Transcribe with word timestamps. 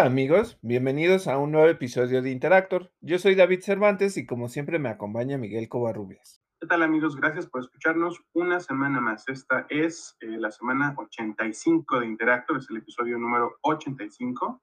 Hola 0.00 0.08
amigos, 0.08 0.58
bienvenidos 0.62 1.28
a 1.28 1.36
un 1.36 1.52
nuevo 1.52 1.68
episodio 1.68 2.22
de 2.22 2.30
Interactor. 2.30 2.90
Yo 3.02 3.18
soy 3.18 3.34
David 3.34 3.60
Cervantes 3.60 4.16
y 4.16 4.24
como 4.24 4.48
siempre 4.48 4.78
me 4.78 4.88
acompaña 4.88 5.36
Miguel 5.36 5.68
Covarrubias. 5.68 6.42
¿Qué 6.58 6.66
tal 6.66 6.82
amigos? 6.82 7.16
Gracias 7.16 7.46
por 7.46 7.60
escucharnos 7.60 8.18
una 8.32 8.60
semana 8.60 8.98
más. 9.02 9.28
Esta 9.28 9.66
es 9.68 10.16
eh, 10.20 10.38
la 10.38 10.50
semana 10.50 10.94
85 10.96 12.00
de 12.00 12.06
Interactor, 12.06 12.56
es 12.56 12.70
el 12.70 12.78
episodio 12.78 13.18
número 13.18 13.58
85. 13.60 14.62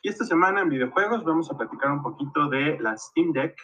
Y 0.00 0.08
esta 0.08 0.24
semana 0.24 0.62
en 0.62 0.70
videojuegos 0.70 1.22
vamos 1.22 1.50
a 1.50 1.58
platicar 1.58 1.92
un 1.92 2.02
poquito 2.02 2.48
de 2.48 2.78
la 2.80 2.96
Steam 2.96 3.32
Deck. 3.32 3.58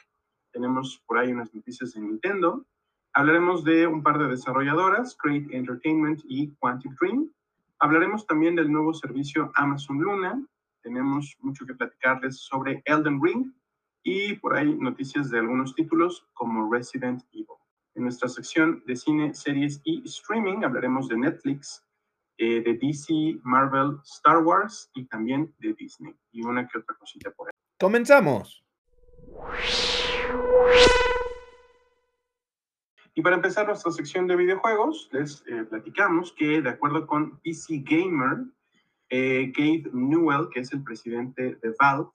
Tenemos 0.52 1.02
por 1.06 1.16
ahí 1.16 1.33
unas 1.33 1.55
noticias 1.55 1.95
de 1.95 2.02
Nintendo. 2.02 2.66
Hablaremos 3.15 3.65
de 3.65 3.87
un 3.87 4.02
par 4.02 4.19
de 4.19 4.29
desarrolladoras, 4.29 5.16
Create 5.16 5.56
Entertainment 5.56 6.20
y 6.29 6.55
Quantic 6.56 6.93
Dream. 7.01 7.30
Hablaremos 7.79 8.27
también 8.27 8.56
del 8.56 8.70
nuevo 8.70 8.93
servicio 8.93 9.51
Amazon 9.55 10.01
Luna. 10.01 10.38
Tenemos 10.84 11.34
mucho 11.41 11.65
que 11.65 11.73
platicarles 11.73 12.41
sobre 12.41 12.83
Elden 12.84 13.19
Ring 13.23 13.51
y 14.02 14.34
por 14.34 14.55
ahí 14.55 14.74
noticias 14.74 15.30
de 15.30 15.38
algunos 15.38 15.74
títulos 15.74 16.29
como 16.34 16.70
Resident 16.70 17.23
Evil. 17.33 17.47
En 17.95 18.02
nuestra 18.02 18.29
sección 18.29 18.83
de 18.87 18.95
cine, 18.95 19.33
series 19.33 19.80
y 19.84 20.02
streaming 20.05 20.62
hablaremos 20.62 21.09
de 21.09 21.16
Netflix, 21.16 21.83
eh, 22.37 22.60
de 22.60 22.74
DC, 22.74 23.41
Marvel, 23.45 23.98
Star 24.05 24.45
Wars 24.45 24.91
y 24.95 25.07
también 25.07 25.55
de 25.59 25.73
Disney 25.73 26.15
y 26.33 26.45
una 26.45 26.69
que 26.69 26.77
otra 26.77 26.95
cosita 26.96 27.30
por 27.30 27.48
ahí. 27.48 27.52
Comenzamos. 27.80 28.62
Y 33.15 33.23
para 33.23 33.37
empezar 33.37 33.66
nuestra 33.66 33.91
sección 33.91 34.27
de 34.27 34.37
videojuegos, 34.37 35.09
les 35.12 35.43
eh, 35.46 35.65
platicamos 35.65 36.32
que 36.32 36.60
de 36.60 36.68
acuerdo 36.68 37.07
con 37.07 37.38
PC 37.40 37.85
Gamer, 37.87 38.45
eh, 39.09 39.52
Gabe 39.57 39.91
Newell, 39.93 40.49
que 40.52 40.60
es 40.60 40.73
el 40.73 40.83
presidente 40.83 41.57
de 41.63 41.74
Valve, 41.80 42.10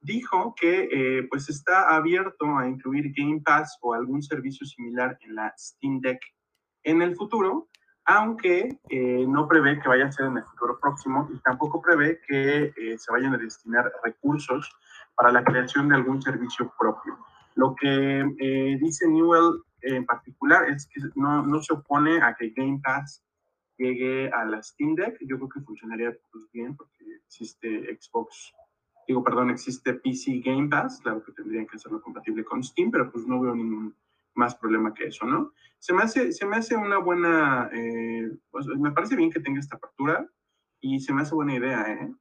dijo 0.00 0.54
que 0.54 0.88
eh, 0.92 1.26
pues 1.28 1.48
está 1.48 1.94
abierto 1.94 2.56
a 2.56 2.68
incluir 2.68 3.12
Game 3.16 3.40
Pass 3.44 3.78
o 3.82 3.94
algún 3.94 4.22
servicio 4.22 4.66
similar 4.66 5.18
en 5.22 5.34
la 5.34 5.52
Steam 5.58 6.00
Deck 6.00 6.20
en 6.84 7.02
el 7.02 7.16
futuro, 7.16 7.68
aunque 8.04 8.78
eh, 8.88 9.26
no 9.28 9.48
prevé 9.48 9.80
que 9.80 9.88
vaya 9.88 10.06
a 10.06 10.12
ser 10.12 10.26
en 10.26 10.38
el 10.38 10.44
futuro 10.44 10.78
próximo 10.80 11.28
y 11.34 11.38
tampoco 11.40 11.82
prevé 11.82 12.20
que 12.26 12.72
se 12.96 13.12
vayan 13.12 13.34
a 13.34 13.38
destinar 13.38 13.92
recursos 14.02 14.70
para 15.14 15.32
la 15.32 15.44
creación 15.44 15.88
de 15.88 15.96
algún 15.96 16.22
servicio 16.22 16.72
propio. 16.78 17.18
Lo 17.56 17.74
que 17.74 18.24
dice 18.80 19.08
Newell 19.08 19.60
en 19.82 20.06
particular 20.06 20.70
es 20.70 20.86
que 20.86 21.00
no, 21.16 21.44
no, 21.44 21.60
se 21.60 21.74
opone 21.74 22.22
a 22.22 22.34
que 22.34 22.50
Game 22.50 22.80
Pass 22.82 23.22
llegue 23.78 24.30
a 24.30 24.44
la 24.44 24.62
Steam 24.62 24.94
Deck. 24.94 25.16
Yo 25.20 25.36
creo 25.36 25.48
que 25.48 25.60
funcionaría 25.60 26.16
pues, 26.32 26.44
bien 26.52 26.76
porque 26.76 27.04
existe 27.26 27.98
Xbox, 27.98 28.52
digo, 29.06 29.22
perdón, 29.24 29.50
existe 29.50 29.94
PC 29.94 30.40
Game 30.44 30.68
Pass. 30.68 31.00
Claro 31.02 31.22
que 31.22 31.32
tendrían 31.32 31.66
que 31.66 31.76
hacerlo 31.76 32.02
compatible 32.02 32.44
con 32.44 32.62
Steam, 32.62 32.90
pero 32.90 33.10
pues 33.10 33.26
no 33.26 33.40
veo 33.40 33.54
ningún 33.54 33.94
más 34.34 34.54
problema 34.54 34.94
que 34.94 35.06
eso, 35.06 35.26
¿no? 35.26 35.52
Se 35.78 35.92
me 35.92 36.02
hace, 36.02 36.32
se 36.32 36.46
me 36.46 36.56
hace 36.56 36.76
una 36.76 36.98
buena, 36.98 37.70
eh, 37.72 38.30
pues, 38.50 38.66
me 38.66 38.92
parece 38.92 39.16
bien 39.16 39.30
que 39.30 39.40
tenga 39.40 39.60
esta 39.60 39.76
apertura 39.76 40.28
y 40.80 41.00
se 41.00 41.12
me 41.12 41.22
hace 41.22 41.34
buena 41.34 41.56
idea, 41.56 41.92
¿eh? 41.92 42.14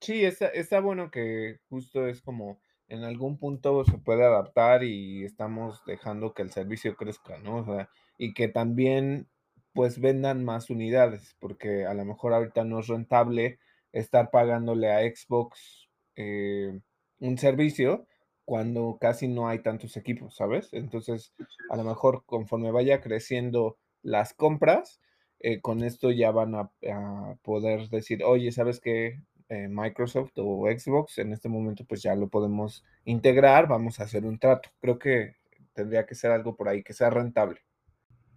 Sí, 0.00 0.24
está, 0.24 0.46
está 0.48 0.80
bueno 0.80 1.10
que 1.10 1.60
justo 1.68 2.06
es 2.06 2.22
como 2.22 2.60
en 2.88 3.04
algún 3.04 3.38
punto 3.38 3.84
se 3.84 3.98
puede 3.98 4.24
adaptar 4.24 4.82
y 4.82 5.24
estamos 5.24 5.82
dejando 5.86 6.34
que 6.34 6.42
el 6.42 6.50
servicio 6.50 6.96
crezca, 6.96 7.38
¿no? 7.38 7.58
O 7.58 7.64
sea, 7.64 7.88
y 8.18 8.34
que 8.34 8.48
también 8.48 9.28
pues 9.72 10.00
vendan 10.00 10.44
más 10.44 10.70
unidades, 10.70 11.36
porque 11.40 11.86
a 11.86 11.94
lo 11.94 12.04
mejor 12.04 12.32
ahorita 12.34 12.64
no 12.64 12.80
es 12.80 12.88
rentable 12.88 13.58
estar 13.92 14.30
pagándole 14.30 14.90
a 14.92 15.00
Xbox 15.00 15.88
eh, 16.16 16.80
un 17.20 17.38
servicio 17.38 18.06
cuando 18.44 18.98
casi 19.00 19.28
no 19.28 19.48
hay 19.48 19.60
tantos 19.60 19.96
equipos, 19.96 20.34
¿sabes? 20.36 20.70
Entonces, 20.72 21.32
a 21.70 21.76
lo 21.76 21.84
mejor 21.84 22.24
conforme 22.26 22.72
vaya 22.72 23.00
creciendo 23.00 23.78
las 24.02 24.34
compras, 24.34 25.00
eh, 25.38 25.60
con 25.60 25.82
esto 25.84 26.10
ya 26.10 26.30
van 26.32 26.54
a, 26.54 26.70
a 26.92 27.36
poder 27.42 27.88
decir, 27.88 28.24
oye, 28.24 28.52
¿sabes 28.52 28.80
qué? 28.80 29.20
Eh, 29.48 29.68
Microsoft 29.68 30.32
o 30.36 30.66
Xbox, 30.68 31.18
en 31.18 31.32
este 31.32 31.48
momento 31.48 31.84
pues 31.84 32.02
ya 32.02 32.14
lo 32.14 32.28
podemos 32.28 32.84
integrar, 33.04 33.66
vamos 33.66 33.98
a 33.98 34.04
hacer 34.04 34.24
un 34.24 34.38
trato. 34.38 34.70
Creo 34.80 34.98
que 34.98 35.34
tendría 35.72 36.06
que 36.06 36.14
ser 36.14 36.30
algo 36.30 36.54
por 36.56 36.68
ahí 36.68 36.82
que 36.84 36.92
sea 36.92 37.10
rentable. 37.10 37.60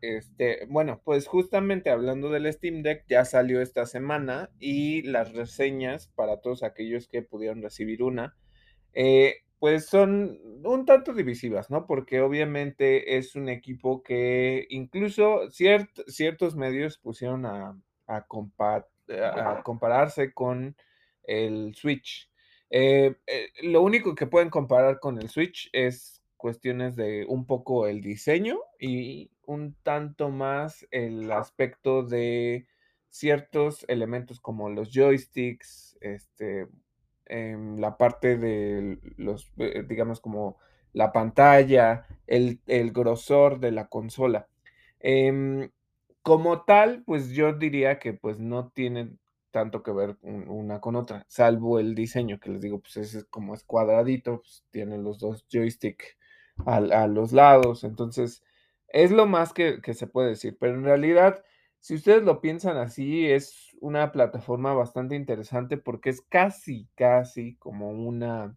Este, 0.04 0.66
bueno, 0.70 1.02
pues 1.06 1.28
justamente 1.28 1.90
hablando 1.90 2.30
del 2.30 2.52
Steam 2.52 2.84
Deck, 2.84 3.06
ya 3.08 3.24
salió 3.24 3.62
esta 3.62 3.86
semana 3.86 4.50
y 4.60 5.02
las 5.04 5.32
reseñas 5.32 6.10
para 6.10 6.42
todos 6.42 6.62
aquellos 6.62 7.08
que 7.08 7.22
pudieron 7.22 7.62
recibir 7.62 8.04
una, 8.04 8.36
eh, 8.92 9.36
pues 9.60 9.86
son 9.86 10.42
un 10.66 10.86
tanto 10.86 11.14
divisivas, 11.14 11.70
¿no? 11.70 11.88
Porque 11.88 12.20
obviamente 12.20 13.16
es 13.16 13.34
un 13.38 13.48
equipo 13.48 14.04
que 14.04 14.68
incluso 14.70 15.50
ciertos 15.50 16.58
medios 16.58 16.98
pusieron 16.98 17.46
a, 17.46 17.82
a 18.08 18.26
compararse 19.64 20.34
con 20.34 20.76
el 21.24 21.76
Switch. 21.76 22.30
Eh, 22.70 23.16
eh, 23.26 23.48
lo 23.62 23.82
único 23.82 24.16
que 24.16 24.28
pueden 24.28 24.50
comparar 24.50 25.00
con 25.00 25.18
el 25.18 25.30
Switch 25.30 25.70
es 25.72 26.22
cuestiones 26.36 26.98
de 26.98 27.26
un 27.30 27.46
poco 27.46 27.88
el 27.88 28.02
diseño 28.02 28.60
y 28.78 29.32
un 29.46 29.76
tanto 29.84 30.30
más 30.30 30.88
el 30.92 31.32
aspecto 31.32 32.04
de 32.04 32.68
ciertos 33.10 33.86
elementos 33.88 34.40
como 34.40 34.70
los 34.70 34.92
joysticks, 34.92 35.98
este, 36.02 36.68
en 37.26 37.80
la 37.80 37.98
parte 37.98 38.38
de 38.38 39.00
los, 39.18 39.52
eh, 39.58 39.84
digamos, 39.88 40.20
como 40.20 40.58
la 40.94 41.12
pantalla, 41.12 42.06
el, 42.28 42.60
grosor 42.92 43.60
de 43.60 43.72
la 43.72 43.88
consola. 43.88 44.48
Em, 45.00 45.70
como 46.22 46.64
tal, 46.64 47.04
pues 47.06 47.32
yo 47.32 47.54
diría 47.54 48.00
que 48.00 48.14
pues 48.14 48.40
no 48.40 48.70
tienen 48.70 49.20
tanto 49.52 49.84
que 49.84 49.92
ver 49.92 50.18
una 50.22 50.82
con 50.82 50.96
otra, 50.96 51.26
salvo 51.28 51.80
el 51.80 51.94
diseño, 51.96 52.40
que 52.40 52.50
les 52.50 52.62
digo, 52.62 52.80
pues 52.80 52.98
es 52.98 53.26
como 53.30 53.54
es 53.54 53.64
cuadradito, 53.64 54.42
pues 54.42 54.66
tiene 54.72 54.98
los 54.98 55.20
dos 55.20 55.46
joystick 55.52 56.18
a, 56.66 57.08
los 57.08 57.34
lados, 57.34 57.84
entonces 57.84 58.44
es 58.94 59.12
lo 59.12 59.26
más 59.26 59.54
que, 59.54 59.82
que, 59.82 59.94
se 59.94 60.08
puede 60.08 60.30
decir, 60.30 60.58
pero 60.60 60.76
en 60.76 60.84
realidad, 60.84 61.44
si 61.80 61.96
ustedes 61.96 62.24
lo 62.24 62.42
piensan 62.42 62.78
así, 62.78 63.30
es 63.30 63.76
una 63.82 64.12
plataforma 64.14 64.74
bastante 64.74 65.16
interesante 65.16 65.78
porque 65.78 66.10
es 66.10 66.22
casi, 66.22 66.88
casi 66.96 67.56
como 67.56 67.90
una 67.92 68.56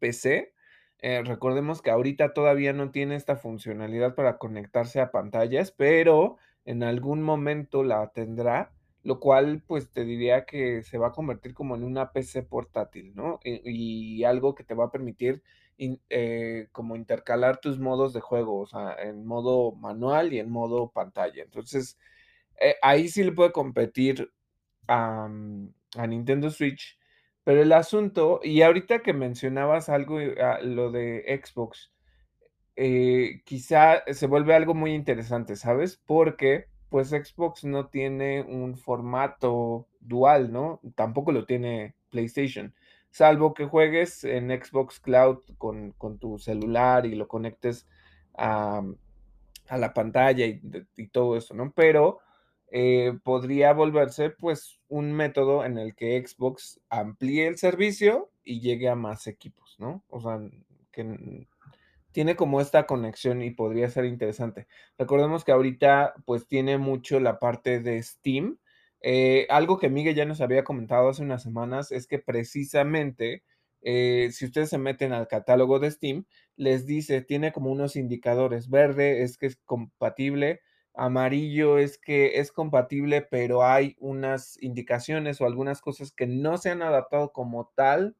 PC. 0.00 0.52
Eh, 0.98 1.22
recordemos 1.24 1.82
que 1.82 1.90
ahorita 1.90 2.32
todavía 2.34 2.72
no 2.72 2.90
tiene 2.90 3.16
esta 3.16 3.36
funcionalidad 3.36 4.14
para 4.14 4.38
conectarse 4.38 5.00
a 5.00 5.12
pantallas, 5.12 5.72
pero 5.72 6.38
en 6.64 6.82
algún 6.82 7.22
momento 7.22 7.84
la 7.84 8.10
tendrá 8.12 8.72
lo 9.02 9.20
cual 9.20 9.62
pues 9.66 9.90
te 9.90 10.04
diría 10.04 10.44
que 10.44 10.82
se 10.82 10.98
va 10.98 11.08
a 11.08 11.12
convertir 11.12 11.54
como 11.54 11.74
en 11.74 11.84
una 11.84 12.12
PC 12.12 12.42
portátil, 12.44 13.14
¿no? 13.14 13.40
Y, 13.44 14.24
algo 14.24 14.54
que 14.54 14.64
te 14.64 14.74
va 14.74 14.86
a 14.86 14.90
permitir 14.90 15.42
eh, 15.78 16.68
como 16.72 16.96
intercalar 16.96 17.58
tus 17.60 17.78
modos 17.78 18.12
de 18.12 18.20
juego, 18.20 18.60
o 18.60 18.66
sea, 18.66 18.94
en 19.00 19.26
modo 19.26 19.72
manual 19.72 20.32
y 20.32 20.38
en 20.38 20.50
modo 20.50 20.90
pantalla. 20.90 21.42
Entonces, 21.42 21.98
eh, 22.60 22.76
ahí 22.82 23.08
sí 23.08 23.24
le 23.24 23.32
puede 23.32 23.52
competir 23.52 24.32
a, 24.88 25.28
a, 25.96 26.06
Nintendo 26.06 26.50
Switch, 26.50 26.98
pero 27.44 27.62
el 27.62 27.72
asunto, 27.72 28.40
y 28.42 28.62
ahorita 28.62 29.02
que 29.02 29.12
mencionabas 29.12 29.88
algo, 29.88 30.18
ah, 30.40 30.60
lo 30.62 30.92
de 30.92 31.40
Xbox, 31.44 31.92
eh, 32.76 33.42
quizá 33.44 34.02
se 34.12 34.26
vuelve 34.26 34.54
algo 34.54 34.74
muy 34.74 34.94
interesante, 34.94 35.56
¿sabes? 35.56 36.00
Porque 36.06 36.66
pues 36.88 37.08
Xbox 37.08 37.64
no 37.64 37.88
tiene 37.88 38.42
un 38.42 38.76
formato 38.76 39.88
dual, 40.00 40.52
¿no? 40.52 40.80
Tampoco 40.94 41.32
lo 41.32 41.46
tiene 41.46 41.94
PlayStation, 42.10 42.74
salvo 43.12 43.54
que 43.54 43.66
juegues 43.66 44.24
en 44.24 44.48
Xbox 44.48 44.98
Cloud 44.98 45.38
con, 45.58 45.94
tu 46.18 46.38
celular 46.38 47.06
y 47.06 47.14
lo 47.14 47.28
conectes 47.28 47.86
a, 48.34 48.82
la 49.70 49.94
pantalla 49.94 50.46
y, 50.46 50.60
todo 51.08 51.36
eso, 51.36 51.54
¿no? 51.54 51.72
Pero 51.72 52.18
eh, 52.70 53.18
podría 53.22 53.72
volverse 53.74 54.30
pues 54.30 54.80
un 54.88 55.12
método 55.12 55.64
en 55.64 55.78
el 55.78 55.94
que 55.94 56.26
Xbox 56.26 56.80
amplíe 56.88 57.46
el 57.46 57.58
servicio 57.58 58.30
y 58.44 58.60
llegue 58.60 58.88
a 58.88 58.96
más 58.96 59.26
equipos, 59.26 59.76
¿no? 59.78 60.02
O 60.08 60.20
sea, 60.20 60.40
que 60.90 61.46
tiene 62.12 62.34
como 62.34 62.60
esta 62.60 62.86
conexión 62.86 63.42
y 63.42 63.50
podría 63.50 63.90
ser 63.90 64.06
interesante. 64.06 64.66
Recordemos 64.98 65.44
que 65.44 65.52
ahorita 65.52 66.14
pues 66.24 66.46
tiene 66.46 66.78
mucho 66.78 67.20
la 67.20 67.38
parte 67.38 67.80
de 67.80 68.02
Steam. 68.02 68.58
Eh, 69.02 69.46
algo 69.50 69.78
que 69.78 69.88
Miguel 69.90 70.14
ya 70.14 70.24
nos 70.24 70.40
había 70.40 70.64
comentado 70.64 71.08
hace 71.08 71.22
unas 71.22 71.42
semanas 71.42 71.92
es 71.92 72.06
que 72.06 72.18
precisamente 72.18 73.42
eh, 73.82 74.30
si 74.32 74.46
ustedes 74.46 74.70
se 74.70 74.78
meten 74.78 75.12
al 75.12 75.28
catálogo 75.28 75.80
de 75.80 75.90
Steam, 75.90 76.24
les 76.56 76.86
dice, 76.86 77.22
tiene 77.22 77.52
como 77.52 77.70
unos 77.70 77.96
indicadores. 77.96 78.70
Verde 78.70 79.22
es 79.22 79.38
que 79.38 79.46
es 79.46 79.56
compatible 79.64 80.60
Amarillo 80.94 81.78
es 81.78 81.98
que 81.98 82.38
es 82.38 82.52
compatible, 82.52 83.22
pero 83.22 83.64
hay 83.64 83.96
unas 83.98 84.62
indicaciones 84.62 85.40
o 85.40 85.46
algunas 85.46 85.80
cosas 85.80 86.12
que 86.12 86.26
no 86.26 86.58
se 86.58 86.70
han 86.70 86.82
adaptado 86.82 87.32
como 87.32 87.72
tal 87.74 88.16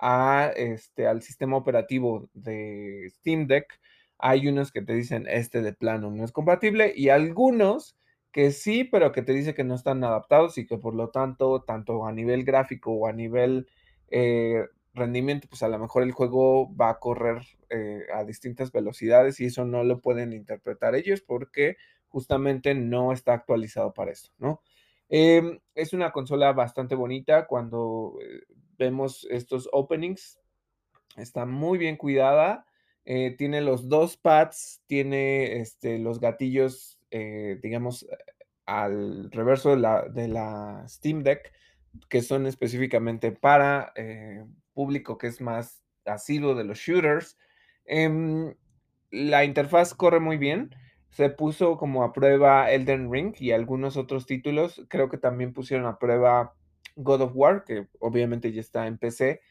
a, 0.00 0.52
este, 0.56 1.06
al 1.06 1.22
sistema 1.22 1.56
operativo 1.56 2.28
de 2.34 3.10
Steam 3.16 3.46
Deck. 3.46 3.80
Hay 4.18 4.48
unos 4.48 4.72
que 4.72 4.82
te 4.82 4.94
dicen 4.94 5.26
este 5.28 5.62
de 5.62 5.72
plano 5.72 6.10
no 6.10 6.24
es 6.24 6.32
compatible 6.32 6.92
y 6.94 7.08
algunos 7.08 7.96
que 8.32 8.50
sí, 8.50 8.84
pero 8.84 9.12
que 9.12 9.22
te 9.22 9.32
dice 9.32 9.54
que 9.54 9.62
no 9.62 9.74
están 9.74 10.02
adaptados 10.02 10.56
y 10.58 10.66
que 10.66 10.78
por 10.78 10.94
lo 10.94 11.10
tanto, 11.10 11.62
tanto 11.62 12.06
a 12.06 12.12
nivel 12.12 12.44
gráfico 12.44 12.92
o 12.92 13.06
a 13.06 13.12
nivel 13.12 13.68
eh, 14.08 14.66
rendimiento, 14.94 15.48
pues 15.48 15.62
a 15.62 15.68
lo 15.68 15.78
mejor 15.78 16.02
el 16.02 16.12
juego 16.12 16.74
va 16.74 16.90
a 16.90 16.98
correr 16.98 17.42
eh, 17.68 18.06
a 18.14 18.24
distintas 18.24 18.72
velocidades 18.72 19.38
y 19.40 19.46
eso 19.46 19.64
no 19.66 19.84
lo 19.84 20.00
pueden 20.00 20.32
interpretar 20.32 20.94
ellos 20.94 21.20
porque 21.20 21.76
justamente 22.08 22.74
no 22.74 23.12
está 23.12 23.34
actualizado 23.34 23.92
para 23.92 24.12
esto, 24.12 24.30
¿no? 24.38 24.62
Em, 25.08 25.60
es 25.74 25.92
una 25.92 26.10
consola 26.10 26.52
bastante 26.52 26.94
bonita 26.94 27.46
cuando 27.46 28.16
eh, 28.22 28.44
vemos 28.78 29.26
estos 29.30 29.68
openings. 29.72 30.38
Está 31.16 31.44
muy 31.44 31.78
bien 31.78 31.96
cuidada. 31.96 32.66
tiene 33.04 33.60
los 33.60 33.88
dos 33.88 34.16
pads, 34.16 34.82
tiene 34.86 35.56
este, 35.60 35.98
los 35.98 36.20
gatillos, 36.20 37.01
eh, 37.12 37.60
digamos, 37.62 38.04
eh, 38.04 38.16
al 38.64 39.30
reverso 39.30 39.70
de 39.70 39.76
la, 39.76 40.08
de 40.08 40.28
la 40.28 40.84
Steam 40.88 41.22
Deck, 41.22 41.52
que 42.08 42.22
son 42.22 42.46
específicamente 42.46 43.32
para 43.32 43.92
eh, 43.96 44.44
público 44.72 45.18
que 45.18 45.26
es 45.26 45.42
más 45.42 45.82
asiduo 46.06 46.54
de 46.54 46.64
los 46.64 46.78
shooters. 46.78 47.38
Em, 47.84 48.54
la 49.10 49.44
interfaz 49.44 49.92
corre 49.92 50.20
muy 50.20 50.38
bien. 50.38 50.74
Se 51.10 51.28
puso 51.28 51.76
como 51.76 52.02
a 52.02 52.14
prueba 52.14 52.70
Elden 52.70 53.12
Ring 53.12 53.34
y 53.38 53.50
algunos 53.50 53.98
otros 53.98 54.24
títulos. 54.24 54.82
Creo 54.88 55.10
que 55.10 55.18
también 55.18 55.52
pusieron 55.52 55.86
a 55.86 55.98
prueba 55.98 56.54
God 56.96 57.20
of 57.20 57.32
War, 57.34 57.64
que 57.64 57.88
obviamente 57.98 58.52
ya 58.52 58.62
está 58.62 58.86
en 58.86 58.96
PC. 58.96 59.42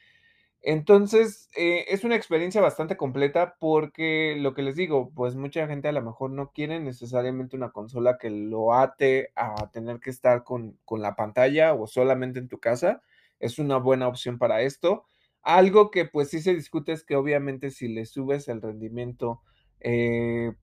Entonces, 0.64 1.50
eh, 1.58 1.86
es 1.90 2.04
una 2.04 2.16
experiencia 2.16 2.62
bastante 2.62 2.96
completa 2.96 3.56
porque 3.60 4.36
lo 4.38 4.54
que 4.54 4.62
les 4.62 4.76
digo, 4.76 5.12
pues 5.16 5.36
mucha 5.36 5.66
gente 5.68 5.88
a 5.88 5.92
lo 5.92 6.04
mejor 6.04 6.32
no 6.32 6.52
quiere 6.52 6.80
necesariamente 6.80 7.56
una 7.56 7.72
consola 7.72 8.18
que 8.20 8.30
lo 8.30 8.74
ate 8.74 9.32
a 9.36 9.72
tener 9.72 10.00
que 10.00 10.12
estar 10.12 10.44
con, 10.44 10.78
con 10.86 11.02
la 11.02 11.16
pantalla 11.16 11.74
o 11.74 11.88
solamente 11.88 12.40
en 12.40 12.48
tu 12.48 12.60
casa. 12.60 13.02
Es 13.40 13.58
una 13.58 13.78
buena 13.78 14.08
opción 14.08 14.38
para 14.38 14.62
esto. 14.62 15.06
Algo 15.42 15.90
que 15.90 16.06
pues 16.06 16.30
sí 16.30 16.42
se 16.42 16.54
discute 16.54 16.92
es 16.92 17.04
que 17.04 17.16
obviamente 17.16 17.72
si 17.72 17.88
le 17.88 18.06
subes 18.06 18.48
el 18.48 18.62
rendimiento, 18.62 19.42
eh, 19.80 20.54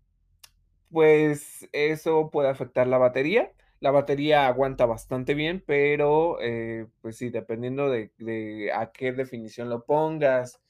pues 0.90 1.68
eso 1.72 2.30
puede 2.30 2.48
afectar 2.48 2.86
la 2.86 2.98
batería. 2.98 3.52
La 3.82 3.92
batería 3.92 4.48
aguanta 4.48 4.86
bastante 4.86 5.34
bien, 5.34 5.62
pero, 5.64 6.38
eh, 6.40 6.86
pues 7.00 7.16
sí, 7.16 7.30
dependiendo 7.30 7.88
de 7.90 8.10
a 8.74 8.90
qué 8.90 9.12
definición 9.12 9.68
lo 9.70 9.84
pongas 9.84 10.60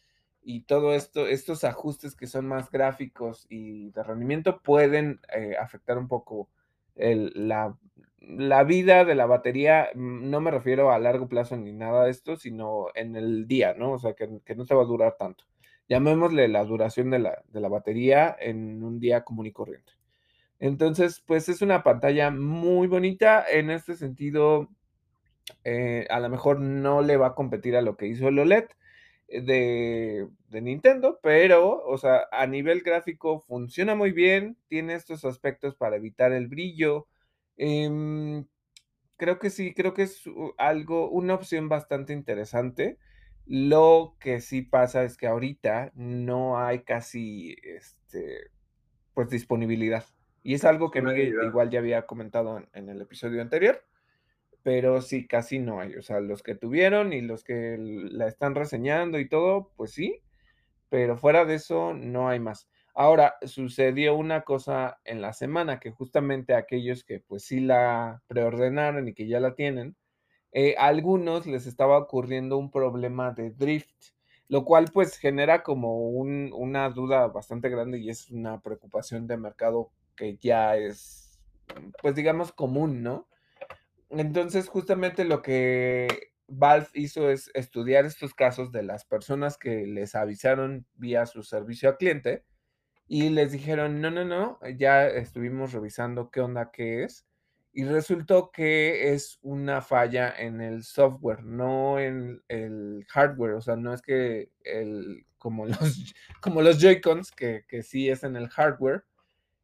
y 0.42 0.62
todo 0.64 0.94
esto, 0.94 1.26
estos 1.26 1.64
ajustes 1.64 2.14
que 2.14 2.26
son 2.26 2.46
más 2.46 2.70
gráficos 2.70 3.46
y 3.48 3.90
de 3.92 4.02
rendimiento 4.02 4.60
pueden, 4.62 5.20
eh, 5.34 5.56
afectar 5.58 5.96
un 5.98 6.08
poco 6.08 6.50
el 6.96 7.32
la 7.34 7.76
la 8.20 8.62
vida 8.64 9.04
de 9.06 9.14
la 9.14 9.24
batería, 9.26 9.88
mm, 9.94 10.28
no 10.28 10.40
me 10.42 10.50
refiero 10.50 10.90
a 10.92 10.98
largo 10.98 11.28
plazo 11.28 11.56
ni 11.56 11.72
nada 11.72 12.04
de 12.04 12.10
esto, 12.10 12.36
sino 12.36 12.88
en 12.94 13.16
el 13.16 13.46
día, 13.46 13.72
¿no? 13.74 13.92
O 13.92 13.98
sea, 13.98 14.12
que 14.14 14.28
que 14.44 14.54
no 14.54 14.66
te 14.66 14.74
va 14.74 14.82
a 14.82 14.84
durar 14.86 15.16
tanto. 15.18 15.44
Llamémosle 15.88 16.48
la 16.48 16.64
duración 16.64 17.10
de 17.10 17.20
la 17.20 17.42
de 17.48 17.60
la 17.60 17.68
batería 17.68 18.36
en 18.38 18.82
un 18.84 19.00
día 19.00 19.24
común 19.24 19.46
y 19.46 19.52
corriente. 19.52 19.97
Entonces, 20.60 21.22
pues 21.26 21.48
es 21.48 21.62
una 21.62 21.82
pantalla 21.82 22.30
muy 22.30 22.86
bonita. 22.88 23.44
En 23.48 23.70
este 23.70 23.94
sentido, 23.96 24.68
eh, 25.64 26.06
a 26.10 26.20
lo 26.20 26.28
mejor 26.28 26.60
no 26.60 27.02
le 27.02 27.16
va 27.16 27.28
a 27.28 27.34
competir 27.34 27.76
a 27.76 27.82
lo 27.82 27.96
que 27.96 28.06
hizo 28.06 28.28
el 28.28 28.38
OLED 28.38 28.66
de, 29.28 30.28
Nintendo, 30.50 31.20
pero, 31.22 31.84
o 31.84 31.98
sea, 31.98 32.26
a 32.32 32.46
nivel 32.46 32.82
gráfico 32.82 33.40
funciona 33.46 33.94
muy 33.94 34.12
bien, 34.12 34.56
tiene 34.68 34.94
estos 34.94 35.24
aspectos 35.24 35.76
para 35.76 35.96
evitar 35.96 36.32
el 36.32 36.48
brillo. 36.48 37.08
Em, 37.56 38.46
creo 39.16 39.38
que 39.38 39.50
sí, 39.50 39.74
creo 39.74 39.94
que 39.94 40.04
es 40.04 40.24
algo, 40.58 41.10
una 41.10 41.34
opción 41.34 41.68
bastante 41.68 42.12
interesante. 42.12 42.98
Lo 43.46 44.16
que 44.20 44.40
sí 44.40 44.62
pasa 44.62 45.04
es 45.04 45.16
que 45.16 45.26
ahorita 45.26 45.92
no 45.94 46.58
hay 46.58 46.82
casi, 46.84 47.56
este, 47.62 48.50
pues, 49.14 49.30
disponibilidad. 49.30 50.04
Y 50.48 50.54
es 50.54 50.64
algo 50.64 50.90
que 50.90 51.02
Miguel 51.02 51.36
igual 51.40 51.70
ya 51.70 51.78
había 51.80 52.06
comentado 52.06 52.58
en 52.58 52.68
en 52.72 52.88
el 52.88 53.00
episodio 53.02 53.42
anterior, 53.42 53.84
pero 54.62 55.00
sí, 55.02 55.26
casi 55.26 55.58
no 55.58 55.80
hay. 55.80 55.96
O 55.96 56.02
sea, 56.02 56.20
los 56.20 56.42
que 56.42 56.54
tuvieron 56.54 57.12
y 57.12 57.22
los 57.22 57.44
que 57.44 57.76
la 57.78 58.28
están 58.28 58.54
reseñando 58.54 59.18
y 59.18 59.28
todo, 59.28 59.72
pues 59.76 59.92
sí, 59.92 60.22
pero 60.88 61.16
fuera 61.18 61.44
de 61.44 61.56
eso 61.56 61.94
no 61.94 62.28
hay 62.28 62.40
más. 62.40 62.68
Ahora, 62.94 63.36
sucedió 63.42 64.14
una 64.16 64.42
cosa 64.42 65.00
en 65.04 65.20
la 65.22 65.32
semana 65.32 65.80
que 65.80 65.90
justamente 65.92 66.54
aquellos 66.54 67.04
que, 67.04 67.20
pues, 67.20 67.44
sí 67.44 67.60
la 67.60 68.22
preordenaron 68.28 69.08
y 69.08 69.14
que 69.14 69.28
ya 69.28 69.40
la 69.40 69.54
tienen, 69.54 69.96
eh, 70.52 70.74
a 70.78 70.86
algunos 70.88 71.46
les 71.46 71.66
estaba 71.66 71.98
ocurriendo 71.98 72.58
un 72.58 72.70
problema 72.70 73.32
de 73.32 73.50
drift, 73.50 74.12
lo 74.48 74.64
cual 74.64 74.86
pues 74.92 75.18
genera 75.18 75.62
como 75.62 76.08
un- 76.10 76.52
una 76.54 76.88
duda 76.90 77.28
bastante 77.28 77.68
grande 77.68 77.98
y 77.98 78.10
es 78.10 78.30
una 78.30 78.60
preocupación 78.60 79.26
de 79.26 79.36
mercado 79.36 79.90
que 80.18 80.38
ya 80.38 80.76
es, 80.76 81.40
pues 82.02 82.14
digamos, 82.16 82.52
común, 82.52 83.02
¿no? 83.04 83.28
Entonces, 84.10 84.68
justamente 84.68 85.24
lo 85.24 85.42
que 85.42 86.08
Valve 86.48 86.88
hizo 86.94 87.30
es 87.30 87.50
estudiar 87.54 88.06
estos 88.06 88.34
casos 88.34 88.72
de 88.72 88.82
las 88.84 89.04
personas 89.06 89.58
que 89.58 89.86
les 89.86 90.14
avisaron 90.16 90.86
vía 90.96 91.26
su 91.26 91.42
servicio 91.44 91.90
al 91.90 91.98
cliente 91.98 92.44
y 93.08 93.30
les 93.30 93.52
dijeron: 93.52 94.00
"No, 94.00 94.10
no, 94.10 94.24
no, 94.24 94.58
ya 94.78 95.06
estuvimos 95.08 95.72
revisando 95.72 96.30
qué 96.30 96.40
onda, 96.42 96.70
qué 96.72 97.04
es", 97.04 97.26
y 97.72 97.84
resultó 97.84 98.50
que 98.52 99.12
es 99.14 99.38
una 99.42 99.82
falla 99.82 100.34
en 100.38 100.60
el 100.62 100.84
software, 100.84 101.44
no 101.44 101.98
en 102.00 102.42
el 102.48 103.04
hardware. 103.10 103.54
O 103.54 103.60
sea, 103.62 103.76
no 103.76 103.94
es 103.94 104.02
que 104.02 104.50
el 104.64 105.26
como 105.38 105.66
los 105.66 106.14
como 106.42 106.62
los 106.62 106.80
Joy-Cons, 106.80 107.32
que 107.32 107.64
que 107.68 107.82
sí 107.82 108.08
es 108.10 108.24
en 108.24 108.36
el 108.36 108.48
hardware. 108.50 109.04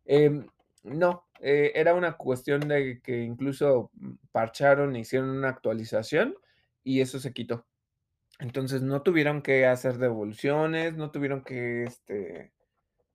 Em, 0.07 0.47
no, 0.83 1.27
eh, 1.41 1.73
era 1.75 1.95
una 1.95 2.17
cuestión 2.17 2.69
de 2.69 3.01
que 3.03 3.23
incluso, 3.23 3.91
mm, 3.95 4.15
parcharon, 4.33 4.97
e 4.97 5.01
hicieron 5.01 5.31
una 5.31 5.49
actualización 5.51 6.37
y 6.85 7.01
eso 7.01 7.19
se 7.21 7.33
quitó. 7.33 7.67
Entonces, 8.41 8.83
no 8.83 9.03
tuvieron 9.03 9.43
que 9.43 9.67
hacer 9.67 9.99
devoluciones, 9.99 10.97
no 10.97 11.11
tuvieron 11.13 11.45
que, 11.45 11.85
este 11.85 12.53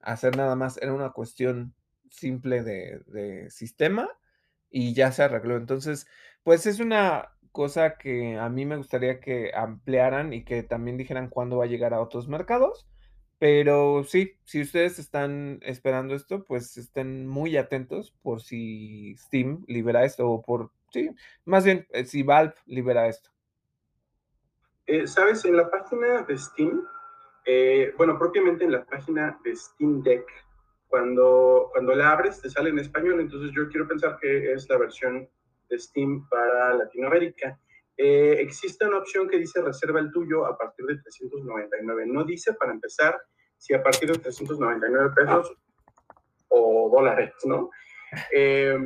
hacer 0.01 0.37
nada 0.37 0.55
más, 0.55 0.77
era 0.81 0.93
una 0.93 1.11
cuestión 1.11 1.75
simple 2.11 2.63
de 2.63 3.01
de 3.07 3.49
sistema 3.51 4.09
y 4.71 4.93
ya 4.95 5.11
se 5.13 5.23
arregló. 5.23 5.57
Entonces, 5.57 6.07
pues, 6.43 6.65
es 6.67 6.79
una 6.81 7.29
cosa 7.53 7.97
que 7.97 8.37
a 8.37 8.49
mí 8.49 8.65
me 8.65 8.77
gustaría 8.77 9.19
que 9.21 9.51
ampliaran 9.55 10.33
y 10.33 10.45
que 10.45 10.63
también 10.63 10.97
dijeran 10.97 11.29
cuándo 11.29 11.57
va 11.59 11.65
a 11.65 11.67
llegar 11.67 11.93
a 11.95 12.01
otros 12.01 12.27
mercados, 12.29 12.87
pero 13.39 14.03
sí, 14.03 14.37
si 14.43 14.61
ustedes 14.61 14.99
están 14.99 15.59
esperando 15.61 16.13
esto, 16.13 16.43
pues, 16.43 16.77
estén 16.77 17.25
muy 17.25 17.55
atentos 17.55 18.13
por 18.21 18.41
si 18.41 19.15
Steam 19.15 19.63
libera 19.67 20.03
esto 20.03 20.29
o 20.29 20.41
por 20.41 20.71
sí, 20.91 21.09
más 21.45 21.63
bien, 21.63 21.87
eh, 21.91 22.03
si 22.03 22.21
Valve 22.21 22.53
libera 22.65 23.07
esto. 23.07 23.31
Eh, 24.87 25.07
¿Sabes? 25.07 25.45
En 25.45 25.55
la 25.55 25.69
página 25.69 26.23
de 26.23 26.37
Steam, 26.37 26.83
eh, 27.45 27.93
bueno, 27.97 28.19
propiamente 28.19 28.65
en 28.65 28.73
la 28.73 28.83
página 28.83 29.39
de 29.43 29.55
Steam 29.55 30.03
Deck, 30.03 30.25
cuando, 30.87 31.69
cuando 31.71 31.95
la 31.95 32.11
abres 32.11 32.41
te 32.41 32.49
sale 32.49 32.71
en 32.71 32.79
español, 32.79 33.21
entonces 33.21 33.51
yo 33.55 33.69
quiero 33.69 33.87
pensar 33.87 34.17
que 34.19 34.51
es 34.51 34.67
la 34.67 34.77
versión 34.77 35.29
de 35.69 35.79
Steam 35.79 36.27
para 36.27 36.73
Latinoamérica. 36.73 37.59
Eh, 38.01 38.37
existe 38.39 38.87
una 38.87 38.99
opción 38.99 39.27
que 39.27 39.37
dice 39.37 39.61
reserva 39.61 39.99
el 39.99 40.09
tuyo 40.09 40.45
a 40.45 40.57
partir 40.57 40.85
de 40.85 40.95
399. 41.01 42.05
No 42.05 42.23
dice 42.23 42.53
para 42.53 42.71
empezar 42.71 43.19
si 43.57 43.73
a 43.73 43.83
partir 43.83 44.09
de 44.09 44.19
399 44.19 45.11
pesos 45.13 45.53
o 46.47 46.89
dólares, 46.95 47.33
¿no? 47.43 47.69
Eh, 48.33 48.79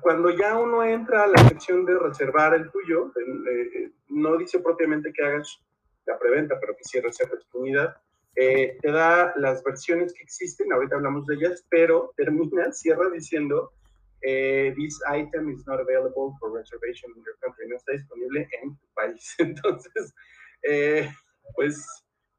cuando 0.00 0.30
ya 0.30 0.58
uno 0.58 0.82
entra 0.82 1.22
a 1.22 1.28
la 1.28 1.48
sección 1.48 1.86
de 1.86 1.96
reservar 1.96 2.52
el 2.54 2.68
tuyo, 2.72 3.12
eh, 3.16 3.92
no 4.08 4.36
dice 4.36 4.58
propiamente 4.58 5.12
que 5.12 5.24
hagas 5.24 5.62
la 6.04 6.18
preventa, 6.18 6.58
pero 6.60 6.74
que 6.76 6.82
sí 6.82 6.98
reserves 7.00 7.46
tu 7.48 7.60
unidad. 7.60 7.96
Eh, 8.34 8.76
te 8.82 8.90
da 8.90 9.32
las 9.36 9.62
versiones 9.62 10.12
que 10.12 10.24
existen, 10.24 10.72
ahorita 10.72 10.96
hablamos 10.96 11.26
de 11.26 11.36
ellas, 11.36 11.64
pero 11.70 12.12
termina, 12.16 12.72
cierra 12.72 13.08
diciendo, 13.10 13.72
eh, 14.22 14.74
this 14.76 14.98
item 15.08 15.50
is 15.50 15.66
not 15.66 15.80
available 15.80 16.34
for 16.38 16.50
reservation 16.52 17.10
in 17.16 17.22
your 17.22 17.36
country, 17.40 17.68
no 17.68 17.76
está 17.76 17.92
disponible 17.92 18.48
en 18.62 18.76
tu 18.76 18.86
país. 18.94 19.34
Entonces, 19.38 20.14
eh, 20.62 21.08
pues 21.54 21.86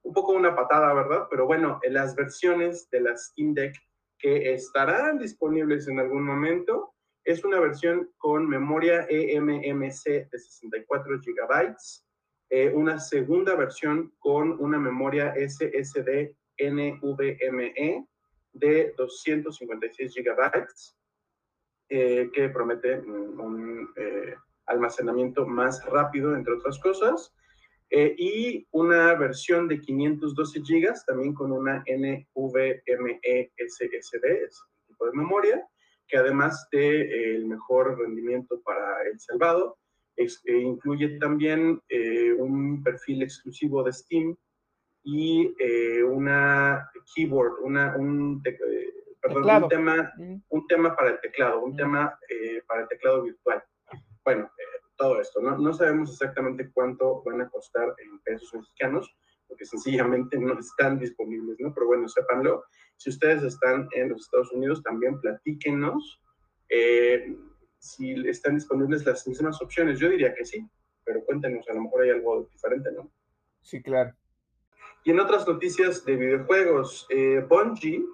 un 0.03 0.13
poco 0.13 0.33
una 0.33 0.55
patada, 0.55 0.93
¿verdad? 0.93 1.27
Pero 1.29 1.45
bueno, 1.45 1.79
en 1.83 1.93
las 1.93 2.15
versiones 2.15 2.89
de 2.89 3.01
la 3.01 3.15
Steam 3.15 3.53
Deck 3.53 3.75
que 4.19 4.53
estarán 4.53 5.17
disponibles 5.17 5.87
en 5.87 5.99
algún 5.99 6.23
momento. 6.23 6.93
Es 7.23 7.43
una 7.43 7.59
versión 7.59 8.11
con 8.17 8.47
memoria 8.47 9.05
eMMC 9.09 10.29
de 10.29 10.39
64 10.39 11.19
GB, 11.19 11.75
eh, 12.49 12.71
una 12.73 12.99
segunda 12.99 13.55
versión 13.55 14.13
con 14.19 14.59
una 14.59 14.77
memoria 14.77 15.33
SSD 15.35 16.35
NVMe 16.59 18.07
de 18.53 18.93
256 18.97 20.13
GB, 20.15 20.67
eh, 21.89 22.29
que 22.33 22.49
promete 22.49 22.99
un 22.99 23.89
eh, 23.95 24.35
almacenamiento 24.65 25.45
más 25.45 25.83
rápido, 25.85 26.35
entre 26.35 26.53
otras 26.53 26.79
cosas. 26.79 27.33
Eh, 27.91 28.15
y 28.17 28.67
una 28.71 29.15
versión 29.15 29.67
de 29.67 29.81
512 29.81 30.59
GB, 30.59 30.93
también 31.07 31.33
con 31.33 31.51
una 31.51 31.83
NVMe 31.87 33.51
SSD, 33.57 34.25
es 34.45 34.61
un 34.61 34.87
tipo 34.87 35.05
de 35.07 35.11
memoria, 35.13 35.67
que 36.07 36.17
además 36.17 36.67
de 36.71 37.01
eh, 37.01 37.35
el 37.35 37.47
mejor 37.47 37.97
rendimiento 37.99 38.61
para 38.61 39.03
el 39.11 39.19
salvado, 39.19 39.77
eh, 40.17 40.27
incluye 40.45 41.17
también 41.17 41.81
un 42.37 42.83
perfil 42.83 43.23
exclusivo 43.23 43.83
de 43.83 43.93
Steam 43.93 44.35
y 45.03 45.47
una 46.03 46.89
keyboard, 47.15 47.61
una, 47.63 47.95
un, 47.95 48.43
perdón, 49.21 49.63
un, 49.63 49.69
tema, 49.69 50.13
un 50.49 50.67
tema 50.67 50.95
para 50.95 51.11
el 51.11 51.19
teclado, 51.19 51.61
un 51.61 51.75
tema 51.75 52.17
para 52.67 52.81
el 52.81 52.87
teclado 52.87 53.23
virtual. 53.23 53.63
Bueno, 54.23 54.49
todo 54.99 55.19
esto. 55.21 55.41
No, 55.41 55.57
no 55.57 55.73
sabemos 55.73 56.11
exactamente 56.11 56.69
cuánto 56.71 57.23
van 57.23 57.41
a 57.41 57.49
costar 57.49 57.95
en 57.97 58.19
pesos 58.19 58.53
mexicanos, 58.53 59.15
porque 59.47 59.65
sencillamente 59.65 60.37
no 60.37 60.59
están 60.59 60.99
disponibles, 60.99 61.57
¿no? 61.59 61.73
Pero 61.73 61.87
bueno, 61.87 62.07
sépanlo. 62.07 62.65
Si 62.97 63.09
ustedes 63.09 63.43
están 63.43 63.87
en 63.93 64.09
los 64.09 64.21
Estados 64.21 64.51
Unidos, 64.51 64.83
también 64.83 65.19
platíquenos 65.21 66.21
eh, 66.69 67.35
si 67.79 68.11
están 68.27 68.55
disponibles 68.55 69.05
las 69.05 69.25
mismas 69.27 69.61
opciones. 69.61 69.99
Yo 69.99 70.09
diría 70.09 70.35
que 70.35 70.45
sí, 70.45 70.69
pero 71.03 71.23
cuéntenos, 71.23 71.67
a 71.69 71.73
lo 71.73 71.81
mejor 71.81 72.03
hay 72.03 72.11
algo 72.11 72.43
diferente, 72.51 72.91
¿no? 72.91 73.09
Sí, 73.61 73.81
claro. 73.81 74.13
Y 75.05 75.11
en 75.11 75.19
otras 75.19 75.47
noticias 75.47 76.03
de 76.03 76.17
videojuegos, 76.17 77.07
eh, 77.09 77.43
Bungie 77.47 78.05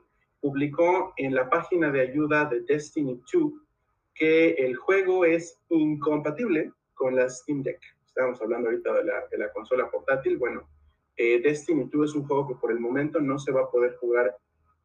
publicó 0.46 1.12
en 1.18 1.34
la 1.34 1.50
página 1.50 1.92
de 1.92 2.02
ayuda 2.02 2.46
de 2.46 2.62
Destiny 2.62 3.20
2 3.34 3.52
que 4.14 4.52
el 4.52 4.75
juego 4.75 5.25
es 5.25 5.60
incompatible 5.70 6.72
con 6.94 7.16
la 7.16 7.28
Steam 7.28 7.64
Deck. 7.64 7.80
Estamos 8.06 8.40
hablando 8.44 8.70
ahorita 8.70 8.94
de 8.94 9.06
la, 9.06 9.28
de 9.32 9.40
la 9.40 9.52
consola 9.52 9.90
portátil. 9.90 10.38
Bueno, 10.38 10.70
eh, 11.18 11.42
Destiny 11.42 11.90
2 11.92 12.12
es 12.12 12.16
un 12.16 12.28
juego 12.28 12.48
que 12.48 12.56
por 12.62 12.72
el 12.72 12.80
momento 12.80 13.20
no 13.20 13.40
se 13.40 13.52
va 13.52 13.62
a 13.62 13.72
poder 13.72 13.96
jugar 13.96 14.38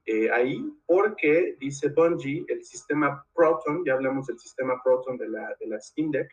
eh, 0.06 0.30
ahí 0.30 0.64
porque, 0.86 1.56
dice 1.60 1.90
Bungie, 1.90 2.46
el 2.48 2.64
sistema 2.64 3.22
Proton, 3.34 3.84
ya 3.84 3.92
hablamos 3.92 4.28
del 4.28 4.38
sistema 4.38 4.82
Proton 4.82 5.18
de 5.18 5.28
la, 5.28 5.54
de 5.60 5.66
la 5.66 5.78
Steam 5.78 6.10
Deck, 6.10 6.30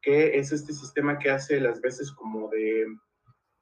que 0.00 0.38
es 0.38 0.52
este 0.52 0.72
sistema 0.72 1.18
que 1.18 1.28
hace 1.28 1.60
las 1.60 1.82
veces 1.82 2.10
como 2.12 2.48
de 2.48 2.86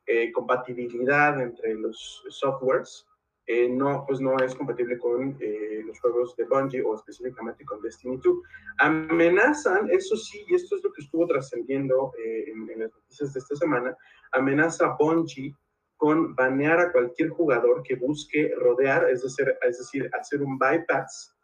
eh, 0.07 0.31
compatibilidad 0.31 1.43
entre 1.43 1.75
los 1.75 2.23
softwares 2.29 3.08
eh, 3.51 3.67
no, 3.67 4.05
pues 4.07 4.21
no 4.21 4.37
es 4.45 4.55
compatible 4.55 4.99
con 4.99 5.35
eh, 5.41 5.83
los 5.83 5.99
juegos 6.01 6.37
de 6.37 6.45
Bungie 6.45 6.83
o 6.83 6.95
específicamente 6.95 7.65
con 7.65 7.81
Destiny 7.81 8.21
2. 8.23 8.37
Amenazan, 8.77 9.89
eso 9.91 10.17
sí, 10.17 10.45
y 10.49 10.55
esto 10.55 10.77
es 10.77 10.85
lo 10.85 10.93
que 10.93 11.01
estuvo 11.01 11.27
trascendiendo 11.27 12.13
eh, 12.23 12.45
en, 12.51 12.79
las 12.79 12.93
noticias 12.93 13.33
de 13.33 13.41
esta 13.41 13.57
semana, 13.57 13.97
amenaza 14.33 14.95
Bungie 15.01 15.57
con 15.97 16.35
banear 16.35 16.79
a 16.79 16.93
cualquier 16.93 17.31
jugador 17.31 17.83
que 17.85 17.97
busque 17.97 18.53
rodear, 18.55 19.09
es 19.09 19.23
decir, 19.23 19.57
es 19.63 19.79
decir 19.79 20.11
hacer 20.13 20.43
un 20.43 20.59
bypass 20.59 21.35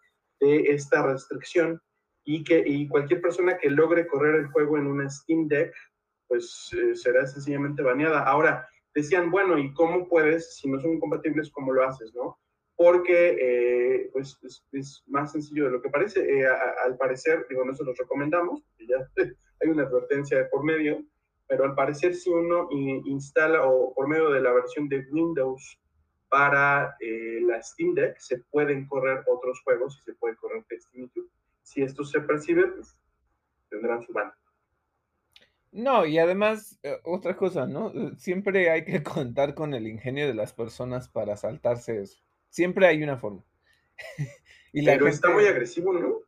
de 0.41 0.59
esta 0.75 1.07
restricción 1.07 1.81
y 2.23 2.45
que 2.45 2.63
y 2.67 2.87
cualquier 2.87 3.23
persona 3.23 3.57
que 3.57 3.71
logre 3.71 4.07
correr 4.07 4.35
el 4.35 4.49
juego 4.49 4.77
en 4.77 4.89
una 4.89 5.09
Steam 5.09 5.49
Deck, 5.49 5.73
pues 6.29 6.71
será 6.95 7.27
sencillamente 7.27 7.83
baneada. 7.83 8.25
Ahora, 8.25 8.69
decían, 8.95 9.31
bueno, 9.31 9.59
¿y 9.59 9.73
cómo 9.75 10.09
puedes, 10.09 10.57
si 10.57 10.71
no 10.71 10.81
son 10.81 11.01
compatibles, 11.01 11.51
cómo 11.51 11.73
lo 11.73 11.85
haces, 11.85 12.15
no? 12.15 12.39
Porque 12.77 13.37
eh, 13.41 14.11
pues 14.13 14.39
es, 14.73 15.05
más 15.07 15.33
sencillo 15.33 15.65
de 15.65 15.71
lo 15.71 15.83
que 15.83 15.91
parece. 15.91 16.21
Eh, 16.21 16.47
al 16.85 16.97
parecer, 16.97 17.47
digo, 17.49 17.65
no 17.65 17.75
se 17.75 17.85
los 17.85 17.97
recomendamos, 17.97 18.63
ya 18.79 19.09
hay 19.61 19.69
una 19.69 19.85
advertencia 19.85 20.39
de 20.39 20.45
por 20.47 20.65
medio, 20.65 21.05
pero 21.47 21.65
al 21.65 21.75
parecer 21.75 22.15
si 22.15 22.31
uno 22.31 22.69
instala 22.71 23.67
o 23.67 23.93
por 23.95 24.09
medio 24.09 24.31
de 24.31 24.41
la 24.41 24.53
versión 24.53 24.89
de 24.89 25.07
Windows 25.11 25.79
para 26.29 26.97
eh, 27.01 27.41
la 27.43 27.63
Steam 27.63 27.95
Deck, 27.95 28.19
se 28.19 28.39
pueden 28.51 28.89
correr 28.89 29.23
otros 29.29 29.61
juegos 29.63 29.99
y 30.01 30.03
se 30.03 30.15
puede 30.15 30.37
correr 30.37 30.65
Destiny 30.69 31.09
2. 31.15 31.27
Si 31.63 31.83
esto 31.83 32.05
se 32.05 32.21
percibe, 32.21 32.67
pues 32.69 32.97
tendrán 33.69 34.03
su 34.03 34.13
banda. 34.13 34.37
No, 35.75 36.07
y 36.07 36.19
además, 36.19 36.79
eh, 36.85 37.01
otra 37.03 37.37
cosa, 37.37 37.67
¿no? 37.67 37.91
Eh, 37.91 38.13
siempre 38.17 38.71
hay 38.71 38.85
que 38.85 39.03
contar 39.03 39.55
con 39.55 39.75
el 39.75 39.89
ingenio 39.89 40.29
de 40.29 40.35
las 40.35 40.53
personas 40.53 41.09
para 41.09 41.37
saltarse 41.37 42.01
eso. 42.01 42.23
Siempre 42.49 42.87
hay 42.87 43.03
una 43.03 43.19
forma. 43.19 43.45
y 44.73 44.85
Pero 44.85 45.09
está 45.09 45.31
muy 45.31 45.47
agresivo, 45.47 45.93
¿no? 45.93 46.21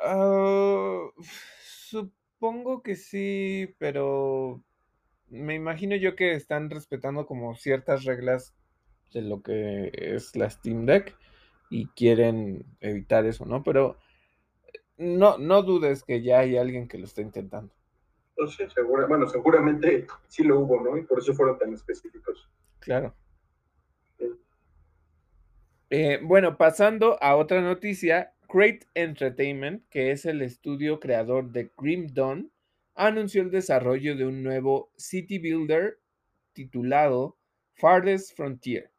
Ah, 0.00 1.10
supongo 1.62 2.82
que 2.82 2.96
sí, 2.96 3.74
pero 3.78 4.62
me 5.28 5.54
imagino 5.54 5.94
yo 5.94 6.16
que 6.16 6.32
están 6.32 6.70
respetando 6.70 7.26
como 7.26 7.56
ciertas 7.56 8.04
reglas 8.04 8.54
de 9.12 9.20
lo 9.20 9.42
que 9.42 9.90
es 9.92 10.34
la 10.34 10.48
Steam 10.48 10.86
Deck 10.86 11.14
y 11.68 11.88
quieren 11.88 12.64
evitar 12.80 13.26
eso, 13.26 13.44
¿no? 13.44 13.62
Pero 13.62 13.98
eh, 14.72 14.80
no, 14.96 15.36
no 15.36 15.62
dudes 15.62 16.04
que 16.04 16.22
ya 16.22 16.38
hay 16.38 16.56
alguien 16.56 16.88
que 16.88 16.96
lo 16.96 17.04
está 17.04 17.20
intentando. 17.20 17.77
Entonces, 18.38 18.72
bueno, 18.86 19.26
seguramente 19.26 20.06
sí 20.28 20.44
lo 20.44 20.60
hubo, 20.60 20.80
¿no? 20.80 20.96
Y 20.96 21.02
por 21.02 21.18
eso 21.18 21.34
fueron 21.34 21.58
tan 21.58 21.72
específicos. 21.72 22.48
Claro. 22.78 23.12
Eh, 25.90 26.20
bueno, 26.22 26.56
pasando 26.56 27.20
a 27.20 27.34
otra 27.34 27.60
noticia, 27.60 28.32
Crate 28.48 28.86
Entertainment, 28.94 29.82
que 29.88 30.12
es 30.12 30.24
el 30.24 30.42
estudio 30.42 31.00
creador 31.00 31.50
de 31.50 31.72
Grim 31.76 32.06
Dawn, 32.14 32.52
anunció 32.94 33.42
el 33.42 33.50
desarrollo 33.50 34.16
de 34.16 34.26
un 34.26 34.44
nuevo 34.44 34.92
City 34.96 35.38
Builder 35.38 35.98
titulado 36.52 37.38
Farthest 37.74 38.36
Frontier. 38.36 38.92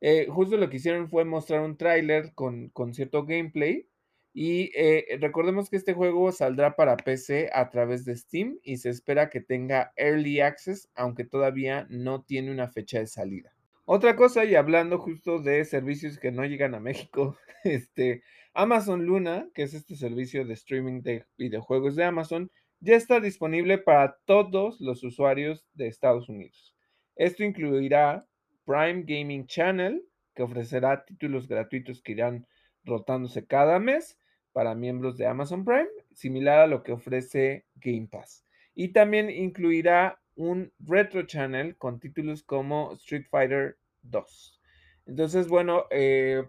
Eh, 0.00 0.28
justo 0.28 0.56
lo 0.56 0.70
que 0.70 0.76
hicieron 0.76 1.08
fue 1.08 1.24
mostrar 1.24 1.62
un 1.62 1.76
tráiler 1.76 2.32
con, 2.34 2.68
con 2.68 2.94
cierto 2.94 3.24
gameplay 3.24 3.88
y 4.36 4.72
eh, 4.74 5.16
recordemos 5.20 5.70
que 5.70 5.76
este 5.76 5.94
juego 5.94 6.32
saldrá 6.32 6.74
para 6.74 6.96
PC 6.96 7.50
a 7.52 7.70
través 7.70 8.04
de 8.04 8.16
Steam 8.16 8.58
y 8.64 8.78
se 8.78 8.90
espera 8.90 9.30
que 9.30 9.40
tenga 9.40 9.92
Early 9.94 10.40
Access, 10.40 10.90
aunque 10.96 11.24
todavía 11.24 11.86
no 11.88 12.24
tiene 12.24 12.50
una 12.50 12.68
fecha 12.68 12.98
de 12.98 13.06
salida. 13.06 13.54
Otra 13.84 14.16
cosa, 14.16 14.44
y 14.44 14.56
hablando 14.56 14.98
justo 14.98 15.38
de 15.38 15.64
servicios 15.64 16.18
que 16.18 16.32
no 16.32 16.44
llegan 16.44 16.74
a 16.74 16.80
México, 16.80 17.38
este, 17.64 18.24
Amazon 18.54 19.06
Luna, 19.06 19.48
que 19.54 19.62
es 19.62 19.72
este 19.72 19.94
servicio 19.94 20.44
de 20.44 20.54
streaming 20.54 21.02
de 21.02 21.26
videojuegos 21.38 21.94
de 21.94 22.02
Amazon, 22.02 22.50
ya 22.80 22.96
está 22.96 23.20
disponible 23.20 23.78
para 23.78 24.16
todos 24.24 24.80
los 24.80 25.04
usuarios 25.04 25.64
de 25.74 25.86
Estados 25.86 26.28
Unidos. 26.28 26.74
Esto 27.14 27.44
incluirá 27.44 28.26
Prime 28.64 29.04
Gaming 29.06 29.46
Channel, 29.46 30.02
que 30.34 30.42
ofrecerá 30.42 31.04
títulos 31.04 31.46
gratuitos 31.46 32.02
que 32.02 32.12
irán 32.12 32.48
rotándose 32.84 33.46
cada 33.46 33.78
mes, 33.78 34.18
para 34.54 34.74
miembros 34.74 35.18
de 35.18 35.26
Amazon 35.26 35.64
Prime, 35.64 35.88
similar 36.14 36.60
a 36.60 36.66
lo 36.66 36.82
que 36.82 36.92
ofrece 36.92 37.66
Game 37.74 38.08
Pass. 38.10 38.46
Y 38.74 38.92
también 38.92 39.28
incluirá 39.28 40.20
un 40.36 40.72
retro 40.78 41.24
channel 41.26 41.76
con 41.76 42.00
títulos 42.00 42.42
como 42.44 42.92
Street 42.94 43.26
Fighter 43.28 43.76
2. 44.02 44.60
Entonces, 45.06 45.48
bueno, 45.48 45.84
eh, 45.90 46.44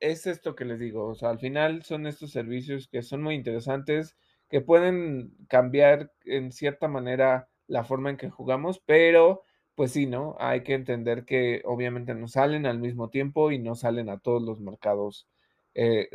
es 0.00 0.26
esto 0.26 0.54
que 0.54 0.64
les 0.64 0.78
digo. 0.78 1.06
O 1.06 1.14
sea, 1.14 1.30
al 1.30 1.40
final 1.40 1.82
son 1.82 2.06
estos 2.06 2.30
servicios 2.30 2.88
que 2.88 3.02
son 3.02 3.22
muy 3.22 3.34
interesantes, 3.34 4.16
que 4.48 4.60
pueden 4.60 5.34
cambiar 5.48 6.12
en 6.24 6.52
cierta 6.52 6.86
manera 6.86 7.48
la 7.66 7.82
forma 7.84 8.10
en 8.10 8.16
que 8.16 8.30
jugamos, 8.30 8.80
pero 8.86 9.42
pues 9.74 9.90
sí, 9.92 10.06
¿no? 10.06 10.36
Hay 10.38 10.62
que 10.62 10.74
entender 10.74 11.24
que 11.24 11.62
obviamente 11.64 12.14
no 12.14 12.28
salen 12.28 12.66
al 12.66 12.78
mismo 12.78 13.10
tiempo 13.10 13.50
y 13.50 13.58
no 13.58 13.74
salen 13.74 14.08
a 14.08 14.18
todos 14.18 14.42
los 14.42 14.60
mercados. 14.60 15.28
Eh, 15.74 16.08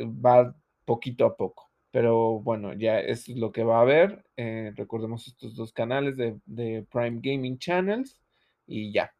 poquito 0.90 1.24
a 1.24 1.36
poco. 1.36 1.70
Pero 1.92 2.40
bueno, 2.40 2.72
ya 2.72 2.98
es 2.98 3.28
lo 3.28 3.52
que 3.52 3.62
va 3.62 3.78
a 3.78 3.82
haber. 3.82 4.24
Eh, 4.36 4.72
recordemos 4.74 5.28
estos 5.28 5.54
dos 5.54 5.72
canales 5.72 6.16
de, 6.16 6.84
Prime 6.90 7.20
Gaming 7.22 7.58
Channels 7.58 8.18
y 8.66 8.92
ya. 8.92 9.14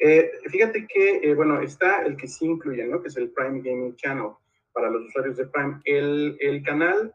Eh, 0.00 0.32
fíjate 0.50 0.84
que, 0.88 1.20
eh, 1.22 1.34
bueno, 1.36 1.60
está 1.60 2.02
el 2.02 2.16
que 2.16 2.26
sí 2.26 2.44
incluye, 2.44 2.84
¿no? 2.84 3.00
Que 3.00 3.06
es 3.06 3.16
el 3.16 3.30
Prime 3.30 3.60
Gaming 3.62 3.94
Channel 3.94 4.32
para 4.72 4.90
los 4.90 5.06
usuarios 5.06 5.36
de 5.36 5.46
Prime. 5.46 5.80
El, 5.84 6.36
el 6.40 6.60
canal, 6.64 7.14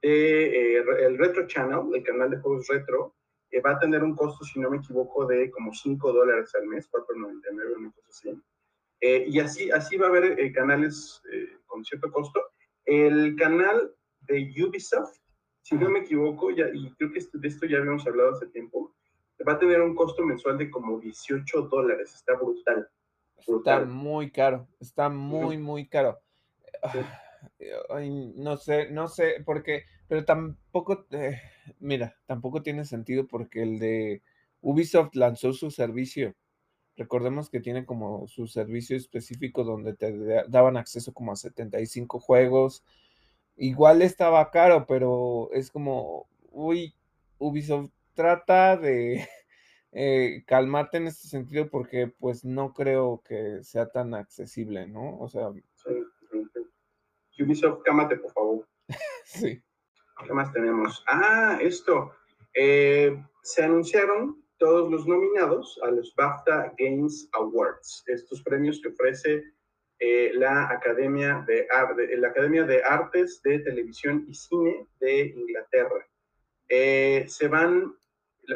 de, 0.00 0.78
el 0.78 1.18
Retro 1.18 1.46
Channel, 1.46 1.94
el 1.94 2.02
canal 2.02 2.30
de 2.30 2.38
juegos 2.38 2.66
retro, 2.68 3.14
va 3.64 3.72
a 3.72 3.78
tener 3.78 4.02
un 4.02 4.16
costo, 4.16 4.42
si 4.42 4.58
no 4.58 4.70
me 4.70 4.78
equivoco, 4.78 5.26
de 5.26 5.50
como 5.50 5.74
5 5.74 6.12
dólares 6.14 6.50
al 6.54 6.66
mes, 6.66 6.90
4.99, 6.90 7.76
una 7.76 7.90
cosa 7.92 8.08
así. 8.08 8.42
Eh, 9.06 9.26
y 9.28 9.38
así, 9.38 9.70
así 9.70 9.98
va 9.98 10.06
a 10.06 10.08
haber 10.08 10.40
eh, 10.40 10.50
canales 10.50 11.20
eh, 11.30 11.58
con 11.66 11.84
cierto 11.84 12.10
costo. 12.10 12.40
El 12.84 13.36
canal 13.36 13.94
de 14.22 14.52
Ubisoft, 14.62 15.18
si 15.62 15.74
no 15.76 15.88
me 15.90 16.00
equivoco, 16.00 16.50
ya, 16.50 16.66
y 16.72 16.90
creo 16.92 17.12
que 17.12 17.20
de 17.32 17.48
esto 17.48 17.66
ya 17.66 17.78
habíamos 17.78 18.06
hablado 18.06 18.32
hace 18.32 18.46
tiempo, 18.48 18.94
va 19.46 19.54
a 19.54 19.58
tener 19.58 19.80
un 19.80 19.94
costo 19.94 20.22
mensual 20.24 20.58
de 20.58 20.70
como 20.70 21.00
18 21.00 21.62
dólares. 21.62 22.14
Está 22.14 22.34
brutal. 22.36 22.88
Está 23.36 23.84
muy 23.84 24.30
caro, 24.30 24.68
está 24.80 25.08
muy, 25.08 25.58
muy 25.58 25.88
caro. 25.88 26.18
no 28.36 28.56
sé, 28.56 28.90
no 28.90 29.08
sé, 29.08 29.42
porque, 29.44 29.84
pero 30.08 30.24
tampoco, 30.24 31.06
mira, 31.78 32.16
tampoco 32.26 32.62
tiene 32.62 32.84
sentido 32.84 33.26
porque 33.26 33.62
el 33.62 33.78
de 33.78 34.22
Ubisoft 34.60 35.14
lanzó 35.14 35.52
su 35.52 35.70
servicio 35.70 36.34
Recordemos 36.96 37.50
que 37.50 37.60
tiene 37.60 37.84
como 37.84 38.28
su 38.28 38.46
servicio 38.46 38.96
específico 38.96 39.64
donde 39.64 39.94
te 39.94 40.12
daban 40.48 40.76
acceso 40.76 41.12
como 41.12 41.32
a 41.32 41.36
75 41.36 42.20
juegos. 42.20 42.84
Igual 43.56 44.02
estaba 44.02 44.50
caro, 44.50 44.86
pero 44.86 45.50
es 45.52 45.70
como, 45.70 46.28
uy, 46.50 46.94
Ubisoft 47.38 47.90
trata 48.14 48.76
de 48.76 49.28
eh, 49.92 50.44
calmarte 50.46 50.98
en 50.98 51.08
este 51.08 51.26
sentido 51.28 51.68
porque 51.68 52.06
pues 52.06 52.44
no 52.44 52.72
creo 52.72 53.22
que 53.24 53.64
sea 53.64 53.90
tan 53.90 54.14
accesible, 54.14 54.86
¿no? 54.86 55.18
O 55.18 55.28
sea... 55.28 55.48
Ubisoft, 57.40 57.82
cámate, 57.84 58.16
por 58.16 58.32
favor. 58.32 58.68
sí. 59.24 59.60
¿Qué 60.24 60.32
más 60.32 60.52
tenemos? 60.52 61.04
Ah, 61.08 61.58
esto. 61.60 62.12
Eh, 62.54 63.20
se 63.42 63.64
anunciaron 63.64 64.43
todos 64.58 64.90
los 64.90 65.06
nominados 65.06 65.78
a 65.82 65.90
los 65.90 66.14
BAFTA 66.14 66.74
Games 66.78 67.28
Awards, 67.32 68.04
estos 68.06 68.42
premios 68.42 68.80
que 68.80 68.88
ofrece 68.88 69.44
eh, 69.98 70.32
la, 70.34 70.70
Academia 70.70 71.44
de, 71.46 71.66
la 72.18 72.28
Academia 72.28 72.64
de 72.64 72.82
Artes 72.82 73.40
de 73.42 73.60
Televisión 73.60 74.24
y 74.28 74.34
Cine 74.34 74.86
de 75.00 75.26
Inglaterra. 75.36 76.06
Eh, 76.68 77.24
se 77.28 77.48
van, 77.48 77.96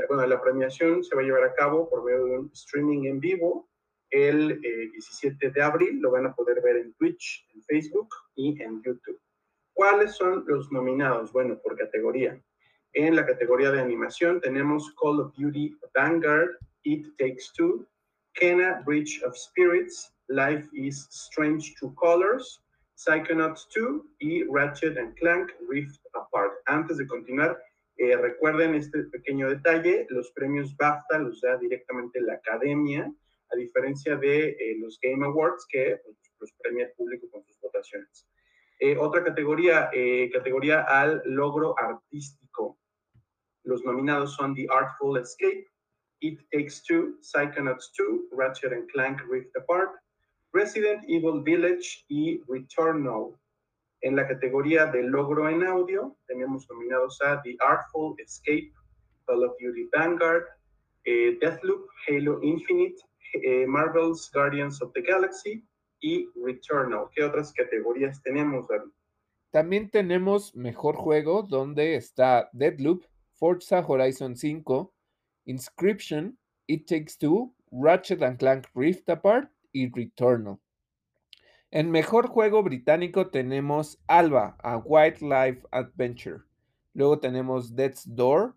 bueno, 0.09 0.27
la 0.27 0.43
premiación 0.43 1.05
se 1.05 1.15
va 1.15 1.23
a 1.23 1.25
llevar 1.25 1.45
a 1.45 1.55
cabo 1.55 1.89
por 1.89 2.05
medio 2.05 2.25
de 2.25 2.39
un 2.39 2.51
streaming 2.53 3.05
en 3.05 3.21
vivo 3.21 3.69
el 4.11 4.61
17 4.61 5.47
eh, 5.47 5.51
de 5.51 5.63
abril, 5.63 6.01
lo 6.01 6.11
van 6.11 6.27
a 6.27 6.35
poder 6.35 6.63
ver 6.63 6.77
en 6.77 6.95
Twitch, 6.95 7.49
en 7.55 7.63
Facebook 7.63 8.09
y 8.35 8.61
en 8.63 8.83
YouTube. 8.83 9.21
¿Cuáles 9.73 10.13
son 10.17 10.45
los 10.47 10.73
nominados? 10.73 11.33
Bueno, 11.33 11.59
por 11.63 11.77
categoría. 11.77 12.43
En 12.99 13.15
la 13.15 13.25
categoría 13.25 13.71
de 13.71 13.81
animación 13.81 14.41
tenemos 14.41 14.93
Call 15.01 15.21
of 15.21 15.33
Duty 15.37 15.73
Vanguard, 15.95 16.59
It 16.83 17.07
Takes 17.17 17.53
Two, 17.57 17.87
Kena 18.35 18.83
Bridge 18.85 19.23
of 19.23 19.37
Spirits, 19.37 20.13
Life 20.27 20.67
is 20.73 21.07
Strange 21.13 21.77
Two 21.79 21.95
Colors, 21.95 22.61
Psychonauts 22.97 23.69
2 23.73 24.03
y 24.19 24.43
Ratchet 24.51 24.99
and 24.99 25.15
Clank 25.15 25.53
Rift 25.69 26.01
Apart. 26.13 26.55
Antes 26.67 26.97
de 26.97 27.07
continuar, 27.07 27.57
eh, 27.99 28.17
recuerden 28.17 28.75
este 28.75 29.05
pequeño 29.05 29.49
detalle, 29.49 30.09
los 30.11 30.33
premios 30.33 30.77
BAFTA 30.77 31.21
los 31.21 31.41
da 31.41 31.57
directamente 31.57 32.21
la 32.21 32.33
academia, 32.33 33.09
a 33.53 33.57
diferencia 33.57 34.17
de 34.17 34.57
eh, 34.59 34.77
los 34.81 34.99
Game 35.01 35.25
Awards 35.25 35.65
que 35.71 36.01
pues, 36.05 36.17
los 36.41 36.53
premia 36.61 36.87
el 36.87 36.93
público 36.95 37.31
con 37.31 37.45
sus 37.45 37.61
votaciones. 37.61 38.27
Eh, 38.81 38.97
otra 38.97 39.23
categoría, 39.23 39.89
categoría 40.33 40.81
al 40.81 41.23
logro 41.27 41.77
artístico. 41.79 42.77
Los 43.69 43.85
nominados 43.85 44.35
son 44.35 44.55
The 44.55 44.67
Artful 44.71 45.19
Escape, 45.19 45.67
It 46.21 46.41
Takes 46.51 46.83
Two, 46.83 47.19
Psychonauts 47.21 47.93
2, 47.99 48.31
Ratchet 48.33 48.73
and 48.73 48.91
Clank 48.91 49.21
Rift 49.29 49.55
Apart, 49.57 49.91
Resident 50.55 51.05
Evil 51.07 51.43
Village 51.43 52.03
y 52.09 52.41
Returnal. 52.49 53.39
En 54.01 54.17
la 54.17 54.27
categoría 54.27 54.87
de 54.87 55.03
logro 55.03 55.51
en 55.51 55.65
audio, 55.65 56.17
tenemos 56.27 56.67
nominados 56.71 57.21
a 57.21 57.43
The 57.43 57.59
Artful 57.61 58.15
Escape, 58.19 58.73
Call 59.27 59.45
of 59.45 59.53
Duty 59.61 59.91
Vanguard, 59.95 60.47
eh, 61.05 61.37
Deathloop, 61.39 61.91
Halo 62.09 62.41
Infinite, 62.43 62.97
eh, 63.35 63.67
Marvel's 63.67 64.31
Guardians 64.33 64.81
of 64.81 64.95
the 64.95 65.03
Galaxy 65.03 65.63
y 66.01 66.27
Returnal. 66.43 67.11
¿Qué 67.15 67.23
otras 67.23 67.53
categorías 67.53 68.23
tenemos, 68.23 68.67
David? 68.67 68.93
También 69.51 69.91
tenemos 69.91 70.57
mejor 70.57 70.97
juego, 70.97 71.43
donde 71.43 71.97
está 71.97 72.49
Deathloop, 72.55 73.05
Forza 73.39 73.81
Horizon 73.83 74.35
5, 74.35 74.91
Inscription, 75.47 76.37
It 76.67 76.89
Takes 76.89 77.17
Two, 77.17 77.53
Ratchet 77.71 78.21
and 78.23 78.39
Clank 78.39 78.69
Rift 78.75 79.09
Apart 79.09 79.49
y 79.73 79.89
Returnal. 79.95 80.59
En 81.71 81.91
mejor 81.91 82.29
juego 82.29 82.63
británico 82.63 83.31
tenemos 83.31 83.99
Alba, 84.09 84.57
a 84.65 84.79
Wildlife 84.79 85.65
Adventure. 85.71 86.43
Luego 86.95 87.21
tenemos 87.21 87.77
Death's 87.77 88.05
Door, 88.05 88.55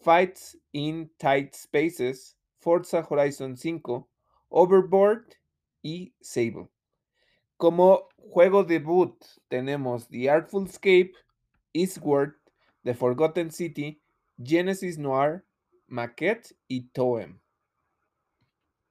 Fights 0.00 0.56
in 0.72 1.10
Tight 1.18 1.54
Spaces, 1.54 2.36
Forza 2.60 3.02
Horizon 3.02 3.56
5, 3.56 4.06
Overboard 4.50 5.34
y 5.82 6.12
Sable. 6.20 6.68
Como 7.56 8.08
juego 8.30 8.62
debut 8.62 9.16
tenemos 9.48 10.06
The 10.08 10.28
Artful 10.30 10.66
Escape, 10.66 11.14
Eastward, 11.72 12.34
The 12.84 12.94
Forgotten 12.94 13.50
City, 13.50 14.00
Genesis 14.42 14.98
Noir, 14.98 15.44
Maquette 15.86 16.56
y 16.66 16.88
Toem. 16.88 17.40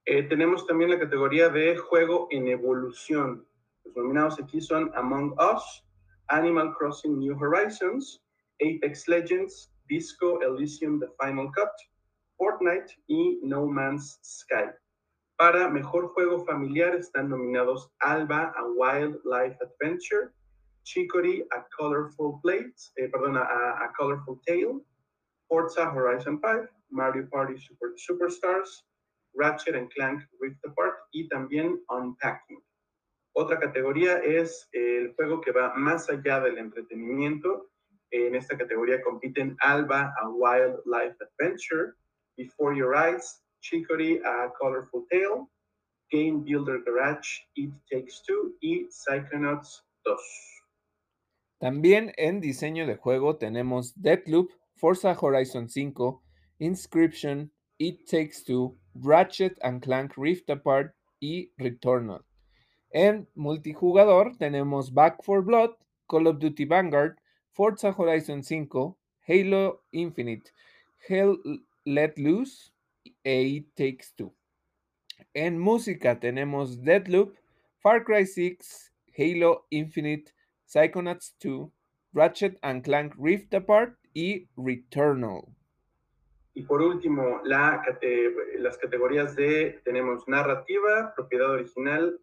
Eh, 0.06 0.24
tenemos 0.24 0.66
también 0.68 0.92
la 0.92 1.00
categoría 1.00 1.50
de 1.50 1.78
juego 1.78 2.28
en 2.32 2.48
evolución. 2.48 3.48
Los 3.84 3.96
nominados 3.96 4.40
aquí 4.40 4.62
son 4.62 4.92
Among 4.96 5.34
Us, 5.40 5.86
Animal 6.28 6.74
Crossing 6.76 7.20
New 7.20 7.38
Horizons, 7.38 8.22
Apex 8.62 9.08
Legends, 9.08 9.74
Disco 9.88 10.42
Elysium 10.42 11.00
The 11.00 11.08
Final 11.20 11.48
Cut, 11.54 11.72
Fortnite 12.38 12.94
y 13.08 13.40
No 13.44 13.66
Man's 13.66 14.20
Sky. 14.24 14.72
Para 15.38 15.70
mejor 15.70 16.10
juego 16.10 16.46
familiar 16.46 16.96
están 16.96 17.30
nominados 17.30 17.92
Alba, 18.00 18.54
A 18.56 18.66
Wildlife 18.76 19.58
Adventure, 19.62 20.30
Chicory, 20.84 21.46
A 21.52 21.66
Colorful 21.78 22.40
Plate, 22.42 22.76
eh, 22.98 23.10
perdón, 23.10 23.38
a 23.38 23.92
Colorful 23.98 24.40
Tale, 24.46 24.82
Forza 25.54 25.94
Horizon 25.94 26.40
5, 26.42 26.68
Mario 26.90 27.30
Party 27.30 27.60
Super 27.60 27.94
Superstars, 27.96 28.88
Ratchet 29.36 29.76
and 29.76 29.88
Clank 29.92 30.24
Rift 30.40 30.66
Apart 30.66 30.96
y 31.12 31.28
también 31.28 31.80
Unpacking. 31.90 32.60
Otra 33.36 33.60
categoría 33.60 34.18
es 34.18 34.68
el 34.72 35.14
juego 35.14 35.42
que 35.42 35.52
va 35.52 35.72
más 35.76 36.10
allá 36.10 36.40
del 36.40 36.58
entretenimiento. 36.58 37.70
En 38.10 38.34
esta 38.34 38.58
categoría 38.58 39.00
compiten 39.04 39.56
Alba, 39.60 40.12
A 40.20 40.28
Wildlife 40.28 41.18
Adventure, 41.22 41.94
Before 42.36 42.76
Your 42.76 42.96
Eyes, 42.96 43.40
Chicory, 43.62 44.20
A 44.26 44.52
Colorful 44.58 45.06
Tale, 45.12 45.46
Game 46.10 46.44
Builder 46.44 46.82
Garage, 46.84 47.44
It 47.54 47.72
Takes 47.92 48.24
Two 48.26 48.56
y 48.60 48.88
Psychonauts 48.90 49.86
2. 50.04 50.20
También 51.60 52.12
en 52.18 52.42
diseño 52.42 52.88
de 52.88 52.98
juego 52.98 53.38
tenemos 53.38 53.94
Deathloop, 54.02 54.50
Forza 54.84 55.14
Horizon 55.14 55.70
5, 55.70 56.20
Inscription, 56.60 57.50
It 57.80 58.06
Takes 58.06 58.44
Two, 58.44 58.76
Ratchet 58.96 59.58
and 59.62 59.82
Clank 59.82 60.18
Rift 60.18 60.50
Apart 60.50 60.94
y 61.22 61.52
Returnal. 61.58 62.26
En 62.94 63.26
multijugador 63.34 64.38
tenemos 64.38 64.94
Back 64.94 65.24
for 65.24 65.42
Blood, 65.42 65.70
Call 66.10 66.28
of 66.28 66.40
Duty 66.40 66.66
Vanguard, 66.66 67.18
Forza 67.54 67.94
Horizon 67.94 68.44
5, 68.44 68.98
Halo 69.26 69.80
Infinite, 69.94 70.52
Hell 71.08 71.38
Let 71.86 72.18
Loose 72.18 72.74
e 73.24 73.56
It 73.56 73.68
Takes 73.78 74.12
Two. 74.12 74.34
En 75.34 75.58
música 75.58 76.20
tenemos 76.20 76.84
Deadloop, 76.84 77.38
Far 77.82 78.04
Cry 78.04 78.26
6, 78.26 78.92
Halo 79.18 79.64
Infinite, 79.72 80.34
Psychonauts 80.68 81.36
2, 81.40 81.72
Ratchet 82.14 82.60
and 82.64 82.84
Clank 82.84 83.14
Rift 83.18 83.54
Apart 83.54 83.98
y 84.14 84.48
Returnal. 84.56 85.44
Y 86.54 86.64
por 86.64 86.82
último, 86.82 87.42
la, 87.44 87.84
las 88.60 88.78
categorías 88.78 89.36
de, 89.36 89.82
tenemos 89.84 90.28
narrativa, 90.28 91.14
propiedad 91.16 91.50
original, 91.50 92.20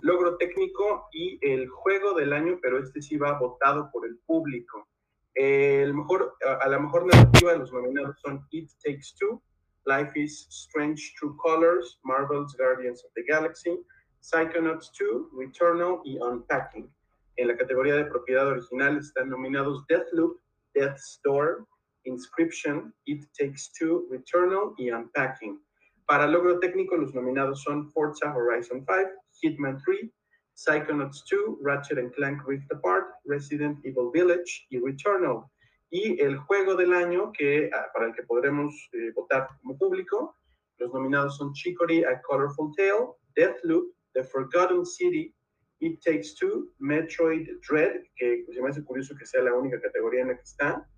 logro 0.00 0.36
técnico 0.36 1.08
y 1.12 1.38
el 1.40 1.68
juego 1.68 2.14
del 2.14 2.32
año, 2.32 2.58
pero 2.60 2.78
este 2.78 3.00
sí 3.00 3.16
va 3.16 3.38
votado 3.38 3.90
por 3.90 4.06
el 4.06 4.18
público. 4.26 4.88
El 5.34 5.94
mejor, 5.94 6.34
a, 6.60 6.68
la 6.68 6.78
mejor 6.78 7.06
narrativa, 7.06 7.54
los 7.54 7.72
nominados 7.72 8.20
son 8.20 8.46
It 8.50 8.70
Takes 8.84 9.14
Two, 9.18 9.42
Life 9.86 10.12
is 10.20 10.46
Strange 10.50 11.14
True 11.18 11.34
Colors, 11.38 11.98
Marvel's 12.02 12.54
Guardians 12.56 13.02
of 13.04 13.12
the 13.14 13.22
Galaxy, 13.22 13.80
Psychonauts 14.20 14.92
2, 14.98 15.30
Returnal 15.38 16.00
y 16.04 16.18
Unpacking. 16.18 16.92
En 17.36 17.48
la 17.48 17.56
categoría 17.56 17.96
de 17.96 18.04
propiedad 18.04 18.46
original 18.46 18.98
están 18.98 19.30
nominados 19.30 19.86
Deathloop, 19.86 20.38
Death 20.74 20.98
Storm, 20.98 21.66
Inscription, 22.04 22.92
It 23.06 23.24
Takes 23.38 23.70
Two, 23.78 24.06
Returnal 24.10 24.74
y 24.78 24.90
Unpacking. 24.90 25.60
Para 26.06 26.26
logro 26.26 26.58
técnico, 26.58 26.96
los 26.96 27.14
nominados 27.14 27.62
son 27.62 27.90
Forza 27.90 28.34
Horizon 28.34 28.84
5, 28.86 29.10
Hitman 29.40 29.78
3, 29.84 30.10
Psychonauts 30.54 31.24
2, 31.30 31.58
Ratchet 31.62 32.14
Clank 32.14 32.42
Rift 32.46 32.70
Apart, 32.72 33.06
Resident 33.24 33.78
Evil 33.84 34.10
Village 34.12 34.66
y 34.70 34.78
Returnal. 34.78 35.44
Y 35.90 36.20
el 36.20 36.36
juego 36.38 36.74
del 36.74 36.92
año 36.92 37.32
que, 37.32 37.70
ah, 37.72 37.86
para 37.92 38.06
el 38.06 38.14
que 38.14 38.22
podremos 38.22 38.74
eh, 38.92 39.12
votar 39.14 39.48
como 39.60 39.76
público, 39.78 40.36
los 40.78 40.92
nominados 40.92 41.36
son 41.36 41.52
Chicory 41.52 42.02
A 42.04 42.20
Colorful 42.22 42.72
Tale, 42.76 43.12
Deathloop, 43.36 43.94
The 44.14 44.24
Forgotten 44.24 44.84
City, 44.84 45.34
It 45.82 46.00
Takes 46.00 46.34
Two, 46.38 46.70
Metroid 46.78 47.48
Dread, 47.68 48.04
que 48.14 48.44
pues, 48.46 48.56
me 48.58 48.68
hace 48.68 48.84
curioso 48.84 49.16
que 49.16 49.26
sea 49.26 49.42
la 49.42 49.52
única 49.52 49.80
categoría 49.80 50.22
en 50.22 50.28
la 50.28 50.36
que 50.36 50.42
está, 50.42 50.88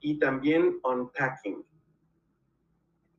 y 0.00 0.18
también 0.18 0.78
Unpacking. 0.84 1.64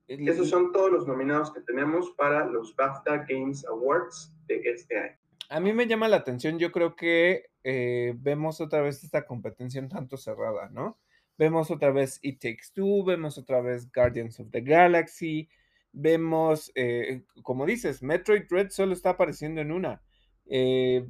Esos 0.08 0.50
son 0.50 0.72
todos 0.72 0.92
los 0.92 1.08
nominados 1.08 1.52
que 1.52 1.62
tenemos 1.62 2.12
para 2.12 2.46
los 2.46 2.76
BAFTA 2.76 3.26
Games 3.28 3.66
Awards 3.66 4.32
de 4.48 4.62
este 4.64 4.98
año. 4.98 5.18
A 5.50 5.60
mí 5.60 5.74
me 5.74 5.88
llama 5.88 6.08
la 6.08 6.18
atención, 6.18 6.60
yo 6.60 6.72
creo 6.72 6.96
que 6.96 7.48
eh, 7.64 8.14
vemos 8.18 8.62
otra 8.62 8.82
vez 8.82 9.04
esta 9.04 9.26
competencia 9.26 9.82
un 9.82 9.90
tanto 9.90 10.18
cerrada, 10.18 10.70
¿no? 10.70 11.00
Vemos 11.38 11.72
otra 11.72 11.92
vez 11.92 12.20
It 12.22 12.40
Takes 12.40 12.74
Two, 12.74 13.04
vemos 13.04 13.38
otra 13.38 13.60
vez 13.62 13.92
Guardians 13.92 14.40
of 14.40 14.52
the 14.52 14.62
Galaxy, 14.62 15.50
vemos, 15.92 16.72
eh, 16.76 17.24
como 17.42 17.66
dices, 17.66 18.04
Metroid 18.04 18.44
Dread 18.48 18.70
solo 18.70 18.94
está 18.94 19.12
apareciendo 19.12 19.62
en 19.62 19.72
una. 19.72 20.02
Eh, 20.50 21.06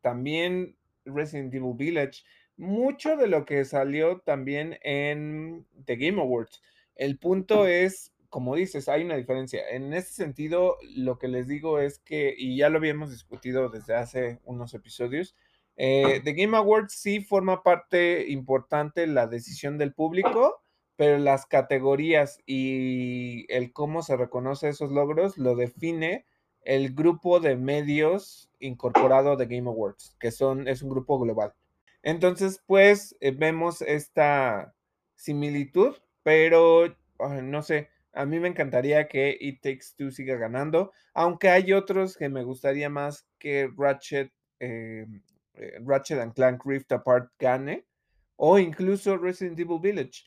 también 0.00 0.76
Resident 1.04 1.54
Evil 1.54 1.74
Village. 1.76 2.22
Mucho 2.56 3.16
de 3.16 3.26
lo 3.26 3.44
que 3.44 3.64
salió 3.64 4.20
también 4.20 4.78
en 4.82 5.66
The 5.84 5.96
Game 5.96 6.20
Awards. 6.20 6.62
El 6.94 7.18
punto 7.18 7.66
es 7.66 8.12
como 8.30 8.54
dices, 8.54 8.88
hay 8.88 9.02
una 9.02 9.16
diferencia. 9.16 9.68
En 9.70 9.92
ese 9.92 10.14
sentido, 10.14 10.76
lo 10.94 11.18
que 11.18 11.28
les 11.28 11.48
digo 11.48 11.80
es 11.80 11.98
que, 11.98 12.32
y 12.38 12.56
ya 12.56 12.70
lo 12.70 12.78
habíamos 12.78 13.10
discutido 13.10 13.68
desde 13.68 13.96
hace 13.96 14.38
unos 14.44 14.72
episodios, 14.72 15.34
eh, 15.76 16.20
The 16.22 16.32
Game 16.32 16.56
Awards 16.56 16.92
sí 16.92 17.20
forma 17.20 17.62
parte 17.62 18.30
importante 18.30 19.06
la 19.06 19.26
decisión 19.26 19.78
del 19.78 19.92
público, 19.92 20.62
pero 20.96 21.18
las 21.18 21.46
categorías 21.46 22.38
y 22.46 23.46
el 23.48 23.72
cómo 23.72 24.02
se 24.02 24.16
reconoce 24.16 24.68
esos 24.68 24.92
logros 24.92 25.36
lo 25.36 25.56
define 25.56 26.24
el 26.62 26.94
grupo 26.94 27.40
de 27.40 27.56
medios 27.56 28.50
incorporado 28.58 29.36
de 29.36 29.46
Game 29.46 29.68
Awards, 29.68 30.16
que 30.20 30.30
son, 30.30 30.68
es 30.68 30.82
un 30.82 30.90
grupo 30.90 31.18
global. 31.18 31.54
Entonces, 32.02 32.62
pues 32.66 33.16
eh, 33.20 33.32
vemos 33.32 33.82
esta 33.82 34.74
similitud, 35.16 35.96
pero 36.22 36.94
no 37.42 37.62
sé, 37.62 37.88
a 38.12 38.24
mí 38.24 38.40
me 38.40 38.48
encantaría 38.48 39.08
que 39.08 39.36
It 39.38 39.60
Takes 39.62 39.94
Two 39.96 40.10
siga 40.10 40.36
ganando, 40.36 40.92
aunque 41.14 41.48
hay 41.48 41.72
otros 41.72 42.16
que 42.16 42.28
me 42.28 42.42
gustaría 42.42 42.88
más 42.88 43.26
que 43.38 43.70
Ratchet, 43.76 44.32
eh, 44.58 45.06
eh, 45.54 45.78
Ratchet 45.84 46.18
and 46.18 46.34
Clank 46.34 46.64
Rift 46.64 46.92
Apart 46.92 47.30
gane, 47.38 47.84
o 48.36 48.58
incluso 48.58 49.16
Resident 49.16 49.58
Evil 49.60 49.80
Village. 49.80 50.24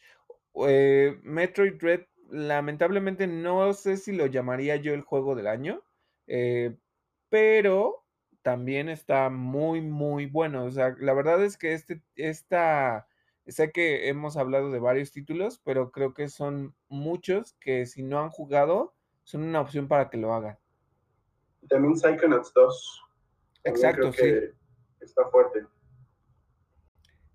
Eh, 0.67 1.17
Metroid 1.23 1.73
Dread, 1.79 2.01
lamentablemente 2.29 3.27
no 3.27 3.73
sé 3.73 3.97
si 3.97 4.11
lo 4.11 4.27
llamaría 4.27 4.75
yo 4.75 4.93
el 4.93 5.01
juego 5.01 5.35
del 5.35 5.47
año, 5.47 5.83
pero 7.29 8.03
también 8.41 8.89
está 8.89 9.29
muy, 9.29 9.81
muy 9.81 10.25
bueno. 10.25 10.65
O 10.65 10.71
sea, 10.71 10.95
la 10.99 11.13
verdad 11.13 11.43
es 11.43 11.57
que 11.57 11.73
este, 11.73 12.01
esta 12.15 13.07
Sé 13.47 13.71
que 13.71 14.07
hemos 14.07 14.37
hablado 14.37 14.71
de 14.71 14.79
varios 14.79 15.11
títulos, 15.11 15.59
pero 15.65 15.91
creo 15.91 16.13
que 16.13 16.29
son 16.29 16.73
muchos 16.87 17.53
que 17.59 17.85
si 17.85 18.01
no 18.01 18.21
han 18.21 18.29
jugado, 18.29 18.93
son 19.23 19.43
una 19.43 19.59
opción 19.59 19.89
para 19.89 20.09
que 20.09 20.17
lo 20.17 20.33
hagan. 20.33 20.57
También 21.67 21.97
Psychonauts 21.97 22.53
2. 22.53 23.03
Exacto, 23.65 24.13
sí. 24.13 24.33
está 25.01 25.25
fuerte. 25.29 25.65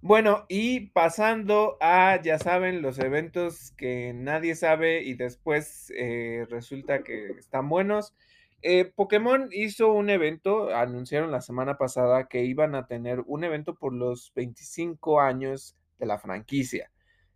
Bueno, 0.01 0.47
y 0.49 0.89
pasando 0.91 1.77
a, 1.81 2.21
ya 2.23 2.39
saben, 2.39 2.81
los 2.81 2.99
eventos 2.99 3.73
que 3.73 4.15
nadie 4.15 4.55
sabe 4.55 5.03
y 5.03 5.13
después 5.13 5.93
eh, 5.95 6.47
resulta 6.49 7.03
que 7.03 7.33
están 7.33 7.69
buenos. 7.69 8.15
Eh, 8.63 8.93
Pokémon 8.95 9.49
hizo 9.53 9.93
un 9.93 10.11
evento, 10.11 10.75
anunciaron 10.75 11.31
la 11.31 11.41
semana 11.41 11.79
pasada 11.79 12.29
que 12.29 12.45
iban 12.45 12.75
a 12.75 12.87
tener 12.87 13.21
un 13.27 13.45
evento 13.45 13.75
por 13.77 13.93
los 13.93 14.33
25 14.35 15.21
años 15.21 15.77
de 15.99 16.07
la 16.07 16.19
franquicia. 16.19 16.91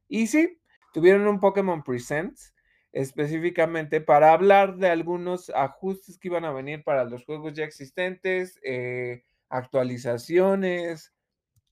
Y 0.08 0.26
sí, 0.26 0.58
tuvieron 0.92 1.26
un 1.28 1.40
Pokémon 1.40 1.82
Presents 1.82 2.54
específicamente 2.92 4.00
para 4.00 4.32
hablar 4.32 4.76
de 4.76 4.88
algunos 4.90 5.50
ajustes 5.50 6.18
que 6.18 6.28
iban 6.28 6.44
a 6.44 6.52
venir 6.52 6.84
para 6.84 7.04
los 7.04 7.24
juegos 7.24 7.54
ya 7.54 7.64
existentes, 7.64 8.58
eh, 8.62 9.24
actualizaciones, 9.48 11.12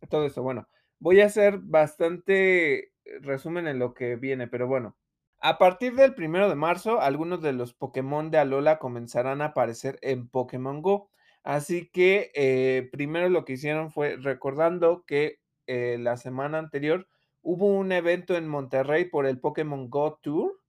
todo 0.09 0.27
eso. 0.27 0.43
Bueno, 0.43 0.69
voy 0.99 1.21
a 1.21 1.27
hacer 1.27 1.59
bastante 1.59 2.93
resumen 3.21 3.67
en 3.69 3.79
lo 3.79 3.95
que 3.95 4.17
viene, 4.17 4.49
pero 4.49 4.67
bueno. 4.67 4.97
A 5.43 5.57
partir 5.57 5.95
del 5.95 6.15
primero 6.15 6.51
de 6.51 6.55
marzo, 6.55 7.01
algunos 7.01 7.41
de 7.41 7.55
los 7.55 7.73
Pokémon 7.73 8.31
de 8.31 8.37
Alola 8.37 8.79
comenzarán 8.79 9.41
a 9.41 9.47
aparecer 9.47 9.99
en 10.03 10.29
Pokémon 10.29 10.83
Go. 10.83 11.09
Así 11.43 11.89
que 11.89 12.31
eh, 12.35 12.91
primero 12.93 13.31
lo 13.31 13.47
que 13.47 13.55
hicieron 13.55 13.91
fue 13.91 14.17
recordando 14.17 15.05
que 15.07 15.41
eh, 15.67 15.97
la 15.99 16.19
semana 16.19 16.59
anterior 16.59 17.09
hubo 17.41 17.67
un 17.67 17.91
evento 17.91 18.37
en 18.37 18.49
Monterrey 18.49 19.07
por 19.07 19.25
el 19.25 19.41
Pokémon 19.41 19.89
Go 19.89 20.19
Tour 20.23 20.61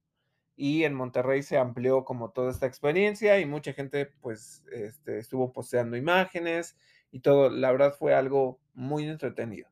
y 0.55 0.85
en 0.85 0.93
Monterrey 0.93 1.43
se 1.43 1.57
amplió 1.57 2.05
como 2.05 2.31
toda 2.31 2.51
esta 2.51 2.65
experiencia 2.65 3.39
y 3.39 3.45
mucha 3.45 3.73
gente 3.73 4.05
pues 4.21 4.63
este, 4.71 5.17
estuvo 5.17 5.51
posteando 5.51 5.97
imágenes 5.97 6.77
y 7.11 7.19
todo. 7.19 7.49
La 7.49 7.73
verdad 7.73 7.93
fue 7.97 8.13
algo 8.13 8.61
muy 8.73 9.05
entretenido. 9.05 9.67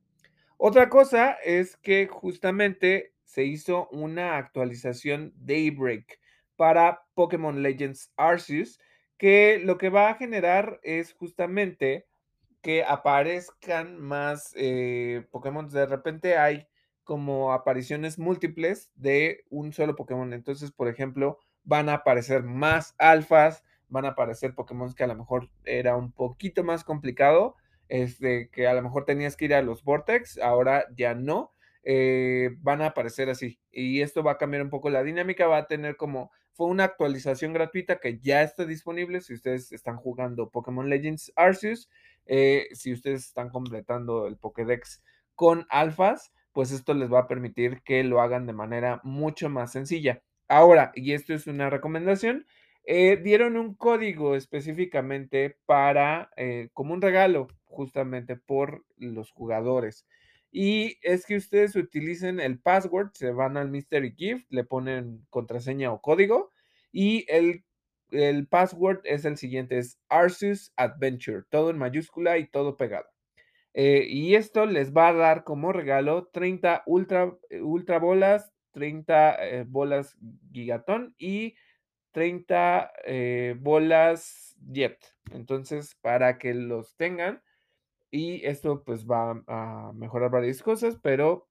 Otra 0.58 0.90
cosa 0.90 1.38
es 1.46 1.78
que 1.78 2.08
justamente 2.08 3.14
se 3.30 3.44
hizo 3.44 3.88
una 3.90 4.38
actualización 4.38 5.34
Daybreak 5.36 6.20
para 6.56 7.04
Pokémon 7.14 7.62
Legends 7.62 8.12
Arceus 8.18 8.80
que 9.20 9.62
lo 9.64 9.78
que 9.78 9.90
va 9.90 10.10
a 10.10 10.16
generar 10.16 10.80
es 10.82 11.14
justamente 11.14 12.08
que 12.64 12.84
aparezcan 12.84 14.00
más 14.00 14.52
eh, 14.56 15.28
Pokémon. 15.30 15.70
De 15.70 15.86
repente 15.86 16.38
hay 16.38 16.68
como 17.04 17.54
apariciones 17.54 18.18
múltiples 18.18 18.90
de 18.96 19.44
un 19.52 19.74
solo 19.74 19.96
Pokémon. 19.96 20.34
Entonces, 20.34 20.72
por 20.72 20.88
ejemplo, 20.88 21.38
van 21.64 21.88
a 21.88 21.96
aparecer 21.96 22.42
más 22.42 22.96
alfas, 22.98 23.64
van 23.90 24.06
a 24.06 24.10
aparecer 24.10 24.56
Pokémon 24.56 24.92
que 24.96 25.04
a 25.04 25.08
lo 25.08 25.16
mejor 25.16 25.52
era 25.66 25.96
un 25.96 26.12
poquito 26.12 26.64
más 26.64 26.84
complicado, 26.84 27.56
este, 27.90 28.50
que 28.50 28.68
a 28.68 28.74
lo 28.74 28.82
mejor 28.82 29.06
tenías 29.06 29.38
que 29.38 29.46
ir 29.46 29.54
a 29.54 29.62
los 29.62 29.84
Vortex, 29.84 30.40
ahora 30.40 30.86
ya 30.96 31.14
no. 31.14 31.54
Eh, 31.84 32.50
van 32.60 32.82
a 32.82 32.88
aparecer 32.88 33.30
así. 33.30 33.60
Y 33.72 34.02
esto 34.02 34.24
va 34.24 34.34
a 34.34 34.38
cambiar 34.38 34.64
un 34.64 34.70
poco 34.70 34.90
la 34.90 35.04
dinámica, 35.04 35.48
va 35.48 35.58
a 35.58 35.68
tener 35.68 35.96
como, 35.96 36.32
fue 36.54 36.68
una 36.68 36.84
actualización 36.84 37.54
gratuita 37.54 38.00
que 38.00 38.20
ya 38.20 38.44
está 38.44 38.66
disponible 38.66 39.22
si 39.22 39.34
ustedes 39.34 39.72
están 39.72 39.98
jugando 39.98 40.50
Pokémon 40.50 40.90
Legends 40.90 41.32
Arceus. 41.36 41.90
Eh, 42.26 42.68
si 42.74 42.94
ustedes 42.94 43.26
están 43.26 43.50
completando 43.50 44.28
el 44.28 44.38
Pokédex 44.38 45.02
con 45.36 45.66
alfas, 45.70 46.32
pues 46.52 46.72
esto 46.72 46.94
les 46.94 47.12
va 47.12 47.20
a 47.20 47.28
permitir 47.28 47.82
que 47.84 48.04
lo 48.04 48.22
hagan 48.22 48.46
de 48.46 48.54
manera 48.54 49.00
mucho 49.04 49.50
más 49.50 49.72
sencilla. 49.72 50.22
Ahora, 50.48 50.92
y 50.96 51.14
esto 51.14 51.34
es 51.34 51.48
una 51.48 51.70
recomendación, 51.70 52.46
eh, 52.84 53.18
dieron 53.18 53.56
un 53.56 53.76
código 53.76 54.36
específicamente 54.36 55.58
para, 55.66 56.32
como 56.74 56.94
un 56.94 57.02
regalo, 57.02 57.48
justamente 57.66 58.36
por 58.36 58.84
los 58.98 59.32
jugadores. 59.32 60.06
Y 60.52 60.98
es 61.02 61.26
que 61.26 61.38
ustedes 61.38 61.76
utilicen 61.76 62.40
el 62.40 62.60
password, 62.60 63.12
se 63.14 63.32
van 63.32 63.58
al 63.58 63.70
Mystery 63.70 64.14
Gift, 64.18 64.48
le 64.50 64.64
ponen 64.64 65.26
contraseña 65.30 65.92
o 65.92 66.02
código 66.02 66.52
y 66.92 67.26
el 67.30 67.64
el 68.12 68.48
password 68.48 69.02
es 69.04 69.26
el 69.26 69.38
siguiente, 69.38 69.78
es 69.78 70.00
Arceus 70.10 70.74
Adventure, 70.76 71.44
todo 71.50 71.70
en 71.70 71.78
mayúscula 71.78 72.38
y 72.38 72.48
todo 72.48 72.78
pegado. 72.78 73.08
Eh, 73.74 74.08
y 74.10 74.36
esto 74.36 74.66
les 74.66 74.94
va 74.94 75.10
a 75.10 75.14
dar 75.14 75.44
como 75.44 75.72
regalo 75.72 76.28
30 76.34 76.84
ultra, 76.88 77.38
eh, 77.50 77.62
ultra 77.62 78.00
bolas, 78.00 78.52
30 78.72 79.36
eh, 79.46 79.66
bolas 79.68 80.18
gigatón 80.52 81.16
y 81.18 81.56
30 82.12 82.92
bolas 83.60 84.56
jet. 84.72 84.98
Entonces, 85.32 85.96
para 86.02 86.40
que 86.40 86.54
los 86.54 86.96
tengan, 86.98 87.42
y 88.12 88.46
esto 88.46 88.84
pues 88.84 89.06
va 89.06 89.42
a 89.48 89.92
mejorar 89.94 90.32
varias 90.32 90.62
cosas, 90.62 90.98
pero 91.02 91.48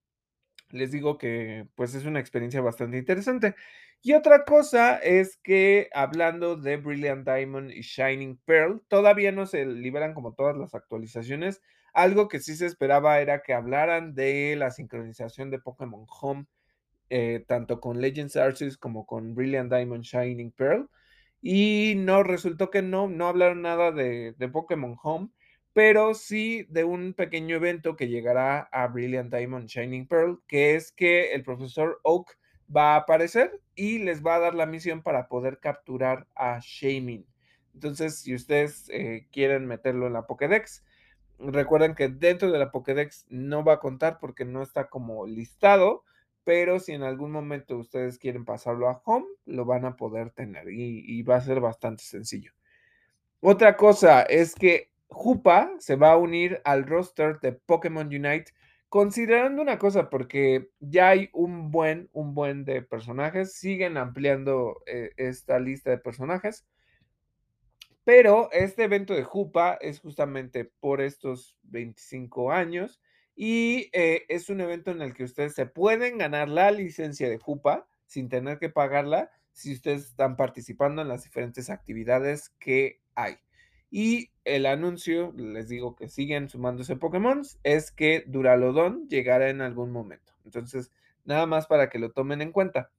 les 0.70 0.90
digo 0.92 1.18
que 1.18 1.68
pues 1.74 1.94
es 1.94 2.04
una 2.04 2.20
experiencia 2.20 2.60
bastante 2.60 2.98
interesante. 2.98 3.54
Y 4.02 4.12
otra 4.12 4.44
cosa 4.44 4.98
es 4.98 5.38
que 5.38 5.88
hablando 5.92 6.56
de 6.56 6.76
Brilliant 6.76 7.26
Diamond 7.26 7.70
y 7.72 7.80
Shining 7.82 8.38
Pearl, 8.44 8.82
todavía 8.88 9.32
no 9.32 9.46
se 9.46 9.66
liberan 9.66 10.14
como 10.14 10.34
todas 10.34 10.56
las 10.56 10.74
actualizaciones. 10.74 11.62
Algo 11.94 12.28
que 12.28 12.38
sí 12.40 12.54
se 12.56 12.66
esperaba 12.66 13.20
era 13.20 13.42
que 13.42 13.54
hablaran 13.54 14.14
de 14.14 14.54
la 14.56 14.70
sincronización 14.70 15.50
de 15.50 15.58
Pokémon 15.58 16.06
Home 16.20 16.46
eh, 17.10 17.44
tanto 17.48 17.80
con 17.80 18.00
Legends 18.00 18.36
Arceus 18.36 18.76
como 18.76 19.06
con 19.06 19.34
Brilliant 19.34 19.72
Diamond 19.72 20.04
Shining 20.04 20.52
Pearl. 20.52 20.88
Y 21.40 21.94
no, 21.96 22.22
resultó 22.22 22.70
que 22.70 22.82
no, 22.82 23.08
no 23.08 23.28
hablaron 23.28 23.62
nada 23.62 23.92
de, 23.92 24.34
de 24.36 24.48
Pokémon 24.48 24.96
Home, 25.02 25.30
pero 25.78 26.12
sí 26.12 26.66
de 26.70 26.82
un 26.82 27.14
pequeño 27.14 27.54
evento 27.54 27.94
que 27.94 28.08
llegará 28.08 28.62
a 28.72 28.88
Brilliant 28.88 29.32
Diamond 29.32 29.68
Shining 29.68 30.08
Pearl, 30.08 30.42
que 30.48 30.74
es 30.74 30.90
que 30.90 31.34
el 31.34 31.44
profesor 31.44 32.00
Oak 32.02 32.36
va 32.76 32.94
a 32.94 32.96
aparecer 32.96 33.60
y 33.76 34.00
les 34.00 34.26
va 34.26 34.34
a 34.34 34.40
dar 34.40 34.56
la 34.56 34.66
misión 34.66 35.04
para 35.04 35.28
poder 35.28 35.60
capturar 35.60 36.26
a 36.34 36.58
Shamin. 36.60 37.24
Entonces, 37.74 38.18
si 38.18 38.34
ustedes 38.34 38.90
eh, 38.90 39.28
quieren 39.30 39.66
meterlo 39.66 40.08
en 40.08 40.14
la 40.14 40.26
Pokédex, 40.26 40.84
recuerden 41.38 41.94
que 41.94 42.08
dentro 42.08 42.50
de 42.50 42.58
la 42.58 42.72
Pokédex 42.72 43.26
no 43.28 43.62
va 43.62 43.74
a 43.74 43.80
contar 43.80 44.18
porque 44.18 44.44
no 44.44 44.62
está 44.64 44.88
como 44.88 45.28
listado, 45.28 46.02
pero 46.42 46.80
si 46.80 46.90
en 46.90 47.04
algún 47.04 47.30
momento 47.30 47.78
ustedes 47.78 48.18
quieren 48.18 48.44
pasarlo 48.44 48.88
a 48.88 49.00
Home, 49.04 49.26
lo 49.46 49.64
van 49.64 49.84
a 49.84 49.94
poder 49.94 50.30
tener 50.30 50.70
y, 50.70 51.04
y 51.06 51.22
va 51.22 51.36
a 51.36 51.40
ser 51.40 51.60
bastante 51.60 52.02
sencillo. 52.02 52.50
Otra 53.40 53.76
cosa 53.76 54.22
es 54.22 54.56
que 54.56 54.87
Jupa 55.08 55.72
se 55.78 55.96
va 55.96 56.12
a 56.12 56.16
unir 56.16 56.60
al 56.64 56.86
roster 56.86 57.40
de 57.40 57.52
Pokémon 57.52 58.06
Unite 58.06 58.52
considerando 58.88 59.60
una 59.60 59.78
cosa, 59.78 60.08
porque 60.08 60.70
ya 60.80 61.10
hay 61.10 61.30
un 61.32 61.70
buen, 61.70 62.08
un 62.12 62.34
buen 62.34 62.64
de 62.64 62.82
personajes, 62.82 63.54
siguen 63.54 63.96
ampliando 63.96 64.82
eh, 64.86 65.12
esta 65.16 65.58
lista 65.58 65.90
de 65.90 65.98
personajes, 65.98 66.66
pero 68.04 68.48
este 68.52 68.84
evento 68.84 69.14
de 69.14 69.24
Jupa 69.24 69.76
es 69.80 70.00
justamente 70.00 70.64
por 70.64 71.02
estos 71.02 71.58
25 71.64 72.52
años 72.52 73.02
y 73.34 73.90
eh, 73.92 74.24
es 74.28 74.48
un 74.48 74.62
evento 74.62 74.90
en 74.90 75.02
el 75.02 75.12
que 75.12 75.24
ustedes 75.24 75.54
se 75.54 75.66
pueden 75.66 76.16
ganar 76.16 76.48
la 76.48 76.70
licencia 76.70 77.28
de 77.28 77.38
Jupa 77.38 77.86
sin 78.06 78.30
tener 78.30 78.58
que 78.58 78.70
pagarla 78.70 79.30
si 79.52 79.74
ustedes 79.74 80.06
están 80.06 80.36
participando 80.36 81.02
en 81.02 81.08
las 81.08 81.24
diferentes 81.24 81.68
actividades 81.68 82.48
que 82.58 83.02
hay. 83.14 83.36
Y 83.90 84.30
el 84.44 84.66
anuncio, 84.66 85.32
les 85.36 85.68
digo 85.68 85.96
que 85.96 86.08
siguen 86.08 86.48
sumándose 86.48 86.96
Pokémon, 86.96 87.42
es 87.62 87.90
que 87.90 88.24
Duralodon 88.26 89.08
llegará 89.08 89.48
en 89.48 89.60
algún 89.60 89.90
momento. 89.92 90.32
Entonces, 90.44 90.92
nada 91.24 91.46
más 91.46 91.66
para 91.66 91.88
que 91.88 91.98
lo 91.98 92.12
tomen 92.12 92.42
en 92.42 92.52
cuenta. 92.52 92.90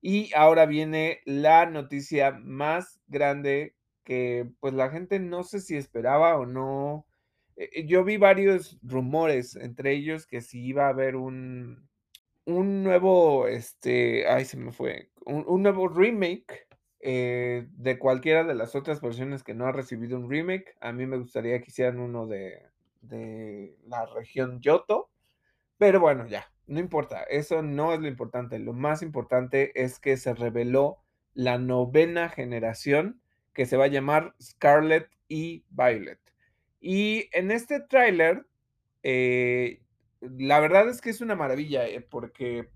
Y 0.00 0.30
ahora 0.34 0.66
viene 0.66 1.20
la 1.24 1.66
noticia 1.66 2.32
más 2.32 3.00
grande 3.06 3.74
que 4.04 4.50
pues 4.60 4.74
la 4.74 4.90
gente 4.90 5.18
no 5.18 5.44
sé 5.44 5.60
si 5.60 5.76
esperaba 5.76 6.36
o 6.36 6.46
no. 6.46 7.06
Eh, 7.56 7.86
yo 7.86 8.04
vi 8.04 8.18
varios 8.18 8.78
rumores, 8.82 9.56
entre 9.56 9.92
ellos 9.92 10.26
que 10.26 10.42
si 10.42 10.62
iba 10.64 10.86
a 10.86 10.90
haber 10.90 11.16
un, 11.16 11.88
un 12.44 12.82
nuevo, 12.82 13.48
este, 13.48 14.26
ay, 14.28 14.44
se 14.44 14.58
me 14.58 14.72
fue, 14.72 15.10
un, 15.24 15.44
un 15.48 15.62
nuevo 15.62 15.88
remake 15.88 16.66
eh, 17.06 17.66
de 17.76 17.98
cualquiera 17.98 18.44
de 18.44 18.54
las 18.54 18.74
otras 18.74 19.02
versiones 19.02 19.42
que 19.42 19.52
no 19.52 19.66
ha 19.66 19.72
recibido 19.72 20.16
un 20.18 20.30
remake. 20.30 20.74
A 20.80 20.90
mí 20.90 21.04
me 21.04 21.18
gustaría 21.18 21.60
que 21.60 21.66
hicieran 21.68 22.00
uno 22.00 22.26
de, 22.26 22.62
de 23.02 23.76
la 23.86 24.06
región 24.06 24.62
Yoto. 24.62 25.10
Pero 25.76 26.00
bueno, 26.00 26.26
ya, 26.26 26.50
no 26.66 26.80
importa. 26.80 27.22
Eso 27.24 27.60
no 27.60 27.92
es 27.92 28.00
lo 28.00 28.08
importante. 28.08 28.58
Lo 28.58 28.72
más 28.72 29.02
importante 29.02 29.82
es 29.82 30.00
que 30.00 30.16
se 30.16 30.32
reveló 30.32 30.96
la 31.34 31.58
novena 31.58 32.30
generación 32.30 33.20
que 33.52 33.66
se 33.66 33.76
va 33.76 33.84
a 33.84 33.88
llamar 33.88 34.34
Scarlet 34.40 35.10
y 35.28 35.66
Violet. 35.68 36.20
Y 36.80 37.28
en 37.32 37.50
este 37.50 37.80
tráiler, 37.80 38.46
eh, 39.02 39.82
la 40.22 40.58
verdad 40.58 40.88
es 40.88 41.02
que 41.02 41.10
es 41.10 41.20
una 41.20 41.36
maravilla, 41.36 41.86
eh, 41.86 42.00
porque 42.00 42.70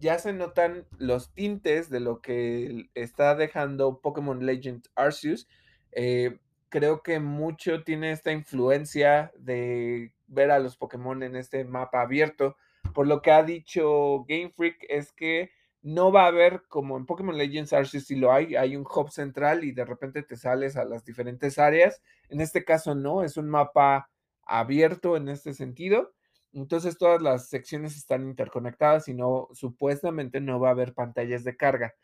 ya 0.00 0.18
se 0.18 0.32
notan 0.32 0.86
los 0.98 1.32
tintes 1.32 1.90
de 1.90 2.00
lo 2.00 2.20
que 2.20 2.88
está 2.94 3.34
dejando 3.34 4.00
Pokémon 4.00 4.44
Legend 4.44 4.88
Arceus. 4.96 5.46
Eh, 5.92 6.38
creo 6.70 7.02
que 7.02 7.20
mucho 7.20 7.84
tiene 7.84 8.10
esta 8.12 8.32
influencia 8.32 9.30
de 9.38 10.12
ver 10.26 10.50
a 10.50 10.58
los 10.58 10.76
Pokémon 10.76 11.22
en 11.22 11.36
este 11.36 11.64
mapa 11.64 12.00
abierto. 12.00 12.56
Por 12.94 13.06
lo 13.06 13.20
que 13.20 13.30
ha 13.30 13.42
dicho 13.42 14.24
Game 14.26 14.50
Freak 14.56 14.86
es 14.88 15.12
que 15.12 15.50
no 15.82 16.10
va 16.10 16.24
a 16.24 16.28
haber 16.28 16.62
como 16.68 16.96
en 16.96 17.06
Pokémon 17.06 17.36
Legends 17.36 17.72
Arceus 17.72 18.06
si 18.06 18.16
lo 18.16 18.32
hay, 18.32 18.56
hay 18.56 18.76
un 18.76 18.86
hub 18.86 19.10
central 19.10 19.64
y 19.64 19.72
de 19.72 19.84
repente 19.84 20.22
te 20.22 20.36
sales 20.36 20.76
a 20.76 20.84
las 20.84 21.04
diferentes 21.04 21.58
áreas. 21.58 22.02
En 22.30 22.40
este 22.40 22.64
caso 22.64 22.94
no, 22.94 23.22
es 23.22 23.36
un 23.36 23.50
mapa 23.50 24.10
abierto 24.44 25.16
en 25.16 25.28
este 25.28 25.52
sentido. 25.52 26.12
Entonces 26.52 26.98
todas 26.98 27.22
las 27.22 27.48
secciones 27.48 27.96
están 27.96 28.24
interconectadas 28.28 29.08
y 29.08 29.14
no, 29.14 29.48
supuestamente 29.52 30.40
no 30.40 30.60
va 30.60 30.68
a 30.68 30.72
haber 30.72 30.94
pantallas 30.94 31.44
de 31.44 31.56
carga. 31.56 31.94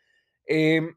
Em, 0.45 0.95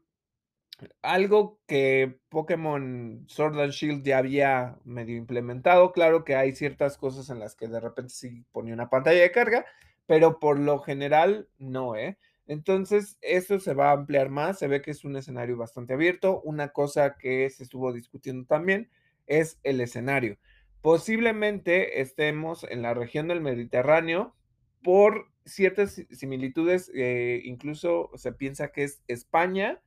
algo 1.01 1.59
que 1.67 2.19
Pokémon 2.29 3.25
Sword 3.27 3.59
and 3.59 3.71
Shield 3.71 4.03
ya 4.03 4.17
había 4.17 4.77
medio 4.83 5.17
implementado, 5.17 5.91
claro 5.91 6.23
que 6.23 6.35
hay 6.35 6.53
ciertas 6.53 6.97
cosas 6.97 7.29
en 7.29 7.39
las 7.39 7.55
que 7.55 7.67
de 7.67 7.79
repente 7.79 8.13
sí 8.13 8.45
ponía 8.51 8.73
una 8.73 8.89
pantalla 8.89 9.21
de 9.21 9.31
carga, 9.31 9.65
pero 10.07 10.39
por 10.39 10.59
lo 10.59 10.79
general 10.79 11.47
no, 11.59 11.95
¿eh? 11.95 12.17
Entonces, 12.47 13.17
eso 13.21 13.59
se 13.59 13.73
va 13.73 13.89
a 13.89 13.93
ampliar 13.93 14.29
más, 14.29 14.59
se 14.59 14.67
ve 14.67 14.81
que 14.81 14.91
es 14.91 15.05
un 15.05 15.15
escenario 15.15 15.55
bastante 15.55 15.93
abierto. 15.93 16.41
Una 16.41 16.69
cosa 16.69 17.15
que 17.17 17.49
se 17.49 17.63
estuvo 17.63 17.93
discutiendo 17.93 18.45
también 18.45 18.89
es 19.25 19.59
el 19.63 19.79
escenario. 19.79 20.37
Posiblemente 20.81 22.01
estemos 22.01 22.63
en 22.63 22.81
la 22.81 22.93
región 22.93 23.27
del 23.27 23.41
Mediterráneo 23.41 24.35
por 24.83 25.27
ciertas 25.45 26.01
similitudes, 26.11 26.91
eh, 26.95 27.41
incluso 27.43 28.09
se 28.15 28.31
piensa 28.31 28.71
que 28.71 28.83
es 28.83 29.03
España 29.07 29.79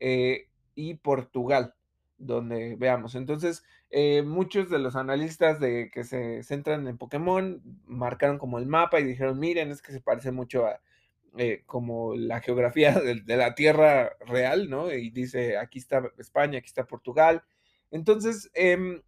eh, 0.00 0.48
y 0.74 0.94
Portugal, 0.94 1.74
donde 2.16 2.76
veamos. 2.76 3.14
Entonces, 3.14 3.64
eh, 3.90 4.22
muchos 4.22 4.70
de 4.70 4.78
los 4.78 4.96
analistas 4.96 5.60
de 5.60 5.90
que 5.92 6.04
se 6.04 6.42
centran 6.42 6.86
en 6.88 6.96
Pokémon 6.96 7.62
marcaron 7.86 8.38
como 8.38 8.58
el 8.58 8.66
mapa 8.66 9.00
y 9.00 9.04
dijeron, 9.04 9.38
miren, 9.38 9.70
es 9.70 9.82
que 9.82 9.92
se 9.92 10.00
parece 10.00 10.32
mucho 10.32 10.66
a 10.66 10.80
como 11.64 12.16
la 12.16 12.40
geografía 12.40 12.92
de, 13.00 13.20
de, 13.20 13.36
la 13.36 13.54
Tierra 13.54 14.16
real, 14.26 14.68
¿no? 14.68 14.92
Y 14.92 15.10
dice, 15.10 15.58
aquí 15.58 15.78
está 15.78 16.10
España, 16.18 16.58
aquí 16.58 16.66
está 16.66 16.86
Portugal. 16.86 17.44
Entonces, 17.90 18.50
eh, 18.54 19.02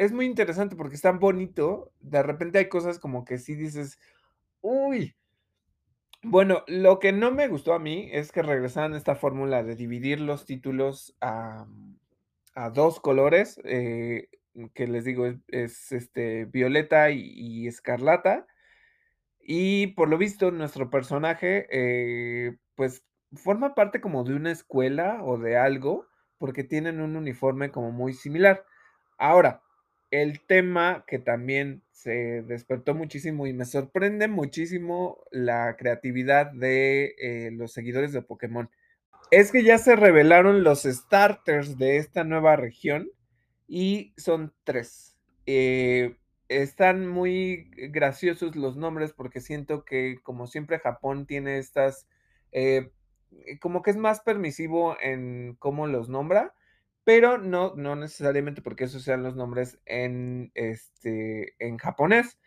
es 0.00 0.12
muy 0.12 0.24
interesante 0.24 0.76
porque 0.76 0.94
es 0.94 1.02
tan 1.02 1.18
bonito. 1.18 1.92
De 2.00 2.22
repente 2.22 2.58
hay 2.58 2.70
cosas 2.70 2.98
como 2.98 3.26
que 3.26 3.36
sí 3.36 3.54
dices, 3.54 3.98
uy. 4.62 5.14
Bueno, 6.22 6.64
lo 6.68 6.98
que 6.98 7.12
no 7.12 7.30
me 7.32 7.48
gustó 7.48 7.74
a 7.74 7.78
mí 7.78 8.08
es 8.10 8.32
que 8.32 8.42
regresaran 8.42 8.94
esta 8.94 9.14
fórmula 9.14 9.62
de 9.62 9.76
dividir 9.76 10.20
los 10.20 10.46
títulos 10.46 11.14
a, 11.20 11.66
a 12.54 12.70
dos 12.70 12.98
colores, 12.98 13.60
eh, 13.64 14.28
que 14.74 14.86
les 14.86 15.04
digo, 15.04 15.26
es, 15.26 15.36
es 15.48 15.92
este, 15.92 16.46
violeta 16.46 17.10
y, 17.10 17.20
y, 17.34 17.66
escarlata. 17.66 18.46
Y 19.38 19.88
por 19.88 20.08
lo 20.08 20.16
visto, 20.16 20.50
nuestro 20.50 20.88
personaje, 20.88 21.66
eh, 21.70 22.56
pues, 22.74 23.04
forma 23.34 23.74
parte 23.74 24.00
como 24.00 24.24
de 24.24 24.34
una 24.34 24.50
escuela 24.50 25.22
o 25.24 25.36
de 25.36 25.58
algo, 25.58 26.06
porque 26.38 26.64
tienen 26.64 27.02
un 27.02 27.16
uniforme 27.16 27.70
como 27.70 27.92
muy 27.92 28.14
similar. 28.14 28.64
Ahora, 29.18 29.62
el 30.10 30.40
tema 30.40 31.04
que 31.06 31.18
también 31.18 31.82
se 31.92 32.42
despertó 32.42 32.94
muchísimo 32.94 33.46
y 33.46 33.52
me 33.52 33.64
sorprende 33.64 34.26
muchísimo 34.26 35.18
la 35.30 35.76
creatividad 35.76 36.50
de 36.52 37.14
eh, 37.18 37.50
los 37.52 37.72
seguidores 37.72 38.12
de 38.12 38.22
Pokémon. 38.22 38.70
Es 39.30 39.52
que 39.52 39.62
ya 39.62 39.78
se 39.78 39.94
revelaron 39.96 40.64
los 40.64 40.82
starters 40.82 41.78
de 41.78 41.98
esta 41.98 42.24
nueva 42.24 42.56
región 42.56 43.10
y 43.68 44.12
son 44.16 44.52
tres. 44.64 45.16
Eh, 45.46 46.16
están 46.48 47.06
muy 47.06 47.70
graciosos 47.90 48.56
los 48.56 48.76
nombres 48.76 49.12
porque 49.12 49.40
siento 49.40 49.84
que 49.84 50.18
como 50.22 50.48
siempre 50.48 50.80
Japón 50.80 51.26
tiene 51.26 51.58
estas, 51.58 52.08
eh, 52.50 52.90
como 53.60 53.82
que 53.82 53.92
es 53.92 53.96
más 53.96 54.20
permisivo 54.20 54.96
en 55.00 55.54
cómo 55.60 55.86
los 55.86 56.08
nombra 56.08 56.54
pero 57.04 57.38
no, 57.38 57.74
no 57.76 57.96
necesariamente 57.96 58.62
porque 58.62 58.84
esos 58.84 59.02
sean 59.02 59.22
los 59.22 59.36
nombres 59.36 59.80
en, 59.86 60.50
este, 60.54 61.54
en 61.58 61.78
japonés. 61.78 62.38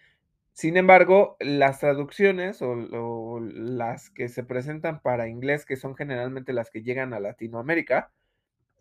Sin 0.54 0.78
embargo, 0.78 1.36
las 1.40 1.80
traducciones 1.80 2.62
o, 2.62 3.40
las 3.42 4.12
que 4.12 4.30
se 4.30 4.44
presentan 4.44 5.02
para 5.02 5.28
inglés, 5.28 5.66
que 5.66 5.76
son 5.78 5.96
generalmente 5.96 6.54
las 6.54 6.70
que 6.70 6.84
llegan 6.84 7.14
a 7.14 7.20
Latinoamérica, 7.20 8.12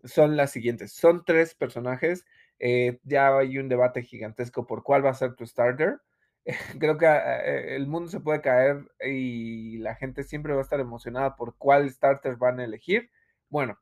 son 0.03 0.37
las 0.37 0.51
siguientes. 0.51 0.93
Son 0.93 1.23
tres 1.25 1.55
personajes. 1.55 2.25
Eh, 2.59 2.99
ya 3.03 3.35
hay 3.37 3.57
un 3.57 3.69
debate 3.69 4.03
gigantesco 4.03 4.67
por 4.67 4.83
cuál 4.83 5.05
va 5.05 5.09
a 5.11 5.15
ser 5.15 5.35
tu 5.35 5.45
starter. 5.47 5.99
Creo 6.79 6.97
que 6.97 7.07
eh, 7.07 7.75
el 7.75 7.87
mundo 7.87 8.09
se 8.09 8.19
puede 8.19 8.41
caer 8.41 8.85
y 9.03 9.77
la 9.79 9.95
gente 9.95 10.23
siempre 10.23 10.53
va 10.53 10.59
a 10.59 10.63
estar 10.63 10.79
emocionada 10.79 11.35
por 11.35 11.57
cuál 11.57 11.89
starter 11.89 12.35
van 12.37 12.59
a 12.59 12.65
elegir. 12.65 13.09
Bueno, 13.49 13.79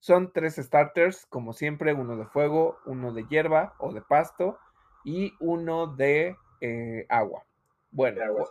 son 0.00 0.32
tres 0.32 0.56
starters, 0.56 1.26
como 1.26 1.52
siempre, 1.52 1.92
uno 1.94 2.16
de 2.16 2.26
fuego, 2.26 2.78
uno 2.86 3.12
de 3.12 3.26
hierba 3.28 3.74
o 3.78 3.92
de 3.92 4.02
pasto 4.02 4.58
y 5.04 5.34
uno 5.40 5.86
de 5.86 6.36
eh, 6.60 7.06
agua. 7.08 7.44
Bueno, 7.90 8.22
agua. 8.24 8.50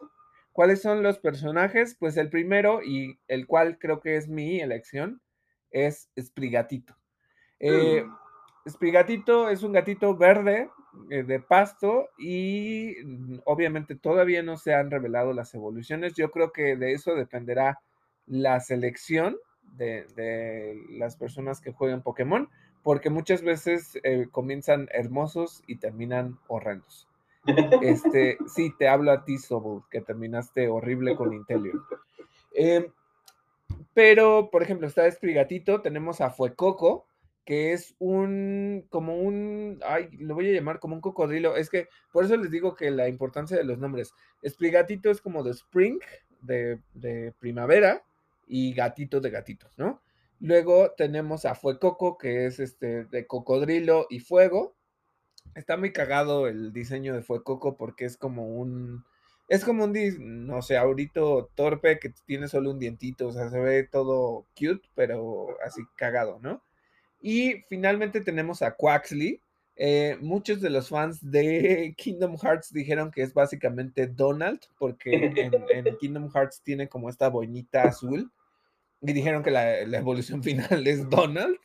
¿Cuáles 0.51 0.81
son 0.81 1.03
los 1.03 1.19
personajes? 1.19 1.95
Pues 1.99 2.17
el 2.17 2.29
primero, 2.29 2.81
y 2.83 3.19
el 3.27 3.47
cual 3.47 3.77
creo 3.79 3.99
que 3.99 4.17
es 4.17 4.27
mi 4.27 4.59
elección, 4.59 5.21
es 5.71 6.09
Sprigatito. 6.19 6.95
Eh, 7.59 8.03
Mm. 8.03 8.69
Sprigatito 8.69 9.49
es 9.49 9.63
un 9.63 9.71
gatito 9.73 10.15
verde 10.15 10.69
eh, 11.09 11.23
de 11.23 11.39
pasto 11.39 12.09
y 12.17 12.95
mm, 13.03 13.39
obviamente 13.45 13.95
todavía 13.95 14.43
no 14.43 14.57
se 14.57 14.73
han 14.73 14.91
revelado 14.91 15.33
las 15.33 15.53
evoluciones. 15.53 16.13
Yo 16.13 16.29
creo 16.31 16.51
que 16.51 16.75
de 16.75 16.93
eso 16.93 17.15
dependerá 17.15 17.79
la 18.25 18.59
selección 18.59 19.37
de, 19.75 20.05
de 20.15 20.85
las 20.91 21.15
personas 21.15 21.61
que 21.61 21.71
jueguen 21.71 22.01
Pokémon, 22.01 22.49
porque 22.83 23.09
muchas 23.09 23.41
veces 23.41 23.99
eh, 24.03 24.27
comienzan 24.31 24.87
hermosos 24.91 25.63
y 25.67 25.77
terminan 25.77 26.39
horrendos. 26.47 27.07
Este, 27.81 28.37
sí, 28.53 28.73
te 28.77 28.87
hablo 28.87 29.11
a 29.11 29.23
ti, 29.23 29.37
Sobul, 29.37 29.83
que 29.89 30.01
terminaste 30.01 30.67
horrible 30.67 31.15
con 31.15 31.33
Inteleon. 31.33 31.81
Eh, 32.53 32.91
pero, 33.93 34.49
por 34.51 34.61
ejemplo, 34.61 34.87
está 34.87 35.09
Sprigatito, 35.09 35.81
tenemos 35.81 36.21
a 36.21 36.29
Fuecoco, 36.29 37.05
que 37.45 37.73
es 37.73 37.95
un, 37.97 38.85
como 38.89 39.17
un, 39.17 39.79
ay, 39.83 40.09
lo 40.19 40.35
voy 40.35 40.49
a 40.49 40.53
llamar 40.53 40.79
como 40.79 40.95
un 40.95 41.01
cocodrilo. 41.01 41.55
Es 41.55 41.69
que 41.69 41.87
por 42.11 42.23
eso 42.23 42.37
les 42.37 42.51
digo 42.51 42.75
que 42.75 42.91
la 42.91 43.07
importancia 43.07 43.57
de 43.57 43.63
los 43.63 43.79
nombres. 43.79 44.13
Sprigatito 44.45 45.09
es 45.09 45.21
como 45.21 45.41
de 45.41 45.51
spring, 45.51 45.99
de, 46.41 46.79
de 46.93 47.33
primavera, 47.39 48.03
y 48.49 48.73
gatito 48.73 49.21
de 49.21 49.29
gatitos, 49.29 49.77
¿no? 49.77 50.01
Luego 50.41 50.91
tenemos 50.97 51.45
a 51.45 51.53
Fuecoco, 51.53 52.17
que 52.17 52.45
es 52.45 52.59
este 52.59 53.05
de 53.05 53.27
cocodrilo 53.27 54.07
y 54.09 54.19
fuego. 54.19 54.75
Está 55.53 55.77
muy 55.77 55.93
cagado 55.93 56.47
el 56.47 56.73
diseño 56.73 57.13
de 57.13 57.21
Fuecoco 57.21 57.77
porque 57.77 58.05
es 58.05 58.17
como 58.17 58.47
un, 58.47 59.05
es 59.49 59.63
como 59.63 59.83
un, 59.83 60.47
no 60.47 60.61
sé, 60.61 60.77
ahorita 60.77 61.21
torpe 61.55 61.99
que 61.99 62.13
tiene 62.25 62.47
solo 62.47 62.71
un 62.71 62.79
dientito, 62.79 63.27
o 63.27 63.31
sea, 63.31 63.49
se 63.49 63.59
ve 63.59 63.83
todo 63.83 64.47
cute, 64.57 64.89
pero 64.95 65.47
así 65.65 65.81
cagado, 65.95 66.39
¿no? 66.41 66.63
Y 67.21 67.63
finalmente 67.67 68.21
tenemos 68.21 68.61
a 68.61 68.75
Quaxley. 68.75 69.41
Eh, 69.75 70.17
muchos 70.21 70.59
de 70.61 70.69
los 70.69 70.89
fans 70.89 71.19
de 71.21 71.93
Kingdom 71.97 72.37
Hearts 72.37 72.73
dijeron 72.73 73.11
que 73.11 73.23
es 73.23 73.33
básicamente 73.33 74.07
Donald, 74.07 74.61
porque 74.77 75.13
en, 75.13 75.53
en 75.69 75.97
Kingdom 75.99 76.31
Hearts 76.31 76.61
tiene 76.63 76.87
como 76.87 77.09
esta 77.09 77.27
boinita 77.27 77.83
azul. 77.83 78.31
Y 79.01 79.13
dijeron 79.13 79.43
que 79.43 79.51
la, 79.51 79.79
evolución 79.79 80.43
final 80.43 80.85
es 80.87 81.09
Donald. 81.09 81.57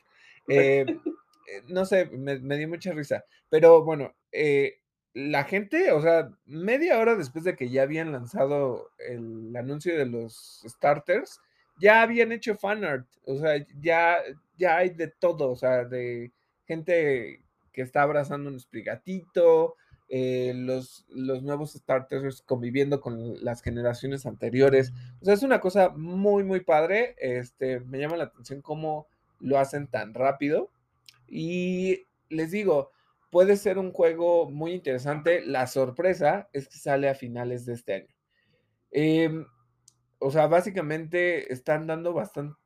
Eh, 0.48 0.84
eh, 0.88 1.62
no 1.68 1.84
sé, 1.84 2.06
me, 2.06 2.38
me 2.38 2.56
dio 2.56 2.68
mucha 2.68 2.92
risa. 2.92 3.24
Pero 3.48 3.84
bueno, 3.84 4.14
eh, 4.32 4.80
la 5.14 5.44
gente, 5.44 5.92
o 5.92 6.02
sea, 6.02 6.30
media 6.44 6.98
hora 6.98 7.14
después 7.14 7.44
de 7.44 7.56
que 7.56 7.70
ya 7.70 7.82
habían 7.82 8.12
lanzado 8.12 8.90
el 8.98 9.54
anuncio 9.56 9.96
de 9.96 10.06
los 10.06 10.64
starters, 10.66 11.40
ya 11.80 12.02
habían 12.02 12.32
hecho 12.32 12.56
fanart. 12.56 13.06
O 13.24 13.36
sea, 13.36 13.64
ya, 13.80 14.18
ya 14.56 14.76
hay 14.78 14.90
de 14.90 15.08
todo. 15.08 15.50
O 15.50 15.56
sea, 15.56 15.84
de 15.84 16.32
gente 16.66 17.44
que 17.72 17.82
está 17.82 18.02
abrazando 18.02 18.50
un 18.50 18.56
esprigatito, 18.56 19.76
eh, 20.16 20.52
los, 20.54 21.04
los 21.08 21.42
nuevos 21.42 21.72
starters 21.72 22.40
conviviendo 22.42 23.00
con 23.00 23.44
las 23.44 23.62
generaciones 23.62 24.26
anteriores. 24.26 24.92
O 25.20 25.24
sea, 25.24 25.34
es 25.34 25.42
una 25.42 25.60
cosa 25.60 25.88
muy, 25.88 26.44
muy 26.44 26.60
padre. 26.60 27.16
Este, 27.18 27.80
me 27.80 27.98
llama 27.98 28.16
la 28.16 28.24
atención 28.24 28.62
cómo 28.62 29.08
lo 29.40 29.58
hacen 29.58 29.88
tan 29.88 30.14
rápido. 30.14 30.70
Y 31.26 32.06
les 32.28 32.52
digo, 32.52 32.92
puede 33.32 33.56
ser 33.56 33.76
un 33.76 33.90
juego 33.90 34.48
muy 34.48 34.70
interesante. 34.74 35.44
La 35.44 35.66
sorpresa 35.66 36.48
es 36.52 36.68
que 36.68 36.78
sale 36.78 37.08
a 37.08 37.16
finales 37.16 37.66
de 37.66 37.74
este 37.74 37.94
año. 37.94 38.14
Em, 38.92 39.44
o 40.20 40.30
sea, 40.30 40.46
básicamente 40.46 41.52
están 41.52 41.88
dando 41.88 42.12
bastante, 42.12 42.56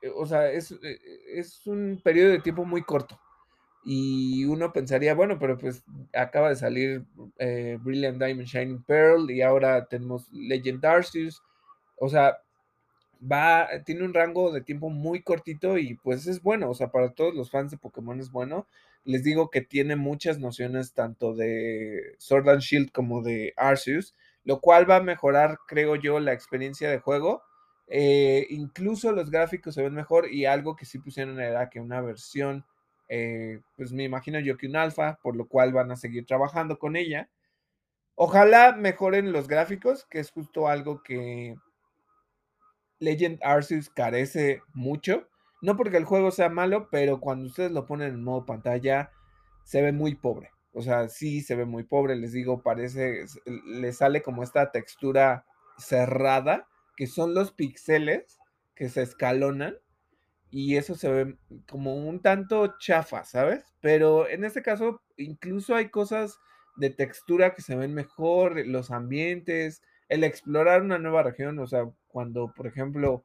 eh, 0.00 0.08
o 0.16 0.24
sea, 0.24 0.50
es, 0.50 0.72
eh, 0.72 0.98
es 1.34 1.66
un 1.66 2.00
periodo 2.02 2.30
de 2.30 2.40
tiempo 2.40 2.64
muy 2.64 2.82
corto. 2.82 3.20
Y 3.88 4.44
uno 4.46 4.72
pensaría, 4.72 5.14
bueno, 5.14 5.38
pero 5.38 5.56
pues 5.56 5.84
acaba 6.12 6.48
de 6.48 6.56
salir 6.56 7.04
eh, 7.38 7.78
Brilliant 7.80 8.18
Diamond 8.18 8.48
Shining 8.48 8.82
Pearl 8.82 9.30
y 9.30 9.42
ahora 9.42 9.86
tenemos 9.86 10.28
Legend 10.32 10.84
Arceus. 10.84 11.40
O 11.96 12.08
sea, 12.08 12.38
va, 13.22 13.68
tiene 13.84 14.04
un 14.04 14.12
rango 14.12 14.50
de 14.50 14.60
tiempo 14.60 14.90
muy 14.90 15.22
cortito 15.22 15.78
y 15.78 15.94
pues 15.94 16.26
es 16.26 16.42
bueno, 16.42 16.68
o 16.68 16.74
sea, 16.74 16.90
para 16.90 17.12
todos 17.12 17.32
los 17.32 17.52
fans 17.52 17.70
de 17.70 17.78
Pokémon 17.78 18.18
es 18.18 18.32
bueno. 18.32 18.66
Les 19.04 19.22
digo 19.22 19.50
que 19.50 19.60
tiene 19.60 19.94
muchas 19.94 20.40
nociones 20.40 20.92
tanto 20.92 21.34
de 21.34 22.16
Sword 22.18 22.48
and 22.48 22.62
Shield 22.62 22.90
como 22.90 23.22
de 23.22 23.54
Arceus, 23.56 24.16
lo 24.42 24.60
cual 24.60 24.90
va 24.90 24.96
a 24.96 25.02
mejorar, 25.02 25.58
creo 25.68 25.94
yo, 25.94 26.18
la 26.18 26.32
experiencia 26.32 26.90
de 26.90 26.98
juego. 26.98 27.42
Eh, 27.86 28.48
incluso 28.50 29.12
los 29.12 29.30
gráficos 29.30 29.74
se 29.76 29.82
ven 29.82 29.94
mejor 29.94 30.28
y 30.28 30.46
algo 30.46 30.74
que 30.74 30.86
sí 30.86 30.98
pusieron 30.98 31.38
era 31.40 31.70
que 31.70 31.78
una 31.78 32.00
versión, 32.00 32.64
eh, 33.08 33.60
pues 33.76 33.92
me 33.92 34.04
imagino 34.04 34.40
yo 34.40 34.56
que 34.56 34.66
un 34.66 34.76
alfa, 34.76 35.18
por 35.22 35.36
lo 35.36 35.46
cual 35.48 35.72
van 35.72 35.90
a 35.90 35.96
seguir 35.96 36.26
trabajando 36.26 36.78
con 36.78 36.96
ella. 36.96 37.30
Ojalá 38.14 38.72
mejoren 38.76 39.32
los 39.32 39.48
gráficos, 39.48 40.06
que 40.06 40.20
es 40.20 40.30
justo 40.30 40.68
algo 40.68 41.02
que 41.02 41.54
Legend 42.98 43.38
Arceus 43.42 43.90
carece 43.90 44.62
mucho. 44.72 45.28
No 45.62 45.76
porque 45.76 45.96
el 45.96 46.04
juego 46.04 46.30
sea 46.30 46.48
malo, 46.48 46.88
pero 46.90 47.20
cuando 47.20 47.46
ustedes 47.46 47.72
lo 47.72 47.86
ponen 47.86 48.08
en 48.08 48.24
modo 48.24 48.46
pantalla, 48.46 49.10
se 49.64 49.82
ve 49.82 49.92
muy 49.92 50.14
pobre. 50.14 50.50
O 50.72 50.82
sea, 50.82 51.08
sí 51.08 51.40
se 51.40 51.56
ve 51.56 51.64
muy 51.64 51.84
pobre, 51.84 52.16
les 52.16 52.32
digo, 52.32 52.62
parece, 52.62 53.24
le 53.66 53.92
sale 53.92 54.22
como 54.22 54.42
esta 54.42 54.70
textura 54.70 55.46
cerrada, 55.78 56.68
que 56.96 57.06
son 57.06 57.34
los 57.34 57.52
píxeles 57.52 58.38
que 58.74 58.90
se 58.90 59.02
escalonan, 59.02 59.76
y 60.50 60.76
eso 60.76 60.94
se 60.94 61.10
ve 61.10 61.36
como 61.68 61.94
un 61.94 62.20
tanto 62.20 62.78
chafa, 62.78 63.24
¿sabes? 63.24 63.64
Pero 63.80 64.28
en 64.28 64.44
este 64.44 64.62
caso, 64.62 65.02
incluso 65.16 65.74
hay 65.74 65.90
cosas 65.90 66.38
de 66.76 66.90
textura 66.90 67.54
que 67.54 67.62
se 67.62 67.76
ven 67.76 67.94
mejor, 67.94 68.64
los 68.66 68.90
ambientes, 68.90 69.82
el 70.08 70.24
explorar 70.24 70.82
una 70.82 70.98
nueva 70.98 71.22
región, 71.22 71.58
o 71.58 71.66
sea, 71.66 71.90
cuando, 72.08 72.52
por 72.54 72.66
ejemplo, 72.66 73.24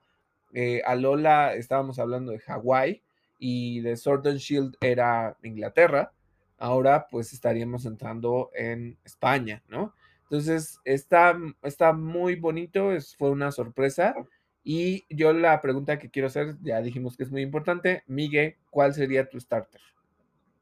eh, 0.53 0.81
a 0.85 0.95
Lola 0.95 1.53
estábamos 1.53 1.99
hablando 1.99 2.31
de 2.31 2.39
Hawái 2.39 3.03
y 3.39 3.81
de 3.81 3.95
Sword 3.97 4.27
and 4.27 4.37
Shield 4.39 4.77
era 4.81 5.37
Inglaterra, 5.43 6.11
ahora 6.57 7.07
pues 7.09 7.33
estaríamos 7.33 7.85
entrando 7.85 8.51
en 8.53 8.97
España, 9.03 9.63
¿no? 9.67 9.93
Entonces 10.23 10.79
está, 10.85 11.37
está 11.61 11.91
muy 11.91 12.35
bonito, 12.35 12.91
fue 13.17 13.31
una 13.31 13.51
sorpresa. 13.51 14.15
Y 14.63 15.05
yo 15.15 15.33
la 15.33 15.59
pregunta 15.61 15.97
que 15.97 16.09
quiero 16.11 16.27
hacer, 16.27 16.55
ya 16.61 16.81
dijimos 16.81 17.17
que 17.17 17.23
es 17.23 17.31
muy 17.31 17.41
importante, 17.41 18.03
Miguel, 18.07 18.57
¿cuál 18.69 18.93
sería 18.93 19.27
tu 19.27 19.39
starter? 19.39 19.81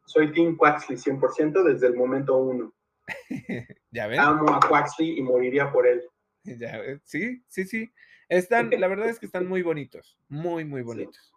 Soy 0.05 0.31
Team 0.31 0.55
Quaxley 0.55 0.97
100% 0.97 1.63
desde 1.63 1.87
el 1.87 1.95
momento 1.95 2.37
uno. 2.37 2.73
¿Ya 3.91 4.07
ven? 4.07 4.19
Amo 4.19 4.53
a 4.53 4.59
Quaxley 4.59 5.17
y 5.17 5.21
moriría 5.21 5.71
por 5.71 5.87
él. 5.87 6.03
Ya 6.43 6.79
ven. 6.79 7.01
Sí, 7.03 7.43
sí, 7.47 7.65
sí. 7.65 7.91
Están, 8.29 8.69
la 8.71 8.87
verdad 8.87 9.09
es 9.09 9.19
que 9.19 9.25
están 9.25 9.47
muy 9.47 9.61
bonitos, 9.61 10.17
muy, 10.29 10.63
muy 10.63 10.81
bonitos. 10.81 11.33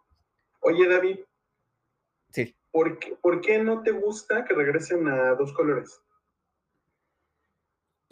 Oye, 0.61 0.87
David, 0.87 1.19
Sí. 2.29 2.55
¿por 2.71 2.97
qué, 2.99 3.15
¿por 3.21 3.41
qué 3.41 3.59
no 3.59 3.83
te 3.83 3.91
gusta 3.91 4.45
que 4.45 4.53
regresen 4.55 5.07
a 5.07 5.35
dos 5.35 5.53
colores? 5.53 6.01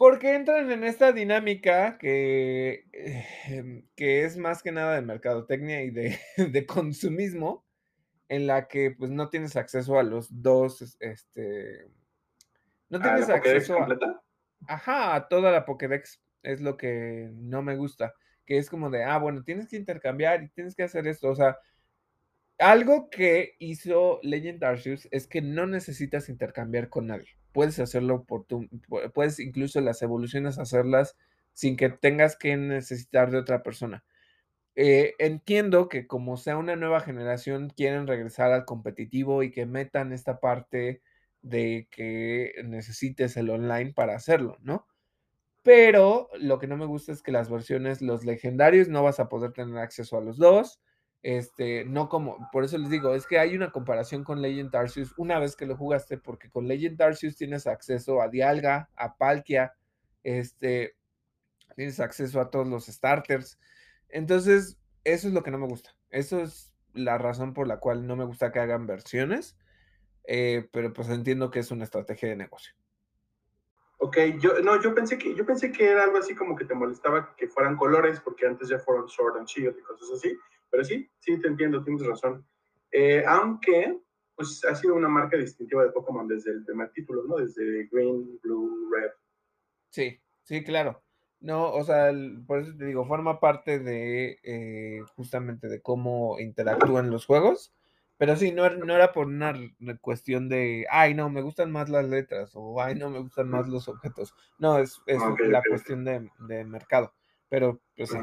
Porque 0.02 0.34
entran 0.34 0.68
en 0.72 0.82
esta 0.82 1.12
dinámica 1.12 1.96
que, 1.96 2.86
eh, 2.92 3.84
que 3.94 4.24
es 4.24 4.36
más 4.36 4.60
que 4.60 4.72
nada 4.72 4.96
de 4.96 5.02
mercadotecnia 5.02 5.84
y 5.84 5.90
de, 5.92 6.18
de 6.50 6.66
consumismo, 6.66 7.64
en 8.28 8.48
la 8.48 8.66
que 8.66 8.90
pues 8.90 9.12
no 9.12 9.28
tienes 9.28 9.54
acceso 9.54 10.00
a 10.00 10.02
los 10.02 10.42
dos, 10.42 10.82
es- 10.82 10.96
este, 10.98 11.86
no 12.90 12.98
¿A 12.98 13.00
tienes 13.00 13.26
Pokédex 13.26 13.70
acceso 13.70 13.76
a, 13.78 14.74
ajá, 14.74 15.14
a 15.14 15.28
toda 15.28 15.52
la 15.52 15.64
Pokédex, 15.64 16.20
es 16.42 16.60
lo 16.60 16.76
que 16.76 17.30
no 17.34 17.62
me 17.62 17.76
gusta, 17.76 18.12
que 18.44 18.58
es 18.58 18.68
como 18.68 18.90
de, 18.90 19.04
ah, 19.04 19.18
bueno, 19.18 19.44
tienes 19.44 19.68
que 19.68 19.76
intercambiar 19.76 20.42
y 20.42 20.48
tienes 20.48 20.74
que 20.74 20.82
hacer 20.82 21.06
esto, 21.06 21.28
o 21.30 21.36
sea, 21.36 21.58
algo 22.58 23.08
que 23.08 23.54
hizo 23.60 24.18
Legend 24.24 24.64
Arceus 24.64 25.06
es 25.12 25.28
que 25.28 25.42
no 25.42 25.68
necesitas 25.68 26.28
intercambiar 26.28 26.88
con 26.88 27.06
nadie. 27.06 27.36
Puedes 27.52 27.78
hacerlo 27.80 28.24
por 28.24 28.44
tu, 28.44 28.62
pu- 28.88 29.12
puedes 29.12 29.40
incluso 29.40 29.80
las 29.80 30.02
evoluciones 30.02 30.58
hacerlas 30.58 31.16
sin 31.54 31.76
que 31.76 31.90
tengas 31.90 32.36
que 32.36 32.56
necesitar 32.56 33.30
de 33.30 33.38
otra 33.38 33.62
persona. 33.62 34.04
Eh, 34.74 35.14
entiendo 35.18 35.88
que 35.88 36.06
como 36.06 36.36
sea 36.38 36.56
una 36.56 36.76
nueva 36.76 37.00
generación, 37.00 37.70
quieren 37.70 38.06
regresar 38.06 38.52
al 38.52 38.64
competitivo 38.64 39.42
y 39.42 39.50
que 39.50 39.66
metan 39.66 40.12
esta 40.12 40.40
parte 40.40 41.02
de 41.42 41.88
que 41.90 42.54
necesites 42.64 43.36
el 43.36 43.50
online 43.50 43.92
para 43.94 44.14
hacerlo, 44.16 44.56
¿no? 44.62 44.86
Pero 45.62 46.28
lo 46.38 46.58
que 46.58 46.66
no 46.66 46.76
me 46.76 46.86
gusta 46.86 47.12
es 47.12 47.22
que 47.22 47.32
las 47.32 47.50
versiones, 47.50 48.02
los 48.02 48.24
legendarios, 48.24 48.88
no 48.88 49.02
vas 49.02 49.20
a 49.20 49.28
poder 49.28 49.52
tener 49.52 49.78
acceso 49.78 50.18
a 50.18 50.20
los 50.22 50.38
dos. 50.38 50.80
Este, 51.22 51.84
no 51.84 52.08
como, 52.08 52.48
por 52.50 52.64
eso 52.64 52.76
les 52.78 52.90
digo, 52.90 53.14
es 53.14 53.26
que 53.26 53.38
hay 53.38 53.54
una 53.54 53.70
comparación 53.70 54.24
con 54.24 54.42
Legend 54.42 54.74
Arceus 54.74 55.14
una 55.16 55.38
vez 55.38 55.54
que 55.54 55.66
lo 55.66 55.76
jugaste, 55.76 56.18
porque 56.18 56.50
con 56.50 56.66
Legend 56.66 57.00
Arceus 57.00 57.36
tienes 57.36 57.66
acceso 57.68 58.20
a 58.20 58.28
Dialga, 58.28 58.90
a 58.96 59.16
Palkia, 59.16 59.74
este, 60.24 60.96
tienes 61.76 62.00
acceso 62.00 62.40
a 62.40 62.50
todos 62.50 62.66
los 62.66 62.86
starters. 62.86 63.58
Entonces, 64.08 64.78
eso 65.04 65.28
es 65.28 65.34
lo 65.34 65.42
que 65.42 65.52
no 65.52 65.58
me 65.58 65.68
gusta. 65.68 65.94
Eso 66.10 66.40
es 66.40 66.74
la 66.92 67.18
razón 67.18 67.54
por 67.54 67.68
la 67.68 67.78
cual 67.78 68.06
no 68.06 68.16
me 68.16 68.24
gusta 68.24 68.50
que 68.52 68.58
hagan 68.58 68.86
versiones, 68.86 69.56
eh, 70.24 70.68
pero 70.72 70.92
pues 70.92 71.08
entiendo 71.08 71.50
que 71.50 71.60
es 71.60 71.70
una 71.70 71.84
estrategia 71.84 72.28
de 72.28 72.36
negocio. 72.36 72.74
Ok, 73.98 74.18
yo, 74.40 74.58
no, 74.60 74.82
yo 74.82 74.94
pensé 74.94 75.16
que 75.16 75.34
yo 75.36 75.46
pensé 75.46 75.70
que 75.70 75.88
era 75.88 76.02
algo 76.02 76.18
así 76.18 76.34
como 76.34 76.56
que 76.56 76.64
te 76.64 76.74
molestaba 76.74 77.36
que 77.36 77.46
fueran 77.46 77.76
colores, 77.76 78.20
porque 78.20 78.46
antes 78.46 78.68
ya 78.68 78.80
fueron 78.80 79.08
Sword 79.08 79.38
and 79.38 79.46
Shield 79.46 79.78
y 79.78 79.82
cosas 79.82 80.08
así. 80.16 80.36
Pero 80.72 80.84
sí, 80.84 81.08
sí 81.18 81.38
te 81.38 81.48
entiendo, 81.48 81.84
tienes 81.84 82.04
razón. 82.04 82.44
Eh, 82.90 83.22
aunque, 83.26 84.00
pues 84.34 84.64
ha 84.64 84.74
sido 84.74 84.94
una 84.94 85.08
marca 85.08 85.36
distintiva 85.36 85.84
de 85.84 85.90
Pokémon 85.90 86.26
desde 86.26 86.50
el 86.50 86.64
primer 86.64 86.90
título, 86.92 87.24
¿no? 87.24 87.36
Desde 87.36 87.88
Green, 87.92 88.40
Blue, 88.42 88.90
Red. 88.90 89.10
Sí, 89.90 90.18
sí, 90.42 90.64
claro. 90.64 91.02
No, 91.40 91.72
o 91.72 91.84
sea, 91.84 92.10
por 92.46 92.60
eso 92.60 92.74
te 92.74 92.86
digo, 92.86 93.04
forma 93.04 93.38
parte 93.38 93.80
de 93.80 94.38
eh, 94.42 95.02
justamente 95.14 95.68
de 95.68 95.82
cómo 95.82 96.40
interactúan 96.40 97.10
los 97.10 97.26
juegos. 97.26 97.74
Pero 98.16 98.36
sí, 98.36 98.52
no, 98.52 98.70
no, 98.70 98.94
era 98.94 99.12
por 99.12 99.26
una 99.26 99.52
cuestión 100.00 100.48
de, 100.48 100.86
ay, 100.90 101.12
no, 101.12 101.28
me 101.28 101.42
gustan 101.42 101.70
más 101.70 101.90
las 101.90 102.08
letras 102.08 102.52
o, 102.54 102.80
ay, 102.80 102.94
no, 102.94 103.10
me 103.10 103.18
gustan 103.18 103.48
más 103.48 103.68
los 103.68 103.88
objetos. 103.88 104.32
No, 104.58 104.78
es, 104.78 105.02
es 105.06 105.20
la 105.48 105.60
cuestión 105.68 106.04
de, 106.04 106.30
de, 106.46 106.64
mercado. 106.64 107.12
Pero, 107.48 107.80
pues 107.96 108.10
sí. 108.10 108.18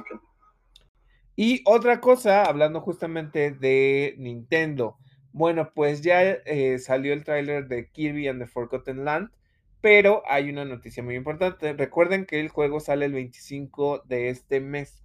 Y 1.41 1.61
otra 1.63 2.01
cosa, 2.01 2.43
hablando 2.43 2.81
justamente 2.81 3.51
de 3.51 4.13
Nintendo. 4.17 4.97
Bueno, 5.31 5.71
pues 5.73 6.01
ya 6.01 6.21
eh, 6.21 6.79
salió 6.79 7.13
el 7.13 7.23
tráiler 7.23 7.69
de 7.69 7.89
Kirby 7.89 8.27
and 8.27 8.41
the 8.41 8.45
Forgotten 8.45 9.05
Land, 9.05 9.31
pero 9.79 10.21
hay 10.27 10.49
una 10.49 10.65
noticia 10.65 11.01
muy 11.01 11.15
importante. 11.15 11.71
Recuerden 11.71 12.25
que 12.25 12.41
el 12.41 12.49
juego 12.49 12.81
sale 12.81 13.05
el 13.05 13.13
25 13.13 13.99
de 13.99 14.27
este 14.27 14.59
mes, 14.59 15.01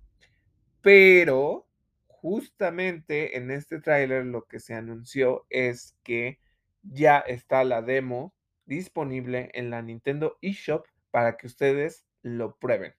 pero 0.81 1.69
justamente 2.09 3.37
en 3.37 3.53
este 3.53 3.81
tráiler 3.81 4.27
lo 4.27 4.47
que 4.47 4.59
se 4.59 4.75
anunció 4.75 5.47
es 5.51 5.97
que 6.03 6.41
ya 6.83 7.21
está 7.21 7.63
la 7.63 7.81
demo 7.81 8.35
disponible 8.67 9.51
en 9.55 9.71
la 9.71 9.83
Nintendo 9.83 10.37
eShop 10.43 10.85
para 11.13 11.37
que 11.37 11.47
ustedes 11.47 12.05
lo 12.23 12.57
prueben. 12.57 12.93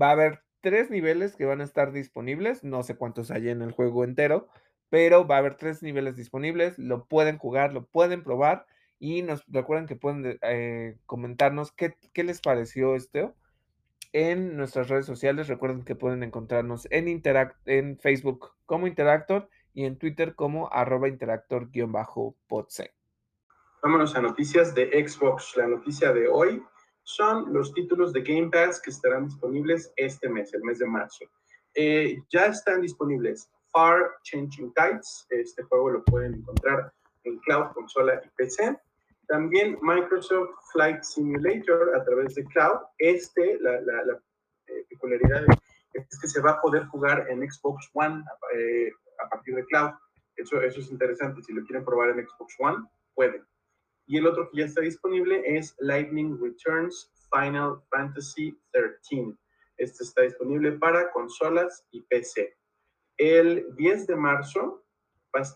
Va 0.00 0.08
a 0.08 0.12
haber 0.12 0.47
tres 0.68 0.90
niveles 0.90 1.34
que 1.34 1.46
van 1.46 1.62
a 1.62 1.64
estar 1.64 1.92
disponibles, 1.92 2.62
no 2.62 2.82
sé 2.82 2.94
cuántos 2.94 3.30
hay 3.30 3.48
en 3.48 3.62
el 3.62 3.72
juego 3.72 4.04
entero, 4.04 4.48
pero 4.90 5.26
va 5.26 5.36
a 5.36 5.38
haber 5.38 5.54
tres 5.54 5.82
niveles 5.82 6.14
disponibles, 6.14 6.78
lo 6.78 7.06
pueden 7.06 7.38
jugar, 7.38 7.72
lo 7.72 7.86
pueden 7.86 8.22
probar 8.22 8.66
y 8.98 9.22
nos 9.22 9.42
recuerden 9.46 9.86
que 9.86 9.96
pueden 9.96 10.38
eh, 10.42 10.98
comentarnos 11.06 11.72
qué, 11.72 11.96
qué, 12.12 12.22
les 12.22 12.42
pareció 12.42 12.96
esto 12.96 13.34
en 14.12 14.58
nuestras 14.58 14.90
redes 14.90 15.06
sociales. 15.06 15.48
Recuerden 15.48 15.84
que 15.84 15.94
pueden 15.94 16.22
encontrarnos 16.22 16.86
en, 16.90 17.08
Interact 17.08 17.56
en 17.66 17.98
Facebook 17.98 18.50
como 18.66 18.86
Interactor 18.86 19.48
y 19.72 19.86
en 19.86 19.96
Twitter 19.96 20.34
como 20.34 20.70
arroba 20.70 21.08
interactor-podse. 21.08 22.92
Vámonos 23.82 24.14
a 24.14 24.20
noticias 24.20 24.74
de 24.74 25.08
Xbox. 25.08 25.56
La 25.56 25.66
noticia 25.66 26.12
de 26.12 26.28
hoy 26.28 26.62
son 27.08 27.50
los 27.54 27.72
títulos 27.72 28.12
de 28.12 28.20
Game 28.20 28.50
Pass 28.50 28.82
que 28.82 28.90
estarán 28.90 29.24
disponibles 29.24 29.90
este 29.96 30.28
mes, 30.28 30.52
el 30.52 30.62
mes 30.62 30.78
de 30.78 30.86
marzo. 30.86 31.24
Eh, 31.74 32.18
ya 32.28 32.46
están 32.46 32.82
disponibles 32.82 33.50
Far 33.72 34.10
Changing 34.24 34.74
Tides, 34.74 35.26
este 35.30 35.62
juego 35.62 35.88
lo 35.88 36.04
pueden 36.04 36.34
encontrar 36.34 36.92
en 37.24 37.38
cloud, 37.38 37.72
consola 37.72 38.20
y 38.22 38.28
PC. 38.36 38.78
También 39.26 39.78
Microsoft 39.80 40.50
Flight 40.70 41.02
Simulator 41.02 41.96
a 41.96 42.04
través 42.04 42.34
de 42.34 42.44
cloud. 42.44 42.80
Este, 42.98 43.58
la, 43.60 43.80
la, 43.80 44.20
eh, 44.66 44.84
peculiaridad 44.90 45.46
es 45.94 46.20
que 46.20 46.28
se 46.28 46.42
va 46.42 46.52
a 46.52 46.60
poder 46.60 46.84
jugar 46.88 47.26
en 47.30 47.40
Xbox 47.50 47.88
One 47.94 48.22
eh, 48.54 48.92
a 49.24 49.30
partir 49.30 49.54
de 49.54 49.64
cloud. 49.64 49.92
Eso, 50.36 50.60
eso 50.60 50.80
es 50.80 50.90
interesante. 50.90 51.42
Si 51.42 51.54
lo 51.54 51.64
quieren 51.64 51.86
probar 51.86 52.10
en 52.10 52.26
Xbox 52.26 52.54
One, 52.58 52.84
pueden. 53.14 53.46
Y 54.08 54.16
el 54.16 54.26
otro 54.26 54.48
que 54.50 54.58
ya 54.58 54.64
está 54.64 54.80
disponible 54.80 55.42
es 55.44 55.76
Lightning 55.80 56.40
Returns 56.40 57.12
Final 57.30 57.82
Fantasy 57.90 58.58
XIII. 58.72 59.36
Este 59.76 60.02
está 60.02 60.22
disponible 60.22 60.72
para 60.72 61.10
consolas 61.12 61.86
y 61.90 62.00
PC. 62.00 62.56
El 63.18 63.66
10 63.76 64.06
de 64.06 64.16
marzo 64.16 64.82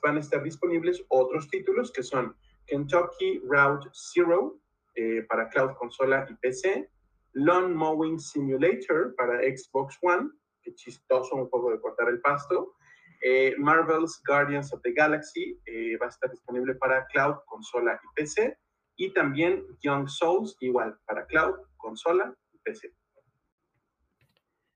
van 0.03 0.17
a 0.19 0.21
estar 0.21 0.43
disponibles 0.43 1.03
otros 1.09 1.49
títulos 1.49 1.91
que 1.91 2.03
son 2.03 2.37
Kentucky 2.67 3.41
Route 3.45 3.89
Zero 3.93 4.61
eh, 4.95 5.25
para 5.29 5.49
cloud, 5.49 5.73
consola 5.79 6.27
y 6.29 6.35
PC, 6.35 6.91
Lawn 7.33 7.75
Mowing 7.75 8.19
Simulator 8.21 9.15
para 9.17 9.41
Xbox 9.41 9.97
One, 10.03 10.29
que 10.61 10.75
chistoso, 10.75 11.37
un 11.37 11.49
juego 11.49 11.73
de 11.73 11.81
cortar 11.81 12.11
el 12.11 12.21
pasto, 12.21 12.75
eh, 13.23 13.55
Marvel's 13.59 14.21
Guardians 14.27 14.73
of 14.73 14.83
the 14.83 14.93
Galaxy 14.93 15.61
eh, 15.67 15.97
va 15.97 16.07
a 16.07 16.09
estar 16.09 16.31
disponible 16.31 16.75
para 16.75 17.07
cloud, 17.07 17.37
consola 17.47 18.01
y 18.03 18.07
PC. 18.15 18.59
Y 18.97 19.13
también 19.15 19.65
Young 19.81 20.09
Souls, 20.09 20.57
igual, 20.61 20.99
para 21.07 21.25
cloud, 21.27 21.55
consola 21.77 22.35
y 22.53 22.59
PC. 22.59 22.93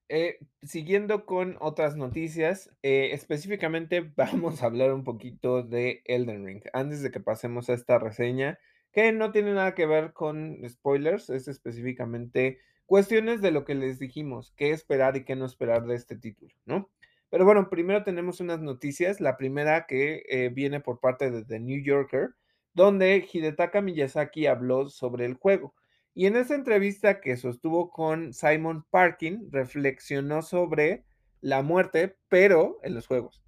Eh, 0.08 0.38
siguiendo 0.62 1.26
con 1.26 1.56
otras 1.60 1.96
noticias, 1.96 2.70
específicamente 2.82 4.00
vamos 4.16 4.62
a 4.62 4.66
hablar 4.66 4.92
un 4.92 5.04
poquito 5.04 5.62
de 5.62 6.02
Elden 6.04 6.46
Ring. 6.46 6.62
Antes 6.72 7.02
de 7.02 7.10
que 7.10 7.20
pasemos 7.20 7.68
a 7.68 7.74
esta 7.74 7.98
reseña, 7.98 8.58
que 8.92 9.12
no 9.12 9.32
tiene 9.32 9.52
nada 9.52 9.74
que 9.74 9.86
ver 9.86 10.12
con 10.12 10.58
spoilers, 10.68 11.28
es 11.30 11.48
específicamente 11.48 12.60
cuestiones 12.86 13.42
de 13.42 13.50
lo 13.50 13.64
que 13.64 13.74
les 13.74 13.98
dijimos, 13.98 14.54
qué 14.56 14.70
esperar 14.70 15.16
y 15.16 15.24
qué 15.24 15.36
no 15.36 15.44
esperar 15.44 15.84
de 15.84 15.96
este 15.96 16.16
título, 16.16 16.54
¿no? 16.64 16.88
Pero 17.30 17.44
bueno, 17.44 17.68
primero 17.68 18.04
tenemos 18.04 18.40
unas 18.40 18.60
noticias. 18.60 19.20
La 19.20 19.36
primera 19.36 19.86
que 19.86 20.22
eh, 20.28 20.50
viene 20.50 20.80
por 20.80 21.00
parte 21.00 21.30
de 21.30 21.44
The 21.44 21.60
New 21.60 21.82
Yorker, 21.82 22.30
donde 22.74 23.26
Hidetaka 23.32 23.80
Miyazaki 23.80 24.46
habló 24.46 24.88
sobre 24.88 25.24
el 25.26 25.34
juego. 25.34 25.74
Y 26.14 26.26
en 26.26 26.36
esa 26.36 26.54
entrevista 26.54 27.20
que 27.20 27.36
sostuvo 27.36 27.90
con 27.90 28.32
Simon 28.32 28.84
Parkin, 28.90 29.50
reflexionó 29.52 30.42
sobre 30.42 31.04
la 31.40 31.62
muerte, 31.62 32.16
pero 32.28 32.78
en 32.82 32.94
los 32.94 33.06
juegos. 33.06 33.42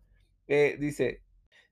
Eh, 0.49 0.76
dice, 0.79 1.22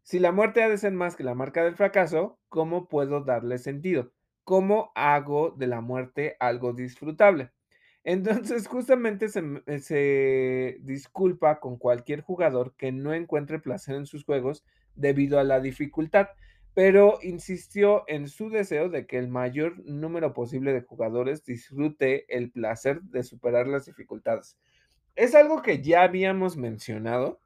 si 0.03 0.19
la 0.19 0.33
muerte 0.33 0.63
ha 0.63 0.69
de 0.69 0.79
ser 0.79 0.93
más 0.93 1.17
que 1.17 1.25
la 1.25 1.35
marca 1.35 1.65
del 1.65 1.77
fracaso, 1.77 2.39
¿cómo 2.49 2.89
puedo 2.89 3.25
darle 3.25 3.59
sentido? 3.59 4.13
¿Cómo 4.45 4.93
hago 4.95 5.51
de 5.51 5.67
la 5.67 5.81
muerte 5.81 6.37
algo 6.41 6.73
disfrutable? 6.73 7.51
Entonces, 8.07 8.69
justamente 8.69 9.27
eh, 9.67 9.79
se, 9.81 10.77
disculpa 10.83 11.59
con 11.59 11.77
cualquier 11.77 12.21
jugador 12.21 12.73
que 12.77 12.93
no 12.93 13.13
encuentre 13.13 13.59
placer 13.59 13.97
en 13.97 14.07
sus 14.07 14.25
juegos 14.25 14.65
debido 14.95 15.41
a 15.41 15.45
la 15.45 15.59
dificultad, 15.59 16.29
pero 16.73 17.19
insistió 17.21 18.05
en 18.07 18.29
su 18.29 18.49
deseo 18.49 18.91
de 18.91 19.09
que 19.09 19.19
el 19.19 19.27
mayor 19.27 19.85
número 19.85 20.35
posible 20.35 20.73
de 20.73 20.83
jugadores 20.83 21.45
disfrute 21.45 22.27
el 22.29 22.53
placer 22.53 23.03
de 23.03 23.25
superar 23.25 23.67
las 23.67 23.87
dificultades. 23.87 24.57
Es 25.17 25.35
algo 25.35 25.61
que 25.61 25.83
ya 25.83 26.05
habíamos 26.05 26.57
mencionado, 26.57 27.41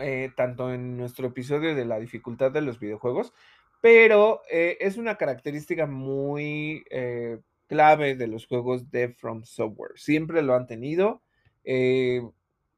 eh, 0.00 0.30
tanto 0.36 0.72
en 0.72 0.96
nuestro 0.96 1.26
episodio 1.26 1.74
de 1.74 1.86
la 1.86 1.98
dificultad 1.98 2.52
de 2.52 2.60
los 2.60 2.78
videojuegos, 2.78 3.32
pero 3.80 4.42
eh, 4.48 4.78
es 4.80 4.96
una 4.96 5.16
característica 5.16 5.86
muy 5.86 6.84
clave 7.70 8.16
de 8.16 8.26
los 8.26 8.48
juegos 8.48 8.90
de 8.90 9.10
From 9.10 9.44
Software. 9.44 9.92
Siempre 9.94 10.42
lo 10.42 10.56
han 10.56 10.66
tenido, 10.66 11.22
eh, 11.62 12.20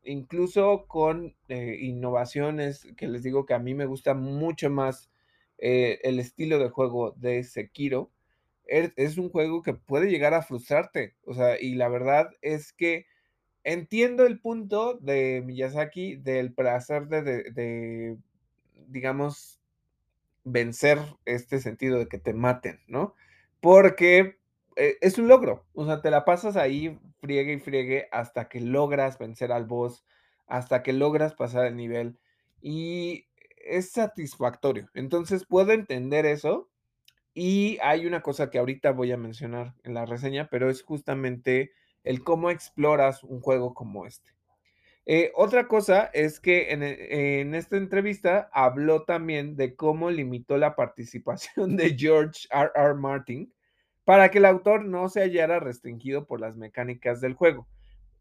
incluso 0.04 0.84
con 0.86 1.34
eh, 1.48 1.78
innovaciones 1.80 2.86
que 2.98 3.08
les 3.08 3.22
digo 3.22 3.46
que 3.46 3.54
a 3.54 3.58
mí 3.58 3.72
me 3.72 3.86
gusta 3.86 4.12
mucho 4.12 4.68
más 4.68 5.10
eh, 5.56 5.98
el 6.02 6.20
estilo 6.20 6.58
de 6.58 6.68
juego 6.68 7.12
de 7.12 7.42
Sekiro. 7.42 8.10
Es, 8.66 9.16
un 9.16 9.30
juego 9.30 9.62
que 9.62 9.72
puede 9.72 10.10
llegar 10.10 10.34
a 10.34 10.42
frustrarte, 10.42 11.16
o 11.24 11.32
sea, 11.32 11.58
y 11.58 11.74
la 11.74 11.88
verdad 11.88 12.28
es 12.42 12.74
que 12.74 13.06
entiendo 13.64 14.26
el 14.26 14.40
punto 14.40 14.98
de 15.00 15.42
Miyazaki 15.44 16.16
del 16.16 16.52
placer 16.52 17.08
de, 17.08 17.22
de 17.22 18.18
digamos, 18.88 19.58
vencer 20.44 20.98
este 21.24 21.60
sentido 21.60 21.98
de 21.98 22.08
que 22.08 22.18
te 22.18 22.34
maten, 22.34 22.80
¿no? 22.88 23.14
Porque 23.60 24.41
eh, 24.76 24.96
es 25.00 25.18
un 25.18 25.28
logro. 25.28 25.66
O 25.74 25.86
sea, 25.86 26.00
te 26.00 26.10
la 26.10 26.24
pasas 26.24 26.56
ahí, 26.56 26.98
friegue 27.20 27.54
y 27.54 27.60
friegue, 27.60 28.08
hasta 28.12 28.48
que 28.48 28.60
logras 28.60 29.18
vencer 29.18 29.52
al 29.52 29.64
boss, 29.66 30.04
hasta 30.46 30.82
que 30.82 30.92
logras 30.92 31.34
pasar 31.34 31.66
el 31.66 31.76
nivel. 31.76 32.18
Y 32.60 33.26
es 33.64 33.90
satisfactorio. 33.90 34.88
Entonces 34.94 35.46
puedo 35.46 35.72
entender 35.72 36.26
eso. 36.26 36.70
Y 37.34 37.78
hay 37.82 38.06
una 38.06 38.20
cosa 38.20 38.50
que 38.50 38.58
ahorita 38.58 38.92
voy 38.92 39.12
a 39.12 39.16
mencionar 39.16 39.74
en 39.84 39.94
la 39.94 40.04
reseña, 40.04 40.48
pero 40.50 40.68
es 40.68 40.82
justamente 40.82 41.72
el 42.04 42.22
cómo 42.22 42.50
exploras 42.50 43.24
un 43.24 43.40
juego 43.40 43.72
como 43.72 44.06
este. 44.06 44.32
Eh, 45.06 45.32
otra 45.34 45.66
cosa 45.66 46.10
es 46.12 46.38
que 46.38 46.72
en, 46.72 46.82
en, 46.82 47.54
esta 47.54 47.76
entrevista 47.76 48.50
habló 48.52 49.04
también 49.04 49.56
de 49.56 49.74
cómo 49.74 50.10
limitó 50.10 50.58
la 50.58 50.76
participación 50.76 51.76
de 51.76 51.96
George 51.98 52.46
R. 52.50 52.70
R. 52.74 52.94
Martin 52.94 53.52
para 54.04 54.30
que 54.30 54.38
el 54.38 54.44
autor 54.44 54.84
no 54.84 55.08
se 55.08 55.20
hallara 55.20 55.60
restringido 55.60 56.26
por 56.26 56.40
las 56.40 56.56
mecánicas 56.56 57.20
del 57.20 57.34
juego. 57.34 57.68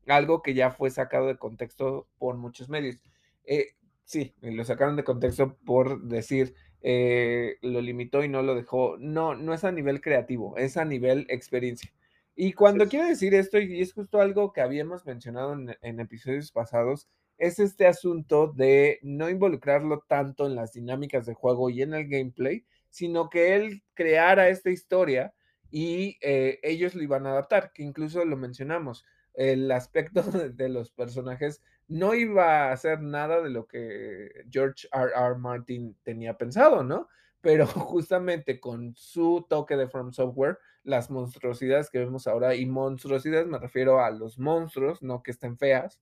algo 0.08 0.42
que 0.42 0.54
ya 0.54 0.72
fue 0.72 0.90
sacado 0.90 1.28
de 1.28 1.38
contexto 1.38 2.08
por 2.18 2.36
muchos 2.36 2.70
medios. 2.70 3.02
Eh, 3.46 3.76
sí, 4.04 4.34
lo 4.42 4.64
sacaron 4.66 4.96
de 4.96 5.04
contexto 5.04 5.58
por 5.66 6.02
decir, 6.04 6.56
eh, 6.82 7.58
lo 7.62 7.82
limitó 7.82 8.24
y 8.24 8.30
no 8.30 8.42
lo 8.42 8.56
dejó. 8.56 8.98
No, 8.98 9.36
no 9.36 9.54
es 9.54 9.64
a 9.64 9.72
nivel 9.72 10.02
creativo, 10.02 10.58
es 10.58 10.78
a 10.78 10.86
nivel 10.86 11.28
experiencia. 11.30 11.92
Y 12.36 12.54
cuando 12.54 12.88
quiero 12.88 13.08
decir 13.08 13.36
esto, 13.36 13.60
y 13.60 13.82
es 13.82 13.94
justo 13.94 14.20
algo 14.20 14.54
que 14.54 14.62
habíamos 14.62 15.06
mencionado 15.06 15.54
en, 15.54 15.76
en 15.82 16.00
episodios 16.00 16.52
pasados, 16.52 17.08
es 17.38 17.60
este 17.60 17.88
asunto 17.88 18.48
de 18.48 19.00
no 19.04 19.30
involucrarlo 19.30 20.04
tanto 20.08 20.48
en 20.48 20.56
las 20.56 20.74
dinámicas 20.74 21.26
de 21.26 21.34
juego 21.34 21.70
y 21.70 21.82
en 21.82 21.94
el 21.94 22.08
gameplay, 22.08 22.66
sino 22.90 23.30
que 23.30 23.56
él 23.56 23.84
creara 23.94 24.50
esta 24.50 24.70
historia 24.70 25.34
y 25.72 26.18
eh, 26.22 26.60
ellos 26.62 26.94
lo 26.94 27.02
iban 27.02 27.26
a 27.26 27.32
adaptar, 27.32 27.72
que 27.74 27.82
incluso 27.82 28.24
lo 28.26 28.38
mencionamos, 28.38 29.06
el 29.34 29.72
aspecto 29.72 30.22
de, 30.54 30.70
los 30.70 30.92
personajes 30.92 31.62
no 31.88 32.14
iba 32.14 32.72
a 32.72 32.78
ser 32.78 33.02
nada 33.02 33.42
de 33.42 33.50
lo 33.50 33.68
que 33.68 34.46
George 34.50 34.88
R. 34.92 35.12
R. 35.16 35.36
Martin 35.38 35.98
tenía 36.04 36.38
pensado, 36.38 36.84
¿no? 36.84 37.08
Pero 37.40 37.66
justamente 37.68 38.60
con 38.60 38.94
su 38.96 39.46
toque 39.50 39.78
de 39.78 39.88
From 39.88 40.12
Software, 40.12 40.60
las 40.84 41.10
monstruosidades 41.10 41.90
que 41.90 42.00
vemos 42.00 42.28
ahora, 42.28 42.56
y 42.56 42.66
monstruosidades 42.66 43.48
me 43.48 43.60
refiero 43.60 44.04
a 44.04 44.12
los 44.12 44.38
monstruos, 44.38 45.02
no 45.02 45.24
que 45.24 45.32
estén 45.32 45.58
feas, 45.58 46.02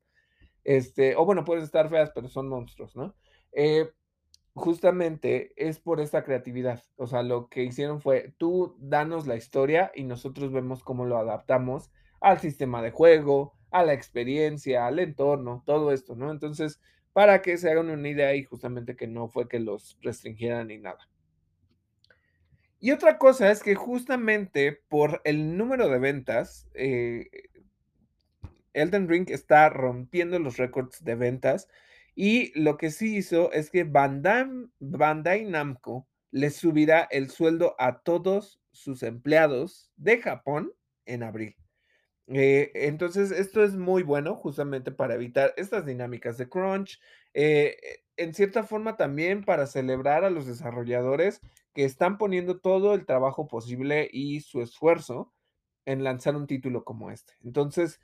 este, 0.64 1.16
o 1.16 1.26
bueno, 1.26 1.46
pueden 1.46 1.64
estar 1.64 1.90
feas, 1.90 2.12
pero 2.14 2.28
son 2.28 2.48
monstruos, 2.48 2.96
¿no? 2.96 3.16
Eh, 3.52 3.92
justamente 4.60 5.54
es 5.56 5.80
por 5.80 6.00
esta 6.00 6.24
creatividad. 6.24 6.84
O 6.98 7.08
sea, 7.08 7.24
lo 7.24 7.48
que 7.48 7.64
hicieron 7.64 8.02
fue, 8.02 8.34
tú 8.38 8.76
danos 8.80 9.26
la 9.26 9.36
historia 9.36 9.92
y 9.96 10.04
nosotros 10.04 10.52
vemos 10.52 10.84
cómo 10.84 11.06
lo 11.06 11.18
adaptamos 11.18 11.92
al 12.22 12.40
sistema 12.40 12.82
de 12.82 12.92
juego, 12.92 13.54
a 13.72 13.84
la 13.84 13.94
experiencia, 13.94 14.86
al 14.86 15.00
entorno, 15.00 15.64
todo 15.66 15.92
esto, 15.92 16.16
¿no? 16.16 16.32
Entonces, 16.32 16.80
para 17.14 17.42
que 17.42 17.58
se 17.58 17.72
hagan 17.72 17.90
una 17.90 18.08
idea 18.08 18.36
y 18.36 18.44
justamente 18.44 18.96
que 18.96 19.08
no 19.08 19.28
fue 19.28 19.48
que 19.48 19.60
los 19.60 19.98
restringieran 20.02 20.68
ni 20.68 20.78
nada. 20.78 21.10
Y 22.80 22.92
otra 22.92 23.18
cosa 23.18 23.52
es 23.52 23.62
que 23.62 23.76
justamente 23.76 24.80
por 24.88 25.22
el 25.26 25.58
número 25.58 25.90
de 25.90 26.00
ventas, 26.00 26.70
eh, 26.74 27.30
Elden 28.74 29.10
Ring 29.10 29.30
está 29.30 29.70
rompiendo 29.70 30.40
los 30.40 30.58
récords 30.58 31.04
de 31.04 31.16
ventas 31.16 31.68
y 32.16 32.58
lo 32.60 32.78
que 32.78 32.92
sí 32.92 33.18
hizo 33.18 33.52
es 33.52 33.70
que 33.70 33.84
Bandai, 33.84 35.46
Namco 35.46 36.08
le 36.32 36.50
subirá 36.50 37.08
el 37.12 37.30
sueldo 37.30 37.76
a 37.80 38.02
todos 38.02 38.60
sus 38.72 39.04
empleados 39.04 39.92
de 39.96 40.22
Japón 40.22 40.74
en 41.06 41.24
abril. 41.24 41.56
Eh, 42.28 42.72
entonces, 42.76 43.32
esto 43.32 43.64
es 43.64 43.76
muy 43.76 44.04
bueno 44.04 44.36
justamente 44.36 44.92
para 44.92 45.16
evitar 45.16 45.54
estas 45.58 45.86
dinámicas 45.86 46.38
de 46.38 46.48
crunch. 46.48 47.00
Eh, 47.34 47.76
en 48.18 48.34
cierta 48.34 48.64
forma 48.64 48.98
también 48.98 49.44
para 49.44 49.66
celebrar 49.66 50.26
a 50.26 50.30
los 50.30 50.46
desarrolladores 50.46 51.42
que 51.74 51.86
están 51.86 52.18
poniendo 52.18 52.60
todo 52.60 52.94
el 52.94 53.06
trabajo 53.06 53.48
posible 53.48 54.10
y 54.12 54.42
su 54.42 54.62
esfuerzo 54.62 55.34
en 55.86 56.04
lanzar 56.04 56.36
un 56.36 56.46
título 56.46 56.84
como 56.84 57.10
este. 57.12 57.34
Entonces, 57.44 58.00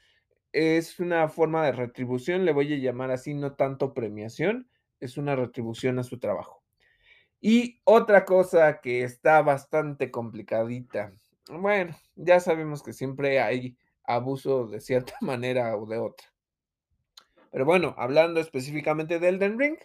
es 0.55 1.01
una 1.01 1.27
forma 1.27 1.65
de 1.65 1.73
retribución, 1.73 2.45
le 2.45 2.53
voy 2.53 2.73
a 2.73 2.77
llamar 2.77 3.11
así, 3.11 3.33
no 3.33 3.55
tanto 3.55 3.93
premiación, 3.93 4.69
es 5.01 5.17
una 5.17 5.35
retribución 5.35 5.99
a 5.99 6.03
su 6.03 6.17
trabajo. 6.17 6.63
Y 7.41 7.81
otra 7.83 8.23
cosa 8.23 8.79
que 8.79 9.03
está 9.03 9.41
bastante 9.41 10.11
complicadita, 10.11 11.11
bueno, 11.49 11.93
ya 12.15 12.39
sabemos 12.39 12.81
que 12.81 12.93
siempre 12.93 13.41
hay 13.41 13.77
abuso 14.05 14.67
de 14.67 14.79
cierta 14.79 15.15
manera 15.21 15.75
o 15.75 15.85
de 15.85 15.97
otra. 15.97 16.25
Pero 17.51 17.65
bueno, 17.65 17.93
hablando 17.97 18.39
específicamente 18.39 19.19
de 19.19 19.27
Elden 19.27 19.59
Ring, 19.59 19.77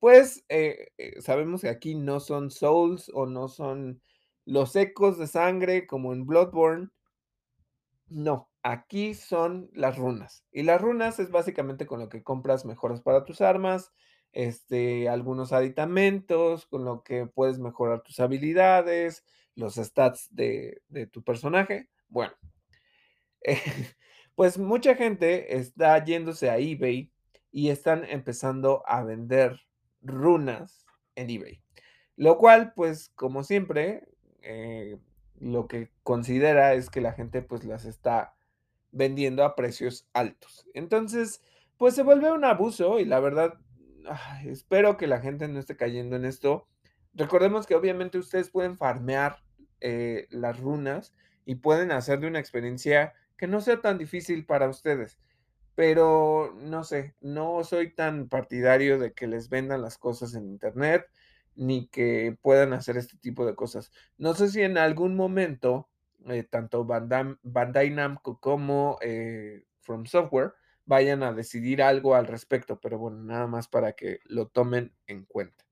pues 0.00 0.44
eh, 0.48 0.88
eh, 0.98 1.20
sabemos 1.22 1.60
que 1.60 1.68
aquí 1.68 1.94
no 1.94 2.18
son 2.18 2.50
souls 2.50 3.12
o 3.14 3.26
no 3.26 3.46
son 3.46 4.02
los 4.44 4.74
ecos 4.74 5.18
de 5.18 5.28
sangre 5.28 5.86
como 5.86 6.12
en 6.12 6.26
Bloodborne. 6.26 6.88
No, 8.08 8.50
Aquí 8.68 9.14
son 9.14 9.70
las 9.74 9.96
runas. 9.96 10.44
Y 10.50 10.64
las 10.64 10.80
runas 10.80 11.20
es 11.20 11.30
básicamente 11.30 11.86
con 11.86 12.00
lo 12.00 12.08
que 12.08 12.24
compras 12.24 12.64
mejoras 12.64 13.00
para 13.00 13.24
tus 13.24 13.40
armas, 13.40 13.92
este, 14.32 15.08
algunos 15.08 15.52
aditamentos, 15.52 16.66
con 16.66 16.84
lo 16.84 17.04
que 17.04 17.26
puedes 17.26 17.60
mejorar 17.60 18.02
tus 18.02 18.18
habilidades, 18.18 19.24
los 19.54 19.76
stats 19.76 20.34
de, 20.34 20.82
tu 21.12 21.22
personaje. 21.22 21.88
Bueno, 22.08 22.34
pues 24.34 24.58
mucha 24.58 24.96
gente 24.96 25.58
está 25.58 26.04
yéndose 26.04 26.50
a 26.50 26.58
eBay 26.58 27.12
y 27.52 27.68
están 27.68 28.04
empezando 28.04 28.82
a 28.88 29.04
vender 29.04 29.60
runas 30.02 30.84
en 31.14 31.30
eBay. 31.30 31.62
Lo 32.16 32.36
cual, 32.36 32.72
pues 32.74 33.10
como 33.10 33.44
siempre, 33.44 34.08
eh, 34.42 34.98
lo 35.38 35.68
que 35.68 35.92
considera 36.02 36.74
es 36.74 36.90
que 36.90 37.00
la 37.00 37.12
gente 37.12 37.42
pues 37.42 37.62
las 37.62 37.84
está 37.84 38.35
vendiendo 38.96 39.44
a 39.44 39.54
precios 39.54 40.08
altos. 40.12 40.66
Entonces, 40.74 41.42
pues 41.76 41.94
se 41.94 42.02
vuelve 42.02 42.32
un 42.32 42.44
abuso 42.44 42.98
y 42.98 43.04
la 43.04 43.20
verdad, 43.20 43.54
espero 44.44 44.96
que 44.96 45.06
la 45.06 45.20
gente 45.20 45.46
no 45.48 45.58
esté 45.58 45.76
cayendo 45.76 46.16
en 46.16 46.24
esto. 46.24 46.66
Recordemos 47.14 47.66
que 47.66 47.74
obviamente 47.74 48.18
ustedes 48.18 48.50
pueden 48.50 48.76
farmear 48.76 49.42
eh, 49.80 50.26
las 50.30 50.58
runas 50.58 51.14
y 51.44 51.56
pueden 51.56 51.92
hacer 51.92 52.20
de 52.20 52.26
una 52.26 52.40
experiencia 52.40 53.14
que 53.36 53.46
no 53.46 53.60
sea 53.60 53.80
tan 53.80 53.98
difícil 53.98 54.46
para 54.46 54.68
ustedes. 54.68 55.18
Pero 55.74 56.54
no 56.58 56.84
sé, 56.84 57.14
no 57.20 57.62
soy 57.62 57.94
tan 57.94 58.28
partidario 58.28 58.98
de 58.98 59.12
que 59.12 59.26
les 59.26 59.50
vendan 59.50 59.82
las 59.82 59.98
cosas 59.98 60.34
en 60.34 60.46
internet 60.46 61.06
ni 61.54 61.88
que 61.88 62.36
puedan 62.40 62.72
hacer 62.72 62.96
este 62.96 63.18
tipo 63.18 63.44
de 63.44 63.54
cosas. 63.54 63.90
No 64.16 64.34
sé 64.34 64.48
si 64.48 64.62
en 64.62 64.78
algún 64.78 65.16
momento 65.16 65.88
eh, 66.28 66.42
tanto 66.42 66.84
Bandai, 66.84 67.90
Namco 67.90 68.40
como 68.40 68.98
eh, 69.00 69.64
From 69.80 70.06
Software 70.06 70.54
vayan 70.84 71.22
a 71.22 71.32
decidir 71.32 71.82
algo 71.82 72.14
al 72.14 72.26
respecto, 72.26 72.80
pero 72.80 72.98
bueno, 72.98 73.18
nada 73.22 73.46
más 73.46 73.68
para 73.68 73.92
que 73.92 74.20
lo 74.24 74.48
tomen 74.48 74.92
en 75.06 75.24
cuenta. 75.24 75.64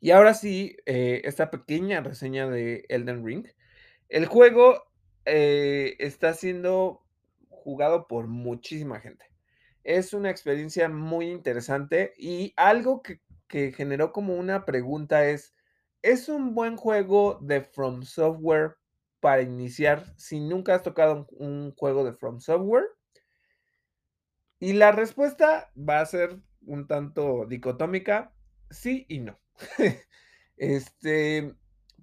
Y 0.00 0.10
ahora 0.10 0.34
sí, 0.34 0.76
eh, 0.86 1.22
esta 1.24 1.50
pequeña 1.50 2.00
reseña 2.00 2.48
de 2.48 2.84
Elden 2.88 3.24
Ring. 3.24 3.46
El 4.08 4.26
juego 4.26 4.84
está 5.24 6.34
siendo 6.34 7.04
jugado 7.48 8.08
por 8.08 8.26
muchísima 8.26 8.98
gente. 8.98 9.24
Es 9.84 10.12
una 10.12 10.30
experiencia 10.30 10.88
muy 10.88 11.30
interesante 11.30 12.12
y 12.16 12.52
algo 12.56 13.02
que, 13.02 13.20
que 13.46 13.72
generó 13.72 14.12
como 14.12 14.34
una 14.34 14.64
pregunta 14.64 15.28
es, 15.28 15.54
¿es 16.02 16.28
un 16.28 16.54
buen 16.56 16.76
juego 16.76 17.38
de 17.40 17.60
From 17.60 18.02
Software 18.02 18.76
para 19.22 19.42
iniciar 19.42 20.04
si 20.16 20.40
nunca 20.40 20.74
has 20.74 20.82
tocado 20.82 21.28
un, 21.30 21.72
juego 21.76 22.04
de 22.04 22.12
From 22.12 22.40
Software? 22.40 22.86
Y 24.58 24.72
la 24.72 24.90
respuesta 24.90 25.70
va 25.78 26.00
a 26.00 26.06
ser 26.06 26.40
un 26.66 26.88
tanto 26.88 27.46
dicotómica, 27.46 28.34
sí 28.68 29.06
y 29.08 29.20
no. 29.20 29.38
este, 30.56 31.54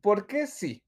¿por 0.01 0.28
qué 0.28 0.47
sí? 0.47 0.82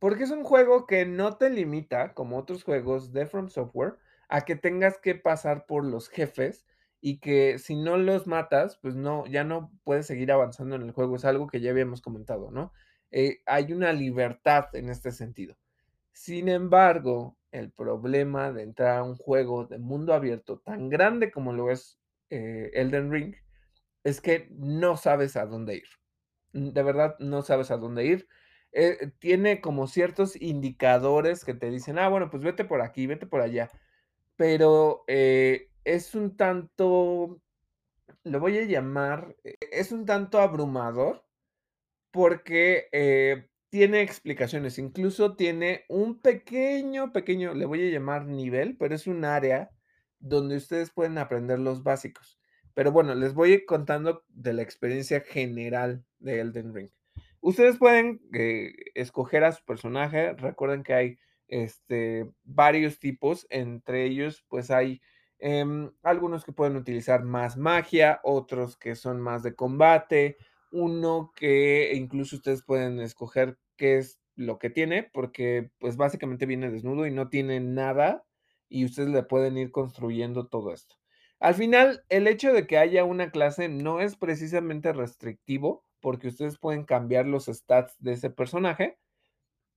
Porque 0.00 0.24
es 0.24 0.32
un 0.32 0.42
juego 0.42 0.88
que 0.88 1.06
no 1.06 1.36
te 1.36 1.50
limita, 1.50 2.14
como 2.14 2.36
otros 2.36 2.64
juegos 2.64 3.12
de 3.12 3.26
From 3.26 3.48
Software, 3.48 3.94
a 4.28 4.40
que 4.40 4.56
tengas 4.56 4.98
que 4.98 5.14
pasar 5.14 5.66
por 5.66 5.84
los 5.84 6.08
jefes 6.08 6.66
y 7.00 7.18
que 7.18 7.60
si 7.60 7.76
no 7.76 7.96
los 7.96 8.26
matas, 8.26 8.76
pues 8.82 8.96
no, 8.96 9.24
ya 9.26 9.44
no 9.44 9.70
puedes 9.84 10.06
seguir 10.06 10.32
avanzando 10.32 10.74
en 10.74 10.82
el 10.82 10.90
juego. 10.90 11.14
Es 11.14 11.24
algo 11.24 11.46
que 11.46 11.60
ya 11.60 11.70
habíamos 11.70 12.02
comentado, 12.02 12.50
¿no? 12.50 12.72
Eh, 13.12 13.38
hay 13.46 13.72
una 13.72 13.92
libertad 13.92 14.74
en 14.74 14.88
este 14.88 15.12
sentido. 15.12 15.56
Sin 16.16 16.48
embargo, 16.48 17.36
el 17.52 17.70
problema 17.70 18.50
de 18.50 18.62
entrar 18.62 18.96
a 18.96 19.02
un 19.02 19.16
juego 19.16 19.66
de 19.66 19.78
mundo 19.78 20.14
abierto 20.14 20.58
tan 20.60 20.88
grande 20.88 21.30
como 21.30 21.52
lo 21.52 21.70
es 21.70 22.00
eh, 22.30 22.70
Elden 22.72 23.12
Ring 23.12 23.34
es 24.02 24.22
que 24.22 24.48
no 24.50 24.96
sabes 24.96 25.36
a 25.36 25.44
dónde 25.44 25.74
ir. 25.74 25.88
De 26.54 26.82
verdad, 26.82 27.16
no 27.18 27.42
sabes 27.42 27.70
a 27.70 27.76
dónde 27.76 28.06
ir. 28.06 28.28
Eh, 28.72 29.12
tiene 29.18 29.60
como 29.60 29.88
ciertos 29.88 30.40
indicadores 30.40 31.44
que 31.44 31.52
te 31.52 31.70
dicen, 31.70 31.98
ah, 31.98 32.08
bueno, 32.08 32.30
pues 32.30 32.42
vete 32.42 32.64
por 32.64 32.80
aquí, 32.80 33.06
vete 33.06 33.26
por 33.26 33.42
allá. 33.42 33.70
Pero 34.36 35.04
eh, 35.08 35.68
es 35.84 36.14
un 36.14 36.34
tanto, 36.34 37.42
lo 38.24 38.40
voy 38.40 38.56
a 38.56 38.64
llamar, 38.64 39.36
es 39.44 39.92
un 39.92 40.06
tanto 40.06 40.40
abrumador 40.40 41.26
porque 42.10 42.88
tiene 43.70 44.02
explicaciones, 44.02 44.78
incluso 44.78 45.36
tiene 45.36 45.84
un 45.88 46.20
pequeño, 46.20 47.12
pequeño, 47.12 47.54
le 47.54 47.66
voy 47.66 47.88
a 47.88 47.90
llamar 47.90 48.26
nivel, 48.26 48.76
pero 48.76 48.94
es 48.94 49.06
un 49.06 49.24
área 49.24 49.70
donde 50.18 50.56
ustedes 50.56 50.90
pueden 50.90 51.18
aprender 51.18 51.58
los 51.58 51.82
básicos. 51.82 52.38
Pero 52.74 52.92
bueno, 52.92 53.14
les 53.14 53.34
voy 53.34 53.64
contando 53.64 54.24
de 54.28 54.52
la 54.52 54.62
experiencia 54.62 55.20
general 55.20 56.04
de 56.18 56.40
Elden 56.40 56.74
Ring. 56.74 56.90
Ustedes 57.40 57.78
pueden 57.78 58.20
eh, 58.32 58.72
escoger 58.94 59.44
a 59.44 59.52
su 59.52 59.64
personaje. 59.64 60.34
Recuerden 60.34 60.82
que 60.82 60.94
hay 60.94 61.18
este, 61.48 62.30
varios 62.44 62.98
tipos. 62.98 63.46
Entre 63.50 64.04
ellos, 64.04 64.44
pues 64.48 64.70
hay 64.70 65.00
Em, 65.38 65.92
algunos 66.02 66.44
que 66.44 66.52
pueden 66.52 66.76
utilizar 66.76 67.22
más 67.22 67.56
magia, 67.56 68.20
otros 68.22 68.76
que 68.76 68.94
son 68.94 69.20
más 69.20 69.42
de 69.42 69.54
combate, 69.54 70.38
uno 70.70 71.32
que 71.34 71.92
incluso 71.94 72.36
ustedes 72.36 72.62
pueden 72.62 73.00
escoger 73.00 73.58
qué 73.76 73.98
es 73.98 74.18
lo 74.34 74.58
que 74.58 74.70
tiene, 74.70 75.02
porque 75.02 75.70
pues 75.78 75.96
básicamente 75.96 76.46
viene 76.46 76.70
desnudo 76.70 77.06
y 77.06 77.10
no 77.10 77.28
tiene 77.28 77.60
nada 77.60 78.24
y 78.68 78.84
ustedes 78.84 79.08
le 79.08 79.22
pueden 79.22 79.56
ir 79.56 79.70
construyendo 79.70 80.46
todo 80.46 80.72
esto. 80.72 80.96
Al 81.38 81.54
final, 81.54 82.04
el 82.08 82.26
hecho 82.26 82.52
de 82.52 82.66
que 82.66 82.78
haya 82.78 83.04
una 83.04 83.30
clase 83.30 83.68
no 83.68 84.00
es 84.00 84.16
precisamente 84.16 84.92
restrictivo, 84.92 85.84
porque 86.00 86.28
ustedes 86.28 86.58
pueden 86.58 86.84
cambiar 86.84 87.26
los 87.26 87.46
stats 87.46 87.94
de 87.98 88.12
ese 88.12 88.30
personaje. 88.30 88.98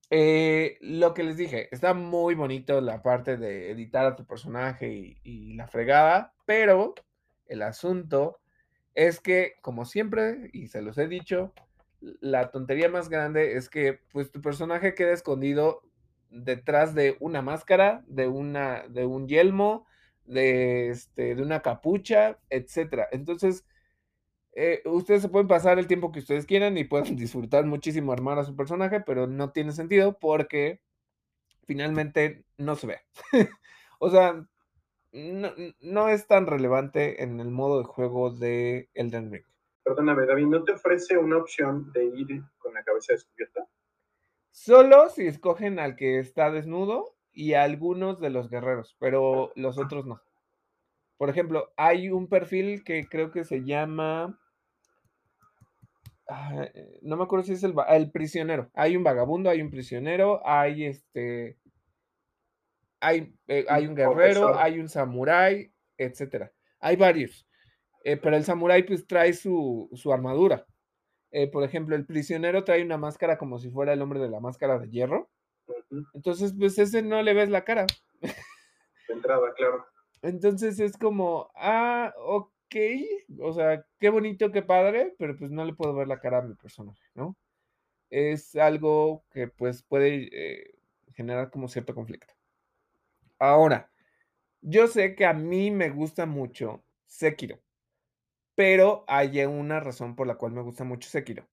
Eh, 0.09 0.77
lo 0.81 1.13
que 1.13 1.23
les 1.23 1.37
dije, 1.37 1.73
está 1.73 1.93
muy 1.93 2.35
bonito 2.35 2.81
la 2.81 3.01
parte 3.01 3.37
de 3.37 3.71
editar 3.71 4.05
a 4.05 4.15
tu 4.15 4.25
personaje 4.25 4.91
y, 4.91 5.17
y 5.23 5.53
la 5.53 5.67
fregada, 5.67 6.33
pero 6.45 6.95
el 7.45 7.61
asunto 7.61 8.39
es 8.95 9.19
que, 9.19 9.55
como 9.61 9.85
siempre, 9.85 10.49
y 10.53 10.67
se 10.67 10.81
los 10.81 10.97
he 10.97 11.07
dicho, 11.07 11.53
la 12.01 12.51
tontería 12.51 12.89
más 12.89 13.09
grande 13.09 13.55
es 13.57 13.69
que 13.69 13.99
pues 14.11 14.31
tu 14.31 14.41
personaje 14.41 14.95
queda 14.95 15.13
escondido 15.13 15.81
detrás 16.29 16.95
de 16.95 17.17
una 17.19 17.41
máscara, 17.41 18.03
de, 18.07 18.27
una, 18.27 18.87
de 18.87 19.05
un 19.05 19.27
yelmo, 19.27 19.85
de, 20.25 20.89
este, 20.89 21.35
de 21.35 21.41
una 21.41 21.61
capucha, 21.61 22.39
etcétera. 22.49 23.07
Entonces, 23.11 23.65
eh, 24.53 24.81
ustedes 24.85 25.21
se 25.21 25.29
pueden 25.29 25.47
pasar 25.47 25.79
el 25.79 25.87
tiempo 25.87 26.11
que 26.11 26.19
ustedes 26.19 26.45
quieran 26.45 26.77
y 26.77 26.83
pueden 26.83 27.15
disfrutar 27.15 27.65
muchísimo 27.65 28.11
armar 28.11 28.39
a 28.39 28.43
su 28.43 28.55
personaje, 28.55 29.01
pero 29.01 29.27
no 29.27 29.51
tiene 29.51 29.71
sentido 29.71 30.17
porque 30.19 30.81
finalmente 31.65 32.45
no 32.57 32.75
se 32.75 32.87
ve. 32.87 32.99
o 33.99 34.09
sea, 34.09 34.45
no, 35.11 35.51
no, 35.81 36.09
es 36.09 36.27
tan 36.27 36.47
relevante 36.47 37.23
en 37.23 37.39
el 37.39 37.49
modo 37.49 37.79
de 37.79 37.85
juego 37.85 38.31
de 38.31 38.89
Elden 38.93 39.31
Ring. 39.31 39.43
Perdóname, 39.83 40.25
David, 40.25 40.45
¿no 40.45 40.63
te 40.63 40.73
ofrece 40.73 41.17
una 41.17 41.37
opción 41.37 41.91
de 41.93 42.05
ir 42.05 42.43
con 42.59 42.73
la 42.73 42.83
cabeza 42.83 43.13
descubierta? 43.13 43.67
Solo 44.51 45.09
si 45.09 45.25
escogen 45.27 45.79
al 45.79 45.95
que 45.95 46.19
está 46.19 46.51
desnudo 46.51 47.15
y 47.31 47.53
a 47.53 47.63
algunos 47.63 48.19
de 48.19 48.29
los 48.29 48.49
guerreros, 48.49 48.95
pero 48.99 49.51
los 49.55 49.77
otros 49.77 50.05
no. 50.05 50.21
Por 51.19 51.29
ejemplo, 51.29 51.71
hay 51.75 52.09
un 52.09 52.27
perfil 52.27 52.83
que 52.83 53.05
creo 53.05 53.31
que 53.31 53.43
se 53.43 53.65
llama. 53.65 54.39
Ah, 56.29 56.65
eh, 56.73 56.99
no 57.01 57.17
me 57.17 57.23
acuerdo 57.23 57.45
si 57.45 57.53
es 57.53 57.63
el, 57.63 57.73
el, 57.89 58.11
prisionero. 58.11 58.69
Hay 58.73 58.95
un 58.95 59.03
vagabundo, 59.03 59.49
hay 59.49 59.61
un 59.61 59.69
prisionero, 59.69 60.41
hay 60.47 60.85
este. 60.85 61.57
Hay, 62.99 63.33
eh, 63.47 63.65
hay 63.69 63.87
un 63.87 63.95
guerrero, 63.95 64.57
hay 64.57 64.79
un 64.79 64.89
samurái, 64.89 65.71
etcétera. 65.97 66.51
Hay 66.79 66.95
varios. 66.95 67.47
Eh, 68.03 68.17
pero 68.17 68.35
el 68.35 68.43
samurái 68.43 68.83
pues 68.83 69.05
trae 69.07 69.33
su, 69.33 69.89
su 69.93 70.13
armadura. 70.13 70.65
Eh, 71.31 71.47
por 71.47 71.63
ejemplo, 71.63 71.95
el 71.95 72.05
prisionero 72.05 72.63
trae 72.63 72.83
una 72.83 72.97
máscara 72.97 73.37
como 73.37 73.59
si 73.59 73.69
fuera 73.69 73.93
el 73.93 74.01
hombre 74.01 74.19
de 74.19 74.29
la 74.29 74.39
máscara 74.39 74.79
de 74.79 74.89
hierro. 74.89 75.29
Entonces, 76.13 76.53
pues 76.57 76.77
ese 76.79 77.01
no 77.01 77.21
le 77.21 77.33
ves 77.33 77.49
la 77.49 77.63
cara. 77.63 77.85
De 78.21 79.13
entrada, 79.13 79.53
claro. 79.55 79.85
Entonces 80.21 80.79
es 80.79 80.97
como, 80.97 81.49
ah, 81.55 82.13
ok, 82.17 82.75
o 83.41 83.53
sea, 83.53 83.85
qué 83.99 84.09
bonito, 84.09 84.51
qué 84.51 84.61
padre, 84.61 85.15
pero 85.17 85.37
pues 85.37 85.51
no 85.51 85.63
le 85.65 85.73
puedo 85.73 85.93
ver 85.93 86.07
la 86.07 86.19
cara 86.19 86.39
a 86.39 86.41
mi 86.41 86.55
personaje, 86.55 87.01
¿no? 87.13 87.37
Es 88.09 88.55
algo 88.55 89.23
que 89.31 89.47
pues 89.47 89.83
puede 89.83 90.29
eh, 90.31 90.75
generar 91.13 91.51
como 91.51 91.67
cierto 91.67 91.95
conflicto. 91.95 92.33
Ahora, 93.39 93.89
yo 94.61 94.87
sé 94.87 95.15
que 95.15 95.25
a 95.25 95.33
mí 95.33 95.71
me 95.71 95.89
gusta 95.89 96.25
mucho 96.25 96.83
Sekiro. 97.05 97.61
Pero 98.55 99.05
hay 99.07 99.43
una 99.45 99.79
razón 99.79 100.15
por 100.15 100.27
la 100.27 100.35
cual 100.35 100.51
me 100.51 100.61
gusta 100.61 100.83
mucho 100.83 101.09
Sekiro, 101.09 101.47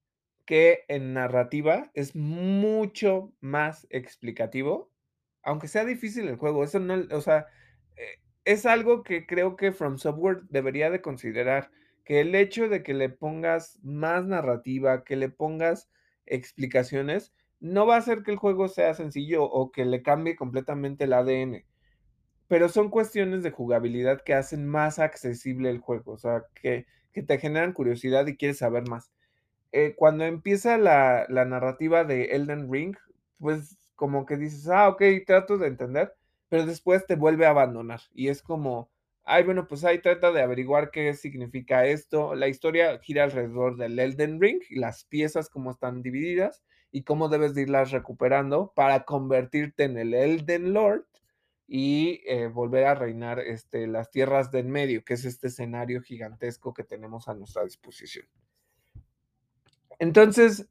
que 0.45 0.85
en 0.89 1.15
narrativa 1.15 1.91
es 1.95 2.17
mucho 2.17 3.33
más 3.41 3.87
explicativo, 3.91 4.91
aunque 5.45 5.69
sea 5.69 5.85
difícil 5.85 6.27
el 6.27 6.37
juego, 6.37 6.65
eso 6.65 6.81
no, 6.81 7.05
o 7.13 7.21
sea, 7.21 7.47
eh, 7.97 8.21
es 8.45 8.67
algo 8.67 9.05
que 9.05 9.25
creo 9.25 9.55
que 9.55 9.71
From 9.71 9.99
Software 9.99 10.43
debería 10.51 10.91
de 10.91 11.01
considerar, 11.01 11.71
que 12.05 12.21
el 12.21 12.35
hecho 12.35 12.69
de 12.69 12.83
que 12.83 12.95
le 12.95 13.09
pongas 13.09 13.79
más 13.85 14.27
narrativa, 14.27 15.05
que 15.05 15.15
le 15.15 15.29
pongas 15.29 15.89
explicaciones, 16.27 17.33
no 17.61 17.87
va 17.87 17.95
a 17.95 17.99
hacer 17.99 18.25
que 18.25 18.33
el 18.33 18.37
juego 18.39 18.67
sea 18.67 18.95
sencillo 18.95 19.45
o 19.45 19.71
que 19.71 19.85
le 19.85 20.03
cambie 20.03 20.35
completamente 20.35 21.05
el 21.05 21.13
ADN 21.13 21.65
pero 22.49 22.69
son 22.69 22.91
cuestiones 22.91 23.43
de 23.43 23.51
jugabilidad 23.51 24.23
que 24.23 24.35
hacen 24.35 24.67
más 24.67 24.99
accesible 24.99 25.71
el 25.71 25.79
juego, 25.81 26.13
o 26.13 26.19
sea, 26.19 26.45
que, 26.55 26.87
te 27.27 27.39
generan 27.39 27.73
curiosidad 27.73 28.27
y 28.27 28.37
quieres 28.37 28.59
saber 28.59 28.87
más. 28.89 29.11
Eh, 29.73 29.95
cuando 29.97 30.25
empieza 30.25 30.77
la, 30.77 31.27
narrativa 31.29 32.05
de 32.05 32.27
Elden 32.37 32.71
Ring, 32.71 32.95
pues 33.39 33.79
como 33.95 34.27
que 34.27 34.37
dices, 34.37 34.69
ah, 34.69 34.89
ok, 34.91 35.03
trato 35.27 35.57
de 35.57 35.69
entender, 35.69 36.15
pero 36.49 36.67
después 36.67 37.07
te 37.07 37.17
vuelve 37.17 37.47
a 37.47 37.51
abandonar 37.51 38.01
y 38.15 38.29
es 38.29 38.43
como, 38.43 38.91
ay, 39.25 39.45
bueno, 39.45 39.67
pues 39.67 39.85
ahí 39.85 40.01
trata 40.01 40.31
de 40.31 40.43
averiguar 40.43 40.91
qué 40.91 41.15
significa 41.15 41.87
esto. 41.87 42.35
La 42.35 42.49
historia 42.49 42.99
gira 43.01 43.25
alrededor 43.25 43.77
del 43.77 43.99
Elden 43.99 44.41
Ring 44.41 44.61
las 44.71 45.05
piezas 45.05 45.49
cómo 45.49 45.71
están 45.71 46.03
divididas 46.03 46.63
y 46.93 47.03
cómo 47.03 47.29
debes 47.29 47.55
de 47.55 47.63
irlas 47.63 47.93
recuperando 47.93 48.73
para 48.77 49.05
convertirte 49.05 49.85
en 49.85 49.99
el 49.99 50.15
Elden 50.15 50.75
Lord 50.75 51.07
y 51.67 52.23
eh, 52.27 52.47
volver 52.47 52.85
a 52.85 52.95
reinar 52.95 53.41
este, 53.41 53.87
las 53.87 54.11
tierras 54.11 54.51
del 54.51 54.67
medio, 54.67 55.05
que 55.05 55.15
es 55.15 55.25
este 55.25 55.49
escenario 55.49 56.01
gigantesco 56.01 56.73
que 56.73 56.85
tenemos 56.85 57.29
a 57.29 57.35
nuestra 57.35 57.65
disposición. 57.65 58.27
Entonces, 59.99 60.69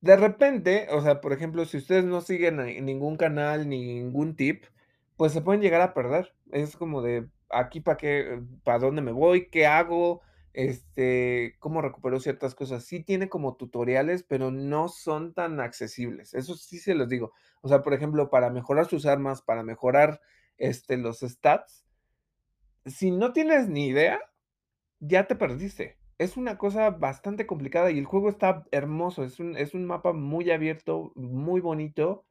de 0.00 0.16
repente, 0.16 0.86
o 0.90 1.02
sea, 1.02 1.20
por 1.20 1.32
ejemplo, 1.32 1.64
si 1.64 1.78
ustedes 1.78 2.04
no 2.04 2.20
siguen 2.20 2.56
ningún 2.84 3.16
canal 3.16 3.68
ni 3.68 3.94
ningún 3.94 4.36
tip, 4.36 4.64
pues 5.16 5.32
se 5.32 5.40
pueden 5.40 5.62
llegar 5.62 5.80
a 5.80 5.94
perder. 5.94 6.34
Es 6.52 6.76
como 6.76 7.02
de 7.02 7.28
aquí 7.50 7.80
para 7.80 7.96
qué, 7.96 8.42
para 8.64 8.78
dónde 8.78 9.02
me 9.02 9.12
voy, 9.12 9.48
qué 9.48 9.66
hago, 9.66 10.22
este, 10.54 11.56
cómo 11.58 11.82
recupero 11.82 12.20
ciertas 12.20 12.54
cosas. 12.54 12.84
Sí 12.84 13.02
tiene 13.02 13.28
como 13.28 13.56
tutoriales, 13.56 14.22
pero 14.22 14.50
no 14.50 14.88
son 14.88 15.34
tan 15.34 15.60
accesibles. 15.60 16.32
Eso 16.32 16.54
sí 16.54 16.78
se 16.78 16.94
los 16.94 17.08
digo. 17.08 17.32
O 17.60 17.68
sea, 17.68 17.82
por 17.82 17.92
ejemplo, 17.92 18.30
para 18.30 18.50
mejorar 18.50 18.86
sus 18.86 19.04
armas, 19.04 19.42
para 19.42 19.62
mejorar 19.64 20.20
este, 20.56 20.96
los 20.96 21.20
stats, 21.20 21.84
si 22.86 23.10
no 23.10 23.32
tienes 23.32 23.68
ni 23.68 23.86
idea, 23.88 24.20
ya 25.00 25.26
te 25.26 25.36
perdiste. 25.36 25.98
Es 26.18 26.36
una 26.36 26.58
cosa 26.58 26.90
bastante 26.90 27.46
complicada 27.46 27.90
y 27.90 27.98
el 27.98 28.04
juego 28.04 28.28
está 28.28 28.64
hermoso. 28.70 29.24
Es 29.24 29.40
un, 29.40 29.56
es 29.56 29.74
un 29.74 29.84
mapa 29.86 30.12
muy 30.12 30.50
abierto, 30.50 31.12
muy 31.16 31.60
bonito. 31.60 32.26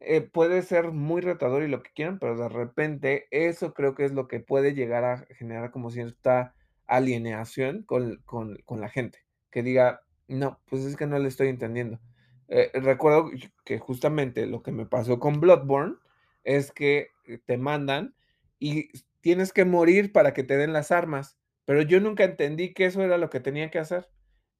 Eh, 0.00 0.20
puede 0.20 0.62
ser 0.62 0.92
muy 0.92 1.22
retador 1.22 1.62
y 1.62 1.68
lo 1.68 1.82
que 1.82 1.90
quieran, 1.92 2.18
pero 2.18 2.36
de 2.36 2.48
repente 2.48 3.26
eso 3.30 3.74
creo 3.74 3.94
que 3.94 4.04
es 4.04 4.12
lo 4.12 4.28
que 4.28 4.40
puede 4.40 4.74
llegar 4.74 5.04
a 5.04 5.26
generar 5.36 5.70
como 5.70 5.90
cierta 5.90 6.54
alienación 6.86 7.82
con, 7.82 8.22
con, 8.24 8.56
con, 8.64 8.80
la 8.80 8.88
gente, 8.88 9.20
que 9.50 9.62
diga, 9.62 10.02
no, 10.28 10.60
pues 10.66 10.84
es 10.84 10.96
que 10.96 11.06
no 11.06 11.18
le 11.18 11.28
estoy 11.28 11.48
entendiendo. 11.48 12.00
Eh, 12.48 12.70
recuerdo 12.74 13.30
que 13.64 13.78
justamente 13.78 14.46
lo 14.46 14.62
que 14.62 14.72
me 14.72 14.86
pasó 14.86 15.18
con 15.18 15.40
Bloodborne 15.40 15.96
es 16.44 16.70
que 16.70 17.10
eh, 17.26 17.38
te 17.44 17.58
mandan 17.58 18.14
y 18.58 18.90
tienes 19.20 19.52
que 19.52 19.64
morir 19.64 20.12
para 20.12 20.32
que 20.32 20.44
te 20.44 20.56
den 20.56 20.72
las 20.72 20.92
armas, 20.92 21.36
pero 21.64 21.82
yo 21.82 22.00
nunca 22.00 22.24
entendí 22.24 22.72
que 22.72 22.86
eso 22.86 23.02
era 23.02 23.18
lo 23.18 23.30
que 23.30 23.40
tenía 23.40 23.70
que 23.70 23.80
hacer. 23.80 24.08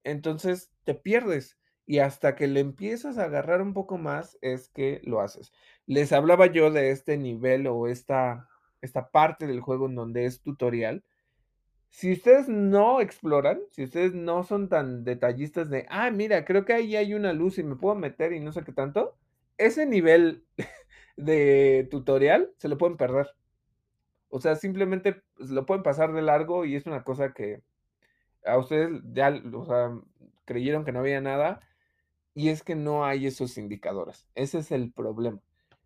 Entonces 0.03 0.73
te 0.85 0.95
pierdes 0.95 1.57
y 1.87 2.01
hasta 2.01 2.35
que 2.35 2.49
le 2.49 2.61
empiezas 2.61 3.17
a 3.17 3.25
agarrar 3.25 3.63
un 3.63 3.73
poco 3.73 3.97
más 3.97 4.37
es 4.43 4.69
que 4.69 5.01
lo 5.05 5.21
haces. 5.21 5.53
Les 5.87 6.13
hablaba 6.13 6.47
yo 6.47 6.73
de 6.73 6.91
este 6.91 7.17
nivel 7.17 7.69
o 7.69 7.87
esta, 7.87 8.49
esta 8.83 9.11
parte 9.11 9.47
del 9.47 9.61
juego 9.61 9.87
en 9.87 9.95
donde 9.95 10.27
es 10.27 10.43
tutorial, 10.43 11.05
si 11.91 12.13
ustedes 12.13 12.49
no 12.49 13.01
exploran, 13.01 13.61
si 13.71 13.85
ustedes 13.85 14.15
no 14.15 14.45
son 14.45 14.69
tan 14.69 15.05
detallistas 15.05 15.71
de, 15.71 15.87
ah, 15.89 16.11
mira, 16.11 16.45
creo 16.45 16.65
que 16.65 16.75
ahí 16.75 16.97
hay 16.97 17.15
una 17.15 17.33
luz 17.33 17.59
y 17.59 17.63
me 17.63 17.77
puedo 17.77 17.95
meter 17.95 18.33
y 18.33 18.41
no 18.41 18.53
sé 18.53 18.65
qué 18.65 18.73
tanto, 18.73 19.17
ese 19.59 19.87
nivel 19.87 20.45
de 21.17 21.89
tutorial 21.91 22.53
se 22.59 22.69
lo 22.69 22.79
pueden 22.79 22.97
perder. 22.97 23.29
O 24.29 24.41
sea, 24.41 24.57
simplemente 24.57 25.23
pues, 25.37 25.51
lo 25.51 25.65
pueden 25.67 25.83
pasar 25.83 26.13
de 26.13 26.23
largo 26.23 26.65
y 26.65 26.77
es 26.77 26.87
una 26.87 27.05
cosa 27.05 27.33
que 27.33 27.63
a 28.45 28.59
ustedes 28.59 29.01
ya, 29.13 29.43
creyeron 30.45 30.85
que 30.85 30.93
no 30.93 31.01
había 31.01 31.21
nada 31.21 31.61
y 32.35 32.51
es 32.51 32.63
que 32.63 32.75
no 32.75 33.05
hay 33.05 33.27
esos 33.27 33.57
indicadores. 33.59 34.29
Ese 34.35 34.59
es 34.59 34.71
el 34.73 34.93
problema. 34.93 35.41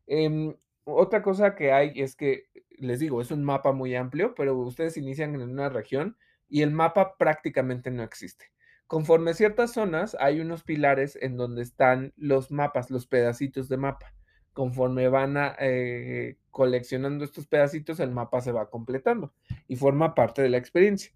Eh, 0.06 0.54
otra 0.84 1.22
cosa 1.22 1.54
que 1.54 1.72
hay 1.72 1.92
es 1.96 2.16
que, 2.16 2.48
les 2.80 3.00
digo, 3.00 3.20
es 3.20 3.30
un 3.30 3.44
mapa 3.44 3.72
muy 3.72 3.94
amplio, 3.94 4.34
pero 4.34 4.56
ustedes 4.56 4.96
inician 4.96 5.34
en 5.34 5.42
una 5.42 5.68
región 5.68 6.16
y 6.48 6.62
el 6.62 6.72
mapa 6.72 7.16
prácticamente 7.16 7.90
no 7.90 8.02
existe. 8.02 8.46
Conforme 8.86 9.34
ciertas 9.34 9.72
zonas, 9.72 10.16
hay 10.18 10.40
unos 10.40 10.64
pilares 10.64 11.16
en 11.20 11.36
donde 11.36 11.62
están 11.62 12.12
los 12.16 12.50
mapas, 12.50 12.90
los 12.90 13.06
pedacitos 13.06 13.68
de 13.68 13.76
mapa. 13.76 14.12
conforme 14.52 15.08
van 15.08 15.36
a, 15.36 15.54
eh, 15.60 16.36
coleccionando 16.50 17.24
estos 17.24 17.46
pedacitos, 17.46 18.00
el 18.00 18.10
mapa 18.10 18.40
se 18.40 18.50
va 18.50 18.68
completando 18.68 19.32
y 19.68 19.76
forma 19.76 20.14
parte 20.14 20.42
de 20.42 20.50
la 20.50 20.58
experiencia. 20.58 21.12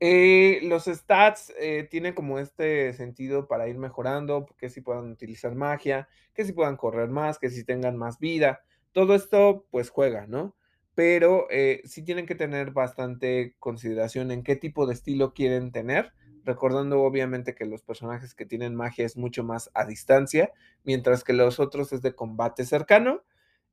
Eh, 0.00 0.60
los 0.64 0.84
stats 0.84 1.52
eh, 1.58 1.86
tienen 1.88 2.14
como 2.14 2.38
este 2.38 2.92
sentido 2.94 3.46
para 3.46 3.68
ir 3.68 3.78
mejorando, 3.78 4.44
que 4.58 4.68
si 4.68 4.80
puedan 4.80 5.10
utilizar 5.10 5.54
magia, 5.54 6.08
que 6.34 6.44
si 6.44 6.52
puedan 6.52 6.76
correr 6.76 7.08
más, 7.08 7.38
que 7.38 7.48
si 7.48 7.64
tengan 7.64 7.96
más 7.96 8.18
vida. 8.18 8.64
Todo 8.94 9.14
esto 9.16 9.66
pues 9.72 9.90
juega, 9.90 10.26
¿no? 10.28 10.56
Pero 10.94 11.48
eh, 11.50 11.82
sí 11.84 12.02
tienen 12.04 12.26
que 12.26 12.36
tener 12.36 12.70
bastante 12.72 13.56
consideración 13.58 14.30
en 14.30 14.44
qué 14.44 14.56
tipo 14.56 14.86
de 14.86 14.94
estilo 14.94 15.34
quieren 15.34 15.72
tener, 15.72 16.12
recordando 16.44 17.02
obviamente 17.02 17.56
que 17.56 17.66
los 17.66 17.82
personajes 17.82 18.34
que 18.34 18.46
tienen 18.46 18.76
magia 18.76 19.04
es 19.04 19.16
mucho 19.18 19.44
más 19.44 19.70
a 19.74 19.84
distancia, 19.86 20.52
mientras 20.84 21.24
que 21.24 21.34
los 21.34 21.60
otros 21.60 21.92
es 21.92 22.02
de 22.02 22.14
combate 22.14 22.64
cercano. 22.64 23.22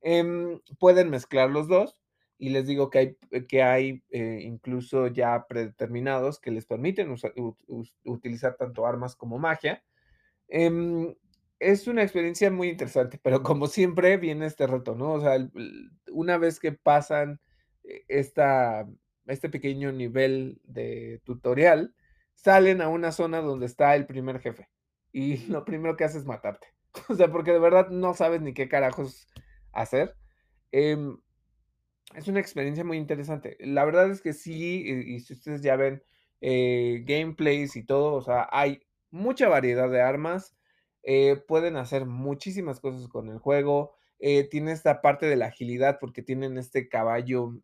Em, 0.02 0.60
pueden 0.80 1.10
mezclar 1.10 1.50
los 1.50 1.68
dos 1.68 1.96
y 2.38 2.50
les 2.50 2.66
digo 2.66 2.90
que 2.90 2.98
hay, 2.98 3.18
eh, 3.30 3.46
que 3.46 3.62
hay 3.62 4.02
eh, 4.10 4.40
incluso 4.42 5.06
ya 5.06 5.46
predeterminados 5.48 6.40
que 6.40 6.50
les 6.50 6.66
permiten 6.66 7.14
utilizar 8.04 8.56
tanto 8.56 8.86
armas 8.86 9.16
como 9.16 9.38
magia. 9.38 9.84
Em, 10.48 11.14
es 11.62 11.86
una 11.86 12.02
experiencia 12.02 12.50
muy 12.50 12.68
interesante, 12.68 13.18
pero 13.22 13.42
como 13.42 13.66
siempre 13.68 14.16
viene 14.16 14.46
este 14.46 14.66
reto, 14.66 14.94
¿no? 14.94 15.12
O 15.12 15.20
sea, 15.20 15.36
una 16.10 16.36
vez 16.38 16.58
que 16.60 16.72
pasan 16.72 17.40
eh, 17.84 18.04
esta, 18.08 18.86
este 19.26 19.48
pequeño 19.48 19.92
nivel 19.92 20.60
de 20.64 21.20
tutorial, 21.24 21.94
salen 22.34 22.82
a 22.82 22.88
una 22.88 23.12
zona 23.12 23.40
donde 23.40 23.66
está 23.66 23.94
el 23.94 24.06
primer 24.06 24.40
jefe 24.40 24.68
y 25.12 25.36
lo 25.48 25.64
primero 25.64 25.96
que 25.96 26.04
hace 26.04 26.18
es 26.18 26.26
matarte. 26.26 26.68
O 27.08 27.14
sea, 27.14 27.30
porque 27.30 27.52
de 27.52 27.58
verdad 27.58 27.88
no 27.88 28.12
sabes 28.14 28.42
ni 28.42 28.52
qué 28.52 28.68
carajos 28.68 29.26
hacer. 29.72 30.14
Em, 30.72 31.16
es 32.14 32.28
una 32.28 32.40
experiencia 32.40 32.84
muy 32.84 32.98
interesante. 32.98 33.56
La 33.60 33.84
verdad 33.84 34.10
es 34.10 34.20
que 34.20 34.32
sí, 34.34 34.82
y, 34.84 35.20
si 35.20 35.32
ustedes 35.34 35.62
ya 35.62 35.76
ven 35.76 36.02
eh, 36.42 37.02
gameplays 37.06 37.76
y 37.76 37.84
todo, 37.84 38.14
o 38.14 38.22
sea, 38.22 38.48
hay 38.50 38.82
mucha 39.10 39.48
variedad 39.48 39.90
de 39.90 40.02
armas. 40.02 40.54
Eh, 41.02 41.42
pueden 41.46 41.76
hacer 41.76 42.06
muchísimas 42.06 42.80
cosas 42.80 43.08
con 43.08 43.28
el 43.28 43.38
juego. 43.38 43.94
Eh, 44.18 44.48
tiene 44.48 44.72
esta 44.72 45.02
parte 45.02 45.26
de 45.26 45.36
la 45.36 45.46
agilidad 45.46 45.98
porque 46.00 46.22
tienen 46.22 46.56
este 46.56 46.88
caballo, 46.88 47.54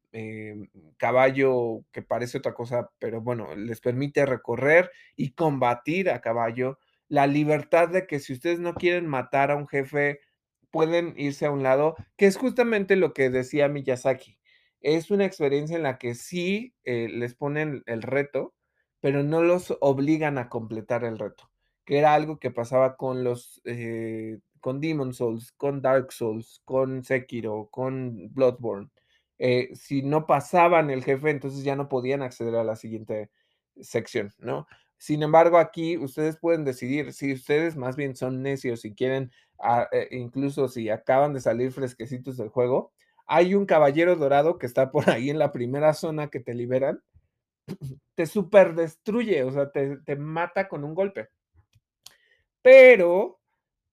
caballo 0.97 1.85
que 1.93 2.03
parece 2.03 2.39
otra 2.39 2.55
cosa, 2.55 2.91
pero 2.99 3.21
bueno, 3.21 3.55
les 3.55 3.81
permite 3.81 4.27
recorrer 4.27 4.91
y 5.15 5.33
combatir 5.35 6.11
a 6.11 6.21
caballo. 6.21 6.79
La 7.09 7.29
libertad 7.29 7.89
de 7.89 8.07
que 8.07 8.19
si 8.19 8.33
ustedes 8.33 8.59
no 8.59 8.75
quieren 8.75 9.07
matar 9.07 9.53
a 9.53 9.57
un 9.57 9.69
jefe, 9.69 10.21
pueden 10.71 11.15
irse 11.17 11.47
a 11.47 11.51
un 11.51 11.63
lado, 11.63 11.97
que 12.17 12.27
es 12.27 12.37
justamente 12.37 12.97
lo 12.97 13.13
que 13.13 13.31
decía 13.31 13.69
Miyazaki. 13.69 14.39
Es 14.81 15.11
una 15.11 15.25
experiencia 15.25 15.77
en 15.77 15.83
la 15.83 15.99
que 15.99 16.15
sí 16.15 16.75
eh, 16.85 17.09
les 17.09 17.35
ponen 17.35 17.83
el 17.87 18.03
reto, 18.03 18.55
pero 19.01 19.23
no 19.23 19.43
los 19.43 19.77
obligan 19.81 20.39
a 20.39 20.49
completar 20.49 21.05
el 21.05 21.19
reto, 21.19 21.51
que 21.89 21.97
era 21.97 22.13
algo 22.13 22.39
que 22.39 22.51
pasaba 22.51 22.99
con 22.99 23.25
los, 23.25 23.63
eh, 23.65 24.41
con 24.61 24.79
Demon 24.79 25.15
Souls, 25.15 25.53
con 25.53 25.81
Dark 25.81 26.13
Souls, 26.13 26.61
con 26.67 27.03
Sekiro, 27.03 27.71
con 27.71 28.31
Bloodborne. 28.35 28.91
Eh, 29.39 29.71
si 29.75 30.03
no 30.03 30.27
pasaban 30.27 30.91
el 30.91 31.03
jefe, 31.03 31.31
entonces 31.31 31.65
ya 31.65 31.77
no 31.77 31.89
podían 31.89 32.21
acceder 32.21 32.57
a 32.57 32.65
la 32.65 32.77
siguiente 32.77 33.31
sección, 33.81 34.35
¿no? 34.37 34.67
Sin 34.99 35.23
embargo, 35.23 35.57
aquí 35.57 35.97
ustedes 35.97 36.37
pueden 36.37 36.63
decidir 36.67 37.15
si 37.15 37.33
ustedes 37.33 37.75
más 37.75 37.97
bien 37.97 38.15
son 38.17 38.43
necios 38.43 38.85
y 38.85 38.95
quieren, 38.95 39.33
ah, 39.59 39.89
incluso 40.11 40.69
si 40.69 40.91
acaban 40.91 41.33
de 41.33 41.41
salir 41.41 41.73
fresquecitos 41.73 42.37
del 42.37 42.51
juego, 42.51 42.93
hay 43.27 43.55
un 43.55 43.65
caballero 43.65 44.15
dorado 44.17 44.59
que 44.59 44.67
está 44.67 44.91
por 44.91 45.09
ahí 45.09 45.31
en 45.31 45.39
la 45.39 45.53
primera 45.53 45.95
zona 45.95 46.29
que 46.29 46.41
te 46.41 46.53
liberan, 46.53 47.03
te 48.15 48.27
super 48.27 48.75
destruye, 48.75 49.43
o 49.43 49.53
sea, 49.53 49.71
te, 49.71 50.17
mata 50.17 50.69
con 50.69 50.85
un 50.85 50.95
golpe. 50.95 51.31
Pero 52.69 53.41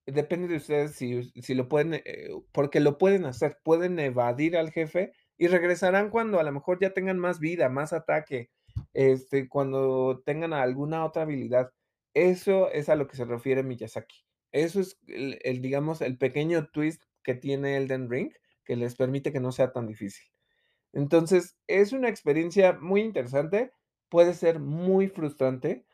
depende 0.04 0.48
de 0.48 0.56
ustedes 0.56 0.96
si, 0.96 1.54
lo 1.54 1.66
pueden, 1.66 1.94
eh, 1.94 2.28
porque 2.52 2.78
lo 2.78 2.98
pueden 2.98 3.24
hacer, 3.24 3.56
pueden 3.64 3.98
evadir 3.98 4.54
al 4.54 4.70
jefe 4.70 5.14
y 5.38 5.46
regresarán 5.46 6.10
cuando 6.10 6.38
a 6.38 6.42
lo 6.42 6.52
mejor 6.52 6.78
ya 6.78 6.90
tengan 6.90 7.18
más 7.18 7.40
vida, 7.40 7.70
más 7.70 7.94
ataque, 7.94 8.50
este, 8.92 9.48
cuando 9.48 10.22
tengan 10.26 10.52
alguna 10.52 11.06
otra 11.06 11.22
habilidad. 11.22 11.70
Eso 12.12 12.70
es 12.70 12.90
a 12.90 12.96
lo 12.96 13.06
que 13.06 13.16
se 13.16 13.24
refiere 13.24 13.62
Miyazaki. 13.62 14.26
Eso 14.52 14.80
es 14.80 14.98
el 15.06 15.62
digamos, 15.62 16.02
el 16.02 16.18
pequeño 16.18 16.68
twist 16.68 17.02
que 17.22 17.34
tiene 17.34 17.78
Elden 17.78 18.10
Ring, 18.10 18.30
que 18.66 18.76
les 18.76 18.94
permite 18.94 19.32
que 19.32 19.40
no 19.40 19.52
sea 19.52 19.72
tan 19.72 19.86
difícil. 19.86 20.26
Entonces, 20.92 21.56
es 21.66 21.94
una 21.94 22.10
experiencia 22.10 22.74
muy 22.74 23.00
interesante, 23.00 23.72
puede 24.10 24.34
ser 24.34 24.58
muy 24.60 25.08
frustrante 25.08 25.86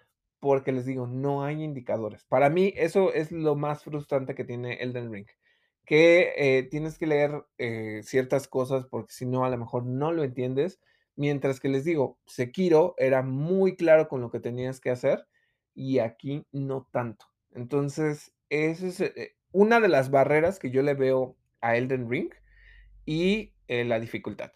porque 0.42 0.72
les 0.72 0.86
digo, 0.86 1.06
no 1.06 1.44
hay 1.44 1.62
indicadores. 1.62 2.24
Para 2.24 2.50
mí 2.50 2.74
eso 2.76 3.12
es 3.12 3.30
lo 3.30 3.54
más 3.54 3.84
frustrante 3.84 4.34
que 4.34 4.42
tiene 4.42 4.74
Elden 4.82 5.12
Ring, 5.12 5.28
que 5.86 6.32
eh, 6.36 6.64
tienes 6.64 6.98
que 6.98 7.06
leer 7.06 7.44
eh, 7.58 8.00
ciertas 8.02 8.48
cosas 8.48 8.84
porque 8.86 9.12
si 9.12 9.24
no, 9.24 9.44
a 9.44 9.50
lo 9.50 9.56
mejor 9.56 9.86
no 9.86 10.10
lo 10.10 10.24
entiendes. 10.24 10.80
Mientras 11.14 11.60
que 11.60 11.68
les 11.68 11.84
digo, 11.84 12.18
Sekiro 12.26 12.96
era 12.98 13.22
muy 13.22 13.76
claro 13.76 14.08
con 14.08 14.20
lo 14.20 14.32
que 14.32 14.40
tenías 14.40 14.80
que 14.80 14.90
hacer 14.90 15.28
y 15.76 16.00
aquí 16.00 16.44
no 16.50 16.88
tanto. 16.90 17.26
Entonces, 17.52 18.34
eso 18.50 18.88
es 18.88 19.00
eh, 19.00 19.36
una 19.52 19.78
de 19.78 19.88
las 19.88 20.10
barreras 20.10 20.58
que 20.58 20.72
yo 20.72 20.82
le 20.82 20.94
veo 20.94 21.36
a 21.60 21.76
Elden 21.76 22.10
Ring 22.10 22.32
y 23.06 23.52
eh, 23.68 23.84
la 23.84 24.00
dificultad. 24.00 24.50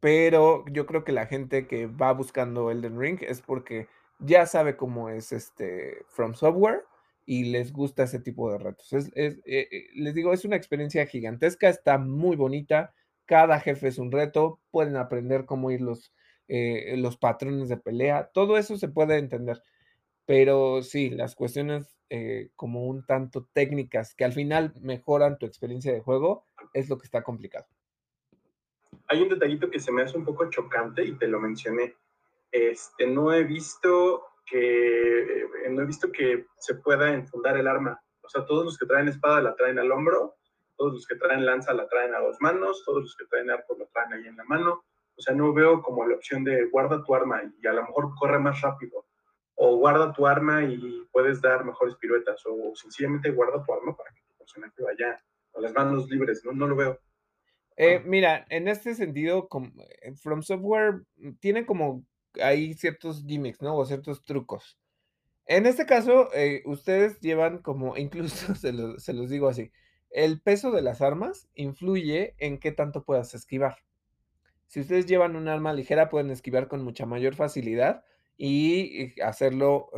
Pero 0.00 0.66
yo 0.70 0.84
creo 0.84 1.02
que 1.02 1.12
la 1.12 1.24
gente 1.24 1.66
que 1.66 1.86
va 1.86 2.12
buscando 2.12 2.70
Elden 2.70 3.00
Ring 3.00 3.20
es 3.22 3.40
porque 3.40 3.88
ya 4.20 4.46
sabe 4.46 4.76
cómo 4.76 5.08
es 5.08 5.32
este 5.32 6.04
From 6.08 6.34
Software 6.34 6.84
y 7.26 7.44
les 7.44 7.72
gusta 7.72 8.04
ese 8.04 8.20
tipo 8.20 8.50
de 8.50 8.58
retos. 8.58 8.92
Es, 8.92 9.08
eh, 9.14 9.40
eh, 9.44 9.88
les 9.94 10.14
digo, 10.14 10.32
es 10.32 10.44
una 10.44 10.56
experiencia 10.56 11.06
gigantesca, 11.06 11.68
está 11.68 11.98
muy 11.98 12.36
bonita. 12.36 12.94
Cada 13.26 13.60
jefe 13.60 13.88
es 13.88 13.98
un 13.98 14.10
reto, 14.10 14.60
pueden 14.70 14.96
aprender 14.96 15.44
cómo 15.44 15.70
ir 15.70 15.80
los, 15.80 16.12
los 16.48 17.16
patrones 17.16 17.68
de 17.68 17.76
pelea, 17.76 18.30
todo 18.34 18.58
eso 18.58 18.76
se 18.76 18.88
puede 18.88 19.18
entender. 19.18 19.62
Pero 20.26 20.82
sí, 20.82 21.10
las 21.10 21.36
cuestiones 21.36 21.96
como 22.56 22.86
un 22.86 23.06
tanto 23.06 23.48
técnicas 23.52 24.16
que 24.16 24.24
al 24.24 24.32
final 24.32 24.74
mejoran 24.80 25.38
tu 25.38 25.46
experiencia 25.46 25.92
de 25.92 26.00
juego 26.00 26.46
es 26.74 26.88
lo 26.88 26.98
que 26.98 27.04
está 27.04 27.22
complicado 27.22 27.68
hay 29.10 29.22
un 29.22 29.28
detallito 29.28 29.68
que 29.70 29.80
se 29.80 29.90
me 29.90 30.02
hace 30.02 30.16
un 30.16 30.24
poco 30.24 30.48
chocante 30.50 31.04
y 31.04 31.12
te 31.12 31.26
lo 31.26 31.40
mencioné. 31.40 31.96
Este, 32.52 33.06
no 33.06 33.32
he 33.32 33.44
visto 33.44 34.24
que 34.46 35.42
eh, 35.42 35.70
no 35.70 35.82
he 35.82 35.86
visto 35.86 36.10
que 36.10 36.46
se 36.58 36.74
pueda 36.76 37.12
enfundar 37.12 37.56
el 37.56 37.68
arma. 37.68 38.00
O 38.22 38.28
sea, 38.28 38.44
todos 38.44 38.64
los 38.64 38.78
que 38.78 38.86
traen 38.86 39.08
espada 39.08 39.40
la 39.40 39.54
traen 39.54 39.78
al 39.78 39.90
hombro, 39.92 40.36
todos 40.76 40.94
los 40.94 41.06
que 41.06 41.16
traen 41.16 41.44
lanza 41.44 41.72
la 41.72 41.88
traen 41.88 42.14
a 42.14 42.20
dos 42.20 42.36
manos, 42.40 42.82
todos 42.84 43.02
los 43.02 43.16
que 43.16 43.26
traen 43.26 43.50
arco 43.50 43.76
lo 43.78 43.86
traen 43.86 44.12
ahí 44.12 44.26
en 44.26 44.36
la 44.36 44.44
mano. 44.44 44.84
O 45.16 45.22
sea, 45.22 45.34
no 45.34 45.52
veo 45.52 45.82
como 45.82 46.06
la 46.06 46.16
opción 46.16 46.44
de 46.44 46.66
guarda 46.70 47.04
tu 47.04 47.14
arma 47.14 47.42
y 47.60 47.66
a 47.66 47.72
lo 47.72 47.82
mejor 47.82 48.14
corre 48.18 48.38
más 48.38 48.60
rápido. 48.62 49.04
O 49.54 49.76
guarda 49.76 50.12
tu 50.12 50.26
arma 50.26 50.64
y 50.64 51.06
puedes 51.12 51.42
dar 51.42 51.64
mejores 51.64 51.96
piruetas. 51.96 52.42
O 52.46 52.74
sencillamente 52.74 53.30
guarda 53.30 53.62
tu 53.62 53.72
arma 53.72 53.94
para 53.94 54.10
que 54.10 54.22
tu 54.22 54.38
personaje 54.38 54.82
vaya 54.82 55.22
con 55.50 55.62
las 55.62 55.74
manos 55.74 56.08
libres. 56.08 56.42
No, 56.44 56.52
no 56.52 56.66
lo 56.66 56.76
veo. 56.76 56.98
Eh, 57.76 58.02
mira, 58.04 58.46
en 58.48 58.68
este 58.68 58.94
sentido, 58.94 59.48
eh, 60.02 60.14
From 60.14 60.42
Software 60.42 61.02
mm, 61.16 61.32
tiene 61.40 61.66
como 61.66 62.04
hay 62.42 62.74
ciertos 62.74 63.24
gimmicks, 63.26 63.62
¿no? 63.62 63.76
O 63.76 63.84
ciertos 63.84 64.24
trucos. 64.24 64.78
En 65.46 65.66
este 65.66 65.86
caso, 65.86 66.28
eh, 66.34 66.62
ustedes 66.66 67.20
llevan 67.20 67.58
como, 67.58 67.96
incluso 67.98 68.54
se, 68.54 68.72
los 68.72 69.30
digo 69.30 69.48
así, 69.48 69.72
el 70.10 70.40
peso 70.40 70.70
de 70.70 70.82
las 70.82 71.00
armas 71.00 71.48
influye 71.54 72.34
en 72.38 72.58
qué 72.58 72.72
tanto 72.72 73.04
puedas 73.04 73.34
esquivar. 73.34 73.78
Si 74.66 74.80
ustedes 74.80 75.06
llevan 75.06 75.36
un 75.36 75.48
arma 75.48 75.72
ligera, 75.72 76.08
pueden 76.08 76.30
esquivar 76.30 76.68
con 76.68 76.84
mucha 76.84 77.06
mayor 77.06 77.34
facilidad 77.34 78.04
y 78.36 79.20
hacerlo, 79.20 79.90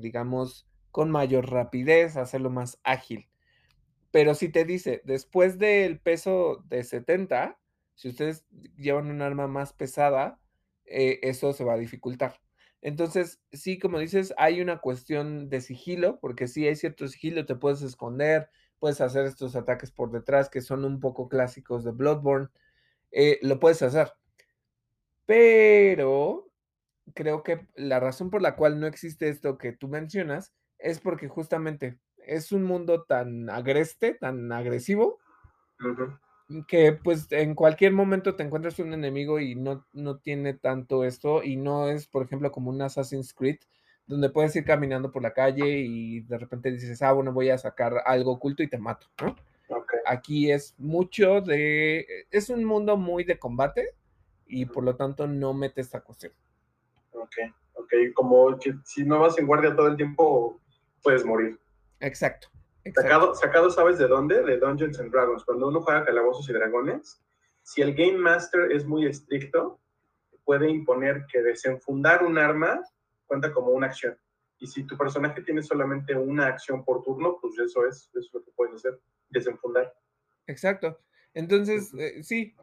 digamos, 0.00 0.68
con 0.92 1.10
mayor 1.10 1.50
rapidez, 1.50 2.16
hacerlo 2.16 2.48
más 2.48 2.78
ágil. 2.84 3.28
Pero 4.12 4.34
si 4.34 4.50
te 4.50 4.64
dice, 4.64 5.00
después 5.04 5.58
del 5.58 5.98
peso 5.98 6.62
de 6.68 6.84
70, 6.84 7.58
si 7.94 8.08
ustedes 8.08 8.44
llevan 8.76 9.10
un 9.10 9.22
arma 9.22 9.48
más 9.48 9.72
pesada, 9.72 10.38
eh, 10.86 11.20
eso 11.22 11.52
se 11.52 11.64
va 11.64 11.74
a 11.74 11.78
dificultar. 11.78 12.40
Entonces, 12.80 13.40
sí, 13.52 13.78
como 13.78 13.98
dices, 13.98 14.34
hay 14.36 14.60
una 14.60 14.78
cuestión 14.78 15.48
de 15.48 15.60
sigilo, 15.60 16.18
porque 16.20 16.48
sí 16.48 16.66
hay 16.66 16.74
cierto 16.74 17.06
sigilo, 17.06 17.46
te 17.46 17.54
puedes 17.54 17.82
esconder, 17.82 18.50
puedes 18.80 19.00
hacer 19.00 19.24
estos 19.24 19.54
ataques 19.54 19.92
por 19.92 20.10
detrás 20.10 20.50
que 20.50 20.60
son 20.60 20.84
un 20.84 20.98
poco 20.98 21.28
clásicos 21.28 21.84
de 21.84 21.92
Bloodborne, 21.92 22.48
eh, 23.12 23.38
lo 23.42 23.60
puedes 23.60 23.82
hacer. 23.82 24.12
Pero 25.26 26.50
creo 27.14 27.44
que 27.44 27.68
la 27.76 28.00
razón 28.00 28.30
por 28.30 28.42
la 28.42 28.56
cual 28.56 28.80
no 28.80 28.86
existe 28.88 29.28
esto 29.28 29.58
que 29.58 29.72
tú 29.72 29.88
mencionas 29.88 30.52
es 30.78 30.98
porque 30.98 31.28
justamente 31.28 32.00
es 32.18 32.50
un 32.50 32.64
mundo 32.64 33.04
tan 33.04 33.48
agreste, 33.50 34.14
tan 34.14 34.50
agresivo, 34.50 35.20
que 36.66 36.92
pues 36.92 37.30
en 37.30 37.54
cualquier 37.54 37.92
momento 37.92 38.34
te 38.34 38.42
encuentras 38.42 38.78
un 38.78 38.92
enemigo 38.92 39.40
y 39.40 39.54
no, 39.54 39.86
no 39.92 40.18
tiene 40.18 40.54
tanto 40.54 41.04
esto 41.04 41.42
y 41.42 41.56
no 41.56 41.88
es, 41.88 42.06
por 42.06 42.24
ejemplo, 42.24 42.52
como 42.52 42.70
un 42.70 42.82
Assassin's 42.82 43.32
Creed, 43.32 43.58
donde 44.06 44.30
puedes 44.30 44.54
ir 44.56 44.64
caminando 44.64 45.10
por 45.10 45.22
la 45.22 45.32
calle 45.32 45.78
y 45.78 46.20
de 46.20 46.38
repente 46.38 46.70
dices, 46.70 47.00
ah, 47.02 47.12
bueno, 47.12 47.32
voy 47.32 47.50
a 47.50 47.58
sacar 47.58 48.02
algo 48.04 48.32
oculto 48.32 48.62
y 48.62 48.68
te 48.68 48.78
mato, 48.78 49.06
¿no? 49.20 49.36
Aquí 50.04 50.50
es 50.50 50.74
mucho 50.78 51.40
de, 51.40 52.26
es 52.30 52.50
un 52.50 52.64
mundo 52.64 52.96
muy 52.96 53.24
de 53.24 53.38
combate 53.38 53.94
y 54.46 54.66
por 54.66 54.84
lo 54.84 54.96
tanto 54.96 55.26
no 55.26 55.54
mete 55.54 55.80
esta 55.80 56.00
cuestión. 56.00 56.32
Ok, 57.12 57.36
ok, 57.74 57.92
como 58.14 58.58
que 58.58 58.74
si 58.84 59.04
no 59.04 59.20
vas 59.20 59.38
en 59.38 59.46
guardia 59.46 59.74
todo 59.74 59.86
el 59.86 59.96
tiempo, 59.96 60.60
puedes 61.02 61.24
morir. 61.24 61.58
Exacto. 62.00 62.48
Sacado, 62.94 63.34
sacado, 63.34 63.70
¿sabes 63.70 63.98
de 63.98 64.08
dónde? 64.08 64.42
De 64.42 64.58
Dungeons 64.58 64.98
and 64.98 65.12
Dragons. 65.12 65.44
Cuando 65.44 65.68
uno 65.68 65.82
juega 65.82 66.04
Calabozos 66.04 66.48
y 66.48 66.52
Dragones, 66.52 67.22
si 67.62 67.80
el 67.80 67.94
Game 67.94 68.18
Master 68.18 68.72
es 68.72 68.84
muy 68.84 69.06
estricto, 69.06 69.78
puede 70.44 70.68
imponer 70.68 71.26
que 71.30 71.42
desenfundar 71.42 72.24
un 72.24 72.38
arma 72.38 72.82
cuenta 73.26 73.52
como 73.52 73.70
una 73.70 73.86
acción. 73.86 74.16
Y 74.58 74.66
si 74.66 74.84
tu 74.84 74.96
personaje 74.96 75.42
tiene 75.42 75.62
solamente 75.62 76.14
una 76.14 76.46
acción 76.46 76.84
por 76.84 77.02
turno, 77.02 77.38
pues 77.40 77.58
eso 77.58 77.86
es, 77.86 78.10
eso 78.14 78.18
es 78.18 78.30
lo 78.32 78.44
que 78.44 78.50
puedes 78.52 78.74
hacer, 78.74 79.00
desenfundar. 79.30 79.94
Exacto. 80.46 80.98
Entonces, 81.34 81.92
eh, 81.94 82.22
sí, 82.22 82.54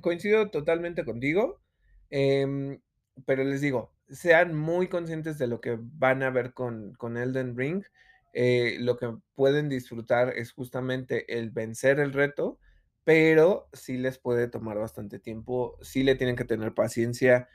coincido 0.00 0.50
totalmente 0.50 1.04
contigo, 1.04 1.60
em, 2.10 2.80
pero 3.24 3.44
les 3.44 3.60
digo, 3.60 3.92
sean 4.08 4.54
muy 4.56 4.88
conscientes 4.88 5.38
de 5.38 5.46
lo 5.46 5.60
que 5.60 5.78
van 5.80 6.22
a 6.22 6.30
ver 6.30 6.52
con, 6.52 6.94
con 6.94 7.16
Elden 7.16 7.56
Ring. 7.56 7.84
Eh, 8.32 8.76
lo 8.80 8.96
que 8.96 9.12
pueden 9.34 9.68
disfrutar 9.68 10.30
es 10.36 10.52
justamente 10.52 11.36
el 11.38 11.50
vencer 11.50 11.98
el 12.00 12.12
reto, 12.12 12.58
pero 13.04 13.68
sí 13.72 13.98
les 13.98 14.18
puede 14.18 14.48
tomar 14.48 14.78
bastante 14.78 15.18
tiempo, 15.18 15.76
sí 15.82 16.02
le 16.02 16.14
tienen 16.14 16.36
que 16.36 16.44
tener 16.44 16.74
paciencia. 16.74 17.48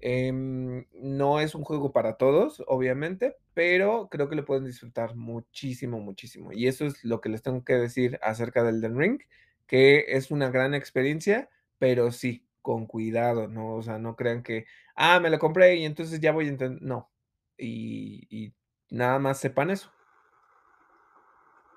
Em, 0.00 0.86
no 0.94 1.40
es 1.40 1.54
un 1.54 1.62
juego 1.64 1.92
para 1.92 2.16
todos, 2.16 2.62
obviamente, 2.66 3.36
pero 3.54 4.08
creo 4.10 4.28
que 4.28 4.36
lo 4.36 4.44
pueden 4.44 4.64
disfrutar 4.64 5.14
muchísimo, 5.16 6.00
muchísimo. 6.00 6.52
Y 6.52 6.66
eso 6.66 6.86
es 6.86 7.04
lo 7.04 7.20
que 7.20 7.28
les 7.28 7.42
tengo 7.42 7.64
que 7.64 7.74
decir 7.74 8.18
acerca 8.22 8.64
del 8.64 8.76
Elden 8.76 8.98
Ring, 8.98 9.20
que 9.66 10.06
es 10.08 10.30
una 10.30 10.50
gran 10.50 10.74
experiencia, 10.74 11.48
pero 11.78 12.10
sí, 12.12 12.46
con 12.62 12.86
cuidado, 12.86 13.48
¿no? 13.48 13.74
O 13.76 13.82
sea, 13.82 13.98
no 13.98 14.16
crean 14.16 14.42
que, 14.42 14.66
ah, 14.96 15.20
me 15.20 15.30
lo 15.30 15.38
compré 15.38 15.76
y 15.76 15.84
entonces 15.84 16.20
ya 16.20 16.32
voy 16.32 16.46
a 16.46 16.48
entender. 16.50 16.82
No. 16.82 17.10
Y 17.58 18.54
nada 18.90 19.18
más 19.18 19.38
sepan 19.40 19.70
eso. 19.70 19.92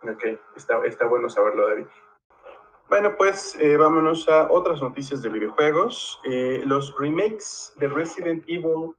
Ok, 0.07 0.23
está, 0.55 0.85
está 0.85 1.07
bueno 1.07 1.29
saberlo, 1.29 1.67
David. 1.67 1.85
Bueno, 2.87 3.15
pues 3.17 3.57
eh, 3.59 3.77
vámonos 3.77 4.29
a 4.29 4.51
otras 4.51 4.79
noticias 4.79 5.23
de 5.23 5.29
videojuegos. 5.29 6.19
Eh, 6.23 6.61
los 6.65 6.95
remakes 6.99 7.73
de 7.77 7.87
Resident 7.87 8.43
Evil 8.47 8.93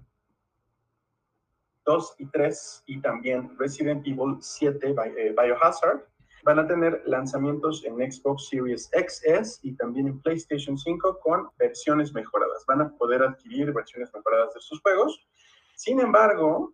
2 1.85 2.15
y 2.19 2.27
3 2.27 2.83
y 2.87 3.01
también 3.01 3.57
Resident 3.59 4.05
Evil 4.05 4.39
7 4.41 4.97
eh, 5.17 5.35
Biohazard 5.41 6.05
van 6.43 6.59
a 6.59 6.67
tener 6.67 7.01
lanzamientos 7.07 7.85
en 7.85 7.95
Xbox 8.11 8.49
Series 8.49 8.91
XS 8.91 9.61
y 9.63 9.77
también 9.77 10.09
en 10.09 10.21
PlayStation 10.21 10.77
5 10.77 11.21
con 11.21 11.49
versiones 11.57 12.13
mejoradas. 12.13 12.65
Van 12.67 12.81
a 12.81 12.91
poder 12.97 13.23
adquirir 13.23 13.73
versiones 13.73 14.13
mejoradas 14.13 14.53
de 14.55 14.61
sus 14.61 14.81
juegos. 14.81 15.25
Sin 15.77 16.01
embargo, 16.01 16.73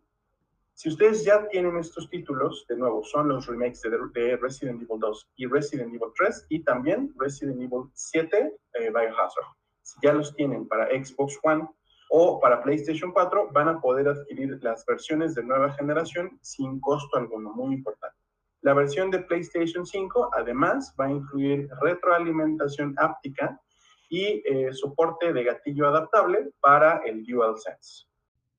si 0.74 0.88
ustedes 0.88 1.24
ya 1.24 1.46
tienen 1.48 1.76
estos 1.76 2.08
títulos, 2.08 2.64
de 2.68 2.76
nuevo, 2.76 3.04
son 3.04 3.28
los 3.28 3.46
remakes 3.46 3.82
de, 3.82 4.36
Resident 4.36 4.82
Evil 4.82 4.98
2 4.98 5.30
y 5.36 5.46
Resident 5.46 5.94
Evil 5.94 6.12
3 6.16 6.46
y 6.48 6.64
también 6.64 7.12
Resident 7.18 7.60
Evil 7.60 7.90
7 7.92 8.56
eh, 8.74 8.90
Biohazard. 8.90 9.46
Si 9.82 9.98
ya 10.02 10.12
los 10.12 10.34
tienen 10.34 10.66
para 10.66 10.86
Xbox 10.86 11.38
One 11.42 11.68
o 12.10 12.40
para 12.40 12.62
PlayStation 12.62 13.12
4, 13.12 13.50
van 13.52 13.68
a 13.68 13.80
poder 13.80 14.08
adquirir 14.08 14.58
las 14.62 14.84
versiones 14.86 15.34
de 15.34 15.44
nueva 15.44 15.72
generación 15.72 16.38
sin 16.42 16.80
costo 16.80 17.18
alguno, 17.18 17.52
muy 17.52 17.74
importante. 17.74 18.16
La 18.62 18.74
versión 18.74 19.10
de 19.10 19.18
PlayStation 19.20 19.84
5 19.84 20.30
además 20.34 20.94
va 20.98 21.06
a 21.06 21.10
incluir 21.10 21.68
retroalimentación 21.80 22.94
áptica 22.98 23.60
y 24.08 24.42
eh, 24.46 24.72
soporte 24.72 25.32
de 25.32 25.44
gatillo 25.44 25.88
adaptable 25.88 26.50
para 26.60 26.98
el 26.98 27.24
DualSense. 27.24 28.11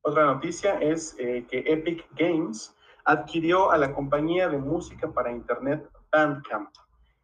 Otra 0.05 0.25
noticia 0.25 0.79
es 0.79 1.15
eh, 1.17 1.45
que 1.49 1.59
Epic 1.59 2.05
Games 2.17 2.75
adquirió 3.05 3.71
a 3.71 3.77
la 3.77 3.93
compañía 3.93 4.49
de 4.49 4.57
música 4.57 5.09
para 5.09 5.31
Internet 5.31 5.89
Bandcamp. 6.11 6.69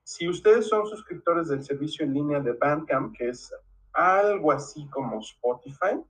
Si 0.03 0.29
ustedes 0.29 0.69
son 0.69 0.87
suscriptores 0.87 1.49
del 1.49 1.61
servicio 1.61 2.05
en 2.05 2.13
línea 2.13 2.39
de 2.39 2.53
Bandcamp, 2.53 3.13
que 3.17 3.29
es 3.29 3.53
algo 3.91 4.53
así 4.53 4.87
como 4.91 5.19
Spotify, 5.19 6.01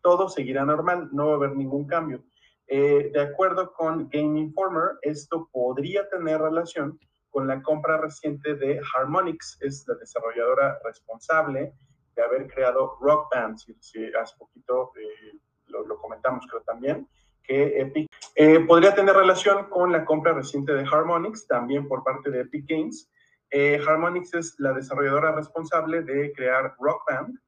todo 0.00 0.30
seguirá 0.30 0.64
normal, 0.64 1.10
no 1.12 1.26
va 1.26 1.32
a 1.32 1.36
haber 1.36 1.54
ningún 1.54 1.86
cambio. 1.86 2.24
Eh, 2.66 3.10
de 3.12 3.20
acuerdo 3.20 3.74
con 3.74 4.08
Game 4.08 4.40
Informer, 4.40 4.96
esto 5.02 5.50
podría 5.52 6.08
tener 6.08 6.40
relación 6.40 6.98
con 7.28 7.46
la 7.46 7.62
compra 7.62 7.98
reciente 7.98 8.54
de 8.54 8.80
Harmonix, 8.94 9.58
es 9.60 9.84
la 9.86 9.96
desarrolladora 9.96 10.78
responsable 10.82 11.74
de 12.14 12.22
haber 12.22 12.46
creado 12.46 12.96
Rock 13.02 13.28
Band. 13.34 13.58
Si, 13.58 14.06
hace 14.14 14.34
poquito 14.38 14.92
eh, 14.96 15.38
lo, 15.68 15.96
comentamos 15.98 16.46
creo 16.48 16.62
también, 16.62 17.08
que 17.42 17.80
Epic 17.80 18.10
eh, 18.34 18.60
podría 18.60 18.94
tener 18.94 19.14
relación 19.14 19.70
con 19.70 19.92
la 19.92 20.04
compra 20.04 20.32
reciente 20.32 20.72
de 20.72 20.84
Harmonix, 20.84 21.46
también 21.46 21.86
por 21.86 22.02
parte 22.02 22.30
de 22.30 22.40
Epic 22.40 22.66
Games. 22.68 23.10
Eh, 23.50 23.80
Harmonix 23.86 24.34
es 24.34 24.58
la 24.58 24.72
desarrolladora 24.72 25.32
responsable 25.32 26.02
de 26.02 26.32
crear 26.32 26.74
Rock 26.78 27.02
Band 27.08 27.38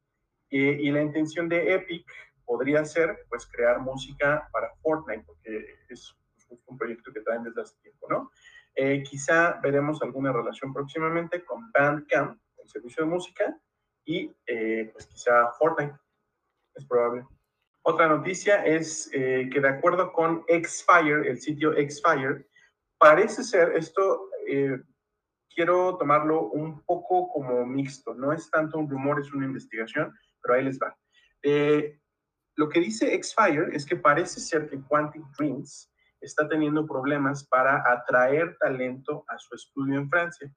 eh, 0.50 0.78
y 0.80 0.90
la 0.90 1.02
intención 1.02 1.48
de 1.48 1.74
Epic 1.74 2.06
podría 2.44 2.84
ser 2.84 3.26
pues 3.28 3.46
crear 3.46 3.80
música 3.80 4.48
para 4.52 4.72
Fortnite, 4.76 5.24
porque 5.26 5.66
es, 5.88 6.14
un 6.66 6.78
proyecto 6.78 7.12
que 7.12 7.20
traen 7.20 7.42
desde 7.42 7.60
hace 7.60 7.76
tiempo, 7.82 8.06
¿no? 8.08 8.30
quizá 9.04 9.58
veremos 9.60 10.00
alguna 10.02 10.32
relación 10.32 10.72
próximamente 10.72 11.44
con 11.44 11.70
Bandcamp, 11.72 12.40
el 12.56 12.68
servicio 12.70 13.04
de 13.04 13.10
música, 13.10 13.60
y 14.04 14.28
pues 14.92 15.06
quizá 15.08 15.50
Fortnite, 15.58 15.94
es 16.74 16.86
probable. 16.86 17.26
Otra 17.82 18.08
noticia 18.08 18.64
es 18.64 19.10
eh, 19.12 19.48
que 19.52 19.60
de 19.60 19.68
acuerdo 19.68 20.12
con 20.12 20.44
Xfire, 20.48 21.28
el 21.28 21.40
sitio 21.40 21.72
Xfire, 21.72 22.46
parece 22.98 23.42
ser, 23.42 23.72
esto 23.76 24.28
eh, 24.46 24.78
quiero 25.54 25.96
tomarlo 25.96 26.50
un 26.50 26.82
poco 26.82 27.28
como 27.32 27.64
mixto, 27.64 28.14
no 28.14 28.32
es 28.32 28.50
tanto 28.50 28.78
un 28.78 28.90
rumor, 28.90 29.20
es 29.20 29.32
una 29.32 29.46
investigación, 29.46 30.12
pero 30.42 30.54
ahí 30.54 30.64
les 30.64 30.78
va. 30.78 30.96
Eh, 31.42 31.98
lo 32.56 32.68
que 32.68 32.80
dice 32.80 33.20
Xfire 33.22 33.74
es 33.74 33.86
que 33.86 33.96
parece 33.96 34.40
ser 34.40 34.68
que 34.68 34.80
Quantic 34.82 35.22
Dreams 35.38 35.92
está 36.20 36.48
teniendo 36.48 36.86
problemas 36.86 37.46
para 37.46 37.82
atraer 37.90 38.56
talento 38.58 39.24
a 39.28 39.38
su 39.38 39.54
estudio 39.54 39.98
en 39.98 40.10
Francia. 40.10 40.52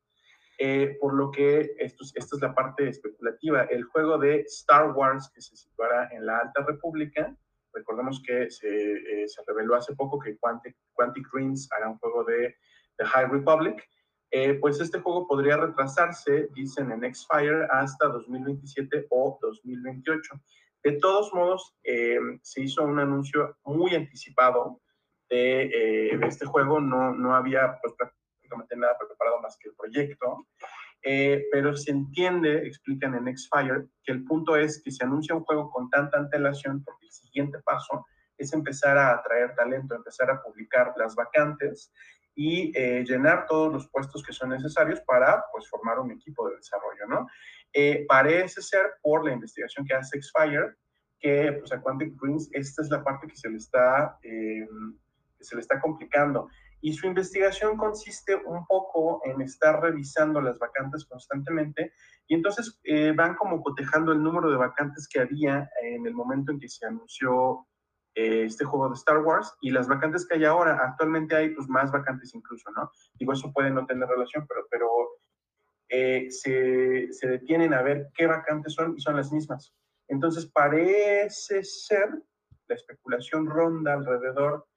Por 0.99 1.13
lo 1.15 1.31
que 1.31 1.75
esto, 1.79 2.03
esta 2.15 2.35
es 2.35 2.41
la 2.41 2.53
parte 2.53 2.87
especulativa. 2.87 3.63
El 3.63 3.83
juego 3.85 4.17
de 4.17 4.41
Star 4.41 4.91
Wars 4.91 5.31
que 5.33 5.41
se 5.41 5.55
situará 5.55 6.09
en 6.11 6.25
la 6.25 6.37
Alta 6.39 6.63
República, 6.63 7.35
recordemos 7.73 8.21
que 8.25 8.49
se, 8.51 8.67
eh, 8.67 9.27
se 9.27 9.41
reveló 9.47 9.75
hace 9.75 9.95
poco 9.95 10.19
que 10.19 10.37
Quantic, 10.37 10.75
Quantic 10.93 11.27
Dreams 11.31 11.69
hará 11.75 11.89
un 11.89 11.97
juego 11.97 12.23
de 12.23 12.55
The 12.97 13.05
High 13.05 13.27
Republic, 13.27 13.87
eh, 14.31 14.53
pues 14.55 14.79
este 14.79 14.99
juego 14.99 15.27
podría 15.27 15.57
retrasarse, 15.57 16.47
dicen 16.53 16.91
en 16.91 17.03
X-Fire, 17.03 17.67
hasta 17.69 18.07
2027 18.07 19.07
o 19.09 19.37
2028. 19.41 20.41
De 20.83 20.93
todos 20.93 21.33
modos, 21.33 21.75
eh, 21.83 22.19
se 22.41 22.61
hizo 22.61 22.83
un 22.83 22.99
anuncio 22.99 23.57
muy 23.65 23.93
anticipado 23.93 24.81
de, 25.29 26.09
este 26.23 26.45
juego, 26.45 26.79
no, 26.81 27.13
no 27.13 27.35
había 27.35 27.77
pues, 27.81 27.93
prácticamente 28.51 28.75
nada 28.75 28.97
preparado 28.97 29.39
más 29.41 29.57
que 29.57 29.69
el 29.69 29.75
proyecto. 29.75 30.47
Eh, 31.03 31.45
pero 31.51 31.75
se 31.75 31.91
entiende, 31.91 32.67
explican 32.67 33.15
en 33.15 33.35
Xfire, 33.35 33.87
que 34.03 34.11
el 34.11 34.23
punto 34.23 34.55
es 34.55 34.81
que 34.83 34.91
se 34.91 35.03
anuncia 35.03 35.33
un 35.33 35.43
juego 35.43 35.71
con 35.71 35.89
tanta 35.89 36.19
antelación 36.19 36.83
porque 36.83 37.07
el 37.07 37.11
siguiente 37.11 37.57
paso 37.65 38.05
es 38.37 38.53
empezar 38.53 38.97
a 38.97 39.15
atraer 39.15 39.55
talento, 39.55 39.95
empezar 39.95 40.29
a 40.29 40.41
publicar 40.41 40.93
las 40.97 41.15
vacantes 41.15 41.91
y 42.35 42.71
eh, 42.77 43.03
llenar 43.03 43.47
todos 43.47 43.73
los 43.73 43.89
puestos 43.89 44.23
que 44.23 44.31
son 44.31 44.49
necesarios 44.49 45.01
para 45.01 45.43
pues, 45.51 45.67
formar 45.67 45.99
un 45.99 46.11
equipo 46.11 46.47
de 46.47 46.57
desarrollo, 46.57 47.07
¿no? 47.07 47.27
Eh, 47.73 48.05
parece 48.07 48.61
ser, 48.61 48.93
por 49.01 49.25
la 49.25 49.33
investigación 49.33 49.85
que 49.85 49.95
hace 49.95 50.21
Xfire, 50.21 50.75
que 51.19 51.53
pues, 51.59 51.71
a 51.71 51.81
Quantic 51.81 52.13
Dreams 52.21 52.49
esta 52.51 52.83
es 52.83 52.89
la 52.89 53.03
parte 53.03 53.27
que 53.27 53.35
se 53.35 53.49
le 53.49 53.57
está, 53.57 54.17
que 54.21 54.67
se 55.39 55.55
le 55.55 55.61
está 55.61 55.79
complicando 55.79 56.47
y 56.81 56.93
su 56.93 57.07
investigación 57.07 57.77
consiste 57.77 58.35
un 58.35 58.65
poco 58.65 59.21
en 59.25 59.41
estar 59.41 59.81
revisando 59.81 60.41
las 60.41 60.57
vacantes 60.57 61.05
constantemente 61.05 61.93
y 62.27 62.35
entonces 62.35 62.79
eh, 62.83 63.13
van 63.15 63.35
como 63.35 63.61
cotejando 63.61 64.11
el 64.11 64.21
número 64.21 64.49
de 64.49 64.57
vacantes 64.57 65.07
que 65.07 65.19
había 65.19 65.69
en 65.83 66.05
el 66.07 66.13
momento 66.13 66.51
en 66.51 66.59
que 66.59 66.67
se 66.67 66.85
anunció 66.85 67.67
eh, 68.15 68.45
este 68.45 68.65
juego 68.65 68.89
de 68.89 68.95
Star 68.95 69.19
Wars 69.19 69.53
y 69.61 69.71
las 69.71 69.87
vacantes 69.87 70.27
que 70.27 70.35
hay 70.35 70.45
ahora. 70.45 70.79
Actualmente 70.83 71.35
hay 71.35 71.49
pues 71.55 71.67
más 71.69 71.91
vacantes 71.91 72.33
incluso, 72.33 72.69
¿no? 72.71 72.89
Digo, 73.13 73.33
eso 73.33 73.53
puede 73.53 73.69
no 73.69 73.85
tener 73.85 74.07
relación, 74.07 74.45
pero, 74.47 74.67
pero 74.69 74.87
eh, 75.87 76.27
se, 76.29 77.13
se, 77.13 77.27
detienen 77.27 77.73
a 77.73 77.81
ver 77.81 78.09
qué 78.13 78.27
vacantes 78.27 78.73
son 78.73 78.95
y 78.97 79.01
son 79.01 79.15
las 79.15 79.31
mismas. 79.31 79.73
Entonces 80.07 80.45
parece 80.51 81.63
ser, 81.63 82.09
la 82.67 82.75
especulación 82.75 83.45
ronda 83.45 83.93
alrededor 83.93 84.67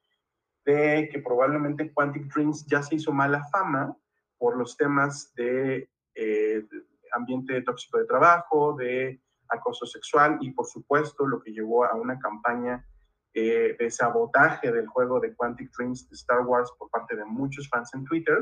de 0.65 1.07
que 1.11 1.19
probablemente 1.19 1.93
Quantic 1.93 2.33
Dreams 2.33 2.65
ya 2.65 2.81
se 2.81 2.95
hizo 2.95 3.13
mala 3.13 3.43
fama 3.51 3.95
por 4.37 4.57
los 4.57 4.75
temas 4.75 5.33
de, 5.35 5.89
eh, 6.15 6.65
ambiente 7.13 7.61
tóxico 7.61 7.99
de 7.99 8.05
trabajo, 8.05 8.75
de 8.75 9.21
acoso 9.47 9.85
sexual 9.85 10.37
y 10.41 10.51
por 10.51 10.65
supuesto 10.65 11.25
lo 11.25 11.39
que 11.41 11.51
llevó 11.51 11.85
a 11.85 11.95
una 11.95 12.17
campaña 12.19 12.85
eh, 13.33 13.75
de 13.77 13.91
sabotaje 13.91 14.71
del 14.71 14.87
juego 14.87 15.19
de 15.19 15.35
Quantic 15.35 15.71
Dreams 15.77 16.09
de 16.09 16.15
Star 16.15 16.41
Wars 16.41 16.71
por 16.79 16.89
parte 16.89 17.15
de 17.15 17.25
muchos 17.25 17.69
fans 17.69 17.93
en 17.93 18.03
Twitter, 18.05 18.37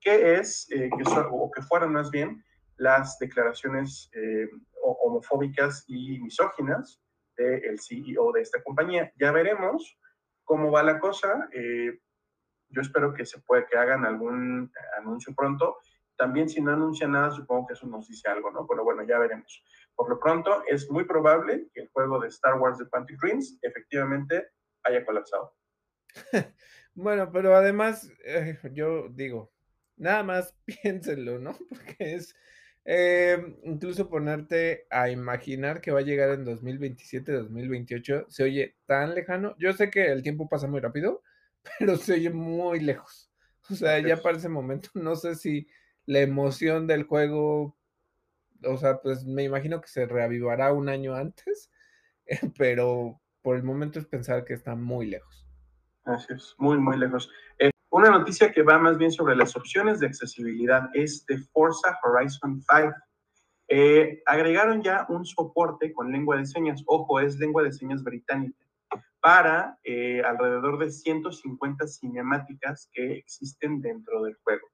que 0.00 0.34
es, 0.34 0.68
eh, 0.72 0.90
que 0.90 1.04
o 1.30 1.50
que 1.50 1.62
fueron 1.62 1.92
más 1.92 2.10
bien, 2.10 2.42
las 2.76 3.18
declaraciones 3.18 4.08
homofóbicas 4.82 5.84
y 5.88 6.20
misóginas 6.20 7.02
del 7.36 7.78
CEO 7.80 8.30
de 8.32 8.42
esta 8.42 8.62
compañía. 8.62 9.12
Ya 9.18 9.32
veremos 9.32 9.98
cómo 10.48 10.72
va 10.72 10.82
la 10.82 10.98
cosa. 10.98 11.48
Eh, 11.52 12.00
yo 12.70 12.80
espero 12.80 13.12
que 13.12 13.26
se 13.26 13.40
pueda 13.40 13.66
que 13.66 13.76
hagan 13.76 14.04
algún 14.04 14.72
anuncio 14.98 15.34
pronto. 15.34 15.76
También 16.16 16.48
si 16.48 16.60
no 16.60 16.72
anuncian 16.72 17.12
nada, 17.12 17.30
supongo 17.30 17.68
que 17.68 17.74
eso 17.74 17.86
nos 17.86 18.08
dice 18.08 18.28
algo, 18.28 18.50
¿no? 18.50 18.66
Pero 18.66 18.82
bueno, 18.82 19.04
ya 19.04 19.18
veremos. 19.18 19.62
Por 19.94 20.08
lo 20.08 20.18
pronto, 20.18 20.64
es 20.66 20.90
muy 20.90 21.04
probable 21.04 21.68
que 21.72 21.82
el 21.82 21.88
juego 21.90 22.18
de 22.18 22.28
Star 22.28 22.58
Wars 22.58 22.78
de 22.78 22.88
Quantic 22.88 23.20
Dreams 23.20 23.58
efectivamente 23.62 24.48
haya 24.84 25.04
colapsado. 25.04 25.54
bueno, 26.94 27.30
pero 27.30 27.54
además, 27.54 28.10
eh, 28.24 28.58
yo 28.72 29.08
digo, 29.10 29.52
nada 29.96 30.22
más 30.22 30.56
piénsenlo, 30.82 31.38
¿no? 31.38 31.56
Porque 31.68 32.14
es 32.14 32.34
eh, 32.90 33.56
incluso 33.64 34.08
ponerte 34.08 34.86
a 34.88 35.10
imaginar 35.10 35.82
que 35.82 35.90
va 35.90 35.98
a 36.00 36.02
llegar 36.02 36.30
en 36.30 36.44
2027, 36.46 37.32
2028, 37.32 38.26
se 38.28 38.42
oye 38.44 38.76
tan 38.86 39.14
lejano. 39.14 39.54
Yo 39.58 39.74
sé 39.74 39.90
que 39.90 40.06
el 40.10 40.22
tiempo 40.22 40.48
pasa 40.48 40.66
muy 40.66 40.80
rápido, 40.80 41.22
pero 41.78 41.96
se 41.96 42.14
oye 42.14 42.30
muy 42.30 42.80
lejos. 42.80 43.30
O 43.70 43.74
sea, 43.74 43.98
ya 43.98 44.16
para 44.16 44.38
ese 44.38 44.48
momento, 44.48 44.88
no 44.94 45.16
sé 45.16 45.34
si 45.34 45.68
la 46.06 46.20
emoción 46.20 46.86
del 46.86 47.02
juego 47.02 47.78
o 48.64 48.76
sea, 48.76 49.00
pues 49.00 49.24
me 49.24 49.44
imagino 49.44 49.80
que 49.80 49.88
se 49.88 50.06
reavivará 50.06 50.72
un 50.72 50.88
año 50.88 51.14
antes, 51.14 51.70
pero 52.58 53.20
por 53.42 53.56
el 53.56 53.62
momento 53.62 53.98
es 53.98 54.06
pensar 54.06 54.44
que 54.44 54.54
está 54.54 54.74
muy 54.74 55.06
lejos. 55.06 55.46
Así 56.04 56.32
es, 56.32 56.54
muy, 56.58 56.78
muy 56.78 56.98
lejos. 56.98 57.30
Eh, 57.58 57.70
una 57.90 58.10
noticia 58.10 58.52
que 58.52 58.62
va 58.62 58.78
más 58.78 58.98
bien 58.98 59.10
sobre 59.10 59.34
las 59.34 59.56
opciones 59.56 59.98
de 59.98 60.06
accesibilidad 60.06 60.90
es 60.92 61.24
de 61.26 61.38
Forza 61.38 61.98
Horizon 62.02 62.60
5. 62.60 62.94
Eh, 63.68 64.22
agregaron 64.26 64.82
ya 64.82 65.06
un 65.08 65.24
soporte 65.24 65.92
con 65.92 66.12
lengua 66.12 66.36
de 66.36 66.46
señas, 66.46 66.82
ojo, 66.86 67.20
es 67.20 67.38
lengua 67.38 67.62
de 67.62 67.72
señas 67.72 68.02
británica, 68.02 68.64
para 69.20 69.78
eh, 69.84 70.22
alrededor 70.22 70.78
de 70.78 70.90
150 70.90 71.86
cinemáticas 71.86 72.88
que 72.92 73.12
existen 73.12 73.80
dentro 73.80 74.22
del 74.22 74.36
juego. 74.42 74.66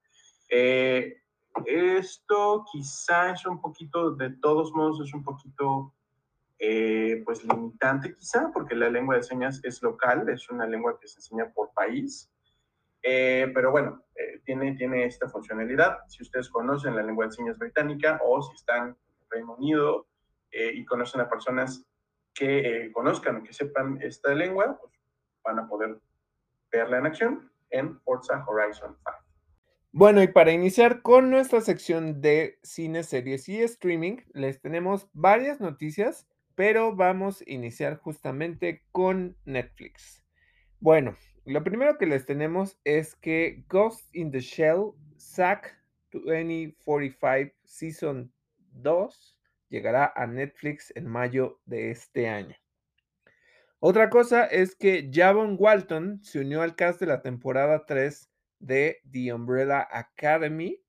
Eh, 0.48 1.22
esto 1.66 2.64
quizá 2.70 3.30
es 3.30 3.46
un 3.46 3.60
poquito, 3.60 4.12
de 4.16 4.30
todos 4.30 4.72
modos, 4.72 5.00
es 5.06 5.14
un 5.14 5.22
poquito, 5.22 5.94
pues, 6.58 7.44
limitante 7.44 8.12
quizá, 8.12 8.50
porque 8.52 8.74
la 8.74 8.90
lengua 8.90 9.16
de 9.16 9.22
señas 9.22 9.60
es 9.62 9.82
local, 9.82 10.28
es 10.28 10.48
una 10.50 10.66
lengua 10.66 10.98
que 11.00 11.06
se 11.06 11.18
enseña 11.18 11.52
por 11.52 11.72
país. 11.74 12.28
Eh, 13.06 13.50
pero 13.54 13.70
bueno, 13.70 14.02
eh, 14.16 14.40
tiene, 14.44 14.74
tiene 14.76 15.04
esta 15.04 15.28
funcionalidad. 15.28 15.98
Si 16.08 16.22
ustedes 16.22 16.48
conocen 16.48 16.96
la 16.96 17.02
lengua 17.02 17.26
de 17.26 17.32
señas 17.32 17.58
británica 17.58 18.18
o 18.24 18.42
si 18.42 18.54
están 18.54 18.88
en 18.88 18.96
Reino 19.30 19.54
Unido 19.54 20.06
y 20.56 20.84
conocen 20.84 21.20
a 21.20 21.28
personas 21.28 21.84
que 22.32 22.88
conozcan 22.94 23.36
o 23.36 23.42
que 23.42 23.52
sepan 23.52 23.98
esta 24.00 24.32
lengua, 24.32 24.78
pues 24.80 24.92
van 25.42 25.58
a 25.58 25.68
poder 25.68 25.98
verla 26.70 26.98
en 26.98 27.06
acción 27.06 27.50
en 27.70 28.00
Forza 28.02 28.44
Horizon 28.46 28.96
5. 28.96 29.24
Bueno, 29.96 30.22
y 30.22 30.26
para 30.26 30.50
iniciar 30.50 31.02
con 31.02 31.30
nuestra 31.30 31.60
sección 31.60 32.20
de 32.20 32.58
cine, 32.64 33.04
series 33.04 33.48
y 33.48 33.62
streaming, 33.62 34.18
les 34.32 34.60
tenemos 34.60 35.08
varias 35.12 35.60
noticias, 35.60 36.26
pero 36.56 36.96
vamos 36.96 37.42
a 37.42 37.44
iniciar 37.46 37.98
justamente 37.98 38.82
con 38.90 39.36
Netflix. 39.44 40.24
Bueno, 40.80 41.16
lo 41.46 41.62
primero 41.62 41.98
que 41.98 42.06
les 42.06 42.24
tenemos 42.24 42.78
es 42.84 43.14
que 43.16 43.64
Ghost 43.68 44.08
in 44.14 44.30
the 44.30 44.40
Shell 44.40 44.92
SAC 45.16 45.76
2045 46.12 47.54
Season 47.64 48.32
2 48.72 49.36
llegará 49.68 50.12
a 50.14 50.26
Netflix 50.26 50.92
en 50.96 51.06
mayo 51.06 51.60
de 51.66 51.90
este 51.90 52.28
año. 52.28 52.56
Otra 53.80 54.08
cosa 54.08 54.46
es 54.46 54.74
que 54.74 55.10
Javon 55.12 55.56
Walton 55.58 56.20
se 56.22 56.40
unió 56.40 56.62
al 56.62 56.74
cast 56.74 57.00
de 57.00 57.06
la 57.06 57.20
temporada 57.20 57.84
3 57.84 58.30
de 58.60 59.02
The 59.10 59.34
Umbrella 59.34 59.86
Academy. 59.90 60.80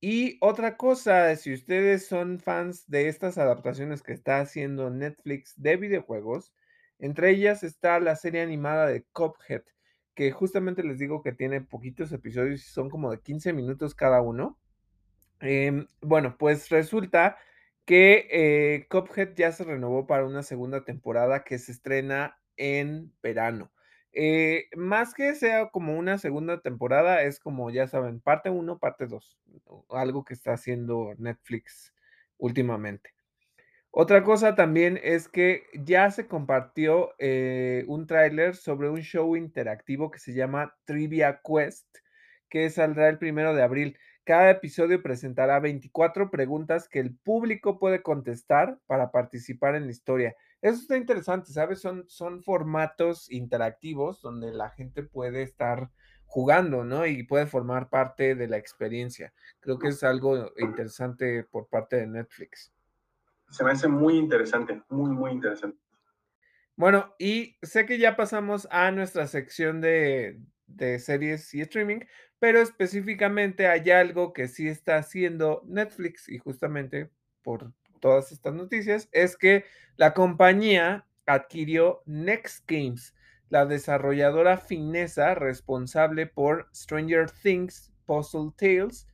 Y 0.00 0.38
otra 0.40 0.76
cosa, 0.76 1.34
si 1.34 1.52
ustedes 1.52 2.06
son 2.06 2.38
fans 2.38 2.88
de 2.88 3.08
estas 3.08 3.38
adaptaciones 3.38 4.02
que 4.02 4.12
está 4.12 4.38
haciendo 4.38 4.90
Netflix 4.90 5.60
de 5.60 5.76
videojuegos, 5.76 6.52
entre 6.98 7.30
ellas 7.30 7.62
está 7.62 8.00
la 8.00 8.16
serie 8.16 8.42
animada 8.42 8.86
de 8.86 9.04
Cuphead, 9.12 9.62
que 10.14 10.30
justamente 10.32 10.82
les 10.82 10.98
digo 10.98 11.22
que 11.22 11.32
tiene 11.32 11.60
poquitos 11.60 12.12
episodios 12.12 12.60
y 12.62 12.64
son 12.70 12.90
como 12.90 13.10
de 13.10 13.20
15 13.20 13.52
minutos 13.52 13.94
cada 13.94 14.22
uno. 14.22 14.58
Em, 15.40 15.86
bueno, 16.00 16.36
pues 16.38 16.70
resulta 16.70 17.36
que 17.84 18.28
eh, 18.30 18.86
Cuphead 18.90 19.34
ya 19.36 19.52
se 19.52 19.64
renovó 19.64 20.06
para 20.06 20.26
una 20.26 20.42
segunda 20.42 20.84
temporada 20.84 21.44
que 21.44 21.58
se 21.58 21.72
estrena 21.72 22.38
en 22.56 23.12
verano. 23.22 23.72
Eh, 24.12 24.68
más 24.74 25.12
que 25.12 25.34
sea 25.34 25.68
como 25.70 25.98
una 25.98 26.16
segunda 26.18 26.62
temporada, 26.62 27.22
es 27.22 27.38
como, 27.38 27.70
ya 27.70 27.86
saben, 27.86 28.20
parte 28.20 28.48
1, 28.48 28.78
parte 28.78 29.06
2, 29.06 29.38
algo 29.90 30.24
que 30.24 30.32
está 30.34 30.54
haciendo 30.54 31.14
Netflix 31.18 31.92
últimamente. 32.38 33.15
Otra 33.98 34.22
cosa 34.24 34.54
también 34.54 35.00
es 35.02 35.26
que 35.26 35.62
ya 35.72 36.10
se 36.10 36.26
compartió 36.26 37.14
eh, 37.18 37.82
un 37.88 38.06
tráiler 38.06 38.54
sobre 38.54 38.90
un 38.90 39.00
show 39.00 39.36
interactivo 39.36 40.10
que 40.10 40.18
se 40.18 40.34
llama 40.34 40.76
Trivia 40.84 41.40
Quest, 41.42 41.86
que 42.50 42.68
saldrá 42.68 43.08
el 43.08 43.16
primero 43.16 43.54
de 43.54 43.62
abril. 43.62 43.98
Cada 44.24 44.50
episodio 44.50 45.02
presentará 45.02 45.60
24 45.60 46.30
preguntas 46.30 46.90
que 46.90 46.98
el 46.98 47.16
público 47.16 47.78
puede 47.78 48.02
contestar 48.02 48.78
para 48.86 49.10
participar 49.10 49.76
en 49.76 49.86
la 49.86 49.92
historia. 49.92 50.36
Eso 50.60 50.82
está 50.82 50.98
interesante, 50.98 51.50
¿sabes? 51.50 51.80
Son, 51.80 52.04
son 52.06 52.42
formatos 52.42 53.32
interactivos 53.32 54.20
donde 54.20 54.52
la 54.52 54.68
gente 54.68 55.04
puede 55.04 55.40
estar 55.40 55.88
jugando, 56.26 56.84
¿no? 56.84 57.06
Y 57.06 57.22
puede 57.22 57.46
formar 57.46 57.88
parte 57.88 58.34
de 58.34 58.46
la 58.46 58.58
experiencia. 58.58 59.32
Creo 59.60 59.78
que 59.78 59.88
es 59.88 60.04
algo 60.04 60.52
interesante 60.58 61.44
por 61.44 61.66
parte 61.68 61.96
de 61.96 62.06
Netflix. 62.08 62.75
Se 63.50 63.64
me 63.64 63.70
hace 63.70 63.88
muy 63.88 64.16
interesante, 64.16 64.82
muy, 64.88 65.10
muy 65.10 65.30
interesante. 65.30 65.78
Bueno, 66.76 67.14
y 67.18 67.56
sé 67.62 67.86
que 67.86 67.98
ya 67.98 68.16
pasamos 68.16 68.68
a 68.70 68.90
nuestra 68.90 69.26
sección 69.26 69.80
de, 69.80 70.40
de 70.66 70.98
series 70.98 71.54
y 71.54 71.62
streaming, 71.62 72.00
pero 72.38 72.60
específicamente 72.60 73.66
hay 73.66 73.90
algo 73.90 74.32
que 74.32 74.48
sí 74.48 74.68
está 74.68 74.96
haciendo 74.96 75.62
Netflix 75.66 76.28
y 76.28 76.38
justamente 76.38 77.10
por 77.42 77.72
todas 78.00 78.30
estas 78.30 78.54
noticias 78.54 79.08
es 79.12 79.36
que 79.36 79.64
la 79.96 80.12
compañía 80.12 81.06
adquirió 81.26 82.02
Next 82.04 82.64
Games, 82.68 83.14
la 83.48 83.64
desarrolladora 83.64 84.58
finesa 84.58 85.34
responsable 85.34 86.26
por 86.26 86.68
Stranger 86.74 87.30
Things, 87.30 87.92
Puzzle 88.04 88.52
Tales 88.56 89.06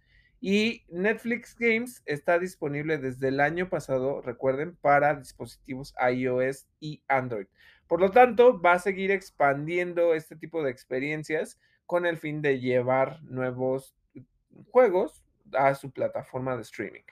y 0.45 0.82
Netflix 0.88 1.57
Games 1.57 2.03
está 2.05 2.40
disponible 2.40 2.99
desde 2.99 3.28
el 3.28 3.38
año 3.38 3.68
pasado, 3.68 4.20
recuerden, 4.22 4.74
para 4.74 5.14
dispositivos 5.14 5.95
iOS 6.12 6.66
y 6.80 7.01
Android. 7.07 7.47
Por 7.86 8.01
lo 8.01 8.11
tanto, 8.11 8.61
va 8.61 8.72
a 8.72 8.78
seguir 8.80 9.12
expandiendo 9.12 10.14
este 10.14 10.34
tipo 10.34 10.64
de 10.64 10.72
experiencias 10.72 11.61
con 11.86 12.07
el 12.07 12.16
fin 12.16 12.43
de 12.43 12.59
llevar 12.59 13.22
nuevos 13.22 13.95
juegos 14.72 15.24
a 15.53 15.76
su 15.76 15.93
plataforma 15.93 16.57
de 16.57 16.62
streaming. 16.62 17.05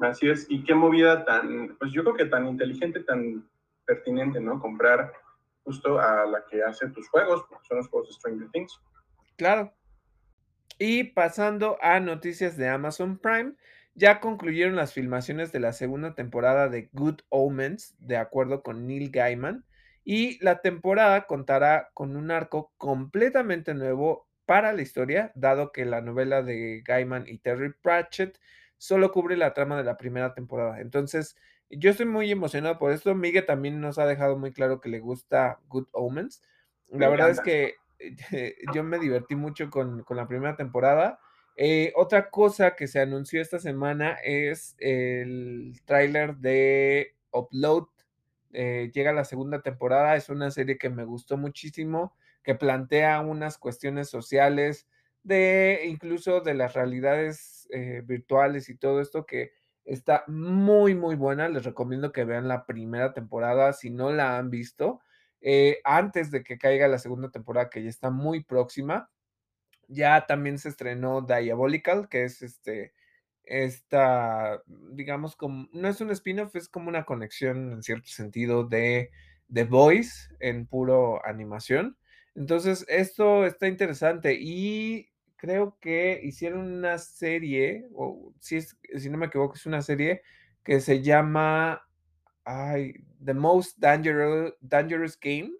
Así 0.00 0.28
es, 0.28 0.44
y 0.50 0.64
qué 0.64 0.74
movida 0.74 1.24
tan, 1.24 1.76
pues 1.78 1.92
yo 1.92 2.02
creo 2.04 2.14
que 2.14 2.26
tan 2.26 2.46
inteligente, 2.46 3.00
tan 3.04 3.48
pertinente, 3.86 4.38
¿no? 4.38 4.60
Comprar 4.60 5.14
justo 5.62 5.98
a 5.98 6.26
la 6.26 6.44
que 6.44 6.62
hace 6.62 6.90
tus 6.90 7.08
juegos, 7.08 7.46
porque 7.48 7.66
son 7.66 7.78
los 7.78 7.88
juegos 7.88 8.10
de 8.10 8.14
Stranger 8.16 8.50
Things. 8.50 8.78
Claro. 9.36 9.72
Y 10.78 11.04
pasando 11.04 11.78
a 11.82 12.00
noticias 12.00 12.56
de 12.56 12.68
Amazon 12.68 13.18
Prime, 13.18 13.54
ya 13.94 14.20
concluyeron 14.20 14.76
las 14.76 14.92
filmaciones 14.92 15.52
de 15.52 15.60
la 15.60 15.72
segunda 15.72 16.14
temporada 16.14 16.68
de 16.68 16.88
Good 16.92 17.20
Omens, 17.28 17.94
de 17.98 18.16
acuerdo 18.16 18.62
con 18.62 18.86
Neil 18.86 19.10
Gaiman, 19.10 19.64
Y 20.06 20.38
la 20.44 20.60
temporada 20.60 21.26
contará 21.26 21.90
con 21.94 22.16
un 22.16 22.30
arco 22.30 22.72
completamente 22.76 23.72
nuevo 23.72 24.28
para 24.44 24.72
la 24.74 24.82
historia, 24.82 25.32
dado 25.34 25.72
que 25.72 25.86
la 25.86 26.02
novela 26.02 26.42
de 26.42 26.82
Gaiman 26.84 27.26
y 27.26 27.38
Terry 27.38 27.72
Pratchett 27.72 28.38
solo 28.76 29.12
cubre 29.12 29.36
la 29.36 29.54
trama 29.54 29.78
de 29.78 29.84
la 29.84 29.96
primera 29.96 30.34
temporada. 30.34 30.80
Entonces, 30.80 31.36
yo 31.70 31.90
estoy 31.90 32.06
muy 32.06 32.30
emocionado 32.30 32.78
por 32.78 32.92
esto. 32.92 33.14
Miguel 33.14 33.46
también 33.46 33.80
nos 33.80 33.98
ha 33.98 34.06
dejado 34.06 34.36
muy 34.36 34.52
claro 34.52 34.80
que 34.80 34.90
le 34.90 35.00
gusta 35.00 35.60
Good 35.68 35.88
Omens. 35.92 36.42
La 36.88 37.08
verdad 37.08 37.30
es 37.30 37.40
que 37.40 37.76
yo 38.74 38.82
me 38.82 38.98
divertí 38.98 39.36
mucho 39.36 39.70
con, 39.70 40.04
la 40.08 40.28
primera 40.28 40.56
temporada. 40.56 41.18
Eh, 41.56 41.92
otra 41.96 42.30
cosa 42.30 42.74
que 42.74 42.88
se 42.88 43.00
anunció 43.00 43.40
esta 43.40 43.58
semana 43.58 44.18
es 44.24 44.74
el 44.78 45.80
tráiler 45.84 46.36
de 46.36 47.14
Upload. 47.30 47.86
Eh, 48.52 48.90
llega 48.94 49.12
la 49.12 49.24
segunda 49.24 49.62
temporada, 49.62 50.16
es 50.16 50.28
una 50.28 50.50
serie 50.50 50.78
que 50.78 50.90
me 50.90 51.04
gustó 51.04 51.36
muchísimo, 51.36 52.16
que 52.42 52.54
plantea 52.54 53.20
unas 53.20 53.58
cuestiones 53.58 54.08
sociales, 54.08 54.86
de 55.24 55.82
incluso 55.86 56.40
de 56.40 56.54
las 56.54 56.74
realidades 56.74 57.66
eh, 57.72 58.02
virtuales 58.04 58.68
y 58.68 58.76
todo 58.76 59.00
esto 59.00 59.26
que 59.26 59.52
está 59.84 60.24
muy, 60.28 60.94
muy 60.94 61.16
buena. 61.16 61.48
Les 61.48 61.64
recomiendo 61.64 62.12
que 62.12 62.24
vean 62.24 62.46
la 62.46 62.66
primera 62.66 63.12
temporada 63.12 63.72
si 63.72 63.90
no 63.90 64.12
la 64.12 64.38
han 64.38 64.50
visto. 64.50 65.00
Eh, 65.46 65.82
antes 65.84 66.30
de 66.30 66.42
que 66.42 66.56
caiga 66.56 66.88
la 66.88 66.98
segunda 66.98 67.30
temporada, 67.30 67.68
que 67.68 67.82
ya 67.82 67.90
está 67.90 68.08
muy 68.08 68.42
próxima. 68.42 69.10
Ya 69.88 70.24
también 70.26 70.58
se 70.58 70.70
estrenó 70.70 71.20
Diabolical, 71.20 72.08
que 72.08 72.24
es 72.24 72.40
este, 72.40 72.94
esta, 73.44 74.62
digamos, 74.66 75.36
como, 75.36 75.68
no 75.72 75.88
es 75.88 76.00
un 76.00 76.10
spin-off, 76.10 76.56
es 76.56 76.66
como 76.70 76.88
una 76.88 77.04
conexión 77.04 77.72
en 77.72 77.82
cierto 77.82 78.08
sentido 78.08 78.64
de 78.64 79.10
The 79.52 79.64
Voice 79.64 80.34
en 80.40 80.66
puro 80.66 81.24
animación. 81.26 81.98
Entonces, 82.34 82.86
esto 82.88 83.44
está 83.44 83.68
interesante 83.68 84.38
y 84.40 85.10
creo 85.36 85.76
que 85.78 86.20
hicieron 86.22 86.72
una 86.72 86.96
serie, 86.96 87.86
o 87.92 88.32
si, 88.40 88.56
es, 88.56 88.78
si 88.96 89.10
no 89.10 89.18
me 89.18 89.26
equivoco, 89.26 89.56
es 89.56 89.66
una 89.66 89.82
serie 89.82 90.22
que 90.64 90.80
se 90.80 91.02
llama 91.02 91.86
The 92.44 93.34
Most 93.34 93.78
Dangerous, 93.78 94.54
Dangerous 94.60 95.18
Game 95.18 95.52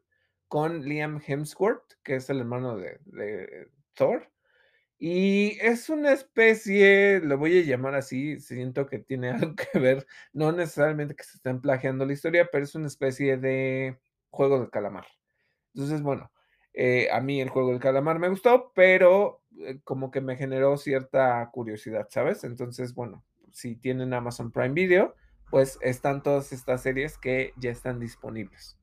con 0.48 0.84
Liam 0.84 1.20
Hemsworth, 1.26 1.94
que 2.02 2.16
es 2.16 2.30
el 2.30 2.40
hermano 2.40 2.76
de, 2.76 3.68
Thor. 3.94 4.30
Y 4.98 5.58
es 5.60 5.88
una 5.88 6.12
especie, 6.12 7.20
lo 7.20 7.36
voy 7.38 7.58
a 7.58 7.62
llamar 7.62 7.94
así, 7.94 8.38
siento 8.40 8.86
que 8.86 8.98
tiene 8.98 9.30
algo 9.30 9.54
que 9.56 9.78
ver, 9.78 10.06
no 10.32 10.52
necesariamente 10.52 11.16
que 11.16 11.24
se 11.24 11.36
estén 11.36 11.60
plagiando 11.60 12.06
la 12.06 12.12
historia, 12.12 12.48
pero 12.50 12.64
es 12.64 12.74
una 12.74 12.86
especie 12.86 13.36
de 13.36 13.98
juego 14.30 14.60
de 14.60 14.70
calamar. 14.70 15.06
Entonces, 15.74 16.02
bueno, 16.02 16.30
eh, 16.72 17.08
a 17.12 17.20
mí 17.20 17.40
el 17.40 17.48
juego 17.50 17.70
del 17.70 17.80
calamar 17.80 18.18
me 18.18 18.28
gustó, 18.28 18.72
pero 18.74 19.42
eh, 19.58 19.80
como 19.84 20.10
que 20.10 20.20
me 20.20 20.36
generó 20.36 20.76
cierta 20.76 21.50
curiosidad, 21.52 22.06
¿sabes? 22.10 22.44
Entonces, 22.44 22.94
bueno, 22.94 23.24
si 23.50 23.76
tienen 23.76 24.14
Amazon 24.14 24.52
Prime 24.52 24.74
Video, 24.74 25.14
pues 25.54 25.78
están 25.82 26.20
todas 26.20 26.52
estas 26.52 26.82
series 26.82 27.16
que 27.16 27.52
ya 27.56 27.70
están 27.70 28.00
disponibles. 28.00 28.76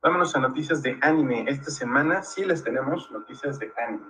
Vámonos 0.00 0.36
a 0.36 0.38
noticias 0.38 0.80
de 0.80 0.96
anime. 1.02 1.44
Esta 1.48 1.72
semana 1.72 2.22
sí 2.22 2.44
les 2.44 2.62
tenemos 2.62 3.10
noticias 3.10 3.58
de 3.58 3.72
anime. 3.84 4.06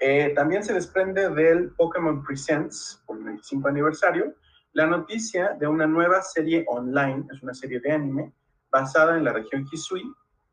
Eh, 0.00 0.32
también 0.34 0.64
se 0.64 0.74
desprende 0.74 1.30
del 1.30 1.70
Pokémon 1.76 2.24
Presents 2.24 3.00
por 3.06 3.16
el 3.18 3.22
25 3.26 3.68
aniversario 3.68 4.34
la 4.72 4.88
noticia 4.88 5.56
de 5.60 5.68
una 5.68 5.86
nueva 5.86 6.20
serie 6.20 6.64
online, 6.66 7.24
es 7.32 7.40
una 7.44 7.54
serie 7.54 7.78
de 7.78 7.92
anime 7.92 8.32
basada 8.72 9.16
en 9.16 9.22
la 9.22 9.32
región 9.32 9.64
Hisui 9.70 10.02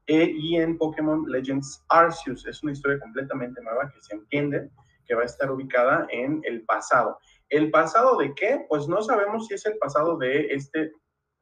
eh, 0.06 0.32
y 0.32 0.58
en 0.58 0.78
Pokémon 0.78 1.26
Legends 1.28 1.84
Arceus. 1.90 2.46
Es 2.46 2.62
una 2.62 2.74
historia 2.74 3.00
completamente 3.00 3.64
nueva 3.64 3.92
que 3.92 4.00
se 4.00 4.14
entiende 4.14 4.70
que 5.08 5.16
va 5.16 5.24
a 5.24 5.26
estar 5.26 5.50
ubicada 5.50 6.06
en 6.12 6.40
el 6.44 6.64
pasado. 6.66 7.18
¿El 7.50 7.72
pasado 7.72 8.18
de 8.18 8.34
qué? 8.36 8.66
Pues 8.68 8.88
no 8.88 9.02
sabemos 9.02 9.48
si 9.48 9.54
es 9.54 9.66
el 9.66 9.78
pasado 9.78 10.18
de 10.18 10.48
este 10.48 10.92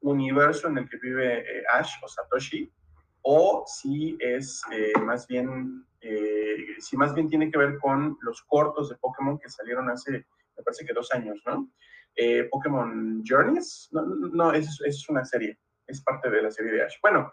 universo 0.02 0.68
en 0.68 0.78
el 0.78 0.90
que 0.90 0.98
vive 0.98 1.40
eh, 1.40 1.64
Ash 1.74 1.94
o 2.04 2.08
Satoshi, 2.08 2.72
o 3.22 3.64
si 3.66 4.16
es 4.20 4.62
eh, 4.72 4.94
más 5.02 5.26
bien, 5.26 5.84
eh, 6.02 6.76
si 6.78 6.96
más 6.96 7.16
bien 7.16 7.28
tiene 7.28 7.50
que 7.50 7.58
ver 7.58 7.80
con 7.80 8.18
los 8.22 8.44
cortos 8.44 8.90
de 8.90 8.98
Pokémon 8.98 9.40
que 9.40 9.50
salieron 9.50 9.90
hace, 9.90 10.12
me 10.56 10.64
parece 10.64 10.86
que 10.86 10.94
dos 10.94 11.12
años, 11.12 11.42
¿no? 11.46 11.70
Pokémon 12.50 13.22
Journeys, 13.28 13.90
no, 13.92 14.06
no 14.06 14.54
es, 14.54 14.80
es, 14.86 15.10
una 15.10 15.26
serie, 15.26 15.60
es 15.86 16.02
parte 16.02 16.30
de 16.30 16.44
la 16.44 16.50
serie 16.50 16.72
de 16.72 16.84
Ash. 16.84 16.96
Bueno, 17.02 17.30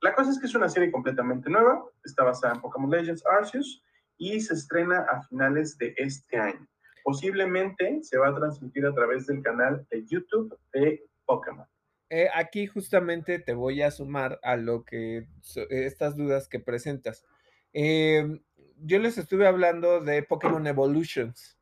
la 0.00 0.14
cosa 0.16 0.32
es 0.32 0.40
que 0.40 0.46
es 0.46 0.54
una 0.56 0.68
serie 0.68 0.90
completamente 0.90 1.48
nueva, 1.48 1.84
está 2.02 2.24
basada 2.24 2.54
en 2.54 2.60
Pokémon 2.60 2.90
Legends 2.90 3.24
Arceus 3.24 3.84
y 4.16 4.40
se 4.40 4.54
estrena 4.54 5.06
a 5.08 5.22
finales 5.22 5.78
de 5.78 5.94
este 5.96 6.38
año. 6.38 6.66
Posiblemente 7.02 8.00
se 8.02 8.18
va 8.18 8.28
a 8.28 8.34
transmitir 8.34 8.86
a 8.86 8.94
través 8.94 9.26
del 9.26 9.42
canal 9.42 9.86
de 9.90 10.04
YouTube 10.06 10.58
de 10.72 11.04
Pokémon. 11.24 11.66
Eh, 12.10 12.28
aquí 12.34 12.66
justamente 12.66 13.38
te 13.38 13.54
voy 13.54 13.80
a 13.80 13.90
sumar 13.90 14.38
a 14.42 14.56
lo 14.56 14.84
que 14.84 15.26
estas 15.70 16.14
dudas 16.16 16.46
que 16.46 16.60
presentas. 16.60 17.24
Em, 17.72 18.42
yo 18.76 18.98
les 18.98 19.16
estuve 19.16 19.46
hablando 19.46 20.00
de 20.00 20.22
Pokémon 20.22 20.66
Evolutions. 20.66 21.58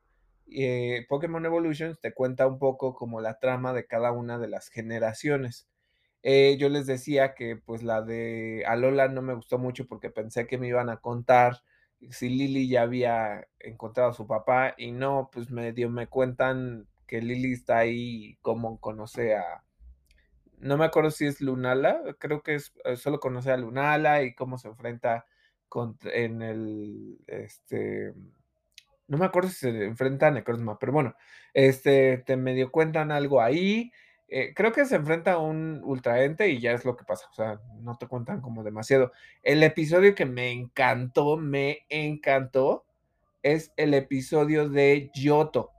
Eh, 0.52 1.06
Pokémon 1.08 1.46
Evolutions 1.46 2.00
te 2.00 2.12
cuenta 2.12 2.48
un 2.48 2.58
poco 2.58 2.94
como 2.94 3.20
la 3.20 3.38
trama 3.38 3.72
de 3.72 3.86
cada 3.86 4.10
una 4.10 4.38
de 4.38 4.48
las 4.48 4.68
generaciones. 4.70 5.68
Eh, 6.22 6.56
yo 6.58 6.68
les 6.68 6.86
decía 6.86 7.34
que 7.34 7.56
pues 7.56 7.82
la 7.82 8.02
de 8.02 8.64
Alola 8.66 9.08
no 9.08 9.22
me 9.22 9.34
gustó 9.34 9.58
mucho 9.58 9.86
porque 9.86 10.10
pensé 10.10 10.46
que 10.46 10.58
me 10.58 10.68
iban 10.68 10.90
a 10.90 10.98
contar 10.98 11.62
si 12.10 12.28
Lily 12.28 12.68
ya 12.68 12.82
había 12.82 13.46
encontrado 13.58 14.10
a 14.10 14.14
su 14.14 14.26
papá 14.26 14.74
y 14.76 14.92
no, 14.92 15.30
pues 15.32 15.50
medio 15.50 15.90
me 15.90 16.06
cuentan 16.06 16.86
que 17.06 17.20
Lily 17.20 17.52
está 17.52 17.78
ahí 17.78 18.38
como 18.40 18.80
conoce 18.80 19.34
a, 19.36 19.64
no 20.60 20.76
me 20.76 20.84
acuerdo 20.84 21.10
si 21.10 21.26
es 21.26 21.40
Lunala, 21.40 22.00
creo 22.18 22.42
que 22.42 22.54
es 22.54 22.72
eh, 22.84 22.96
solo 22.96 23.18
conoce 23.18 23.50
a 23.50 23.56
Lunala 23.56 24.22
y 24.22 24.34
cómo 24.34 24.58
se 24.58 24.68
enfrenta 24.68 25.26
con, 25.68 25.98
en 26.04 26.42
el, 26.42 27.18
este, 27.26 28.14
no 29.08 29.18
me 29.18 29.26
acuerdo 29.26 29.48
si 29.48 29.56
se 29.56 29.84
enfrenta 29.84 30.28
a 30.28 30.30
Necrozma, 30.30 30.78
pero 30.78 30.92
bueno, 30.92 31.14
este, 31.54 32.18
te 32.18 32.36
medio 32.36 32.70
cuentan 32.70 33.10
algo 33.10 33.40
ahí, 33.40 33.90
eh, 34.32 34.54
creo 34.54 34.70
que 34.72 34.86
se 34.86 34.94
enfrenta 34.94 35.32
a 35.32 35.38
un 35.38 35.80
ultraente 35.84 36.48
y 36.48 36.60
ya 36.60 36.72
es 36.72 36.84
lo 36.84 36.96
que 36.96 37.04
pasa. 37.04 37.26
O 37.30 37.34
sea, 37.34 37.60
no 37.80 37.98
te 37.98 38.06
cuentan 38.06 38.40
como 38.40 38.62
demasiado. 38.62 39.10
El 39.42 39.62
episodio 39.64 40.14
que 40.14 40.24
me 40.24 40.52
encantó, 40.52 41.36
me 41.36 41.84
encantó, 41.88 42.84
es 43.42 43.72
el 43.76 43.92
episodio 43.92 44.68
de 44.68 45.10
Yoto. 45.14 45.72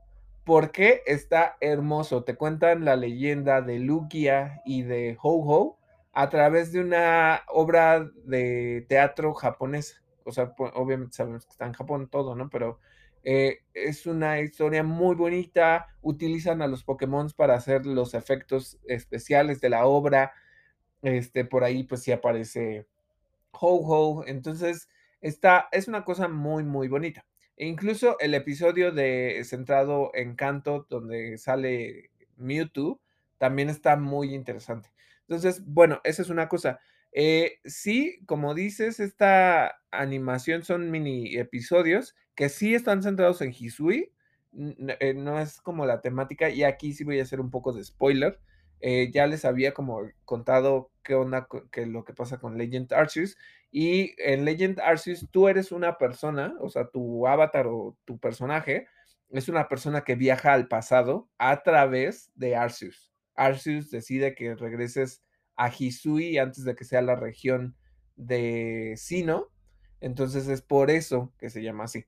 Porque 0.44 1.02
está 1.06 1.56
hermoso. 1.62 2.24
Te 2.24 2.36
cuentan 2.36 2.84
la 2.84 2.98
leyenda 2.98 3.62
de 3.62 3.80
Lugia 3.80 4.62
y 4.66 4.82
de 4.82 5.18
Ho-Ho 5.22 5.78
a 6.12 6.30
través 6.30 6.74
de 6.74 6.82
una 6.82 7.44
obra 7.48 8.06
de 8.26 8.86
teatro 8.90 9.34
japonesa. 9.34 10.02
O 10.26 10.32
sea, 10.32 10.54
obviamente 10.74 11.16
sabemos 11.16 11.46
que 11.46 11.52
está 11.52 11.66
en 11.66 11.74
Japón 11.74 12.10
todo, 12.10 12.36
¿no? 12.36 12.50
Pero 12.50 12.80
eh, 13.24 13.60
es 13.74 14.06
una 14.06 14.42
historia 14.42 14.84
muy 14.84 15.16
bonita. 15.16 15.88
Utilizan 16.02 16.62
a 16.62 16.68
los 16.68 16.84
Pokémon 16.84 17.30
para 17.36 17.56
hacer 17.56 17.86
los 17.86 18.14
efectos 18.14 18.80
especiales 18.88 19.62
de 19.62 19.70
la 19.70 19.86
obra. 19.86 20.34
Este, 21.02 21.46
por 21.46 21.64
ahí, 21.64 21.84
pues 21.84 22.04
sí 22.04 22.12
aparece 22.12 22.88
Ho-Ho. 23.52 24.26
Entonces, 24.28 24.90
está, 25.22 25.68
es 25.72 25.88
una 25.88 26.04
cosa 26.04 26.28
muy, 26.28 26.64
muy 26.64 26.88
bonita. 26.88 27.26
E 27.58 27.68
incluso 27.68 28.18
el 28.20 28.34
episodio 28.34 28.92
de 28.92 29.42
centrado 29.46 30.12
en 30.14 30.36
Canto, 30.36 30.88
donde 30.90 31.38
sale 31.38 32.12
Mewtwo, 32.38 33.02
también 33.38 33.70
está 33.70 33.96
muy 33.98 34.34
interesante. 34.34 34.92
Entonces, 35.22 35.64
bueno, 35.66 36.02
esa 36.04 36.22
es 36.22 36.30
una 36.30 36.48
cosa. 36.50 36.80
Eh, 37.12 37.60
sí, 37.66 38.20
como 38.26 38.54
dices, 38.54 39.00
esta 39.00 39.82
animación 39.92 40.64
son 40.64 40.92
mini 40.92 41.36
episodios 41.38 42.16
que 42.42 42.50
sí 42.50 42.74
están 42.74 43.04
centrados 43.04 43.40
en 43.44 43.52
Hisui, 43.52 44.12
eh, 45.00 45.14
no 45.14 45.40
es 45.40 45.62
como 45.62 45.86
la 45.86 46.02
temática, 46.02 46.50
y 46.50 46.64
aquí 46.64 46.92
sí 46.92 47.04
voy 47.04 47.20
a 47.20 47.22
hacer 47.22 47.40
un 47.40 47.52
poco 47.52 47.72
de 47.72 47.84
spoiler. 47.84 48.40
Eh, 48.80 49.12
ya 49.14 49.28
les 49.28 49.46
había 49.46 49.76
como 49.76 50.10
contado 50.26 50.90
qué 51.04 51.14
onda, 51.14 51.48
qué 51.72 51.86
lo 51.86 52.04
que 52.04 52.16
pasa 52.16 52.40
con 52.40 52.58
Legend 52.58 52.92
Arceus, 52.94 53.38
y 53.70 54.16
en 54.18 54.44
Legend 54.44 54.80
Arceus 54.80 55.28
tú 55.30 55.50
eres 55.50 55.72
una 55.72 56.00
persona, 56.00 56.56
o 56.62 56.70
sea, 56.72 56.88
tu 56.88 57.28
avatar 57.28 57.68
o 57.68 57.96
tu 58.06 58.18
personaje 58.18 58.88
es 59.30 59.48
una 59.48 59.70
persona 59.70 60.02
que 60.02 60.16
viaja 60.16 60.52
al 60.54 60.68
pasado 60.68 61.30
a 61.38 61.62
través 61.62 62.32
de 62.34 62.56
Arceus. 62.56 63.14
Arceus 63.36 63.92
decide 63.92 64.34
que 64.34 64.56
regreses 64.56 65.22
a 65.56 65.70
Hisui 65.70 66.40
antes 66.40 66.64
de 66.64 66.74
que 66.74 66.86
sea 66.86 67.04
la 67.04 67.16
región 67.16 67.76
de 68.16 68.96
Sino. 68.98 69.52
Entonces 70.00 70.48
es 70.48 70.64
por 70.64 70.90
eso 70.90 71.32
que 71.38 71.52
se 71.52 71.62
llama 71.62 71.84
así. 71.84 72.08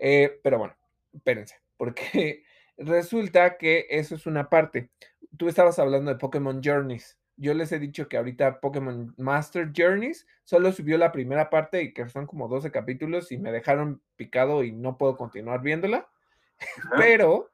Eh, 0.00 0.40
pero 0.42 0.58
bueno, 0.58 0.74
espérense, 1.12 1.56
porque 1.76 2.42
resulta 2.78 3.58
que 3.58 3.86
eso 3.90 4.14
es 4.14 4.26
una 4.26 4.48
parte. 4.48 4.90
Tú 5.36 5.48
estabas 5.48 5.78
hablando 5.78 6.10
de 6.10 6.18
Pokémon 6.18 6.60
Journeys. 6.64 7.18
yo 7.36 7.54
les 7.54 7.70
he 7.72 7.78
dicho 7.78 8.08
que 8.08 8.16
ahorita 8.16 8.60
Pokémon 8.60 9.14
Master 9.16 9.70
Journeys 9.76 10.26
solo 10.44 10.72
subió 10.72 10.98
la 10.98 11.12
primera 11.12 11.50
parte 11.50 11.82
y 11.82 11.92
que 11.92 12.08
son 12.08 12.26
como 12.26 12.48
12 12.48 12.70
capítulos 12.70 13.30
y 13.30 13.38
me 13.38 13.52
dejaron 13.52 14.02
picado 14.16 14.64
y 14.64 14.72
no 14.72 14.98
puedo 14.98 15.16
continuar 15.16 15.62
viéndola. 15.62 16.08
Pero 16.96 17.50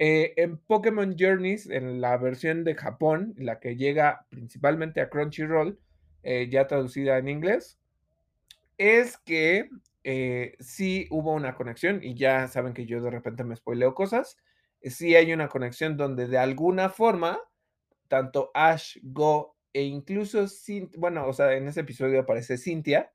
eh, 0.00 0.34
en 0.36 0.58
Pokémon 0.58 1.16
Journeys, 1.18 1.68
en 1.70 2.00
la 2.00 2.16
versión 2.16 2.64
de 2.64 2.74
Japón, 2.74 3.34
la 3.36 3.60
que 3.60 3.76
llega 3.76 4.26
principalmente 4.30 5.00
a 5.00 5.08
Crunchyroll, 5.08 5.78
eh, 6.24 6.48
ya 6.50 6.66
traducida 6.66 7.18
en 7.18 7.28
inglés, 7.28 7.78
es 8.78 9.16
que 9.18 9.68
eh, 10.10 10.56
sí 10.58 11.06
hubo 11.10 11.34
una 11.34 11.54
conexión 11.54 12.02
y 12.02 12.14
ya 12.14 12.48
saben 12.48 12.72
que 12.72 12.86
yo 12.86 13.02
de 13.02 13.10
repente 13.10 13.44
me 13.44 13.54
spoileo 13.54 13.94
cosas. 13.94 14.38
Sí 14.80 15.14
hay 15.14 15.34
una 15.34 15.50
conexión 15.50 15.98
donde 15.98 16.26
de 16.26 16.38
alguna 16.38 16.88
forma 16.88 17.38
tanto 18.08 18.50
Ash, 18.54 18.96
Go 19.02 19.58
e 19.74 19.82
incluso, 19.82 20.46
bueno, 20.96 21.26
o 21.26 21.34
sea, 21.34 21.52
en 21.52 21.68
ese 21.68 21.80
episodio 21.80 22.20
aparece 22.20 22.56
Cynthia, 22.56 23.12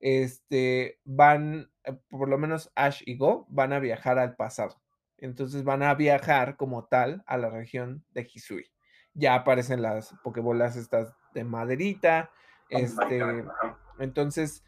este, 0.00 1.00
van, 1.04 1.72
eh, 1.82 1.98
por 2.10 2.28
lo 2.28 2.36
menos 2.36 2.70
Ash 2.74 3.02
y 3.06 3.16
Go 3.16 3.46
van 3.48 3.72
a 3.72 3.78
viajar 3.78 4.18
al 4.18 4.36
pasado. 4.36 4.82
Entonces 5.16 5.64
van 5.64 5.82
a 5.82 5.94
viajar 5.94 6.58
como 6.58 6.84
tal 6.84 7.22
a 7.26 7.38
la 7.38 7.48
región 7.48 8.04
de 8.10 8.28
Hisui. 8.30 8.70
Ya 9.14 9.34
aparecen 9.34 9.80
las 9.80 10.14
pokebolas 10.22 10.76
estas 10.76 11.14
de 11.32 11.44
maderita. 11.44 12.30
Oh 12.70 12.76
este, 12.76 13.22
entonces, 13.98 14.62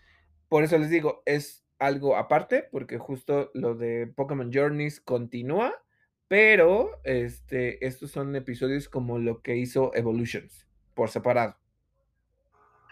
por 0.48 0.64
eso 0.64 0.78
les 0.78 0.88
digo, 0.88 1.22
es 1.26 1.65
algo 1.78 2.16
aparte, 2.16 2.68
porque 2.70 2.98
justo 2.98 3.50
lo 3.54 3.74
de 3.74 4.06
Pokémon 4.06 4.50
Journeys 4.52 5.00
continúa 5.00 5.74
pero 6.28 7.00
este, 7.04 7.84
estos 7.86 8.10
son 8.10 8.34
episodios 8.34 8.88
como 8.88 9.18
lo 9.18 9.42
que 9.42 9.56
hizo 9.56 9.92
Evolutions, 9.94 10.66
por 10.94 11.08
separado. 11.08 11.56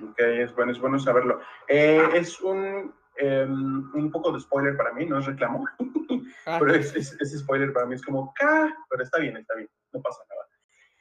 Ok, 0.00 0.18
es 0.18 0.54
bueno, 0.54 0.72
es 0.72 0.78
bueno 0.78 0.98
saberlo. 0.98 1.40
Eh, 1.68 2.08
es 2.14 2.40
un, 2.40 2.94
em, 3.16 3.94
un 3.94 4.10
poco 4.10 4.32
de 4.32 4.40
spoiler 4.40 4.76
para 4.76 4.92
mí, 4.92 5.06
no 5.06 5.18
es 5.18 5.26
reclamo, 5.26 5.64
ah. 6.46 6.58
pero 6.60 6.74
es, 6.74 6.94
es, 6.94 7.38
spoiler 7.38 7.72
para 7.72 7.86
mí, 7.86 7.94
es 7.94 8.02
como, 8.02 8.32
pero 8.88 9.02
está 9.02 9.18
bien, 9.18 9.36
está 9.36 9.54
bien, 9.54 9.68
no 9.92 10.00
pasa 10.00 10.20
nada. 10.28 10.48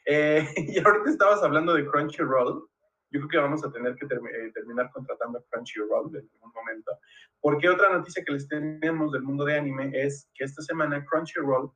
Eh, 0.06 0.48
y 0.58 0.80
ahorita 0.80 1.10
estabas 1.10 1.44
hablando 1.44 1.74
de 1.74 1.86
Crunchyroll, 1.86 2.68
yo 3.14 3.20
creo 3.20 3.30
que 3.30 3.38
vamos 3.38 3.64
a 3.64 3.72
tener 3.72 3.96
que 3.96 4.06
eh, 4.06 4.52
terminar 4.54 4.90
contratando 4.92 5.46
Crunchyroll 5.50 6.16
en 6.16 6.28
algún 6.34 6.52
momento, 6.54 6.92
porque 7.40 7.70
otra 7.70 7.94
noticia 7.94 8.24
que 8.26 8.34
les 8.34 8.48
tenemos 8.48 9.12
del 9.12 9.22
mundo 9.22 9.46
de 9.46 9.58
anime 9.58 9.92
es 9.94 10.30
que 10.34 10.44
esta 10.44 10.62
semana 10.62 11.06
Crunchyroll 11.06 11.72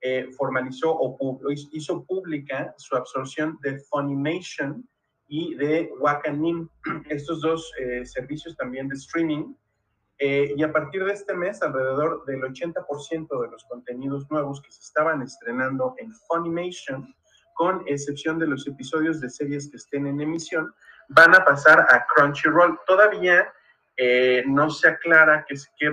eh, 0.00 0.28
formalizó 0.36 0.92
o 0.92 1.38
hizo 1.72 2.04
pública 2.04 2.74
su 2.78 2.96
absorción 2.96 3.58
de 3.62 3.78
Funimation 3.80 4.88
y 5.28 5.54
de 5.56 5.90
Wakanim, 6.00 6.68
estos 7.10 7.42
dos 7.42 7.72
eh, 7.78 8.04
servicios 8.04 8.56
también 8.56 8.88
de 8.88 8.96
streaming. 8.96 9.54
Eh, 10.20 10.54
y 10.56 10.62
a 10.64 10.72
partir 10.72 11.04
de 11.04 11.12
este 11.12 11.34
mes, 11.34 11.62
alrededor 11.62 12.24
del 12.24 12.40
80% 12.42 13.42
de 13.42 13.50
los 13.50 13.64
contenidos 13.64 14.28
nuevos 14.30 14.60
que 14.62 14.72
se 14.72 14.80
estaban 14.80 15.22
estrenando 15.22 15.94
en 15.98 16.12
Funimation, 16.26 17.14
con 17.58 17.82
excepción 17.86 18.38
de 18.38 18.46
los 18.46 18.68
episodios 18.68 19.20
de 19.20 19.28
series 19.28 19.68
que 19.68 19.78
estén 19.78 20.06
en 20.06 20.20
emisión, 20.20 20.72
van 21.08 21.34
a 21.34 21.44
pasar 21.44 21.80
a 21.90 22.06
Crunchyroll. 22.06 22.78
Todavía 22.86 23.52
eh, 23.96 24.44
no 24.46 24.70
se 24.70 24.86
aclara 24.86 25.44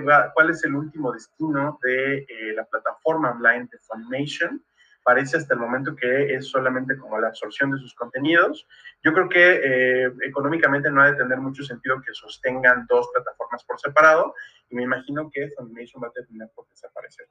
va, 0.08 0.32
cuál 0.32 0.50
es 0.50 0.62
el 0.62 0.76
último 0.76 1.10
destino 1.10 1.76
de 1.82 2.18
eh, 2.18 2.52
la 2.54 2.64
plataforma 2.66 3.32
online 3.32 3.68
de 3.72 3.78
Funimation. 3.78 4.64
Parece 5.02 5.38
hasta 5.38 5.54
el 5.54 5.60
momento 5.60 5.96
que 5.96 6.34
es 6.34 6.46
solamente 6.46 6.96
como 6.98 7.18
la 7.18 7.28
absorción 7.28 7.72
de 7.72 7.78
sus 7.78 7.94
contenidos. 7.96 8.64
Yo 9.02 9.12
creo 9.12 9.28
que 9.28 9.60
eh, 9.64 10.12
económicamente 10.22 10.88
no 10.88 11.02
ha 11.02 11.10
de 11.10 11.16
tener 11.16 11.38
mucho 11.38 11.64
sentido 11.64 12.00
que 12.00 12.14
sostengan 12.14 12.86
dos 12.88 13.08
plataformas 13.12 13.64
por 13.64 13.80
separado 13.80 14.34
y 14.70 14.76
me 14.76 14.84
imagino 14.84 15.28
que 15.32 15.50
Funimation 15.56 16.00
va 16.00 16.08
a 16.08 16.12
terminar 16.12 16.48
por 16.54 16.68
desaparecer. 16.68 17.26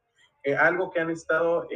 Algo 0.53 0.91
que 0.91 0.99
han 0.99 1.09
estado 1.09 1.67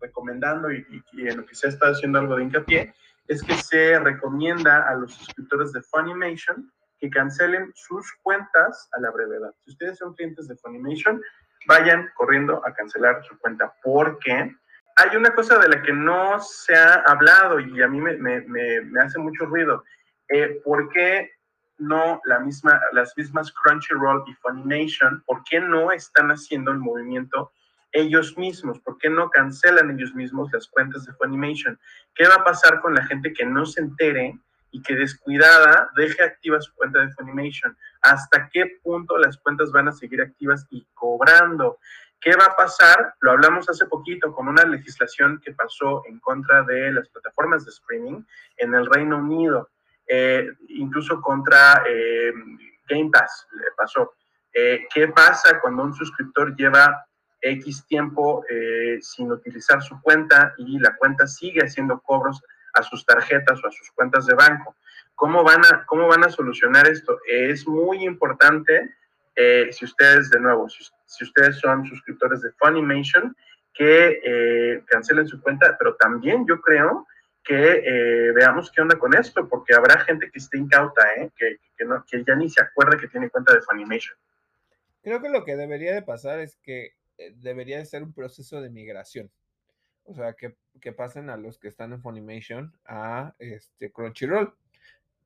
recomendando 0.00 0.70
y, 0.70 1.02
en 1.18 1.36
lo 1.38 1.46
que 1.46 1.54
se 1.54 1.66
ha 1.66 1.70
estado 1.70 1.92
haciendo 1.92 2.18
algo 2.18 2.36
de 2.36 2.44
hincapié 2.44 2.94
es 3.28 3.42
que 3.42 3.54
se 3.54 3.98
recomienda 3.98 4.88
a 4.88 4.94
los 4.94 5.12
suscriptores 5.12 5.72
de 5.72 5.82
Funimation 5.82 6.70
que 6.98 7.10
cancelen 7.10 7.72
sus 7.74 8.12
cuentas 8.22 8.88
a 8.92 9.00
la 9.00 9.10
brevedad. 9.10 9.52
Si 9.64 9.72
ustedes 9.72 9.98
son 9.98 10.14
clientes 10.14 10.48
de 10.48 10.56
Funimation, 10.56 11.20
vayan 11.66 12.08
corriendo 12.14 12.64
a 12.64 12.72
cancelar 12.72 13.22
su 13.24 13.38
cuenta 13.38 13.74
porque 13.82 14.54
hay 14.96 15.16
una 15.16 15.34
cosa 15.34 15.58
de 15.58 15.68
la 15.68 15.82
que 15.82 15.92
no 15.92 16.40
se 16.40 16.74
ha 16.74 17.02
hablado 17.06 17.60
y 17.60 17.82
a 17.82 17.88
mí 17.88 18.00
me, 18.00 19.00
hace 19.00 19.18
mucho 19.18 19.44
ruido. 19.44 19.82
Eh, 20.28 20.60
¿Por 20.64 20.88
qué 20.90 21.32
no 21.78 22.20
la 22.24 22.40
misma, 22.40 22.80
las 22.92 23.14
mismas 23.16 23.52
Crunchyroll 23.52 24.24
y 24.26 24.34
Funimation, 24.34 25.22
por 25.26 25.44
qué 25.44 25.60
no 25.60 25.92
están 25.92 26.30
haciendo 26.30 26.70
el 26.70 26.78
movimiento 26.78 27.52
ellos 27.96 28.36
mismos? 28.36 28.80
¿Por 28.80 28.98
qué 28.98 29.08
no 29.10 29.30
cancelan 29.30 29.90
ellos 29.90 30.14
mismos 30.14 30.50
las 30.52 30.68
cuentas 30.68 31.04
de 31.04 31.12
Funimation? 31.14 31.78
¿Qué 32.14 32.26
va 32.28 32.36
a 32.36 32.44
pasar 32.44 32.80
con 32.80 32.94
la 32.94 33.04
gente 33.04 33.32
que 33.32 33.44
no 33.44 33.66
se 33.66 33.80
entere 33.80 34.38
y 34.76 34.82
que 34.82 34.94
descuidada 34.94 35.90
deje 35.96 36.22
activa 36.22 36.60
su 36.60 36.74
cuenta 36.74 37.00
de 37.00 37.10
Funimation. 37.12 37.76
¿Hasta 38.02 38.50
qué 38.52 38.78
punto 38.82 39.16
las 39.16 39.38
cuentas 39.38 39.72
van 39.72 39.88
a 39.88 39.92
seguir 39.92 40.20
activas 40.20 40.66
y 40.70 40.86
cobrando? 40.92 41.78
¿Qué 42.20 42.36
va 42.36 42.46
a 42.46 42.56
pasar? 42.56 43.14
Lo 43.20 43.32
hablamos 43.32 43.70
hace 43.70 43.86
poquito 43.86 44.34
con 44.34 44.48
una 44.48 44.64
legislación 44.64 45.40
que 45.42 45.52
pasó 45.52 46.02
en 46.06 46.18
contra 46.20 46.62
de 46.64 46.92
las 46.92 47.08
plataformas 47.08 47.64
de 47.64 47.70
streaming 47.70 48.22
en 48.58 48.74
el 48.74 48.84
Reino 48.86 49.16
Unido, 49.16 49.70
eh, 50.06 50.46
incluso 50.68 51.22
contra 51.22 51.82
eh, 51.88 52.32
Game 52.86 53.10
Pass 53.10 53.46
pasó. 53.76 54.14
Eh, 54.52 54.86
¿Qué 54.92 55.08
pasa 55.08 55.58
cuando 55.60 55.84
un 55.84 55.94
suscriptor 55.94 56.54
lleva 56.54 57.06
X 57.40 57.84
tiempo 57.86 58.44
sin 59.00 59.30
utilizar 59.30 59.82
su 59.82 60.00
cuenta 60.00 60.54
y 60.58 60.78
la 60.78 60.96
cuenta 60.96 61.26
sigue 61.26 61.60
haciendo 61.60 62.00
cobros 62.00 62.42
a 62.76 62.82
sus 62.82 63.04
tarjetas 63.04 63.62
o 63.62 63.68
a 63.68 63.72
sus 63.72 63.90
cuentas 63.92 64.26
de 64.26 64.34
banco. 64.34 64.76
¿Cómo 65.14 65.42
van 65.42 65.64
a, 65.64 65.84
cómo 65.86 66.06
van 66.08 66.24
a 66.24 66.28
solucionar 66.28 66.86
esto? 66.88 67.18
Es 67.26 67.66
muy 67.66 68.04
importante, 68.04 68.94
eh, 69.34 69.68
si 69.72 69.86
ustedes, 69.86 70.30
de 70.30 70.40
nuevo, 70.40 70.68
si, 70.68 71.24
ustedes 71.24 71.58
son 71.58 71.86
suscriptores 71.86 72.42
de 72.42 72.52
Funimation, 72.52 73.34
que 73.72 74.20
eh, 74.22 74.82
cancelen 74.86 75.26
su 75.26 75.40
cuenta, 75.40 75.76
pero 75.78 75.96
también 75.96 76.46
yo 76.46 76.60
creo 76.60 77.06
que 77.42 77.82
eh, 77.84 78.32
veamos 78.32 78.70
qué 78.70 78.82
onda 78.82 78.98
con 78.98 79.14
esto, 79.14 79.48
porque 79.48 79.74
habrá 79.74 80.00
gente 80.00 80.30
que 80.30 80.38
esté 80.38 80.58
incauta, 80.58 81.02
que, 81.36 81.60
que, 81.76 81.84
no, 81.84 82.04
que 82.04 82.22
ya 82.24 82.34
ni 82.34 82.50
se 82.50 82.62
acuerda 82.62 82.98
que 82.98 83.08
tiene 83.08 83.30
cuenta 83.30 83.54
de 83.54 83.62
Funimation. 83.62 84.16
Creo 85.02 85.22
que 85.22 85.30
lo 85.30 85.44
que 85.44 85.56
debería 85.56 85.94
de 85.94 86.02
pasar 86.02 86.40
es 86.40 86.56
que 86.56 86.94
debería 87.36 87.78
de 87.78 87.86
ser 87.86 88.02
un 88.02 88.12
proceso 88.12 88.60
de 88.60 88.70
migración. 88.70 89.30
O 90.04 90.14
sea, 90.14 90.34
que, 90.34 90.56
pasen 90.92 91.30
a 91.30 91.36
los 91.36 91.58
que 91.58 91.68
están 91.68 91.92
en 91.92 92.00
Funimation 92.00 92.72
a 92.84 93.34
este 93.38 93.90
Crunchyroll. 93.90 94.54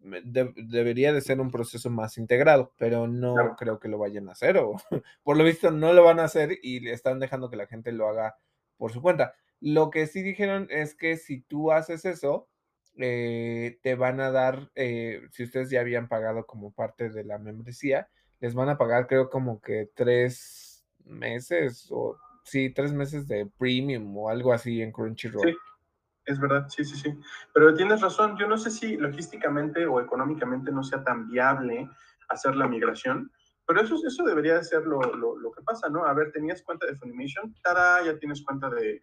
debería 0.01 1.12
de 1.12 1.21
ser 1.21 1.41
un 1.41 1.51
proceso 1.51 1.91
más 1.91 2.17
integrado, 2.17 2.73
pero 2.79 3.07
no 3.07 3.35
creo 3.59 3.79
que 3.79 3.89
lo 3.89 3.99
vayan 3.99 4.29
a 4.29 4.33
hacer, 4.33 4.57
o 4.57 4.77
por 5.23 5.37
lo 5.37 5.45
visto 5.45 5.71
no 5.71 5.93
lo 5.93 6.03
van 6.03 6.19
a 6.19 6.25
hacer 6.25 6.59
y 6.62 6.81
le 6.81 6.93
están 6.93 7.19
dejando 7.19 7.51
que 7.51 7.57
la 7.57 7.67
gente 7.67 7.93
lo 7.93 8.09
haga 8.09 8.37
por 8.79 8.93
su 8.93 9.03
cuenta. 9.03 9.35
Lo 9.61 9.91
que 9.91 10.07
sí 10.07 10.23
dijeron 10.23 10.67
es 10.71 10.95
que 10.95 11.19
si 11.19 11.43
tú 11.43 11.73
haces 11.73 12.07
eso, 12.07 12.49
eh, 12.97 13.79
te 13.83 13.95
van 13.95 14.21
a 14.21 14.31
dar, 14.31 14.71
eh, 14.75 15.21
si 15.33 15.45
ustedes 15.45 15.69
ya 15.69 15.81
habían 15.81 16.09
pagado 16.09 16.47
como 16.47 16.73
parte 16.73 17.11
de 17.11 17.25
la 17.25 17.39
membresía, 17.39 18.09
les 18.41 18.55
van 18.55 18.71
a 18.71 18.79
pagar 18.79 19.07
creo 19.07 19.29
como 19.29 19.61
que 19.61 19.91
tres 19.95 20.70
meses 21.05 21.89
o 21.90 22.16
sí, 22.44 22.70
tres 22.70 22.93
meses 22.93 23.27
de 23.28 23.47
premium 23.59 24.16
o 24.16 24.28
algo 24.28 24.52
así 24.52 24.82
en 24.82 24.93
Crunchyroll. 24.93 25.48
Sí, 25.48 25.56
es 26.27 26.40
verdad, 26.40 26.68
sí, 26.68 26.85
sí, 26.85 26.97
sí. 26.97 27.18
Pero 27.52 27.74
tienes 27.74 28.01
razón, 28.01 28.36
yo 28.39 28.47
no 28.47 28.56
sé 28.56 28.70
si 28.70 28.97
logísticamente 28.97 29.86
o 29.86 30.01
económicamente 30.01 30.70
no 30.72 30.82
sea 30.82 31.02
tan 31.05 31.28
viable 31.28 31.89
hacer 32.28 32.55
la 32.56 32.68
migración, 32.68 33.31
pero 33.66 33.82
eso, 33.82 33.97
eso 34.05 34.24
debería 34.24 34.62
ser 34.64 34.85
lo, 34.85 35.01
lo, 35.01 35.52
que 35.52 35.62
pasa, 35.62 35.89
¿no? 35.89 36.05
A 36.05 36.12
ver, 36.12 36.32
tenías 36.32 36.62
cuenta 36.62 36.86
de 36.86 36.97
Funimation, 36.97 37.55
tada, 37.62 38.05
ya 38.05 38.18
tienes 38.18 38.43
cuenta 38.43 38.68
de, 38.68 39.01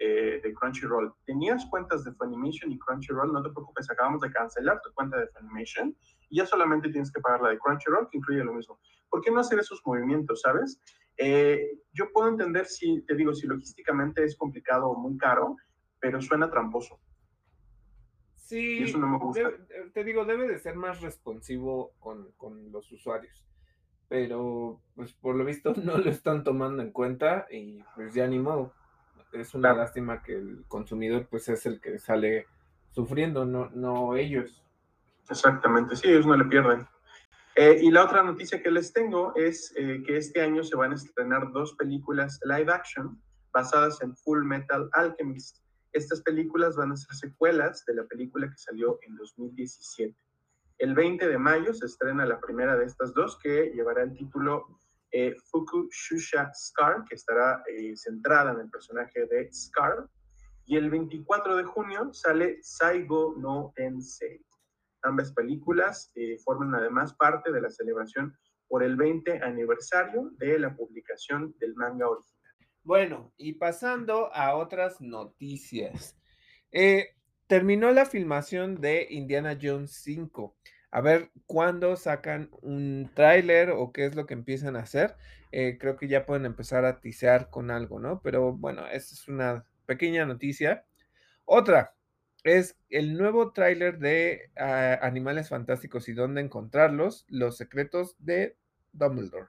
eh, 0.00 0.40
de 0.42 0.54
Crunchyroll. 0.54 1.14
Tenías 1.26 1.64
cuentas 1.66 2.04
de 2.04 2.12
Funimation 2.14 2.72
y 2.72 2.78
Crunchyroll, 2.78 3.32
no 3.32 3.42
te 3.42 3.50
preocupes, 3.50 3.88
acabamos 3.90 4.22
de 4.22 4.32
cancelar 4.32 4.80
tu 4.82 4.92
cuenta 4.94 5.16
de 5.16 5.28
Funimation 5.28 5.94
y 6.28 6.38
ya 6.38 6.46
solamente 6.46 6.88
tienes 6.88 7.12
que 7.12 7.20
pagar 7.20 7.42
la 7.42 7.50
de 7.50 7.58
Crunchyroll, 7.58 8.08
que 8.10 8.18
incluye 8.18 8.42
lo 8.42 8.52
mismo. 8.52 8.80
¿Por 9.08 9.20
qué 9.20 9.30
no 9.30 9.40
hacer 9.40 9.58
esos 9.58 9.80
movimientos, 9.84 10.40
sabes? 10.40 10.80
Eh, 11.16 11.78
yo 11.92 12.12
puedo 12.12 12.28
entender 12.28 12.66
si, 12.66 13.02
te 13.02 13.14
digo, 13.14 13.34
si 13.34 13.46
logísticamente 13.46 14.24
es 14.24 14.36
complicado 14.36 14.88
o 14.88 14.98
muy 14.98 15.16
caro, 15.18 15.56
pero 15.98 16.20
suena 16.20 16.50
tramposo. 16.50 16.98
Sí, 18.34 18.82
eso 18.82 18.98
no 18.98 19.06
me 19.06 19.18
gusta. 19.18 19.52
te 19.92 20.02
digo, 20.02 20.24
debe 20.24 20.48
de 20.48 20.58
ser 20.58 20.74
más 20.74 21.00
responsivo 21.00 21.92
con, 22.00 22.32
con, 22.32 22.72
los 22.72 22.90
usuarios. 22.90 23.46
Pero, 24.08 24.80
pues 24.96 25.12
por 25.12 25.36
lo 25.36 25.44
visto 25.44 25.72
no 25.84 25.98
lo 25.98 26.10
están 26.10 26.42
tomando 26.42 26.82
en 26.82 26.90
cuenta 26.90 27.46
y 27.50 27.84
pues 27.94 28.14
ya 28.14 28.26
ni 28.26 28.38
modo. 28.38 28.72
Es 29.32 29.54
una 29.54 29.72
lástima 29.72 30.22
que 30.22 30.34
el 30.34 30.64
consumidor 30.66 31.28
pues 31.30 31.48
es 31.48 31.64
el 31.64 31.80
que 31.80 32.00
sale 32.00 32.46
sufriendo, 32.90 33.44
no, 33.44 33.70
no 33.70 34.16
ellos. 34.16 34.64
Exactamente, 35.28 35.94
sí, 35.94 36.08
ellos 36.08 36.26
no 36.26 36.36
le 36.36 36.44
pierden. 36.46 36.88
Eh, 37.60 37.78
y 37.82 37.90
la 37.90 38.04
otra 38.04 38.22
noticia 38.22 38.62
que 38.62 38.70
les 38.70 38.90
tengo 38.90 39.34
es 39.36 39.74
eh, 39.76 40.02
que 40.06 40.16
este 40.16 40.40
año 40.40 40.64
se 40.64 40.76
van 40.76 40.92
a 40.92 40.94
estrenar 40.94 41.52
dos 41.52 41.74
películas 41.74 42.40
live 42.44 42.72
action 42.72 43.20
basadas 43.52 44.00
en 44.00 44.16
Full 44.16 44.46
Metal 44.46 44.88
Alchemist. 44.94 45.58
Estas 45.92 46.22
películas 46.22 46.76
van 46.76 46.92
a 46.92 46.96
ser 46.96 47.14
secuelas 47.14 47.84
de 47.84 47.96
la 47.96 48.04
película 48.04 48.48
que 48.48 48.56
salió 48.56 48.98
en 49.02 49.14
2017. 49.14 50.16
El 50.78 50.94
20 50.94 51.28
de 51.28 51.36
mayo 51.36 51.74
se 51.74 51.84
estrena 51.84 52.24
la 52.24 52.40
primera 52.40 52.78
de 52.78 52.86
estas 52.86 53.12
dos 53.12 53.38
que 53.42 53.70
llevará 53.74 54.04
el 54.04 54.14
título 54.14 54.78
eh, 55.12 55.36
Fuku 55.50 55.90
Shusha 55.90 56.50
Scar, 56.54 57.04
que 57.06 57.16
estará 57.16 57.62
eh, 57.66 57.94
centrada 57.94 58.52
en 58.52 58.60
el 58.60 58.70
personaje 58.70 59.26
de 59.26 59.52
Scar. 59.52 60.08
Y 60.64 60.78
el 60.78 60.88
24 60.88 61.56
de 61.56 61.64
junio 61.64 62.08
sale 62.14 62.58
Saigo 62.62 63.34
no 63.36 63.70
Tensei. 63.76 64.42
Ambas 65.02 65.32
películas 65.32 66.10
eh, 66.14 66.36
forman 66.44 66.74
además 66.74 67.14
parte 67.14 67.52
de 67.52 67.60
la 67.60 67.70
celebración 67.70 68.36
por 68.68 68.82
el 68.82 68.96
20 68.96 69.42
aniversario 69.42 70.30
de 70.38 70.58
la 70.58 70.74
publicación 70.76 71.54
del 71.58 71.74
manga 71.74 72.08
original. 72.08 72.40
Bueno, 72.82 73.32
y 73.36 73.54
pasando 73.54 74.32
a 74.32 74.54
otras 74.56 75.00
noticias. 75.00 76.16
Eh, 76.72 77.16
terminó 77.46 77.90
la 77.90 78.06
filmación 78.06 78.80
de 78.80 79.06
Indiana 79.10 79.58
Jones 79.60 79.92
5. 80.02 80.56
A 80.92 81.00
ver 81.00 81.30
cuándo 81.46 81.96
sacan 81.96 82.48
un 82.62 83.10
tráiler 83.14 83.70
o 83.70 83.92
qué 83.92 84.06
es 84.06 84.14
lo 84.14 84.26
que 84.26 84.34
empiezan 84.34 84.76
a 84.76 84.80
hacer. 84.80 85.16
Eh, 85.52 85.76
creo 85.78 85.96
que 85.96 86.08
ya 86.08 86.26
pueden 86.26 86.46
empezar 86.46 86.84
a 86.84 87.00
tisear 87.00 87.50
con 87.50 87.70
algo, 87.70 87.98
¿no? 87.98 88.20
Pero 88.22 88.52
bueno, 88.52 88.86
esta 88.86 89.14
es 89.14 89.28
una 89.28 89.64
pequeña 89.86 90.24
noticia. 90.24 90.84
Otra 91.44 91.94
es 92.44 92.76
el 92.88 93.16
nuevo 93.16 93.52
tráiler 93.52 93.98
de 93.98 94.50
ah, 94.56 94.98
Animales 95.02 95.48
Fantásticos 95.48 96.08
y 96.08 96.12
dónde 96.12 96.40
encontrarlos, 96.40 97.26
los 97.28 97.56
secretos 97.56 98.16
de 98.18 98.56
Dumbledore. 98.92 99.48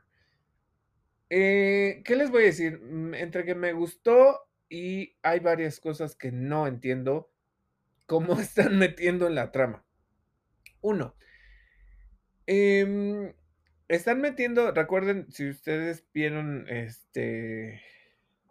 Eh, 1.30 2.01
¿Qué 2.03 2.15
les 2.15 2.30
voy 2.30 2.43
a 2.43 2.47
decir? 2.47 2.80
Mm, 2.80 3.13
entre 3.13 3.45
que 3.45 3.55
me 3.55 3.72
gustó 3.73 4.49
y 4.69 5.15
hay 5.22 5.39
varias 5.39 5.80
cosas 5.80 6.15
que 6.15 6.31
no 6.31 6.68
entiendo 6.68 7.31
cómo 8.05 8.34
están 8.39 8.77
metiendo 8.77 9.27
en 9.27 9.35
la 9.35 9.51
trama. 9.51 9.85
Uno, 10.81 11.15
em, 12.47 13.34
están 13.88 14.19
metiendo, 14.19 14.72
recuerden, 14.72 15.31
si 15.31 15.49
ustedes 15.49 16.05
vieron 16.13 16.65
este 16.68 17.81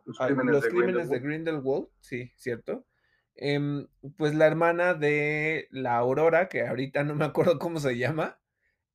Los 0.05 0.19
crímenes, 0.19 0.53
los 0.53 0.63
de, 0.63 0.71
crímenes 0.71 1.09
de 1.11 1.19
Grindelwald. 1.19 1.23
Grindelwald, 1.23 1.89
sí, 2.01 2.33
cierto. 2.37 2.87
Em, 3.41 3.89
pues 4.19 4.35
la 4.35 4.47
hermana 4.47 4.95
de 4.95 5.69
la 5.73 5.97
Aurora, 5.99 6.49
que 6.49 6.67
ahorita 6.67 7.05
no 7.05 7.17
me 7.17 7.27
acuerdo 7.27 7.59
cómo 7.61 7.81
se 7.81 7.99
llama, 7.99 8.39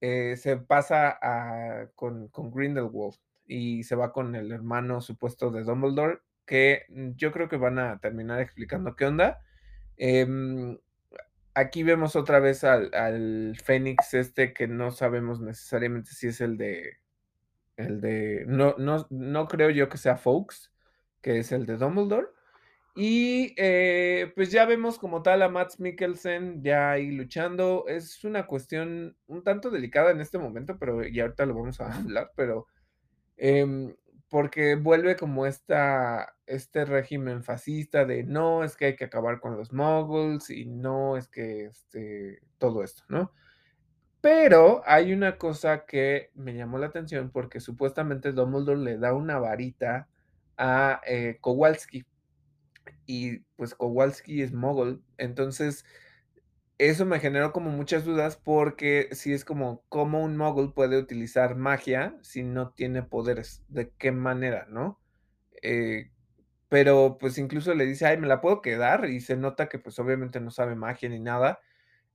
eh, 0.02 0.36
se 0.38 0.58
pasa 0.58 1.18
a- 1.22 1.88
con, 1.96 2.30
con 2.30 2.52
Grindelwald 2.52 3.16
y 3.48 3.84
se 3.84 3.96
va 3.96 4.14
con 4.14 4.36
el 4.36 4.52
hermano 4.52 5.02
supuesto 5.02 5.52
de 5.52 5.64
Dumbledore, 5.64 6.20
que 6.46 6.84
mm, 6.90 7.12
yo 7.18 7.32
creo 7.32 7.50
que 7.50 7.58
van 7.58 7.80
a 7.80 8.00
terminar 8.00 8.42
explicando 8.42 8.96
qué 8.96 9.06
onda. 9.08 9.42
Em, 9.98 10.80
aquí 11.56 11.84
vemos 11.84 12.16
otra 12.16 12.40
vez 12.40 12.64
al, 12.64 12.94
al 12.96 13.58
Fénix 13.64 14.14
este 14.14 14.54
que 14.54 14.68
no 14.68 14.92
sabemos 14.92 15.42
necesariamente 15.42 16.12
si 16.12 16.28
es 16.28 16.42
el 16.42 16.58
de 16.58 16.98
el 17.78 18.02
de 18.02 18.46
no, 18.48 18.76
no, 18.78 19.08
no 19.10 19.48
creo 19.48 19.70
yo 19.70 19.90
que 19.90 19.98
sea 19.98 20.18
Fawkes, 20.18 20.72
que 21.22 21.40
es 21.40 21.52
el 21.52 21.66
de 21.66 21.78
Dumbledore. 21.78 22.28
Y 22.96 23.54
eh, 23.58 24.32
pues 24.36 24.52
ya 24.52 24.66
vemos 24.66 24.98
como 24.98 25.22
tal 25.22 25.42
a 25.42 25.50
Matt 25.50 25.80
Mikkelsen 25.80 26.64
ya 26.64 26.92
ahí 26.92 27.12
luchando. 27.12 27.86
Es 27.88 28.24
una 28.24 28.48
cuestión 28.48 29.18
un 29.28 29.44
tanto 29.44 29.70
delicada 29.70 30.12
en 30.12 30.22
este 30.22 30.38
momento, 30.38 30.78
pero 30.80 31.06
y 31.06 31.20
ahorita 31.20 31.46
lo 31.46 31.56
vamos 31.56 31.82
a 31.82 31.90
hablar, 31.98 32.32
pero 32.36 32.68
em, 33.38 33.94
porque 34.30 34.76
vuelve 34.76 35.18
como 35.18 35.46
esta, 35.46 36.36
este 36.46 36.86
régimen 36.86 37.44
fascista 37.44 38.06
de 38.06 38.24
no, 38.24 38.64
es 38.64 38.78
que 38.78 38.86
hay 38.86 38.96
que 38.96 39.06
acabar 39.06 39.42
con 39.42 39.58
los 39.58 39.74
moguls 39.74 40.50
y 40.50 40.66
no, 40.66 41.18
es 41.18 41.28
que 41.28 41.66
este, 41.66 42.42
todo 42.58 42.84
esto, 42.84 43.04
¿no? 43.10 43.34
Pero 44.22 44.82
hay 44.86 45.14
una 45.14 45.38
cosa 45.38 45.86
que 45.86 46.32
me 46.34 46.56
llamó 46.56 46.80
la 46.80 46.88
atención 46.88 47.30
porque 47.30 47.60
supuestamente 47.60 48.32
Dumbledore 48.32 48.80
le 48.80 48.98
da 48.98 49.14
una 49.14 49.38
varita 49.38 50.08
a 50.58 51.02
eh, 51.06 51.38
Kowalski 51.42 52.06
y 53.06 53.40
pues 53.56 53.76
Kowalski 53.76 54.42
es 54.42 54.54
mogul, 54.54 55.04
entonces 55.18 55.86
eso 56.78 57.06
me 57.06 57.20
generó 57.20 57.54
como 57.54 57.70
muchas 57.72 58.04
dudas 58.04 58.36
porque 58.38 59.10
si 59.14 59.34
es 59.34 59.46
como 59.46 59.84
cómo 59.90 60.24
un 60.24 60.36
mogul 60.36 60.74
puede 60.74 60.98
utilizar 60.98 61.56
magia 61.56 62.18
si 62.22 62.44
no 62.44 62.72
tiene 62.72 63.04
poderes, 63.04 63.64
de 63.70 63.92
qué 63.98 64.12
manera, 64.12 64.68
¿no? 64.70 65.00
Eh, 65.62 66.12
pero 66.70 67.18
pues 67.20 67.38
incluso 67.38 67.74
le 67.76 67.86
dice, 67.86 68.06
ay, 68.08 68.18
me 68.18 68.28
la 68.28 68.42
puedo 68.42 68.62
quedar 68.62 69.10
y 69.10 69.22
se 69.22 69.38
nota 69.38 69.70
que 69.70 69.80
pues 69.80 69.98
obviamente 70.00 70.42
no 70.42 70.52
sabe 70.52 70.76
magia 70.76 71.10
ni 71.10 71.20
nada. 71.20 71.60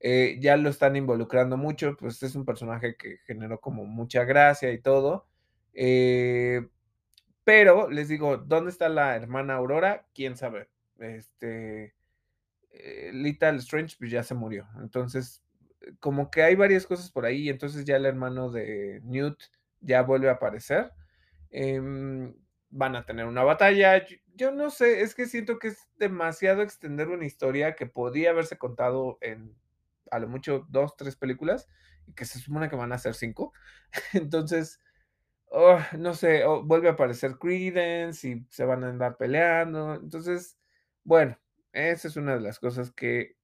Eh, 0.00 0.38
ya 0.40 0.56
lo 0.56 0.70
están 0.70 0.96
involucrando 0.96 1.56
mucho, 1.56 1.96
pues 1.98 2.22
es 2.22 2.34
un 2.34 2.44
personaje 2.44 2.96
que 2.96 3.18
generó 3.26 3.60
como 3.60 3.84
mucha 3.86 4.24
gracia 4.24 4.72
y 4.72 4.80
todo. 4.80 5.26
Eh, 5.74 6.68
pero 7.44 7.90
les 7.90 8.08
digo, 8.08 8.36
¿dónde 8.38 8.70
está 8.70 8.88
la 8.88 9.16
hermana 9.16 9.54
Aurora? 9.54 10.06
¿Quién 10.14 10.36
sabe? 10.36 10.68
Este, 10.98 11.94
eh, 12.70 13.10
Little 13.12 13.56
Strange 13.56 13.96
pues 13.98 14.10
ya 14.10 14.22
se 14.22 14.34
murió. 14.34 14.68
Entonces, 14.80 15.42
eh, 15.80 15.94
como 16.00 16.30
que 16.30 16.42
hay 16.42 16.54
varias 16.54 16.86
cosas 16.86 17.10
por 17.10 17.24
ahí, 17.24 17.48
entonces 17.48 17.84
ya 17.84 17.96
el 17.96 18.06
hermano 18.06 18.50
de 18.50 19.00
Newt 19.04 19.40
ya 19.80 20.02
vuelve 20.02 20.28
a 20.28 20.32
aparecer. 20.32 20.92
Em, 21.50 22.34
van 22.70 22.96
a 22.96 23.04
tener 23.04 23.26
una 23.26 23.42
batalla. 23.42 24.04
Yo, 24.34 24.52
no 24.52 24.70
sé, 24.70 25.02
es 25.02 25.14
que 25.14 25.26
siento 25.26 25.58
que 25.58 25.68
es 25.68 25.88
demasiado 25.96 26.62
extender 26.62 27.08
una 27.08 27.26
historia 27.26 27.74
que 27.74 27.86
podía 27.86 28.30
haberse 28.30 28.56
contado 28.58 29.18
en 29.20 29.56
a 30.10 30.18
lo 30.18 30.28
mucho 30.28 30.66
dos, 30.68 30.96
tres 30.96 31.16
películas 31.16 31.68
y 32.06 32.14
que 32.14 32.24
se 32.24 32.40
supone 32.40 32.68
que 32.68 32.76
van 32.76 32.92
a 32.92 32.98
ser 32.98 33.14
cinco. 33.14 33.52
Entonces, 34.12 34.80
oh, 35.50 35.78
no 35.98 36.14
sé, 36.14 36.44
oh, 36.44 36.62
vuelve 36.62 36.88
a 36.88 36.92
aparecer 36.92 37.36
Credence 37.38 38.28
y 38.28 38.46
se 38.48 38.64
van 38.64 38.84
a 38.84 38.88
andar 38.88 39.16
peleando. 39.16 39.94
Entonces, 39.94 40.58
bueno, 41.04 41.38
esa 41.72 42.08
es 42.08 42.16
una 42.16 42.34
de 42.34 42.40
las 42.40 42.58
cosas 42.58 42.92
que 42.92 43.36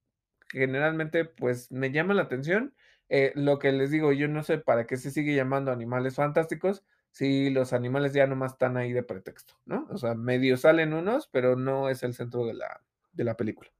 generalmente 0.49 1.25
pues 1.25 1.71
me 1.71 1.91
llama 1.91 2.13
la 2.13 2.23
atención. 2.23 2.73
Eh, 3.09 3.31
lo 3.35 3.59
que 3.59 3.71
les 3.71 3.91
digo, 3.91 4.11
yo 4.11 4.27
no 4.27 4.43
sé 4.43 4.57
para 4.57 4.85
qué 4.85 4.97
se 4.97 5.11
sigue 5.11 5.35
llamando 5.35 5.71
animales 5.71 6.15
fantásticos 6.15 6.83
si 7.11 7.49
los 7.49 7.73
animales 7.73 8.13
ya 8.13 8.27
nomás 8.27 8.53
están 8.53 8.77
ahí 8.77 8.93
de 8.93 9.01
pretexto, 9.01 9.55
¿no? 9.65 9.87
O 9.89 9.97
sea, 9.97 10.13
medio 10.13 10.57
salen 10.57 10.93
unos, 10.93 11.27
pero 11.31 11.55
no 11.55 11.89
es 11.89 12.03
el 12.03 12.13
centro 12.13 12.45
de 12.45 12.53
la, 12.53 12.81
de 13.13 13.23
la 13.23 13.35
película. 13.35 13.71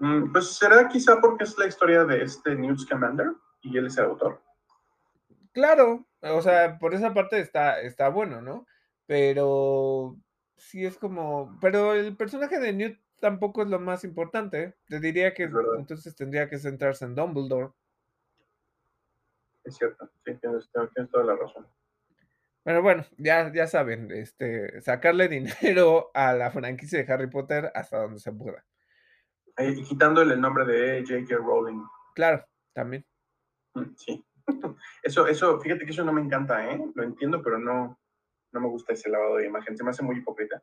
Mm, 0.00 0.32
pues 0.32 0.52
será 0.56 0.88
quizá 0.88 1.20
porque 1.20 1.44
es 1.44 1.56
la 1.56 1.66
historia 1.66 2.04
de 2.04 2.22
este 2.22 2.54
Newt 2.54 2.80
Scamander 2.80 3.32
y 3.62 3.78
él 3.78 3.86
es 3.86 3.96
el 3.96 4.06
autor. 4.06 4.42
Claro, 5.52 6.06
o 6.20 6.42
sea, 6.42 6.78
por 6.78 6.94
esa 6.94 7.12
parte 7.12 7.38
está, 7.38 7.80
está 7.80 8.08
bueno, 8.08 8.40
¿no? 8.40 8.66
Pero 9.06 10.16
sí 10.56 10.84
es 10.84 10.96
como, 10.96 11.58
pero 11.60 11.94
el 11.94 12.16
personaje 12.16 12.58
de 12.58 12.72
Newt 12.72 12.98
tampoco 13.20 13.62
es 13.62 13.68
lo 13.68 13.78
más 13.78 14.04
importante. 14.04 14.76
Te 14.88 15.00
diría 15.00 15.34
que 15.34 15.50
entonces 15.78 16.16
tendría 16.16 16.48
que 16.48 16.58
centrarse 16.58 17.04
en 17.04 17.14
Dumbledore. 17.14 17.72
Es 19.64 19.76
cierto, 19.76 20.10
sí, 20.24 20.34
tienes, 20.40 20.68
tienes 20.94 21.10
toda 21.10 21.24
la 21.24 21.36
razón. 21.36 21.66
Pero 22.64 22.80
bueno, 22.80 23.04
ya, 23.18 23.52
ya 23.52 23.66
saben, 23.66 24.10
este, 24.10 24.80
sacarle 24.82 25.28
dinero 25.28 26.10
a 26.14 26.32
la 26.32 26.50
franquicia 26.50 27.02
de 27.02 27.12
Harry 27.12 27.28
Potter 27.28 27.70
hasta 27.74 28.02
donde 28.02 28.20
se 28.20 28.32
pueda. 28.32 28.64
Y 29.58 29.82
quitándole 29.84 30.34
el 30.34 30.40
nombre 30.40 30.64
de 30.64 31.04
J.K. 31.06 31.36
Rowling. 31.36 31.82
Claro, 32.14 32.44
también. 32.72 33.04
Mm, 33.74 33.94
Sí. 33.96 34.24
Eso, 35.02 35.26
eso, 35.26 35.58
fíjate 35.60 35.84
que 35.84 35.90
eso 35.90 36.04
no 36.04 36.12
me 36.12 36.20
encanta, 36.20 36.70
¿eh? 36.70 36.80
Lo 36.94 37.02
entiendo, 37.02 37.42
pero 37.42 37.58
no, 37.58 37.98
no 38.52 38.60
me 38.60 38.68
gusta 38.68 38.92
ese 38.92 39.10
lavado 39.10 39.36
de 39.36 39.46
imagen. 39.46 39.76
Se 39.76 39.82
me 39.82 39.90
hace 39.90 40.02
muy 40.02 40.16
hipócrita. 40.18 40.62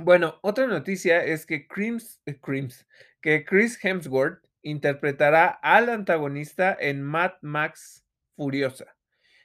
Bueno, 0.00 0.38
otra 0.42 0.66
noticia 0.66 1.24
es 1.24 1.46
que 1.46 1.68
eh, 1.76 2.40
que 3.20 3.44
Chris 3.44 3.84
Hemsworth 3.84 4.44
interpretará 4.62 5.46
al 5.62 5.88
antagonista 5.88 6.76
en 6.78 7.02
Mad 7.02 7.34
Max 7.42 8.04
Furiosa, 8.34 8.96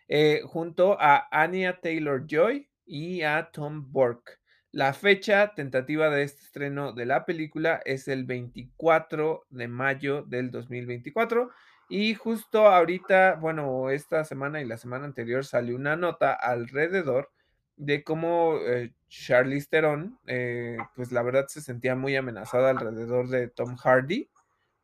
eh, 0.08 0.42
junto 0.46 1.00
a 1.00 1.28
Anya 1.32 1.80
Taylor 1.82 2.26
Joy 2.26 2.68
y 2.86 3.22
a 3.22 3.52
Tom 3.52 3.92
Burke. 3.92 4.40
La 4.72 4.94
fecha 4.94 5.54
tentativa 5.56 6.10
de 6.10 6.24
este 6.24 6.44
estreno 6.44 6.94
de 6.94 7.06
la 7.06 7.26
película 7.26 7.82
es 7.86 8.08
el 8.08 8.24
24 8.26 9.46
de 9.50 9.68
mayo 9.68 10.24
del 10.24 10.52
2024 10.52 11.52
y 11.90 12.14
justo 12.14 12.68
ahorita, 12.68 13.36
bueno, 13.36 13.90
esta 13.90 14.24
semana 14.24 14.62
y 14.62 14.66
la 14.66 14.78
semana 14.78 15.06
anterior 15.06 15.46
salió 15.46 15.76
una 15.76 15.96
nota 15.96 16.34
alrededor 16.34 17.32
de 17.78 18.04
cómo 18.04 18.58
eh, 18.68 18.94
Charlize 19.08 19.68
Theron, 19.70 20.20
eh, 20.28 20.78
pues 20.96 21.12
la 21.12 21.24
verdad 21.24 21.48
se 21.48 21.62
sentía 21.62 21.96
muy 21.96 22.16
amenazada 22.16 22.70
alrededor 22.72 23.30
de 23.30 23.48
Tom 23.48 23.76
Hardy, 23.78 24.30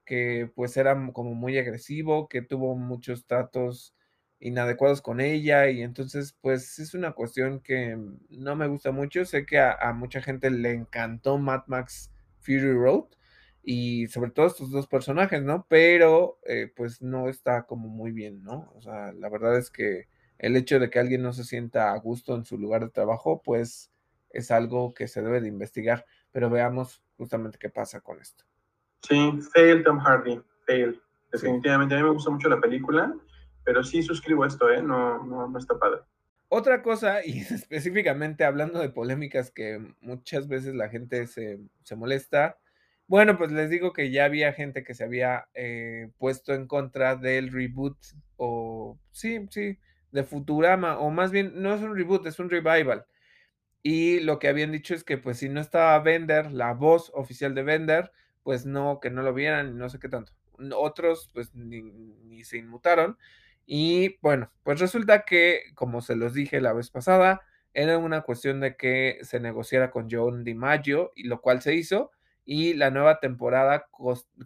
que 0.06 0.52
pues 0.56 0.77
era 0.77 0.95
como 1.14 1.36
muy 1.36 1.57
agresivo, 1.57 2.27
que 2.30 2.41
tuvo 2.41 2.76
muchos 2.76 3.26
tratos 3.26 3.95
inadecuados 4.40 5.02
con 5.02 5.22
ella 5.22 5.69
y 5.69 5.82
entonces 5.82 6.38
pues 6.41 6.80
es 6.80 6.94
una 6.94 7.14
cuestión 7.14 7.60
que 7.61 7.98
no 8.30 8.56
me 8.56 8.68
gusta 8.68 8.91
mucho. 8.91 9.26
Sé 9.26 9.45
que 9.45 9.60
a, 9.60 9.73
a 9.73 9.94
mucha 9.94 10.22
gente 10.22 10.49
le 10.52 10.73
encantó 10.73 11.38
Mad 11.38 11.64
Max 11.68 12.11
Fury 12.40 12.73
Road 12.73 13.06
y 13.68 14.08
sobre 14.08 14.30
todo 14.30 14.46
estos 14.46 14.70
dos 14.70 14.86
personajes, 14.86 15.42
¿no? 15.42 15.66
Pero 15.68 16.38
eh, 16.46 16.72
pues 16.76 17.02
no 17.02 17.30
está 17.30 17.66
como 17.66 17.88
muy 17.88 18.12
bien, 18.12 18.44
¿no? 18.44 18.72
O 18.76 18.82
sea, 18.82 19.12
la 19.12 19.28
verdad 19.28 19.58
es 19.58 19.72
que 19.72 20.08
el 20.38 20.56
hecho 20.56 20.80
de 20.80 20.92
que 20.92 21.00
alguien 21.00 21.24
no 21.24 21.34
se 21.34 21.44
sienta 21.44 21.92
a 21.92 21.98
gusto 21.98 22.36
en 22.36 22.46
su 22.46 22.60
lugar 22.60 22.84
de 22.84 22.92
trabajo, 22.92 23.42
pues 23.44 23.92
es 24.30 24.52
algo 24.52 24.94
que 24.94 25.08
se 25.08 25.24
debe 25.24 25.42
de 25.42 25.48
investigar, 25.48 26.06
pero 26.32 26.50
veamos 26.50 27.02
justamente 27.18 27.58
qué 27.58 27.70
pasa 27.70 28.02
con 28.02 28.20
esto. 28.20 28.46
Sí, 29.02 29.32
fail 29.54 29.84
Tom 29.84 30.00
Hardy, 30.00 30.40
fail. 30.68 31.02
Definitivamente, 31.32 31.96
a 31.96 31.98
mí 31.98 32.04
me 32.04 32.12
gusta 32.12 32.30
mucho 32.30 32.50
la 32.50 32.62
película, 32.62 33.16
pero 33.64 33.84
sí 33.84 34.04
suscribo 34.04 34.46
esto, 34.46 34.70
¿eh? 34.70 34.82
No, 34.82 35.24
no, 35.26 35.48
no 35.48 35.58
está 35.58 35.80
padre. 35.80 36.02
Otra 36.50 36.84
cosa, 36.84 37.26
y 37.26 37.40
específicamente 37.50 38.46
hablando 38.46 38.80
de 38.80 38.90
polémicas 38.90 39.50
que 39.50 39.96
muchas 40.02 40.48
veces 40.48 40.76
la 40.76 40.90
gente 40.90 41.26
se, 41.26 41.60
se 41.82 41.96
molesta, 41.96 42.60
bueno, 43.07 43.38
pues 43.38 43.52
les 43.52 43.69
digo 43.69 43.94
que 43.94 44.11
ya 44.11 44.26
había 44.26 44.53
gente 44.53 44.84
que 44.84 44.95
se 44.95 45.03
había 45.03 45.48
eh, 45.53 46.10
puesto 46.18 46.53
en 46.53 46.68
contra 46.68 47.15
del 47.15 47.52
reboot, 47.52 47.98
o 48.38 48.99
sí, 49.11 49.45
sí, 49.52 49.80
de 50.11 50.23
Futurama, 50.23 50.98
o 50.99 51.11
más 51.11 51.32
bien, 51.32 51.61
no 51.61 51.73
es 51.73 51.82
un 51.82 51.95
reboot, 51.95 52.26
es 52.26 52.40
un 52.40 52.49
revival. 52.49 53.06
Y 53.84 54.19
lo 54.22 54.40
que 54.40 54.48
habían 54.48 54.72
dicho 54.72 54.95
es 54.95 55.03
que 55.03 55.18
pues 55.18 55.38
si 55.40 55.49
no 55.49 55.61
estaba 55.61 55.99
Bender, 55.99 56.52
la 56.52 56.73
voz 56.73 57.11
oficial 57.14 57.53
de 57.53 57.64
Bender, 57.64 58.11
pues 58.44 58.65
no, 58.65 58.99
que 58.99 59.11
no 59.11 59.22
lo 59.22 59.34
vieran, 59.34 59.77
no 59.77 59.90
sé 59.90 59.99
qué 59.99 60.10
tanto. 60.10 60.34
Otros 60.76 61.30
pues 61.34 61.53
ni, 61.56 61.84
ni 61.84 62.44
se 62.44 62.57
inmutaron. 62.57 63.18
Y 63.65 64.18
bueno, 64.22 64.52
pues 64.64 64.80
resulta 64.80 65.26
que, 65.26 65.61
como 65.76 66.02
se 66.02 66.15
los 66.15 66.34
dije 66.34 66.61
la 66.61 66.73
vez 66.73 66.90
pasada, 66.90 67.41
era 67.73 67.98
una 67.98 68.22
cuestión 68.22 68.60
de 68.60 68.76
que 68.76 69.19
se 69.23 69.40
negociara 69.40 69.91
con 69.91 70.07
John 70.10 70.44
DiMaggio, 70.44 71.11
y 71.15 71.23
lo 71.26 71.41
cual 71.41 71.61
se 71.61 71.76
hizo, 71.76 72.11
y 72.46 72.76
la 72.76 72.92
nueva 72.92 73.20
temporada 73.20 73.88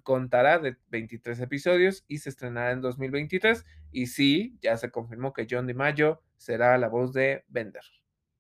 contará 0.04 0.58
de 0.60 0.78
23 0.88 1.40
episodios 1.42 2.06
y 2.08 2.20
se 2.20 2.30
estrenará 2.30 2.72
en 2.72 2.82
2023. 2.82 3.66
Y 3.92 4.08
sí, 4.08 4.58
ya 4.62 4.78
se 4.78 4.90
confirmó 4.90 5.34
que 5.34 5.48
John 5.50 5.68
DiMaggio 5.68 6.22
será 6.38 6.78
la 6.78 6.88
voz 6.88 7.12
de 7.12 7.44
Bender. 7.50 7.84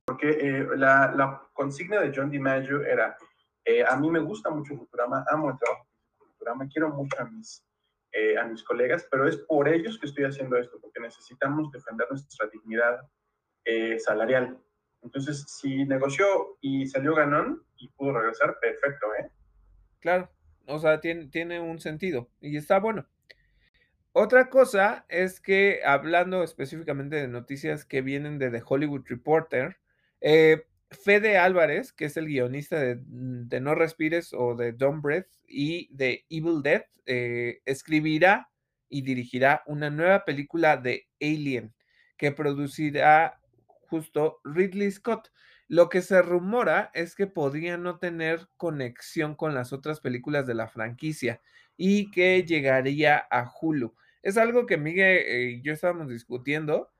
Porque 0.06 0.30
eh, 0.30 0.68
la, 0.78 1.14
la, 1.16 1.44
consigna 1.54 2.00
de 2.00 2.12
John 2.16 2.32
DiMaggio 2.32 2.84
era, 2.84 3.18
eh, 3.66 3.84
a 3.84 3.96
mí 3.98 4.10
me 4.10 4.20
gusta 4.20 4.50
mucho 4.50 4.76
Futurama, 4.76 5.26
amo 5.30 5.52
el 5.52 5.58
trabajo 5.58 5.88
de 6.20 6.26
Futurama, 6.26 6.68
quiero 6.70 6.90
mucho 6.90 7.20
a 7.20 7.26
mis, 7.26 7.64
eh, 8.14 8.38
a 8.38 8.46
mis 8.46 8.64
colegas, 8.64 9.06
pero 9.12 9.28
es 9.28 9.38
por 9.38 9.68
ellos 9.68 10.00
que 10.00 10.08
estoy 10.08 10.24
haciendo 10.24 10.58
esto, 10.58 10.80
porque 10.82 11.02
necesitamos 11.02 11.72
defender 11.72 12.08
nuestra 12.10 12.48
dignidad 12.48 13.02
eh, 13.66 14.00
salarial. 14.00 14.58
Entonces, 15.02 15.46
si 15.48 15.86
negoció 15.86 16.58
y 16.62 16.88
salió 16.88 17.14
ganón 17.14 17.64
y 17.78 17.90
pudo 17.90 18.14
regresar, 18.14 18.58
perfecto, 18.60 19.08
¿eh? 19.16 19.30
Claro, 20.00 20.32
o 20.66 20.80
sea, 20.80 21.00
tiene, 21.02 21.28
tiene 21.28 21.60
un 21.60 21.80
sentido 21.80 22.30
y 22.42 22.58
está 22.58 22.80
bueno. 22.80 23.08
Otra 24.12 24.50
cosa 24.50 25.06
es 25.08 25.40
que 25.40 25.82
hablando 25.86 26.44
específicamente 26.44 27.16
de 27.18 27.28
noticias 27.28 27.86
que 27.86 28.02
vienen 28.02 28.40
de 28.40 28.50
The 28.50 28.64
Hollywood 28.66 29.06
Reporter, 29.08 29.78
eh, 30.22 30.64
Fede 30.92 31.38
Álvarez, 31.38 31.94
que 31.94 32.06
es 32.06 32.18
el 32.18 32.26
guionista 32.26 32.80
de, 32.80 33.00
de, 33.06 33.62
No 33.62 33.76
Respires 33.76 34.34
o 34.34 34.56
de 34.56 34.74
Don't 34.74 35.04
Breath 35.04 35.28
y 35.48 35.88
de 35.96 36.26
Evil 36.30 36.64
Dead, 36.64 36.86
eh, 37.06 37.62
escribirá 37.66 38.50
y 38.90 39.04
dirigirá 39.04 39.64
una 39.68 39.90
nueva 39.90 40.26
película 40.26 40.78
de 40.78 41.08
Alien 41.22 41.74
que 42.18 42.32
producirá 42.32 43.40
justo 43.66 44.40
Ridley 44.44 44.92
Scott. 44.92 45.32
Lo 45.70 45.88
que 45.88 46.02
se 46.02 46.22
rumora 46.24 46.90
es 46.96 47.16
que 47.16 47.28
podría 47.28 47.78
no 47.78 48.00
tener 48.00 48.48
conexión 48.58 49.36
con 49.36 49.54
las 49.54 49.72
otras 49.72 50.00
películas 50.00 50.48
de 50.48 50.56
la 50.56 50.68
franquicia 50.68 51.42
y 51.78 52.10
que 52.10 52.44
llegaría 52.44 53.20
a 53.30 53.50
Hulu. 53.62 53.94
Es 54.24 54.38
algo 54.38 54.66
que 54.66 54.78
Miguel 54.78 55.60
y 55.60 55.62
yo 55.62 55.72
estábamos 55.72 56.10
discutiendo. 56.10 56.92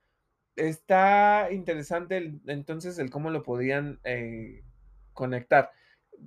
Está 0.54 1.48
interesante 1.50 2.40
entonces 2.46 2.98
el 3.00 3.10
cómo 3.10 3.30
lo 3.30 3.42
podían 3.42 3.98
eh, 4.04 4.62
conectar. 5.14 5.72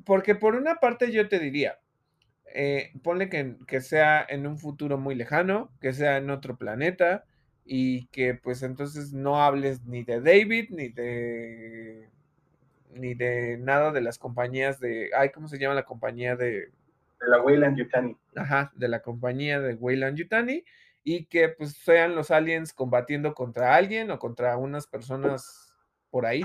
Porque 0.05 0.35
por 0.35 0.55
una 0.55 0.75
parte 0.75 1.13
yo 1.13 1.29
te 1.29 1.39
diría, 1.39 1.79
eh, 2.53 2.91
ponle 3.03 3.29
que, 3.29 3.81
sea 3.81 4.25
en 4.27 4.47
un 4.47 4.57
futuro 4.59 4.97
muy 4.97 5.15
lejano, 5.15 5.71
que 5.79 5.93
sea 5.93 6.17
en 6.17 6.29
otro 6.29 6.57
planeta 6.57 7.23
y 7.63 8.07
que 8.07 8.33
pues 8.33 8.63
entonces 8.63 9.13
no 9.13 9.41
hables 9.41 9.85
ni 9.85 10.03
de 10.03 10.19
David 10.19 10.69
ni 10.71 10.89
de 10.89 12.09
ni 12.95 13.13
de 13.13 13.57
nada 13.57 13.91
de 13.91 14.01
las 14.01 14.17
compañías 14.17 14.79
de, 14.79 15.11
ay, 15.17 15.31
¿cómo 15.31 15.47
se 15.47 15.59
llama 15.59 15.75
la 15.75 15.85
compañía 15.85 16.35
de? 16.35 16.71
De 17.19 17.27
la 17.27 17.41
Weyland 17.41 17.77
Yutani. 17.77 18.17
Ajá, 18.35 18.71
de 18.75 18.87
la 18.87 19.01
compañía 19.01 19.59
de 19.59 19.75
Weyland 19.75 20.17
Yutani 20.17 20.63
y 21.03 21.25
que 21.25 21.49
pues 21.49 21.73
sean 21.73 22.15
los 22.15 22.31
aliens 22.31 22.73
combatiendo 22.73 23.33
contra 23.33 23.75
alguien 23.75 24.09
o 24.11 24.19
contra 24.19 24.57
unas 24.57 24.87
personas 24.87 25.73
por 26.09 26.25
ahí. 26.25 26.43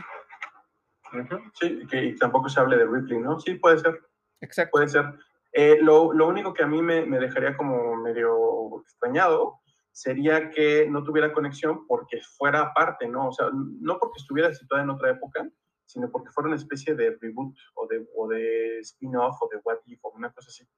Sí, 1.55 1.87
que 1.91 2.15
tampoco 2.19 2.49
se 2.49 2.61
hable 2.61 2.77
de 2.77 2.87
Ripley, 2.87 3.21
¿no? 3.21 3.39
Sí, 3.41 3.55
puede 3.55 3.79
ser. 3.79 4.01
Exacto. 4.41 4.73
Puede 4.73 4.89
ser. 4.89 5.05
Eh, 5.53 5.79
lo, 5.81 6.13
lo, 6.13 6.29
único 6.29 6.53
que 6.53 6.63
a 6.63 6.67
mí 6.67 6.83
me, 6.83 7.07
me, 7.07 7.19
dejaría 7.19 7.57
como 7.57 7.97
medio 7.97 8.81
extrañado 8.83 9.61
sería 9.93 10.51
que 10.51 10.87
no 10.89 11.03
tuviera 11.03 11.33
conexión 11.33 11.87
porque 11.87 12.21
fuera 12.37 12.73
parte, 12.75 13.09
¿no? 13.09 13.29
O 13.29 13.33
sea, 13.33 13.47
no 13.53 13.99
porque 13.99 14.19
estuviera 14.19 14.53
situada 14.53 14.83
en 14.83 14.91
otra 14.91 15.11
época, 15.11 15.49
sino 15.89 16.11
porque 16.11 16.31
fuera 16.31 16.49
una 16.49 16.57
especie 16.57 16.95
de 16.95 17.17
reboot 17.21 17.57
o 17.75 17.87
de, 17.87 18.07
o 18.15 18.29
de 18.29 18.79
spin-off 18.81 19.41
o 19.41 19.49
de 19.51 19.59
what 19.65 19.79
if 19.87 19.99
o 20.05 20.11
una 20.11 20.31
cosa 20.31 20.49
así. 20.49 20.69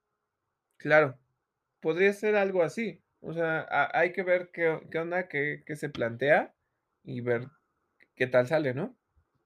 Claro, 0.76 1.18
podría 1.80 2.12
ser 2.12 2.36
algo 2.36 2.62
así. 2.62 3.02
O 3.20 3.32
sea, 3.32 3.66
a, 3.68 3.98
hay 3.98 4.12
que 4.12 4.22
ver 4.22 4.50
qué, 4.52 4.80
qué 4.90 4.98
onda, 4.98 5.28
qué, 5.28 5.64
qué, 5.66 5.76
se 5.76 5.88
plantea 5.88 6.54
y 7.02 7.20
ver 7.20 7.48
qué 8.14 8.28
tal 8.28 8.46
sale, 8.46 8.72
¿no? 8.72 8.96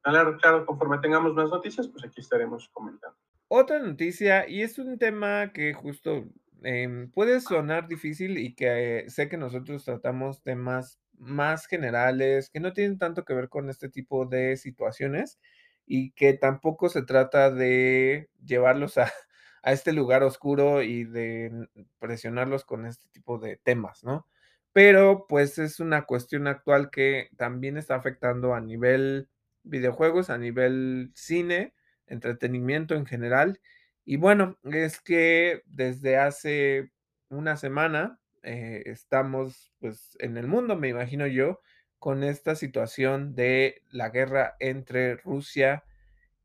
Claro, 0.03 0.37
claro, 0.37 0.67
conforme 0.67 0.99
tengamos 0.99 1.33
más 1.35 1.49
noticias, 1.49 1.89
pues 1.89 2.05
aquí 2.05 2.21
estaremos 2.21 2.69
comentando. 2.69 3.17
Otra 3.49 3.79
noticia, 3.79 4.47
y 4.49 4.63
es 4.63 4.79
un 4.79 4.99
tema 4.99 5.53
que 5.53 5.73
justo 5.73 6.27
eh, 6.63 7.09
puede 7.15 7.41
sonar 7.41 7.89
difícil 7.89 8.37
y 8.37 8.55
que 8.55 8.99
eh, 8.99 9.11
sé 9.11 9.31
que 9.31 9.39
nosotros 9.39 9.85
tratamos 9.85 10.43
temas 10.43 11.01
más 11.19 11.67
generales, 11.67 12.51
que 12.51 12.61
no 12.61 12.73
tienen 12.73 12.99
tanto 12.99 13.25
que 13.25 13.35
ver 13.35 13.49
con 13.49 13.71
este 13.71 13.89
tipo 13.89 14.27
de 14.27 14.57
situaciones 14.57 15.39
y 15.87 16.13
que 16.13 16.35
tampoco 16.35 16.89
se 16.89 17.03
trata 17.03 17.51
de 17.51 18.31
llevarlos 18.45 18.99
a, 18.99 19.05
a 19.63 19.73
este 19.73 19.93
lugar 19.93 20.23
oscuro 20.23 20.83
y 20.83 21.05
de 21.05 21.69
presionarlos 21.99 22.65
con 22.65 22.87
este 22.87 23.09
tipo 23.13 23.39
de 23.39 23.57
temas, 23.57 24.05
¿no? 24.05 24.27
Pero 24.73 25.27
pues 25.29 25.59
es 25.59 25.81
una 25.81 26.05
cuestión 26.05 26.49
actual 26.49 26.91
que 26.91 27.31
también 27.37 27.77
está 27.77 27.95
afectando 27.95 28.55
a 28.55 28.61
nivel 28.61 29.29
videojuegos, 29.63 30.31
a 30.31 30.39
nivel 30.39 31.13
cine, 31.15 31.75
entretenimiento 32.07 32.95
en 32.95 33.07
general. 33.07 33.61
Y 34.05 34.17
bueno, 34.17 34.59
es 34.65 35.01
que 35.01 35.63
desde 35.67 36.19
hace 36.19 36.93
una 37.29 37.57
semana 37.57 38.21
eh, 38.45 38.83
estamos 38.87 39.73
pues 39.81 40.17
en 40.21 40.37
el 40.37 40.47
mundo, 40.47 40.77
me 40.77 40.89
imagino 40.89 41.27
yo, 41.27 41.61
con 41.99 42.23
esta 42.23 42.55
situación 42.55 43.35
de 43.35 43.83
la 43.91 44.11
guerra 44.11 44.57
entre 44.61 45.17
Rusia 45.17 45.85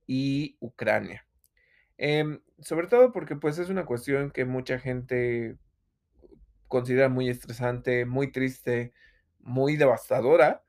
y 0.07 0.57
Ucrania. 0.59 1.27
Eh, 1.97 2.39
sobre 2.59 2.87
todo 2.87 3.11
porque 3.11 3.35
pues 3.35 3.59
es 3.59 3.69
una 3.69 3.85
cuestión 3.85 4.31
que 4.31 4.45
mucha 4.45 4.79
gente 4.79 5.57
considera 6.67 7.09
muy 7.09 7.29
estresante, 7.29 8.05
muy 8.05 8.31
triste, 8.31 8.93
muy 9.39 9.75
devastadora. 9.75 10.63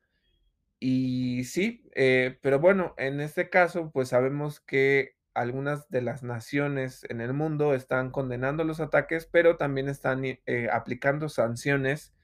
Y 0.81 1.45
sí, 1.45 1.85
eh, 1.95 2.39
pero 2.43 2.59
bueno, 2.59 2.95
en 2.99 3.21
este 3.21 3.51
caso 3.51 3.91
pues 3.93 4.09
sabemos 4.09 4.61
que 4.61 5.15
algunas 5.35 5.89
de 5.91 6.03
las 6.03 6.23
naciones 6.23 7.05
en 7.09 7.21
el 7.21 7.33
mundo 7.33 7.75
están 7.75 8.11
condenando 8.11 8.65
los 8.65 8.81
ataques, 8.81 9.27
pero 9.31 9.57
también 9.57 9.89
están 9.89 10.25
eh, 10.25 10.69
aplicando 10.73 11.29
sanciones 11.29 12.15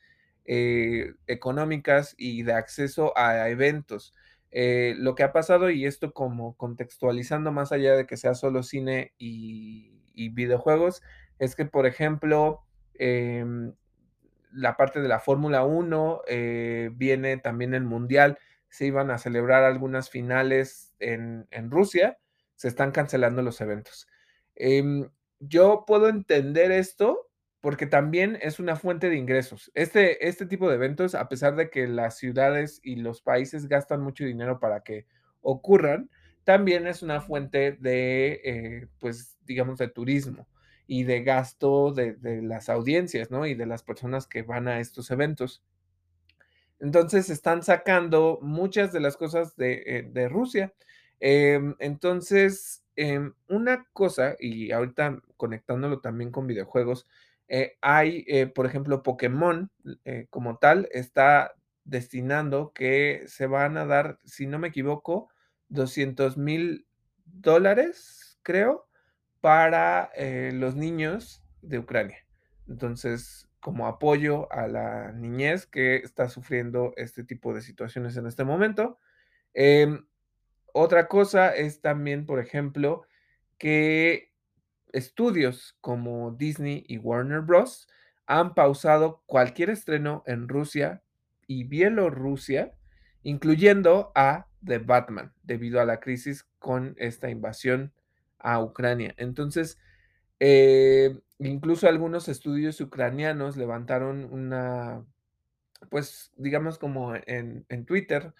eh, 0.44 1.14
económicas 1.26 2.14
y 2.18 2.42
de 2.42 2.52
acceso 2.52 3.16
a 3.16 3.48
eventos. 3.48 4.12
Eh, 4.58 4.94
lo 4.98 5.14
que 5.14 5.22
ha 5.22 5.32
pasado, 5.32 5.70
y 5.70 5.84
esto 5.86 6.14
como 6.14 6.56
contextualizando 6.56 7.52
más 7.52 7.72
allá 7.72 7.94
de 7.94 8.06
que 8.06 8.16
sea 8.16 8.34
solo 8.34 8.62
cine 8.62 9.12
y, 9.18 9.92
videojuegos, 10.30 11.02
es 11.38 11.54
que, 11.56 11.66
por 11.66 11.86
ejemplo, 11.86 12.62
eh, 12.94 13.44
la 14.52 14.76
parte 14.78 15.02
de 15.02 15.08
la 15.08 15.20
Fórmula 15.20 15.64
1, 15.64 16.22
eh, 16.26 16.90
viene 16.94 17.36
también 17.36 17.74
el 17.74 17.84
Mundial 17.84 18.38
se 18.70 18.86
iban 18.86 19.10
a 19.10 19.18
celebrar 19.18 19.62
algunas 19.62 20.08
finales 20.08 20.94
en 21.00 21.46
Rusia, 21.70 22.18
se 22.56 22.68
están 22.68 22.90
cancelando 22.90 23.42
los 23.42 23.60
eventos. 23.60 24.08
Em, 24.54 25.08
yo 25.38 25.84
puedo 25.86 26.08
entender 26.08 26.72
esto 26.72 27.30
porque 27.60 27.86
también 27.86 28.38
es 28.42 28.60
una 28.60 28.76
fuente 28.76 29.10
de 29.10 29.16
ingresos. 29.16 29.70
Este, 29.74 30.28
este 30.28 30.46
tipo 30.46 30.68
de 30.68 30.76
eventos, 30.76 31.14
a 31.14 31.28
pesar 31.28 31.56
de 31.56 31.70
que 31.70 31.86
las 31.88 32.16
ciudades 32.16 32.80
y 32.82 32.96
los 32.96 33.22
países 33.22 33.68
gastan 33.68 34.02
mucho 34.02 34.24
dinero 34.24 34.60
para 34.60 34.82
que 34.82 35.06
ocurran, 35.40 36.10
también 36.44 36.86
es 36.86 37.02
una 37.02 37.20
fuente 37.20 37.72
de, 37.72 38.40
eh, 38.44 38.88
pues, 39.00 39.36
digamos, 39.44 39.78
de 39.78 39.88
turismo 39.88 40.46
y 40.86 41.02
de 41.02 41.24
gasto 41.24 41.92
de, 41.92 42.14
de, 42.14 42.40
las 42.40 42.68
audiencias, 42.68 43.32
¿no? 43.32 43.46
Y 43.46 43.54
de 43.54 43.66
las 43.66 43.82
personas 43.82 44.28
que 44.28 44.42
van 44.42 44.68
a 44.68 44.78
estos 44.78 45.10
eventos. 45.10 45.64
Entonces, 46.78 47.30
están 47.30 47.64
sacando 47.64 48.38
muchas 48.42 48.92
de 48.92 49.00
las 49.00 49.16
cosas 49.16 49.56
de, 49.56 49.82
eh, 49.86 50.08
de 50.08 50.28
Rusia. 50.28 50.72
Eh, 51.20 51.60
entonces, 51.78 52.84
eh, 52.96 53.20
una 53.48 53.86
cosa, 53.92 54.36
y 54.38 54.72
ahorita 54.72 55.20
conectándolo 55.36 56.00
también 56.00 56.30
con 56.30 56.46
videojuegos, 56.46 57.06
eh, 57.48 57.76
hay, 57.80 58.24
eh, 58.28 58.46
por 58.46 58.66
ejemplo, 58.66 59.02
Pokémon 59.02 59.70
eh, 60.04 60.26
como 60.30 60.58
tal, 60.58 60.88
está 60.92 61.54
destinando 61.84 62.72
que 62.72 63.22
se 63.26 63.46
van 63.46 63.76
a 63.76 63.86
dar, 63.86 64.18
si 64.24 64.46
no 64.46 64.58
me 64.58 64.68
equivoco, 64.68 65.28
200 65.68 66.36
mil 66.36 66.86
dólares, 67.24 68.38
creo, 68.42 68.88
para 69.40 70.10
los 70.52 70.74
niños 70.76 71.42
de 71.62 71.78
Ucrania. 71.78 72.18
Entonces, 72.68 73.48
como 73.60 73.86
apoyo 73.86 74.50
a 74.52 74.66
la 74.68 75.12
niñez 75.12 75.66
que 75.66 75.96
está 75.96 76.28
sufriendo 76.28 76.92
este 76.96 77.22
tipo 77.24 77.54
de 77.54 77.62
situaciones 77.62 78.16
en 78.16 78.26
este 78.26 78.44
momento. 78.44 78.98
Otra 80.78 81.08
cosa 81.08 81.56
es 81.56 81.80
también, 81.80 82.26
por 82.26 82.38
ejemplo, 82.38 83.06
que 83.56 84.34
estudios 84.92 85.74
como 85.80 86.32
Disney 86.32 86.84
y 86.86 86.98
Warner 86.98 87.40
Bros. 87.40 87.88
han 88.26 88.52
pausado 88.54 89.22
cualquier 89.24 89.70
estreno 89.70 90.22
en 90.26 90.48
Rusia 90.48 91.02
y 91.46 91.64
Bielorrusia, 91.64 92.74
incluyendo 93.22 94.12
a 94.14 94.48
The 94.66 94.76
Batman, 94.76 95.32
debido 95.44 95.80
a 95.80 95.86
la 95.86 95.98
crisis 95.98 96.46
con 96.58 96.94
esta 96.98 97.30
invasión 97.30 97.94
a 98.38 98.62
Ucrania. 98.62 99.14
Entonces, 99.16 99.78
eh, 100.40 101.18
incluso 101.38 101.88
algunos 101.88 102.28
estudios 102.28 102.78
ucranianos 102.82 103.56
levantaron 103.56 104.30
una, 104.30 105.06
pues, 105.88 106.32
digamos 106.36 106.76
como 106.76 107.14
en, 107.14 107.64
en 107.70 107.86
Twitter, 107.86 108.34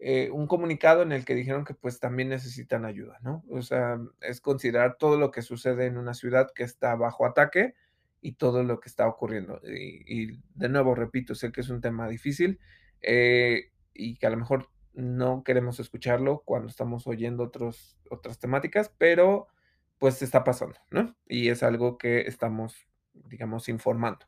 eh, 0.00 0.30
un 0.30 0.46
comunicado 0.46 1.02
en 1.02 1.10
el 1.10 1.24
que 1.24 1.34
dijeron 1.34 1.64
que 1.64 1.74
pues 1.74 1.98
también 1.98 2.28
necesitan 2.28 2.84
ayuda, 2.84 3.18
¿no? 3.22 3.44
O 3.50 3.62
sea, 3.62 3.98
es 4.20 4.40
considerar 4.40 4.96
todo 4.96 5.18
lo 5.18 5.32
que 5.32 5.42
sucede 5.42 5.86
en 5.86 5.98
una 5.98 6.14
ciudad 6.14 6.48
que 6.54 6.62
está 6.62 6.94
bajo 6.94 7.26
ataque 7.26 7.74
y 8.20 8.32
todo 8.32 8.62
lo 8.62 8.78
que 8.78 8.88
está 8.88 9.08
ocurriendo. 9.08 9.60
Y, 9.64 10.38
de 10.54 10.68
nuevo, 10.68 10.94
repito, 10.94 11.34
sé 11.34 11.50
que 11.50 11.62
es 11.62 11.68
un 11.68 11.80
tema 11.80 12.08
difícil 12.08 12.60
eh, 13.00 13.72
y 13.92 14.16
que 14.16 14.26
a 14.26 14.30
lo 14.30 14.36
mejor 14.36 14.68
no 14.94 15.42
queremos 15.44 15.80
escucharlo 15.80 16.42
cuando 16.44 16.68
estamos 16.68 17.06
oyendo 17.08 17.42
otros, 17.44 17.98
otras 18.10 18.38
temáticas, 18.38 18.92
pero 18.98 19.48
pues 19.98 20.22
está 20.22 20.44
pasando, 20.44 20.78
¿no? 20.90 21.16
Y 21.26 21.48
es 21.48 21.64
algo 21.64 21.98
que 21.98 22.20
estamos, 22.20 22.76
digamos, 23.14 23.68
informando. 23.68 24.26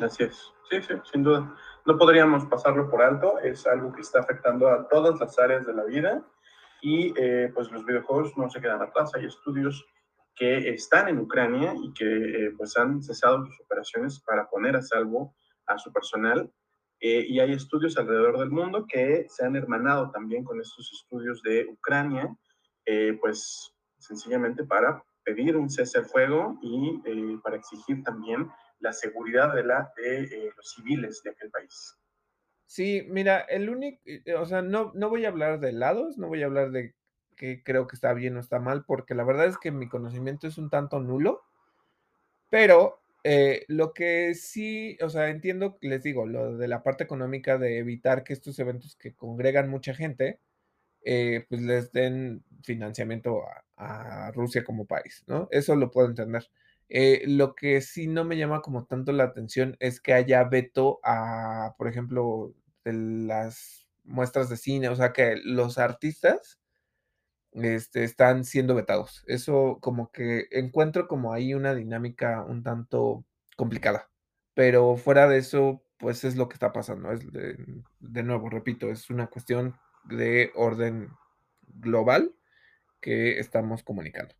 Así 0.00 0.24
es, 0.24 0.34
sí, 0.70 0.80
sí, 0.80 0.94
sin 1.12 1.22
duda. 1.22 1.54
No 1.84 1.98
podríamos 1.98 2.46
pasarlo 2.46 2.88
por 2.88 3.02
alto, 3.02 3.40
es 3.40 3.66
algo 3.66 3.92
que 3.92 4.02
está 4.02 4.20
afectando 4.20 4.68
a 4.68 4.86
todas 4.86 5.18
las 5.18 5.36
áreas 5.38 5.66
de 5.66 5.74
la 5.74 5.82
vida 5.84 6.24
y 6.80 7.12
eh, 7.16 7.50
pues 7.52 7.72
los 7.72 7.84
videojuegos 7.84 8.36
no 8.36 8.48
se 8.48 8.60
quedan 8.60 8.82
atrás, 8.82 9.12
hay 9.14 9.26
estudios 9.26 9.84
que 10.36 10.70
están 10.70 11.08
en 11.08 11.18
Ucrania 11.18 11.74
y 11.82 11.92
que 11.92 12.04
eh, 12.04 12.50
pues 12.56 12.76
han 12.76 13.02
cesado 13.02 13.44
sus 13.46 13.60
operaciones 13.62 14.20
para 14.20 14.48
poner 14.48 14.76
a 14.76 14.82
salvo 14.82 15.34
a 15.66 15.76
su 15.76 15.92
personal 15.92 16.52
eh, 17.00 17.26
y 17.28 17.40
hay 17.40 17.52
estudios 17.52 17.98
alrededor 17.98 18.38
del 18.38 18.50
mundo 18.50 18.86
que 18.88 19.26
se 19.28 19.44
han 19.44 19.56
hermanado 19.56 20.08
también 20.12 20.44
con 20.44 20.60
estos 20.60 20.88
estudios 20.92 21.42
de 21.42 21.66
Ucrania, 21.66 22.32
pues 23.20 23.74
sencillamente 23.98 24.64
para 24.64 25.02
pedir 25.24 25.56
un 25.56 25.70
cese 25.70 25.98
al 25.98 26.06
fuego 26.06 26.58
y 26.62 27.36
para 27.38 27.56
exigir 27.56 28.02
también 28.02 28.48
la 28.82 28.92
seguridad 28.92 29.54
de, 29.54 29.64
la, 29.64 29.92
de 29.96 30.24
eh, 30.24 30.52
los 30.56 30.72
civiles 30.74 31.22
de 31.22 31.30
aquel 31.30 31.50
país. 31.50 31.96
Sí, 32.66 33.06
mira, 33.08 33.40
el 33.40 33.70
único, 33.70 34.02
o 34.38 34.46
sea, 34.46 34.62
no, 34.62 34.92
no 34.94 35.08
voy 35.08 35.24
a 35.24 35.28
hablar 35.28 35.60
de 35.60 35.72
lados, 35.72 36.18
no 36.18 36.28
voy 36.28 36.42
a 36.42 36.46
hablar 36.46 36.70
de 36.70 36.94
que 37.36 37.62
creo 37.62 37.86
que 37.86 37.96
está 37.96 38.12
bien 38.12 38.36
o 38.36 38.40
está 38.40 38.58
mal, 38.60 38.84
porque 38.84 39.14
la 39.14 39.24
verdad 39.24 39.46
es 39.46 39.58
que 39.58 39.70
mi 39.70 39.88
conocimiento 39.88 40.46
es 40.46 40.58
un 40.58 40.70
tanto 40.70 41.00
nulo, 41.00 41.42
pero 42.50 43.02
eh, 43.24 43.64
lo 43.68 43.92
que 43.92 44.34
sí, 44.34 44.98
o 45.02 45.08
sea, 45.08 45.28
entiendo, 45.28 45.78
les 45.80 46.02
digo, 46.02 46.26
lo 46.26 46.56
de 46.56 46.68
la 46.68 46.82
parte 46.82 47.04
económica 47.04 47.58
de 47.58 47.78
evitar 47.78 48.24
que 48.24 48.32
estos 48.32 48.58
eventos 48.58 48.96
que 48.96 49.14
congregan 49.14 49.68
mucha 49.68 49.94
gente, 49.94 50.40
eh, 51.04 51.46
pues 51.48 51.62
les 51.62 51.92
den 51.92 52.44
financiamiento 52.62 53.42
a, 53.76 54.26
a, 54.28 54.32
Rusia 54.32 54.64
como 54.64 54.86
país, 54.86 55.24
¿no? 55.26 55.48
Eso 55.50 55.76
lo 55.76 55.90
puedo 55.90 56.08
entender. 56.08 56.48
Eh, 56.94 57.24
lo 57.26 57.54
que 57.54 57.80
sí 57.80 58.06
no 58.06 58.22
me 58.22 58.36
llama 58.36 58.60
como 58.60 58.84
tanto 58.84 59.12
la 59.12 59.24
atención 59.24 59.78
es 59.80 59.98
que 59.98 60.12
haya 60.12 60.44
veto 60.44 61.00
a, 61.02 61.74
por 61.78 61.88
ejemplo, 61.88 62.54
de 62.84 62.92
las 62.92 63.88
muestras 64.04 64.50
de 64.50 64.58
cine, 64.58 64.90
o 64.90 64.94
sea, 64.96 65.14
que 65.14 65.36
los 65.42 65.78
artistas 65.78 66.60
este, 67.52 68.04
están 68.04 68.44
siendo 68.44 68.74
vetados. 68.74 69.24
Eso 69.26 69.78
como 69.80 70.12
que 70.12 70.48
encuentro 70.50 71.08
como 71.08 71.32
ahí 71.32 71.54
una 71.54 71.74
dinámica 71.74 72.44
un 72.44 72.62
tanto 72.62 73.24
complicada. 73.56 74.10
Pero 74.52 74.96
fuera 74.98 75.26
de 75.28 75.38
eso, 75.38 75.82
pues 75.96 76.24
es 76.24 76.36
lo 76.36 76.50
que 76.50 76.54
está 76.54 76.74
pasando. 76.74 77.10
Es 77.10 77.32
de, 77.32 77.56
de 78.00 78.22
nuevo, 78.22 78.50
repito, 78.50 78.90
es 78.90 79.08
una 79.08 79.28
cuestión 79.28 79.76
de 80.04 80.52
orden 80.54 81.08
global 81.62 82.34
que 83.00 83.38
estamos 83.38 83.82
comunicando. 83.82 84.34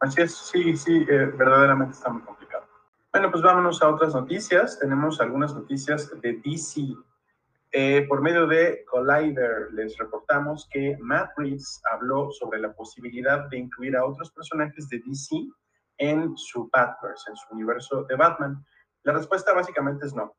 Así 0.00 0.22
es, 0.22 0.36
sí, 0.36 0.76
sí, 0.76 1.06
eh, 1.08 1.32
verdaderamente 1.36 1.94
está 1.94 2.10
muy 2.10 2.22
complicado. 2.22 2.64
Bueno, 3.12 3.30
pues 3.30 3.42
vámonos 3.42 3.82
a 3.82 3.88
otras 3.88 4.14
noticias. 4.14 4.78
Tenemos 4.78 5.20
algunas 5.20 5.54
noticias 5.54 6.10
de 6.20 6.34
DC. 6.44 6.94
Eh, 7.72 8.06
por 8.08 8.20
medio 8.20 8.46
de 8.46 8.84
Collider 8.84 9.72
les 9.72 9.96
reportamos 9.98 10.68
que 10.70 10.96
Matt 11.00 11.30
Reeves 11.36 11.80
habló 11.92 12.30
sobre 12.30 12.60
la 12.60 12.72
posibilidad 12.72 13.48
de 13.48 13.58
incluir 13.58 13.96
a 13.96 14.04
otros 14.04 14.30
personajes 14.30 14.88
de 14.88 15.02
DC 15.04 15.48
en 15.98 16.36
su 16.36 16.68
Batverse, 16.70 17.30
en 17.30 17.36
su 17.36 17.54
universo 17.54 18.04
de 18.04 18.16
Batman. 18.16 18.64
La 19.02 19.12
respuesta 19.12 19.52
básicamente 19.54 20.06
es 20.06 20.14
no. 20.14 20.34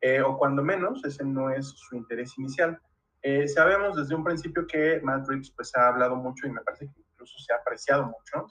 Eh, 0.00 0.20
o 0.20 0.36
cuando 0.36 0.62
menos, 0.62 1.04
ese 1.04 1.24
no 1.24 1.50
es 1.50 1.68
su 1.68 1.96
interés 1.96 2.36
inicial. 2.38 2.80
Eh, 3.22 3.46
sabemos 3.46 3.96
desde 3.96 4.14
un 4.14 4.24
principio 4.24 4.66
que 4.66 5.00
Matt 5.02 5.28
Reeves 5.28 5.52
pues, 5.52 5.76
ha 5.76 5.88
hablado 5.88 6.16
mucho 6.16 6.46
y 6.46 6.50
me 6.50 6.60
parece 6.62 6.86
que 6.86 7.01
incluso 7.22 7.38
se 7.38 7.52
ha 7.52 7.56
apreciado 7.56 8.04
mucho 8.04 8.48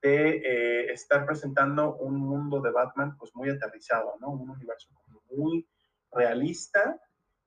de 0.00 0.42
eh, 0.44 0.92
estar 0.92 1.24
presentando 1.26 1.94
un 1.96 2.18
mundo 2.18 2.60
de 2.60 2.72
Batman 2.72 3.16
pues 3.16 3.34
muy 3.34 3.50
aterrizado, 3.50 4.16
¿no? 4.20 4.30
Un 4.30 4.50
universo 4.50 4.90
muy 5.30 5.68
realista. 6.10 7.00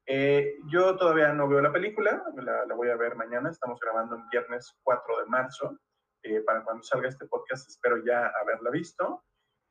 Eh, 0.06 0.56
yo 0.72 0.96
todavía 0.96 1.34
no 1.34 1.48
veo 1.48 1.62
la 1.62 1.74
película, 1.74 2.24
la, 2.36 2.76
voy 2.76 2.90
a 2.90 2.96
ver 2.96 3.16
mañana, 3.16 3.50
estamos 3.50 3.80
grabando 3.80 4.16
el 4.16 4.24
viernes 4.32 4.74
4 4.84 5.20
de 5.20 5.26
marzo, 5.26 5.78
eh, 6.24 6.42
para 6.42 6.64
cuando 6.64 6.84
salga 6.84 7.10
este 7.10 7.26
podcast 7.26 7.68
espero 7.68 7.98
ya 8.06 8.32
haberla 8.42 8.70
visto, 8.70 9.24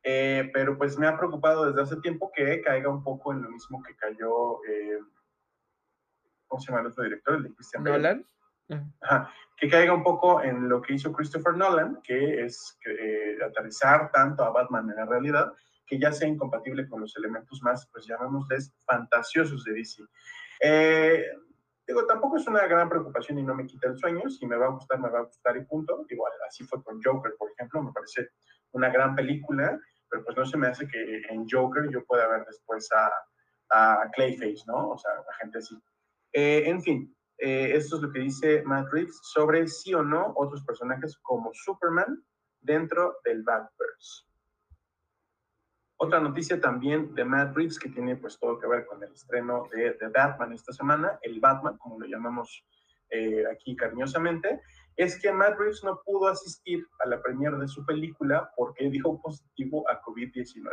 pero 0.02 0.76
pues 0.76 0.98
me 0.98 1.06
ha 1.06 1.16
preocupado 1.16 1.66
desde 1.66 1.82
hace 1.82 2.00
tiempo 2.02 2.30
que 2.34 2.60
caiga 2.60 2.90
un 2.90 3.02
poco 3.02 3.32
en 3.32 3.42
lo 3.42 3.48
mismo 3.48 3.82
que 3.82 3.96
cayó, 3.96 4.60
¿cómo 6.48 6.60
se 6.60 6.66
llama 6.66 6.80
el 6.80 6.88
otro 6.88 7.04
director? 7.04 7.36
El 7.36 7.44
de 7.44 7.54
Christian 7.54 7.84
Nolan. 7.84 8.26
Que 9.56 9.68
caiga 9.68 9.94
un 9.94 10.02
poco 10.02 10.42
en 10.42 10.68
lo 10.68 10.82
que 10.82 10.94
hizo 10.94 11.12
Christopher 11.12 11.56
Nolan, 11.56 12.00
que 12.02 12.44
es 12.44 12.78
eh, 12.86 13.38
aterrizar 13.44 14.10
tanto 14.10 14.42
a 14.42 14.50
Batman 14.50 14.90
en 14.90 14.96
la 14.96 15.06
realidad, 15.06 15.52
que 15.86 15.98
ya 15.98 16.12
sea 16.12 16.28
incompatible 16.28 16.88
con 16.88 17.00
los 17.00 17.16
elementos 17.16 17.62
más, 17.62 17.88
pues 17.92 18.06
llamémosles, 18.06 18.74
fantasiosos 18.84 19.64
de 19.64 19.72
DC. 19.74 20.02
Eh, 20.60 21.26
digo, 21.86 22.06
tampoco 22.06 22.36
es 22.36 22.46
una 22.46 22.66
gran 22.66 22.88
preocupación 22.88 23.38
y 23.38 23.42
no 23.42 23.54
me 23.54 23.66
quita 23.66 23.88
el 23.88 23.96
sueño, 23.96 24.28
si 24.28 24.46
me 24.46 24.56
va 24.56 24.66
a 24.66 24.70
gustar, 24.70 24.98
me 24.98 25.10
va 25.10 25.20
a 25.20 25.24
gustar 25.24 25.56
y 25.56 25.64
punto. 25.64 26.04
Igual, 26.08 26.32
así 26.48 26.64
fue 26.64 26.82
con 26.82 27.00
Joker, 27.02 27.34
por 27.38 27.50
ejemplo, 27.52 27.82
me 27.82 27.92
parece 27.92 28.30
una 28.72 28.88
gran 28.88 29.14
película, 29.14 29.78
pero 30.08 30.24
pues 30.24 30.36
no 30.36 30.46
se 30.46 30.56
me 30.56 30.68
hace 30.68 30.88
que 30.88 31.22
en 31.28 31.46
Joker 31.48 31.88
yo 31.90 32.04
pueda 32.04 32.26
ver 32.28 32.44
después 32.46 32.88
a, 32.92 33.10
a 33.70 34.10
Clayface, 34.12 34.64
¿no? 34.66 34.90
O 34.90 34.98
sea, 34.98 35.12
la 35.14 35.34
gente 35.40 35.58
así. 35.58 35.76
Eh, 36.32 36.64
en 36.66 36.82
fin, 36.82 37.16
eh, 37.38 37.72
esto 37.74 37.96
es 37.96 38.02
lo 38.02 38.12
que 38.12 38.20
dice 38.20 38.62
Matt 38.64 38.88
Reeves 38.92 39.18
sobre 39.22 39.66
sí 39.66 39.92
o 39.94 40.02
no 40.02 40.32
otros 40.36 40.64
personajes 40.64 41.18
como 41.22 41.50
Superman 41.52 42.24
dentro 42.60 43.16
del 43.24 43.42
Batverse. 43.42 44.24
Otra 45.96 46.20
noticia 46.20 46.60
también 46.60 47.14
de 47.14 47.24
Matt 47.24 47.56
Reeves 47.56 47.78
que 47.78 47.88
tiene 47.88 48.16
pues 48.16 48.38
todo 48.38 48.58
que 48.58 48.66
ver 48.66 48.86
con 48.86 49.02
el 49.02 49.12
estreno 49.12 49.68
de, 49.72 49.96
Batman 50.08 50.52
esta 50.52 50.72
semana, 50.72 51.18
el 51.22 51.40
Batman, 51.40 51.76
como 51.78 51.98
lo 52.00 52.06
llamamos 52.06 52.64
eh, 53.10 53.44
aquí 53.50 53.76
cariñosamente, 53.76 54.60
es 54.96 55.20
que 55.20 55.32
Matt 55.32 55.58
Reeves 55.58 55.82
no 55.84 56.00
pudo 56.04 56.28
asistir 56.28 56.86
a 57.04 57.08
la 57.08 57.20
premiere 57.22 57.56
de 57.58 57.68
su 57.68 57.84
película 57.84 58.50
porque 58.56 58.90
dio 58.90 59.20
positivo 59.20 59.88
a 59.88 60.00
COVID-19. 60.02 60.68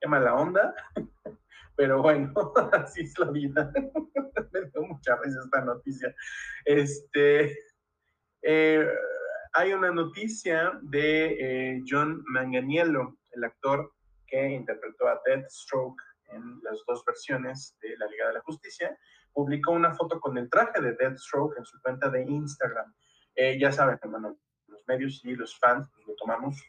Qué 0.00 0.06
mala 0.06 0.34
onda, 0.34 0.74
pero 1.76 2.02
bueno, 2.02 2.32
así 2.72 3.02
es 3.02 3.18
la 3.18 3.30
vida. 3.30 3.72
Me 4.52 4.60
dio 4.70 4.82
mucha 4.82 5.16
risa 5.16 5.40
esta 5.44 5.60
noticia. 5.62 6.14
Este, 6.64 7.58
eh, 8.42 8.88
hay 9.52 9.72
una 9.72 9.90
noticia 9.90 10.78
de 10.82 11.36
eh, 11.40 11.82
John 11.86 12.22
Manganiello, 12.26 13.16
el 13.32 13.44
actor 13.44 13.92
que 14.26 14.50
interpretó 14.50 15.08
a 15.08 15.20
Deathstroke 15.24 16.00
en 16.30 16.60
las 16.62 16.78
dos 16.86 17.04
versiones 17.04 17.76
de 17.80 17.96
la 17.96 18.06
Liga 18.06 18.28
de 18.28 18.34
la 18.34 18.40
Justicia, 18.40 18.96
publicó 19.32 19.72
una 19.72 19.94
foto 19.94 20.20
con 20.20 20.38
el 20.38 20.48
traje 20.50 20.80
de 20.80 20.92
Deathstroke 20.92 21.58
en 21.58 21.64
su 21.64 21.80
cuenta 21.80 22.08
de 22.08 22.22
Instagram. 22.22 22.94
Eh, 23.34 23.58
ya 23.58 23.72
saben, 23.72 23.98
hermano, 24.02 24.38
los 24.66 24.86
medios 24.86 25.24
y 25.24 25.34
los 25.34 25.58
fans 25.58 25.88
pues, 25.92 26.06
lo 26.06 26.14
tomamos 26.14 26.62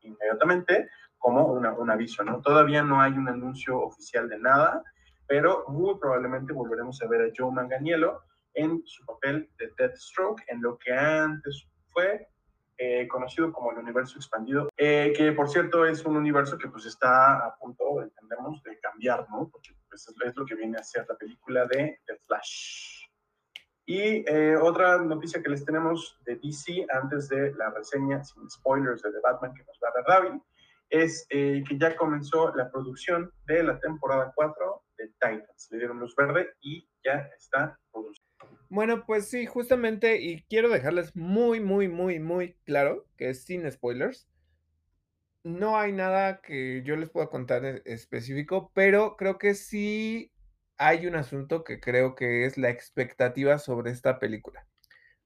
inmediatamente 0.00 0.88
como 1.24 1.46
un 1.46 1.90
aviso, 1.90 2.22
¿no? 2.22 2.42
Todavía 2.42 2.82
no 2.82 3.00
hay 3.00 3.12
un 3.12 3.26
anuncio 3.26 3.80
oficial 3.80 4.28
de 4.28 4.38
nada, 4.38 4.82
pero 5.26 5.64
muy 5.68 5.98
probablemente 5.98 6.52
volveremos 6.52 7.00
a 7.00 7.08
ver 7.08 7.22
a 7.22 7.32
Joe 7.34 7.50
Manganiello 7.50 8.20
en 8.52 8.82
su 8.84 9.06
papel 9.06 9.48
de 9.58 9.72
Deathstroke, 9.78 10.42
en 10.48 10.60
lo 10.60 10.76
que 10.76 10.92
antes 10.92 11.66
fue 11.88 12.28
eh, 12.76 13.08
conocido 13.08 13.50
como 13.54 13.72
el 13.72 13.78
universo 13.78 14.18
expandido, 14.18 14.68
eh, 14.76 15.14
que 15.16 15.32
por 15.32 15.48
cierto 15.48 15.86
es 15.86 16.04
un 16.04 16.18
universo 16.18 16.58
que 16.58 16.68
pues 16.68 16.84
está 16.84 17.46
a 17.46 17.56
punto, 17.56 18.02
entendemos, 18.02 18.62
de 18.62 18.78
cambiar, 18.80 19.26
¿no? 19.30 19.48
Porque 19.50 19.70
pues, 19.88 20.06
es 20.26 20.36
lo 20.36 20.44
que 20.44 20.56
viene 20.56 20.76
a 20.76 20.82
ser 20.82 21.06
la 21.08 21.16
película 21.16 21.64
de 21.64 22.00
The 22.04 22.16
Flash. 22.26 23.06
Y 23.86 24.30
eh, 24.30 24.58
otra 24.58 24.98
noticia 24.98 25.42
que 25.42 25.48
les 25.48 25.64
tenemos 25.64 26.20
de 26.26 26.36
DC 26.36 26.86
antes 26.90 27.30
de 27.30 27.54
la 27.54 27.70
reseña 27.70 28.22
sin 28.22 28.50
spoilers 28.50 29.00
de 29.00 29.10
The 29.10 29.20
Batman 29.22 29.54
que 29.54 29.64
nos 29.64 29.78
va 29.82 29.88
a 29.88 30.02
dar 30.02 30.22
David, 30.22 30.40
es 30.90 31.26
que 31.28 31.64
ya 31.78 31.96
comenzó 31.96 32.54
la 32.54 32.70
producción 32.70 33.30
de 33.46 33.62
la 33.62 33.78
temporada 33.80 34.32
4 34.34 34.82
de 34.98 35.08
Titans. 35.08 35.68
Le 35.70 35.78
dieron 35.78 35.98
luz 35.98 36.14
verde 36.16 36.50
y 36.60 36.88
ya 37.04 37.28
está 37.36 37.78
produciendo. 37.92 38.24
Bueno, 38.68 39.04
pues 39.06 39.28
sí, 39.28 39.46
justamente, 39.46 40.20
y 40.20 40.42
quiero 40.44 40.68
dejarles 40.68 41.14
muy, 41.14 41.60
muy, 41.60 41.88
muy, 41.88 42.18
muy 42.18 42.54
claro 42.64 43.06
que 43.16 43.30
es 43.30 43.44
sin 43.44 43.70
spoilers. 43.70 44.28
No 45.42 45.78
hay 45.78 45.92
nada 45.92 46.40
que 46.40 46.82
yo 46.84 46.96
les 46.96 47.10
pueda 47.10 47.28
contar 47.28 47.82
específico, 47.84 48.72
pero 48.74 49.16
creo 49.16 49.38
que 49.38 49.54
sí 49.54 50.32
hay 50.76 51.06
un 51.06 51.14
asunto 51.14 51.62
que 51.62 51.80
creo 51.80 52.14
que 52.14 52.46
es 52.46 52.56
la 52.58 52.70
expectativa 52.70 53.58
sobre 53.58 53.90
esta 53.90 54.18
película. 54.18 54.66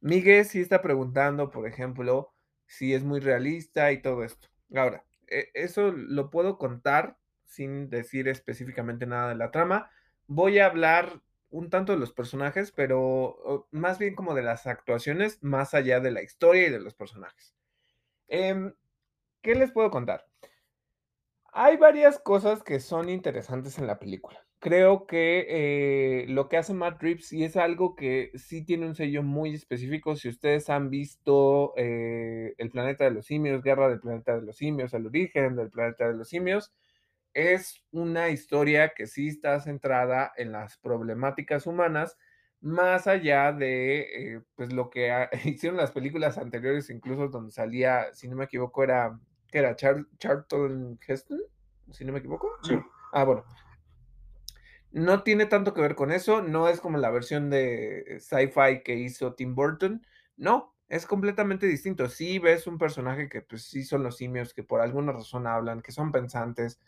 Miguel 0.01 0.45
sí 0.45 0.61
está 0.61 0.83
preguntando, 0.83 1.51
por 1.51 1.67
ejemplo, 1.67 2.35
si 2.67 2.95
es 2.95 3.03
muy 3.03 3.21
realista 3.21 3.93
y 3.93 4.03
todo 4.03 4.25
esto. 4.25 4.49
Ahora, 4.75 5.05
eso 5.55 5.93
lo 5.93 6.31
puedo 6.31 6.59
contar 6.59 7.19
sin 7.47 7.91
decir 7.91 8.29
específicamente 8.29 9.07
nada 9.07 9.29
de 9.29 9.35
la 9.35 9.51
trama. 9.51 9.91
Voy 10.27 10.59
a 10.59 10.67
hablar 10.67 11.23
un 11.51 11.71
tanto 11.71 11.93
de 11.93 11.99
los 11.99 12.13
personajes, 12.13 12.73
pero 12.73 13.69
más 13.71 13.99
bien 13.99 14.15
como 14.15 14.35
de 14.35 14.43
las 14.43 14.67
actuaciones, 14.67 15.43
más 15.43 15.75
allá 15.75 16.01
de 16.01 16.11
la 16.11 16.23
historia 16.23 16.67
y 16.67 16.71
de 16.71 16.81
los 16.81 16.95
personajes. 16.95 17.55
Em, 18.29 18.75
¿Qué 19.43 19.55
les 19.55 19.73
puedo 19.73 19.91
contar? 19.91 20.27
Hay 21.53 21.77
varias 21.77 22.19
cosas 22.19 22.63
que 22.63 22.81
son 22.81 23.09
interesantes 23.09 23.79
en 23.79 23.87
la 23.87 23.99
película. 23.99 24.48
Creo 24.61 25.07
que 25.07 25.47
eh, 25.49 26.27
lo 26.29 26.49
que 26.49 26.57
hace 26.57 26.75
Matt 26.75 27.01
Reeves 27.01 27.33
y 27.33 27.45
es 27.45 27.57
algo 27.57 27.95
que 27.95 28.33
sí 28.35 28.65
tiene 28.65 28.87
un 28.87 28.97
sello 28.97 29.23
muy 29.23 29.55
específico. 29.55 30.17
Si 30.17 30.29
ustedes 30.29 30.69
han 30.69 30.91
visto 30.91 31.75
eh, 31.77 32.55
El 32.59 32.71
planeta 32.71 33.05
de 33.05 33.13
los 33.13 33.27
simios, 33.27 33.63
Guerra 33.63 33.89
del 33.89 34.01
planeta 34.01 34.35
de 34.35 34.43
los 34.43 34.57
simios, 34.57 34.93
El 34.95 35.07
origen 35.07 35.55
del 35.55 35.71
planeta 35.71 36.09
de 36.09 36.15
los 36.15 36.29
simios, 36.29 36.73
es 37.35 37.85
una 37.93 38.31
historia 38.31 38.95
que 38.97 39.07
sí 39.07 39.29
está 39.29 39.61
centrada 39.61 40.33
en 40.37 40.51
las 40.51 40.77
problemáticas 40.79 41.67
humanas, 41.69 42.17
más 42.61 43.07
allá 43.07 43.53
de 43.53 44.01
eh, 44.01 44.43
pues 44.57 44.73
lo 44.73 44.91
que 44.91 45.29
hicieron 45.45 45.77
las 45.77 45.93
películas 45.93 46.37
anteriores, 46.37 46.91
incluso 46.91 47.29
donde 47.29 47.53
salía, 47.53 48.13
si 48.13 48.27
no 48.27 48.35
me 48.35 48.47
equivoco, 48.47 48.83
era, 48.83 49.21
¿qué 49.53 49.59
era? 49.59 49.77
Charlton 49.77 50.99
Heston, 51.07 51.41
si 51.93 52.05
no 52.05 52.13
me 52.13 52.19
equivoco. 52.19 52.51
Sí. 52.65 52.77
Ah, 53.13 53.23
bueno. 53.23 53.45
No 54.91 55.23
tiene 55.23 55.47
tanto 55.47 55.75
que 55.75 55.83
ver 55.83 55.95
con 55.95 56.11
eso, 56.11 56.43
no 56.43 56.69
es 56.69 56.81
como 56.81 56.99
la 56.99 57.11
versión 57.11 57.51
de 57.51 58.19
sci-fi 58.21 58.83
que 58.83 58.95
hizo 58.95 59.35
Tim 59.35 59.55
Burton, 59.55 60.07
no, 60.37 60.75
es 60.89 61.05
completamente 61.05 61.67
distinto. 61.67 62.09
Sí 62.09 62.39
ves 62.39 62.67
un 62.67 62.79
personaje 62.79 63.29
que 63.29 63.43
pues 63.43 63.65
sí 63.65 63.85
son 63.85 64.03
los 64.03 64.17
simios, 64.17 64.55
que 64.55 64.63
por 64.63 64.81
alguna 64.81 65.13
razón 65.13 65.47
hablan, 65.47 65.83
que 65.83 65.93
son 65.93 66.13
pensantes, 66.13 66.81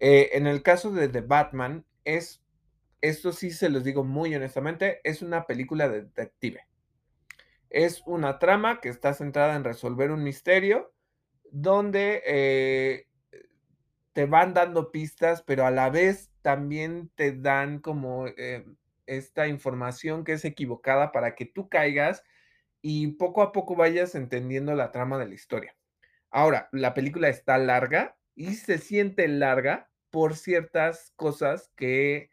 eh, 0.00 0.30
en 0.32 0.46
el 0.46 0.62
caso 0.62 0.90
de 0.92 1.08
The 1.08 1.22
Batman, 1.22 1.84
es, 2.04 2.42
esto 3.00 3.32
sí 3.32 3.50
se 3.50 3.68
los 3.68 3.84
digo 3.84 4.04
muy 4.04 4.34
honestamente, 4.34 5.00
es 5.04 5.22
una 5.22 5.46
película 5.46 5.88
de 5.88 6.02
detective. 6.02 6.66
Es 7.70 8.02
una 8.06 8.38
trama 8.38 8.80
que 8.80 8.88
está 8.88 9.12
centrada 9.12 9.56
en 9.56 9.64
resolver 9.64 10.10
un 10.10 10.22
misterio 10.22 10.92
donde 11.50 12.22
eh, 12.26 13.07
te 14.18 14.26
van 14.26 14.52
dando 14.52 14.90
pistas, 14.90 15.42
pero 15.42 15.64
a 15.64 15.70
la 15.70 15.90
vez 15.90 16.32
también 16.42 17.08
te 17.14 17.30
dan 17.30 17.78
como 17.78 18.26
eh, 18.26 18.66
esta 19.06 19.46
información 19.46 20.24
que 20.24 20.32
es 20.32 20.44
equivocada 20.44 21.12
para 21.12 21.36
que 21.36 21.46
tú 21.46 21.68
caigas 21.68 22.24
y 22.82 23.12
poco 23.12 23.42
a 23.42 23.52
poco 23.52 23.76
vayas 23.76 24.16
entendiendo 24.16 24.74
la 24.74 24.90
trama 24.90 25.18
de 25.18 25.28
la 25.28 25.34
historia. 25.36 25.76
Ahora, 26.32 26.68
la 26.72 26.94
película 26.94 27.28
está 27.28 27.58
larga 27.58 28.16
y 28.34 28.54
se 28.54 28.78
siente 28.78 29.28
larga 29.28 29.88
por 30.10 30.34
ciertas 30.34 31.12
cosas 31.14 31.70
que 31.76 32.32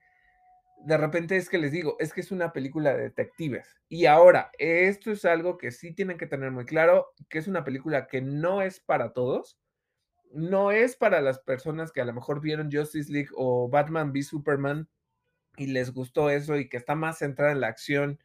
de 0.86 0.98
repente 0.98 1.38
es 1.38 1.50
que 1.50 1.60
les 1.60 1.72
digo, 1.72 1.98
es 2.00 2.14
que 2.14 2.22
es 2.22 2.32
una 2.32 2.52
película 2.52 2.96
de 2.96 3.04
detectives. 3.04 3.80
Y 3.90 4.08
ahora, 4.08 4.50
esto 4.58 5.12
es 5.12 5.24
algo 5.24 5.60
que 5.60 5.70
sí 5.70 5.94
tienen 5.94 6.18
que 6.18 6.26
tener 6.26 6.50
muy 6.50 6.66
claro, 6.66 7.14
que 7.30 7.38
es 7.38 7.48
una 7.48 7.64
película 7.64 8.08
que 8.08 8.24
no 8.24 8.64
es 8.64 8.80
para 8.80 9.14
todos, 9.14 9.60
no 10.34 10.72
es 10.72 10.96
para 10.96 11.22
las 11.22 11.40
personas 11.40 11.92
que 11.92 12.02
a 12.02 12.06
lo 12.06 12.14
mejor 12.14 12.42
vieron 12.42 12.72
Justice 12.72 13.12
League 13.12 13.30
o 13.36 13.70
Batman 13.70 14.12
v 14.12 14.24
Superman 14.24 14.90
y 15.58 15.68
les 15.68 15.92
gustó 15.92 16.30
eso 16.30 16.58
y 16.58 16.68
que 16.70 16.78
está 16.78 16.96
más 16.96 17.20
centrada 17.20 17.52
en 17.52 17.62
la 17.62 17.68
acción 17.68 18.20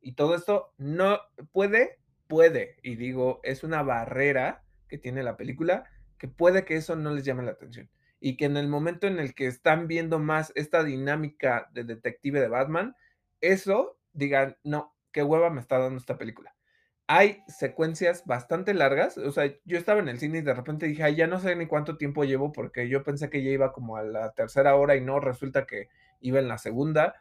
y 0.00 0.14
todo 0.14 0.34
esto, 0.34 0.72
no 0.78 1.18
puede, 1.52 1.98
puede, 2.26 2.76
y 2.82 2.96
digo, 2.96 3.40
es 3.42 3.64
una 3.64 3.82
barrera 3.82 4.64
que 4.88 4.96
tiene 4.96 5.22
la 5.22 5.36
película, 5.36 5.84
que 6.16 6.26
puede 6.26 6.64
que 6.64 6.76
eso 6.76 6.96
no 6.96 7.12
les 7.12 7.24
llame 7.24 7.42
la 7.42 7.52
atención 7.52 7.90
y 8.20 8.36
que 8.36 8.44
en 8.44 8.56
el 8.56 8.68
momento 8.68 9.06
en 9.06 9.18
el 9.18 9.34
que 9.34 9.46
están 9.46 9.88
viendo 9.88 10.18
más 10.18 10.52
esta 10.54 10.84
dinámica 10.84 11.70
de 11.72 11.84
detective 11.84 12.40
de 12.40 12.48
Batman, 12.48 12.94
eso 13.40 13.98
digan, 14.12 14.56
no, 14.62 14.94
qué 15.10 15.22
hueva 15.22 15.50
me 15.50 15.60
está 15.60 15.78
dando 15.78 15.98
esta 15.98 16.18
película. 16.18 16.54
Hay 17.12 17.42
secuencias 17.48 18.24
bastante 18.24 18.72
largas, 18.72 19.18
o 19.18 19.32
sea, 19.32 19.52
yo 19.64 19.76
estaba 19.76 19.98
en 19.98 20.08
el 20.08 20.20
cine 20.20 20.38
y 20.38 20.42
de 20.42 20.54
repente 20.54 20.86
dije, 20.86 21.02
Ay, 21.02 21.16
ya 21.16 21.26
no 21.26 21.40
sé 21.40 21.56
ni 21.56 21.66
cuánto 21.66 21.96
tiempo 21.96 22.22
llevo 22.22 22.52
porque 22.52 22.88
yo 22.88 23.02
pensé 23.02 23.28
que 23.28 23.42
ya 23.42 23.50
iba 23.50 23.72
como 23.72 23.96
a 23.96 24.04
la 24.04 24.30
tercera 24.30 24.76
hora 24.76 24.94
y 24.94 25.00
no, 25.00 25.18
resulta 25.18 25.66
que 25.66 25.88
iba 26.20 26.38
en 26.38 26.46
la 26.46 26.56
segunda. 26.56 27.16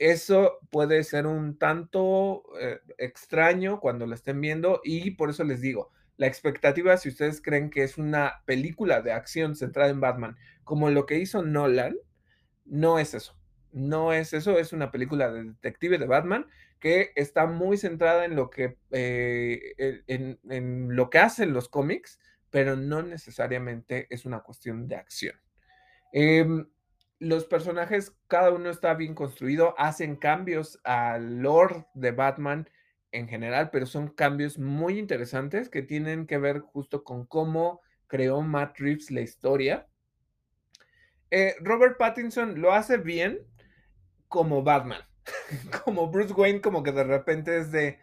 Eso 0.00 0.58
puede 0.72 1.04
ser 1.04 1.28
un 1.28 1.56
tanto 1.56 2.42
eh, 2.60 2.80
extraño 2.98 3.78
cuando 3.78 4.08
lo 4.08 4.14
estén 4.16 4.40
viendo 4.40 4.80
y 4.82 5.12
por 5.12 5.30
eso 5.30 5.44
les 5.44 5.60
digo, 5.60 5.92
la 6.16 6.26
expectativa, 6.26 6.96
si 6.96 7.10
ustedes 7.10 7.40
creen 7.40 7.70
que 7.70 7.84
es 7.84 7.98
una 7.98 8.42
película 8.44 9.02
de 9.02 9.12
acción 9.12 9.54
centrada 9.54 9.90
en 9.90 10.00
Batman, 10.00 10.36
como 10.64 10.90
lo 10.90 11.06
que 11.06 11.20
hizo 11.20 11.44
Nolan, 11.44 11.96
no 12.64 12.98
es 12.98 13.14
eso. 13.14 13.38
No 13.70 14.12
es 14.12 14.32
eso, 14.32 14.58
es 14.58 14.72
una 14.72 14.90
película 14.90 15.30
de 15.30 15.44
detective 15.44 15.98
de 15.98 16.06
Batman 16.06 16.46
que 16.86 17.10
está 17.16 17.46
muy 17.46 17.78
centrada 17.78 18.26
en 18.26 18.36
lo 18.36 18.48
que, 18.48 18.78
eh, 18.92 20.04
en, 20.06 20.94
lo 20.94 21.10
que 21.10 21.18
hacen 21.18 21.52
los 21.52 21.68
cómics, 21.68 22.20
pero 22.48 22.76
no 22.76 23.02
necesariamente 23.02 24.06
es 24.08 24.24
una 24.24 24.44
cuestión 24.44 24.86
de 24.86 24.94
acción. 24.94 25.34
Em, 26.12 26.68
los 27.18 27.44
personajes, 27.46 28.16
cada 28.28 28.52
uno 28.52 28.70
está 28.70 28.94
bien 28.94 29.16
construido, 29.16 29.74
hacen 29.80 30.14
cambios 30.14 30.78
al 30.84 31.42
lore 31.42 31.88
de 31.94 32.12
Batman 32.12 32.70
en 33.10 33.26
general, 33.26 33.70
pero 33.72 33.86
son 33.86 34.06
cambios 34.06 34.56
muy 34.56 34.96
interesantes 34.96 35.68
que 35.68 35.82
tienen 35.82 36.24
que 36.28 36.38
ver 36.38 36.60
justo 36.60 37.02
con 37.02 37.26
cómo 37.26 37.80
creó 38.06 38.42
Matt 38.42 38.78
Reeves 38.78 39.10
la 39.10 39.22
historia. 39.22 39.88
Eh, 41.32 41.56
Robert 41.58 41.98
Pattinson 41.98 42.60
lo 42.60 42.72
hace 42.74 42.96
bien 42.96 43.40
como 44.28 44.62
Batman, 44.62 45.02
como 45.84 46.08
Bruce 46.08 46.32
Wayne, 46.32 46.60
como 46.60 46.82
que 46.82 46.92
de 46.92 47.04
repente 47.04 47.58
es 47.58 47.72
de... 47.72 47.98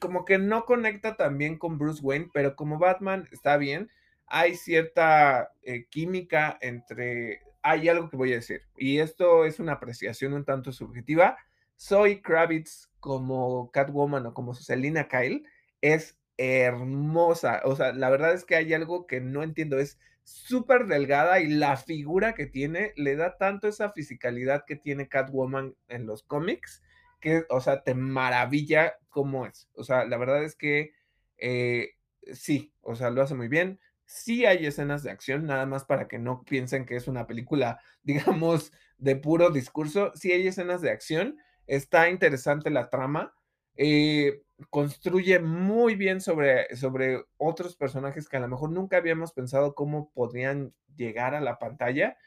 como 0.00 0.24
que 0.24 0.38
no 0.38 0.64
conecta 0.64 1.16
tan 1.16 1.38
bien 1.38 1.58
con 1.58 1.78
Bruce 1.78 2.00
Wayne, 2.02 2.30
pero 2.32 2.56
como 2.56 2.78
Batman 2.78 3.28
está 3.32 3.56
bien. 3.56 3.90
hay 4.26 4.54
cierta 4.54 5.52
eh, 5.62 5.86
química 5.88 6.58
entre... 6.60 7.42
Hay 7.62 7.88
algo 7.88 8.08
que 8.08 8.16
voy 8.16 8.32
a 8.32 8.36
decir, 8.36 8.62
y 8.76 9.00
esto 9.00 9.44
es 9.44 9.58
una 9.58 9.72
apreciación 9.72 10.32
un 10.32 10.44
tanto 10.44 10.72
subjetiva. 10.72 11.36
Soy 11.76 12.22
Kravitz 12.22 12.88
como 13.00 13.70
Catwoman 13.72 14.26
o 14.26 14.34
como 14.34 14.54
Selina 14.54 15.08
Kyle 15.08 15.44
es 15.80 16.16
hermosa. 16.36 17.60
O 17.64 17.76
sea, 17.76 17.92
la 17.92 18.10
verdad 18.10 18.32
es 18.32 18.44
que 18.44 18.56
hay 18.56 18.72
algo 18.72 19.06
que 19.06 19.20
no 19.20 19.42
entiendo. 19.42 19.78
Es 19.78 19.98
súper 20.28 20.86
delgada 20.86 21.40
y 21.40 21.48
la 21.48 21.76
figura 21.76 22.34
que 22.34 22.46
tiene 22.46 22.92
le 22.96 23.16
da 23.16 23.38
tanto 23.38 23.66
esa 23.68 23.92
fisicalidad 23.92 24.64
que 24.66 24.76
tiene 24.76 25.08
Catwoman 25.08 25.74
en 25.88 26.06
los 26.06 26.22
cómics 26.22 26.82
que, 27.20 27.44
o 27.48 27.60
sea, 27.60 27.82
te 27.82 27.94
maravilla 27.94 28.98
cómo 29.08 29.46
es. 29.46 29.68
O 29.74 29.84
sea, 29.84 30.04
la 30.04 30.16
verdad 30.18 30.44
es 30.44 30.54
que 30.54 30.92
eh, 31.38 31.94
sí, 32.32 32.72
o 32.82 32.94
sea, 32.94 33.10
lo 33.10 33.22
hace 33.22 33.34
muy 33.34 33.48
bien. 33.48 33.80
Sí 34.04 34.46
hay 34.46 34.66
escenas 34.66 35.02
de 35.02 35.10
acción, 35.10 35.46
nada 35.46 35.66
más 35.66 35.84
para 35.84 36.08
que 36.08 36.18
no 36.18 36.42
piensen 36.44 36.86
que 36.86 36.96
es 36.96 37.08
una 37.08 37.26
película, 37.26 37.80
digamos, 38.02 38.72
de 38.98 39.16
puro 39.16 39.50
discurso. 39.50 40.12
Sí 40.14 40.32
hay 40.32 40.46
escenas 40.46 40.80
de 40.80 40.90
acción, 40.90 41.38
está 41.66 42.10
interesante 42.10 42.70
la 42.70 42.90
trama. 42.90 43.34
Eh, 43.78 44.42
construye 44.70 45.38
muy 45.38 45.94
bien 45.94 46.20
sobre, 46.20 46.74
sobre 46.76 47.24
otros 47.36 47.76
personajes 47.76 48.28
que 48.28 48.36
a 48.36 48.40
lo 48.40 48.48
mejor 48.48 48.70
nunca 48.72 48.96
habíamos 48.96 49.32
pensado 49.32 49.74
cómo 49.74 50.10
podrían 50.12 50.74
llegar 50.96 51.34
a 51.34 51.40
la 51.40 51.58
pantalla. 51.58 52.18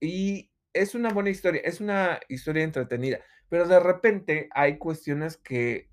Y 0.00 0.50
es 0.72 0.94
una 0.94 1.10
buena 1.10 1.30
historia, 1.30 1.62
es 1.64 1.80
una 1.80 2.20
historia 2.28 2.64
entretenida, 2.64 3.20
pero 3.48 3.68
de 3.68 3.78
repente 3.78 4.48
hay 4.52 4.78
cuestiones 4.78 5.36
que 5.36 5.88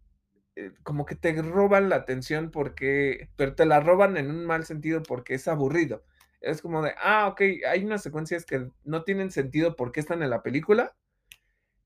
eh, 0.56 0.74
como 0.84 1.06
que 1.06 1.16
te 1.16 1.34
roban 1.42 1.90
la 1.90 1.98
atención 1.98 2.50
porque, 2.52 3.30
pero 3.36 3.56
te 3.56 3.66
la 3.66 3.80
roban 3.80 4.18
en 4.18 4.32
un 4.32 4.46
mal 4.46 4.66
sentido 4.66 5.04
porque 5.04 5.36
es 5.36 5.48
aburrido. 5.48 6.04
Es 6.42 6.62
como 6.62 6.82
de, 6.82 6.94
ah, 7.02 7.28
ok, 7.28 7.42
hay 7.68 7.86
unas 7.86 8.02
secuencias 8.02 8.46
que 8.46 8.70
no 8.84 9.04
tienen 9.04 9.32
sentido 9.32 9.76
porque 9.76 10.00
están 10.00 10.24
en 10.24 10.30
la 10.32 10.42
película. 10.42 10.96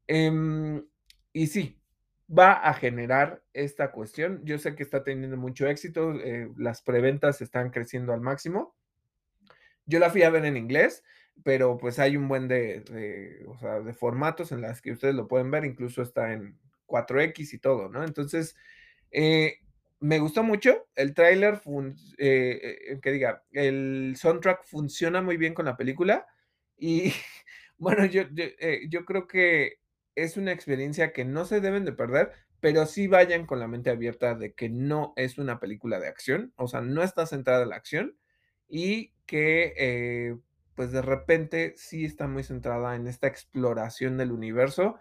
Em, 0.07 0.85
y 1.33 1.47
sí, 1.47 1.82
va 2.29 2.53
a 2.53 2.73
generar 2.73 3.43
esta 3.53 3.91
cuestión. 3.91 4.41
Yo 4.43 4.57
sé 4.57 4.75
que 4.75 4.83
está 4.83 5.03
teniendo 5.03 5.37
mucho 5.37 5.67
éxito, 5.67 6.13
eh, 6.13 6.49
las 6.57 6.81
preventas 6.81 7.41
están 7.41 7.69
creciendo 7.69 8.13
al 8.13 8.21
máximo. 8.21 8.75
Yo 9.85 9.99
la 9.99 10.09
fui 10.09 10.23
a 10.23 10.29
ver 10.29 10.45
en 10.45 10.57
inglés, 10.57 11.03
pero 11.43 11.77
pues 11.77 11.99
hay 11.99 12.15
un 12.15 12.27
buen 12.27 12.47
de, 12.47 12.81
de, 12.81 13.45
o 13.47 13.57
sea, 13.57 13.81
de 13.81 13.93
formatos 13.93 14.51
en 14.51 14.61
las 14.61 14.81
que 14.81 14.91
ustedes 14.91 15.15
lo 15.15 15.27
pueden 15.27 15.51
ver, 15.51 15.65
incluso 15.65 16.01
está 16.01 16.31
en 16.31 16.57
4X 16.87 17.53
y 17.53 17.59
todo, 17.59 17.89
¿no? 17.89 18.03
Entonces, 18.03 18.55
eh, 19.11 19.57
me 19.99 20.19
gustó 20.19 20.43
mucho, 20.43 20.87
el 20.95 21.13
tráiler, 21.13 21.61
eh, 22.17 22.99
que 23.01 23.11
diga, 23.11 23.43
el 23.51 24.15
soundtrack 24.17 24.65
funciona 24.65 25.21
muy 25.21 25.37
bien 25.37 25.53
con 25.53 25.65
la 25.65 25.77
película 25.77 26.25
y 26.77 27.13
bueno, 27.77 28.05
yo, 28.05 28.23
yo, 28.31 28.45
yo 28.89 29.05
creo 29.05 29.27
que 29.27 29.82
es 30.15 30.37
una 30.37 30.51
experiencia 30.51 31.13
que 31.13 31.25
no 31.25 31.45
se 31.45 31.61
deben 31.61 31.85
de 31.85 31.93
perder, 31.93 32.31
pero 32.59 32.85
sí 32.85 33.07
vayan 33.07 33.45
con 33.45 33.59
la 33.59 33.67
mente 33.67 33.89
abierta 33.89 34.35
de 34.35 34.53
que 34.53 34.69
no 34.69 35.13
es 35.15 35.37
una 35.37 35.59
película 35.59 35.99
de 35.99 36.07
acción, 36.07 36.53
o 36.55 36.67
sea, 36.67 36.81
no 36.81 37.03
está 37.03 37.25
centrada 37.25 37.63
en 37.63 37.69
la 37.69 37.75
acción 37.75 38.17
y 38.67 39.13
que 39.25 39.73
eh, 39.77 40.37
pues 40.75 40.91
de 40.91 41.01
repente 41.01 41.73
sí 41.77 42.05
está 42.05 42.27
muy 42.27 42.43
centrada 42.43 42.95
en 42.95 43.07
esta 43.07 43.27
exploración 43.27 44.17
del 44.17 44.31
universo 44.31 44.99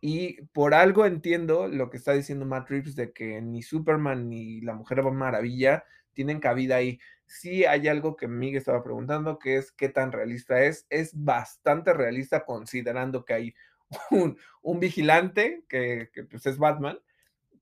y 0.00 0.42
por 0.52 0.74
algo 0.74 1.06
entiendo 1.06 1.68
lo 1.68 1.90
que 1.90 1.96
está 1.96 2.12
diciendo 2.12 2.44
Matt 2.44 2.68
Reeves 2.68 2.96
de 2.96 3.12
que 3.12 3.40
ni 3.40 3.62
Superman 3.62 4.28
ni 4.28 4.60
la 4.60 4.74
Mujer 4.74 5.02
Maravilla 5.02 5.84
tienen 6.12 6.40
cabida 6.40 6.76
ahí. 6.76 6.98
Sí 7.26 7.64
hay 7.64 7.88
algo 7.88 8.16
que 8.16 8.28
Miguel 8.28 8.58
estaba 8.58 8.82
preguntando, 8.82 9.38
que 9.38 9.56
es 9.56 9.72
qué 9.72 9.88
tan 9.88 10.12
realista 10.12 10.62
es. 10.62 10.86
Es 10.90 11.12
bastante 11.14 11.92
realista 11.92 12.44
considerando 12.44 13.24
que 13.24 13.34
hay 13.34 13.54
un, 14.62 14.80
vigilante, 14.80 15.64
que, 15.68 16.10
que 16.12 16.24
pues 16.24 16.46
es 16.46 16.58
Batman, 16.58 16.98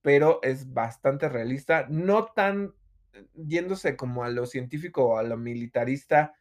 pero 0.03 0.41
es 0.43 0.73
bastante 0.73 1.29
realista, 1.29 1.87
no 1.89 2.27
tan 2.27 2.75
eh, 3.13 3.27
yéndose 3.35 3.97
como 3.97 4.25
a 4.25 4.31
lo 4.31 4.47
científico 4.47 5.05
o 5.05 5.19
a 5.19 5.23
lo 5.23 5.37
militarista 5.37 6.35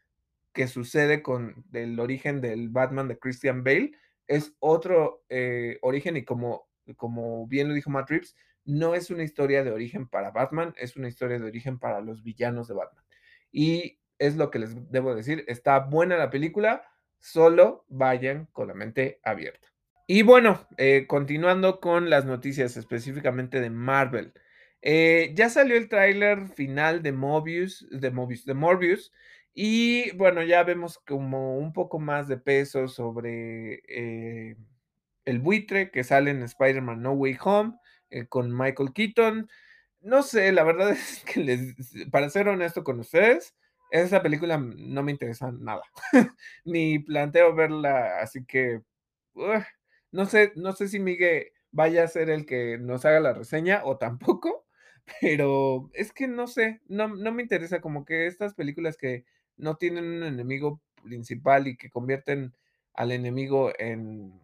que 0.53 0.68
sucede 0.68 1.22
con 1.22 1.65
el 1.73 1.99
origen 1.99 2.39
del 2.39 2.69
Batman 2.69 3.07
de 3.07 3.18
Christian 3.18 3.64
Bale, 3.64 3.91
es 4.27 4.55
otro 4.60 5.23
eh, 5.30 5.80
origen 5.81 6.18
y 6.18 6.23
como, 6.23 6.69
como 6.95 7.47
bien 7.47 7.68
lo 7.68 7.73
dijo 7.73 7.89
Matt 7.89 8.10
Reeves, 8.10 8.35
no 8.65 8.95
es 8.95 9.10
una 9.10 9.23
historia 9.23 9.64
de 9.64 9.72
origen 9.72 10.07
para 10.07 10.31
Batman, 10.31 10.73
es 10.77 10.95
una 10.95 11.07
historia 11.07 11.39
de 11.39 11.45
origen 11.45 11.80
para 11.80 12.01
los 12.01 12.23
villanos 12.23 12.68
de 12.68 12.76
Batman. 12.76 13.03
Y 13.51 13.99
es 14.19 14.35
lo 14.35 14.49
que 14.49 14.60
les 14.60 14.91
debo 14.91 15.15
decir, 15.15 15.43
está 15.47 15.80
buena 15.80 16.18
la 16.18 16.30
película, 16.30 16.88
solo 17.19 17.85
vayan 17.89 18.45
con 18.47 18.68
la 18.68 18.73
mente 18.73 19.19
abierta. 19.23 19.72
Y 20.05 20.23
bueno, 20.23 20.67
eh, 20.77 21.05
continuando 21.07 21.80
con 21.80 22.09
las 22.09 22.25
noticias 22.25 22.75
específicamente 22.75 23.61
de 23.61 23.69
Marvel. 23.69 24.34
Eh, 24.81 25.31
ya 25.35 25.49
salió 25.49 25.77
el 25.77 25.88
tráiler 25.88 26.49
final 26.49 27.01
de 27.01 27.13
Mobius, 27.13 27.88
de 27.89 28.11
Mobius, 28.11 28.45
de 28.45 28.53
Morbius, 28.53 29.13
y 29.53 30.11
bueno, 30.17 30.43
ya 30.43 30.63
vemos 30.63 30.99
como 30.99 31.57
un 31.57 31.71
poco 31.71 31.99
más 31.99 32.27
de 32.27 32.38
peso 32.38 32.88
sobre 32.89 33.81
eh, 33.88 34.57
el 35.25 35.39
buitre 35.39 35.89
que 35.91 36.03
sale 36.03 36.31
en 36.31 36.43
Spider-Man 36.43 37.01
No 37.01 37.13
Way 37.13 37.38
Home 37.41 37.73
con 38.30 38.55
Michael 38.55 38.93
Keaton. 38.93 39.49
No 40.01 40.21
sé, 40.23 40.51
la 40.51 40.63
verdad 40.63 40.91
es 40.91 41.23
que 41.25 41.39
les, 41.41 41.75
para 42.11 42.30
ser 42.30 42.49
honesto 42.49 42.84
con 42.84 42.99
ustedes, 42.99 43.55
esa 43.91 44.21
película 44.21 44.57
no 44.57 45.03
me 45.03 45.11
interesa 45.11 45.51
nada, 45.51 45.84
ni 46.65 46.99
planteo 46.99 47.55
verla, 47.55 48.19
así 48.19 48.43
que 48.45 48.81
no 50.14 50.26
sé, 50.26 50.53
no 50.56 50.72
sé 50.73 50.88
si 50.88 50.99
Miguel 50.99 51.48
vaya 51.72 52.03
a 52.03 52.07
ser 52.07 52.30
el 52.30 52.45
que 52.45 52.77
nos 52.77 53.03
haga 53.03 53.19
la 53.19 53.34
reseña 53.34 53.81
o 53.84 53.98
tampoco, 53.98 54.65
pero 55.22 55.90
es 55.94 56.14
que 56.14 56.27
no 56.27 56.48
sé, 56.48 56.81
no, 56.88 57.10
no 57.10 57.34
me 57.34 57.41
interesa 57.41 57.81
como 57.81 58.06
que 58.06 58.27
estas 58.27 58.53
películas 58.53 58.95
que 58.95 59.26
no 59.57 59.76
tienen 59.76 60.06
un 60.06 60.23
enemigo 60.23 60.80
principal 61.03 61.68
y 61.68 61.76
que 61.76 61.90
convierten 61.90 62.53
al 62.94 63.11
enemigo 63.11 63.73
en, 63.80 64.40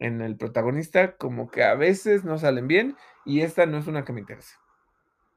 en 0.00 0.20
el 0.20 0.36
protagonista, 0.36 1.16
como 1.16 1.50
que 1.50 1.62
a 1.62 1.74
veces 1.74 2.24
no 2.24 2.36
salen 2.36 2.66
bien 2.66 2.96
y 3.24 3.40
esta 3.40 3.64
no 3.64 3.78
es 3.78 3.86
una 3.86 4.04
que 4.04 4.12
me 4.12 4.20
interese. 4.20 4.56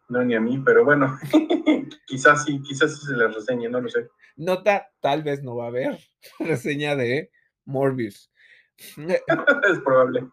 No, 0.09 0.23
ni 0.23 0.33
a 0.33 0.41
mí, 0.41 0.59
pero 0.65 0.83
bueno, 0.83 1.15
quizás 2.07 2.43
sí, 2.43 2.59
quizás 2.63 2.99
sí 2.99 3.05
se 3.05 3.15
la 3.15 3.27
reseñe, 3.27 3.69
no 3.69 3.79
lo 3.79 3.87
sé. 3.87 4.07
Nota, 4.35 4.89
tal 4.99 5.21
vez 5.21 5.43
no 5.43 5.55
va 5.55 5.65
a 5.65 5.67
haber 5.67 5.99
reseña 6.39 6.95
de 6.95 7.29
Morbius. 7.65 8.28
es 8.97 9.79
probable. 9.83 10.27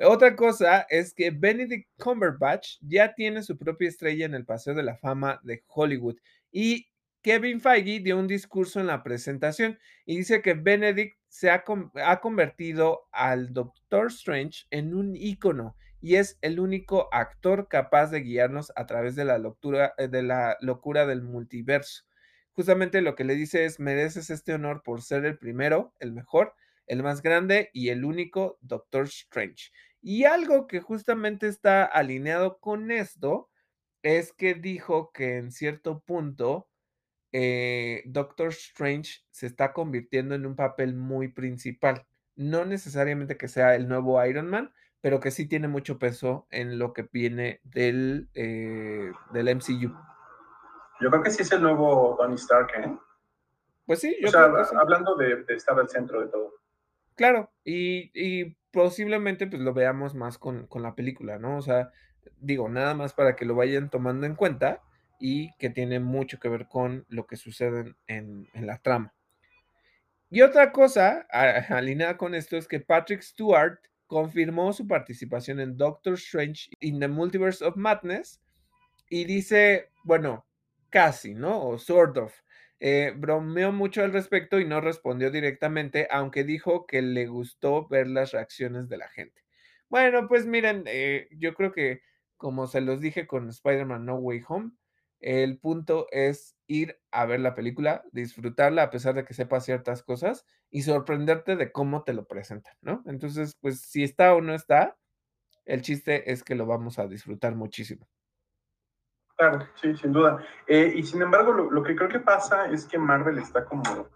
Otra 0.00 0.36
cosa 0.36 0.86
es 0.90 1.14
que 1.14 1.30
Benedict 1.30 1.88
Cumberbatch 1.98 2.78
ya 2.82 3.14
tiene 3.14 3.42
su 3.42 3.56
propia 3.56 3.88
estrella 3.88 4.26
en 4.26 4.34
el 4.34 4.44
Paseo 4.44 4.74
de 4.74 4.82
la 4.82 4.96
Fama 4.96 5.40
de 5.42 5.64
Hollywood 5.68 6.16
y 6.52 6.88
Kevin 7.22 7.60
Feige 7.60 8.00
dio 8.00 8.18
un 8.18 8.28
discurso 8.28 8.78
en 8.78 8.86
la 8.86 9.02
presentación 9.02 9.78
y 10.04 10.18
dice 10.18 10.42
que 10.42 10.54
Benedict 10.54 11.18
se 11.28 11.50
ha, 11.50 11.64
ha 12.04 12.20
convertido 12.20 13.08
al 13.10 13.52
Doctor 13.52 14.08
Strange 14.08 14.66
en 14.70 14.94
un 14.94 15.16
ícono 15.16 15.76
y 16.00 16.16
es 16.16 16.38
el 16.40 16.60
único 16.60 17.08
actor 17.12 17.66
capaz 17.68 18.10
de 18.10 18.20
guiarnos 18.20 18.72
a 18.76 18.86
través 18.86 19.16
de 19.16 19.24
la, 19.24 19.38
locura, 19.38 19.92
eh, 19.98 20.08
de 20.08 20.22
la 20.22 20.56
locura 20.60 21.04
del 21.04 21.22
multiverso. 21.22 22.04
Justamente 22.52 23.00
lo 23.00 23.16
que 23.16 23.24
le 23.24 23.34
dice 23.34 23.64
es, 23.64 23.80
mereces 23.80 24.30
este 24.30 24.54
honor 24.54 24.82
por 24.84 25.02
ser 25.02 25.24
el 25.24 25.36
primero, 25.36 25.94
el 25.98 26.12
mejor, 26.12 26.54
el 26.86 27.02
más 27.02 27.22
grande 27.22 27.70
y 27.72 27.88
el 27.88 28.04
único 28.04 28.58
Doctor 28.60 29.04
Strange. 29.04 29.70
Y 30.00 30.24
algo 30.24 30.66
que 30.66 30.80
justamente 30.80 31.48
está 31.48 31.84
alineado 31.84 32.58
con 32.58 32.90
esto 32.90 33.50
es 34.02 34.32
que 34.32 34.54
dijo 34.54 35.10
que 35.12 35.36
en 35.38 35.50
cierto 35.50 36.00
punto 36.00 36.68
eh, 37.32 38.02
Doctor 38.06 38.48
Strange 38.48 39.24
se 39.30 39.46
está 39.46 39.72
convirtiendo 39.72 40.34
en 40.34 40.46
un 40.46 40.54
papel 40.54 40.94
muy 40.94 41.28
principal. 41.28 42.06
No 42.36 42.64
necesariamente 42.64 43.36
que 43.36 43.48
sea 43.48 43.74
el 43.74 43.88
nuevo 43.88 44.24
Iron 44.24 44.48
Man, 44.48 44.72
pero 45.00 45.20
que 45.20 45.30
sí 45.30 45.46
tiene 45.48 45.68
mucho 45.68 45.98
peso 45.98 46.46
en 46.50 46.78
lo 46.78 46.92
que 46.92 47.08
viene 47.12 47.60
del, 47.64 48.28
eh, 48.34 49.10
del 49.32 49.56
MCU. 49.56 49.92
Yo 51.00 51.10
creo 51.10 51.22
que 51.22 51.30
sí 51.30 51.42
es 51.42 51.52
el 51.52 51.62
nuevo 51.62 52.16
Tony 52.16 52.36
Stark, 52.36 52.70
¿eh? 52.78 52.96
Pues 53.84 54.00
sí, 54.00 54.16
yo 54.20 54.28
o 54.28 54.30
sea, 54.30 54.44
creo 54.46 54.56
que 54.56 54.64
sí. 54.64 54.76
hablando 54.78 55.14
de, 55.14 55.44
de, 55.44 55.54
estar 55.54 55.78
al 55.78 55.88
centro 55.88 56.20
de 56.20 56.28
todo. 56.28 56.54
Claro, 57.16 57.50
y, 57.64 58.10
y 58.14 58.56
posiblemente 58.70 59.46
pues 59.46 59.62
lo 59.62 59.72
veamos 59.72 60.14
más 60.14 60.38
con, 60.38 60.66
con, 60.66 60.82
la 60.82 60.94
película, 60.94 61.38
¿no? 61.38 61.56
O 61.56 61.62
sea, 61.62 61.90
digo, 62.40 62.68
nada 62.68 62.94
más 62.94 63.14
para 63.14 63.36
que 63.36 63.46
lo 63.46 63.54
vayan 63.54 63.90
tomando 63.90 64.26
en 64.26 64.34
cuenta 64.36 64.82
y 65.18 65.50
que 65.56 65.70
tiene 65.70 65.98
mucho 65.98 66.38
que 66.38 66.50
ver 66.50 66.68
con 66.68 67.06
lo 67.08 67.26
que 67.26 67.36
sucede 67.36 67.94
en, 68.06 68.48
en 68.52 68.66
la 68.66 68.78
trama. 68.78 69.14
Y 70.28 70.42
otra 70.42 70.72
cosa 70.72 71.26
alineada 71.70 72.16
con 72.18 72.34
esto 72.34 72.56
es 72.56 72.68
que 72.68 72.80
Patrick 72.80 73.22
Stewart 73.22 73.78
confirmó 74.06 74.72
su 74.72 74.86
participación 74.86 75.60
en 75.60 75.76
Doctor 75.76 76.14
Strange 76.14 76.70
in 76.80 77.00
the 77.00 77.08
Multiverse 77.08 77.64
of 77.64 77.76
Madness 77.76 78.40
y 79.08 79.24
dice, 79.24 79.90
bueno, 80.04 80.46
casi, 80.90 81.34
¿no? 81.34 81.66
O 81.66 81.78
sort 81.78 82.18
of. 82.18 82.34
Eh, 82.80 83.12
bromeó 83.16 83.72
mucho 83.72 84.02
al 84.04 84.12
respecto 84.12 84.60
y 84.60 84.66
no 84.66 84.80
respondió 84.80 85.30
directamente, 85.30 86.08
aunque 86.10 86.44
dijo 86.44 86.86
que 86.86 87.00
le 87.02 87.26
gustó 87.26 87.88
ver 87.88 88.06
las 88.08 88.32
reacciones 88.32 88.88
de 88.88 88.98
la 88.98 89.08
gente. 89.08 89.42
Bueno, 89.88 90.28
pues 90.28 90.46
miren, 90.46 90.84
eh, 90.86 91.28
yo 91.32 91.54
creo 91.54 91.72
que 91.72 92.02
como 92.36 92.66
se 92.66 92.80
los 92.82 93.00
dije 93.00 93.26
con 93.26 93.48
Spider-Man 93.48 94.04
No 94.04 94.16
Way 94.16 94.42
Home, 94.48 94.72
el 95.20 95.58
punto 95.58 96.06
es 96.10 96.56
ir 96.66 96.98
a 97.10 97.24
ver 97.24 97.40
la 97.40 97.54
película, 97.54 98.04
disfrutarla 98.12 98.82
a 98.84 98.90
pesar 98.90 99.14
de 99.14 99.24
que 99.24 99.32
sepa 99.34 99.60
ciertas 99.60 100.02
cosas 100.02 100.44
y 100.70 100.82
sorprenderte 100.82 101.56
de 101.56 101.72
cómo 101.72 102.04
te 102.04 102.12
lo 102.12 102.26
presentan, 102.26 102.74
¿no? 102.82 103.02
Entonces, 103.06 103.56
pues 103.60 103.80
si 103.80 104.02
está 104.04 104.34
o 104.34 104.42
no 104.42 104.54
está, 104.54 104.98
el 105.66 105.82
chiste 105.82 106.32
es 106.32 106.44
que 106.44 106.54
lo 106.56 106.66
vamos 106.66 106.98
a 106.98 107.08
disfrutar 107.08 107.54
muchísimo. 107.56 108.08
Claro, 109.36 109.68
sí, 109.74 109.94
sin 109.96 110.12
duda. 110.12 110.42
Eh, 110.66 110.94
y 110.96 111.02
sin 111.02 111.20
embargo, 111.20 111.52
lo, 111.52 111.70
lo, 111.70 111.82
que 111.82 111.94
creo 111.94 112.08
que 112.08 112.20
pasa 112.20 112.70
es 112.70 112.86
que 112.86 112.98
Marvel 112.98 113.38
está 113.38 113.66
como, 113.66 114.08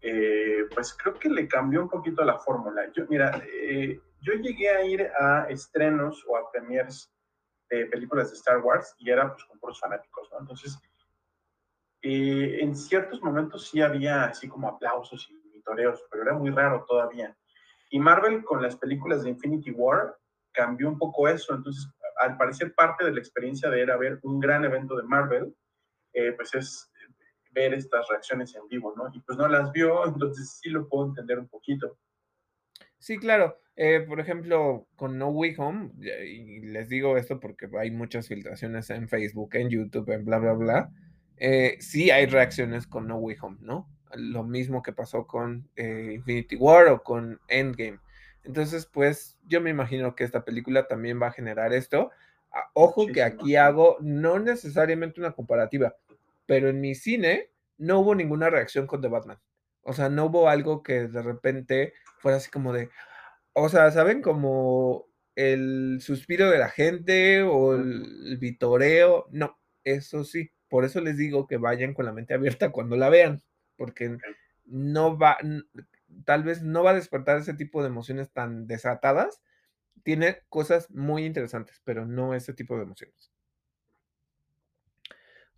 eh, 0.00 0.66
pues 0.72 0.94
creo 0.94 1.14
que 1.14 1.28
le 1.28 1.48
cambió 1.48 1.82
un 1.82 1.88
poquito 1.88 2.24
la 2.24 2.38
fórmula. 2.38 2.88
Yo, 2.92 3.04
mira, 3.08 3.42
eh, 3.52 4.00
yo 4.20 4.34
llegué 4.34 4.68
a 4.70 4.84
ir 4.84 5.10
a 5.18 5.46
estrenos 5.48 6.24
o 6.28 6.36
a 6.36 6.50
premiers 6.52 7.12
de 7.68 7.86
películas 7.86 8.30
de 8.30 8.36
Star 8.36 8.58
Wars 8.58 8.94
y 8.98 9.10
era 9.10 9.32
pues 9.32 9.44
con 9.44 9.58
puros 9.58 9.80
fanáticos, 9.80 10.30
¿no? 10.30 10.38
Entonces, 10.38 10.78
en 12.02 12.76
ciertos 12.76 13.22
momentos 13.22 13.68
sí 13.70 13.80
había 13.80 14.24
así 14.24 14.46
como 14.46 14.68
aplausos 14.68 15.26
y 15.30 15.48
vitoreos, 15.48 16.04
pero 16.10 16.22
era 16.22 16.34
muy 16.34 16.50
raro 16.50 16.84
todavía. 16.86 17.34
Y 17.90 17.98
Marvel 17.98 18.44
con 18.44 18.62
las 18.62 18.76
películas 18.76 19.22
de 19.22 19.30
Infinity 19.30 19.70
War 19.70 20.16
cambió 20.52 20.88
un 20.88 20.98
poco 20.98 21.26
eso, 21.26 21.54
entonces 21.54 21.88
al 22.20 22.36
parecer 22.36 22.74
parte 22.74 23.04
de 23.04 23.12
la 23.12 23.18
experiencia 23.18 23.70
de 23.70 23.82
ir 23.82 23.90
a 23.90 23.96
ver 23.96 24.18
un 24.22 24.40
gran 24.40 24.64
evento 24.64 24.96
de 24.96 25.02
Marvel, 25.04 25.54
eh, 26.12 26.32
pues 26.32 26.54
es 26.54 26.90
ver 27.50 27.74
estas 27.74 28.08
reacciones 28.08 28.54
en 28.54 28.66
vivo, 28.68 28.94
¿no? 28.96 29.10
Y 29.12 29.20
pues 29.20 29.38
no 29.38 29.48
las 29.48 29.72
vio, 29.72 30.06
entonces 30.06 30.58
sí 30.60 30.70
lo 30.70 30.88
puedo 30.88 31.08
entender 31.08 31.38
un 31.38 31.48
poquito. 31.48 31.98
Sí, 32.98 33.18
claro. 33.18 33.58
Eh, 33.76 34.00
por 34.06 34.20
ejemplo, 34.20 34.86
con 34.94 35.18
No 35.18 35.30
Way 35.30 35.56
Home, 35.58 35.90
y 36.00 36.60
les 36.60 36.88
digo 36.88 37.16
esto 37.16 37.40
porque 37.40 37.68
hay 37.76 37.90
muchas 37.90 38.28
filtraciones 38.28 38.88
en 38.90 39.08
Facebook, 39.08 39.56
en 39.56 39.68
YouTube, 39.68 40.10
en 40.10 40.24
bla, 40.24 40.38
bla, 40.38 40.52
bla. 40.52 40.90
Eh, 41.36 41.76
sí 41.80 42.12
hay 42.12 42.26
reacciones 42.26 42.86
con 42.86 43.08
No 43.08 43.16
Way 43.16 43.36
Home, 43.42 43.58
¿no? 43.60 43.88
Lo 44.14 44.44
mismo 44.44 44.80
que 44.80 44.92
pasó 44.92 45.26
con 45.26 45.68
Infinity 45.76 46.54
War 46.54 46.86
o 46.86 47.02
con 47.02 47.40
Endgame. 47.48 47.98
Entonces, 48.44 48.86
pues 48.86 49.38
yo 49.46 49.60
me 49.60 49.70
imagino 49.70 50.14
que 50.14 50.24
esta 50.24 50.44
película 50.44 50.86
también 50.86 51.20
va 51.20 51.28
a 51.28 51.32
generar 51.32 51.72
esto. 51.72 52.10
Ah, 52.52 52.70
ojo 52.74 53.06
que 53.08 53.22
aquí 53.22 53.56
hago 53.56 53.96
no 54.00 54.38
necesariamente 54.38 55.20
una 55.20 55.32
comparativa, 55.32 55.96
pero 56.46 56.68
en 56.68 56.80
mi 56.80 56.94
cine 56.94 57.50
no 57.78 58.00
hubo 58.00 58.14
ninguna 58.14 58.50
reacción 58.50 58.86
con 58.86 59.00
The 59.00 59.08
Batman. 59.08 59.38
O 59.82 59.92
sea, 59.92 60.08
no 60.08 60.26
hubo 60.26 60.48
algo 60.48 60.82
que 60.82 61.08
de 61.08 61.22
repente 61.22 61.94
fuera 62.18 62.36
así 62.38 62.50
como 62.50 62.72
de, 62.72 62.90
o 63.52 63.68
sea, 63.68 63.90
¿saben? 63.90 64.22
Como 64.22 65.06
el 65.36 65.98
suspiro 66.00 66.50
de 66.50 66.58
la 66.58 66.68
gente 66.68 67.42
o 67.42 67.74
el, 67.74 68.38
vitoreo. 68.38 69.26
No, 69.30 69.58
eso 69.84 70.24
sí. 70.24 70.50
Por 70.68 70.84
eso 70.84 71.00
les 71.00 71.16
digo 71.16 71.46
que 71.46 71.56
vayan 71.56 71.94
con 71.94 72.06
la 72.06 72.12
mente 72.12 72.34
abierta 72.34 72.72
cuando 72.72 72.96
la 72.96 73.08
vean, 73.08 73.42
porque 73.76 74.16
no 74.64 75.18
va, 75.18 75.38
tal 76.24 76.44
vez 76.44 76.62
no 76.62 76.82
va 76.82 76.90
a 76.90 76.94
despertar 76.94 77.38
ese 77.38 77.54
tipo 77.54 77.82
de 77.82 77.88
emociones 77.88 78.30
tan 78.32 78.66
desatadas. 78.66 79.42
Tiene 80.02 80.42
cosas 80.48 80.90
muy 80.90 81.24
interesantes, 81.24 81.80
pero 81.84 82.06
no 82.06 82.34
ese 82.34 82.52
tipo 82.52 82.76
de 82.76 82.82
emociones. 82.82 83.32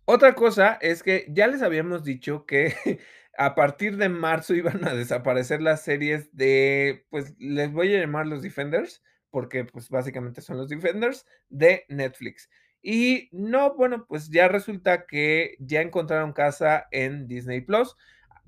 Otra 0.05 0.35
cosa 0.35 0.77
es 0.81 1.03
que 1.03 1.25
ya 1.29 1.47
les 1.47 1.61
habíamos 1.61 2.05
dicho 2.05 2.45
que 2.45 2.73
a 3.37 3.55
partir 3.55 3.97
de 3.97 4.09
marzo 4.09 4.55
iban 4.55 4.85
a 4.87 4.93
desaparecer 4.93 5.61
las 5.61 5.83
series 5.83 6.33
de, 6.35 7.05
pues 7.09 7.35
les 7.39 7.71
voy 7.71 7.93
a 7.93 7.99
llamar 7.99 8.25
los 8.25 8.41
Defenders, 8.41 9.03
porque 9.29 9.65
pues 9.65 9.89
básicamente 9.89 10.41
son 10.41 10.57
los 10.57 10.69
Defenders 10.69 11.25
de 11.49 11.85
Netflix. 11.89 12.49
Y 12.81 13.27
no, 13.33 13.75
bueno, 13.75 14.05
pues 14.07 14.29
ya 14.29 14.47
resulta 14.47 15.05
que 15.05 15.57
ya 15.59 15.81
encontraron 15.81 16.31
casa 16.31 16.87
en 16.91 17.27
Disney 17.27 17.59
Plus 17.59 17.97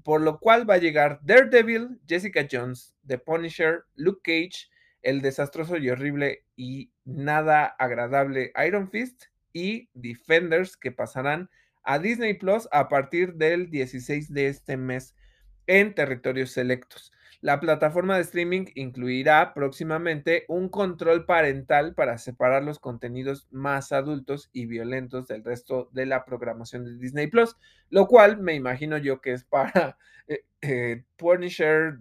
por 0.04 0.22
lo 0.22 0.40
cual 0.40 0.70
va 0.70 0.76
a 0.76 0.80
llegar 0.80 1.20
Daredevil, 1.24 2.00
Jessica 2.08 2.48
Jones, 2.50 2.96
The 3.06 3.18
Punisher, 3.18 3.84
Luke 3.96 4.22
Cage, 4.24 4.70
el 5.02 5.22
desastroso 5.22 5.78
y 5.78 5.90
horrible 5.90 6.46
y 6.56 6.92
nada 7.06 7.66
agradable 7.66 8.52
Iron 8.66 8.90
Fist 8.90 9.26
y 9.54 9.90
Defenders 9.94 10.78
que 10.78 10.92
pasarán 10.92 11.50
a 11.84 12.00
Disney 12.00 12.34
Plus 12.34 12.68
a 12.72 12.90
partir 12.90 13.36
del 13.36 13.70
16 13.70 14.34
de 14.34 14.48
este 14.48 14.78
mes 14.78 15.16
en 15.68 15.96
territorios 15.96 16.52
selectos. 16.52 17.12
La 17.42 17.60
plataforma 17.62 18.16
de 18.16 18.24
streaming 18.24 18.66
incluirá 18.76 19.54
próximamente 19.54 20.44
un 20.50 20.68
control 20.68 21.26
parental 21.26 21.94
para 21.94 22.18
separar 22.18 22.64
los 22.64 22.80
contenidos 22.80 23.48
más 23.50 23.94
adultos 23.94 24.50
y 24.52 24.66
violentos 24.66 25.28
del 25.28 25.44
resto 25.44 25.90
de 25.94 26.06
la 26.06 26.26
programación 26.26 26.84
de 26.84 26.98
Disney 26.98 27.28
Plus, 27.28 27.56
lo 27.90 28.08
cual 28.08 28.42
me 28.42 28.56
imagino 28.56 28.98
yo 28.98 29.22
que 29.22 29.32
es 29.32 29.46
para 29.46 29.98
eh, 30.28 30.44
eh, 30.62 31.04
Punisher, 31.16 32.00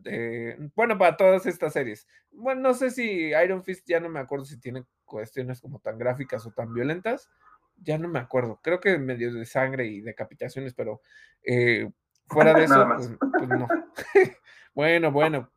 bueno, 0.74 0.98
para 0.98 1.16
todas 1.16 1.47
estas 1.47 1.73
series. 1.73 2.09
Bueno, 2.32 2.60
no 2.60 2.74
sé 2.74 2.90
si 2.90 3.31
Iron 3.31 3.62
Fist 3.62 3.86
ya 3.89 4.01
no 4.01 4.09
me 4.09 4.20
acuerdo 4.20 4.44
si 4.44 4.59
tiene 4.59 4.85
cuestiones 5.05 5.60
como 5.60 5.81
tan 5.81 5.98
gráficas 5.98 6.47
o 6.47 6.52
tan 6.52 6.73
violentas. 6.73 7.28
Ya 7.77 7.98
no 7.98 8.09
me 8.09 8.19
acuerdo. 8.19 8.60
Creo 8.62 8.81
que 8.81 8.98
medio 8.98 9.32
de 9.32 9.47
sangre 9.47 9.86
y 9.86 10.01
decapitaciones, 10.01 10.74
pero 10.74 11.01
eh, 11.43 11.90
fuera 12.27 12.55
de 12.59 12.65
eso, 12.65 12.86
pues, 12.97 13.10
pues 13.39 13.48
no. 13.48 13.69
Bueno, 14.78 15.10
bueno, 15.10 15.50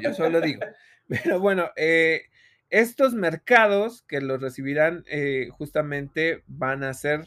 yo 0.00 0.12
solo 0.12 0.40
digo. 0.40 0.60
Pero 1.08 1.38
bueno, 1.38 1.70
eh, 1.76 2.22
estos 2.68 3.14
mercados 3.14 4.02
que 4.08 4.20
los 4.20 4.40
recibirán 4.42 5.04
eh, 5.06 5.50
justamente 5.52 6.42
van 6.48 6.82
a 6.82 6.94
ser 6.94 7.26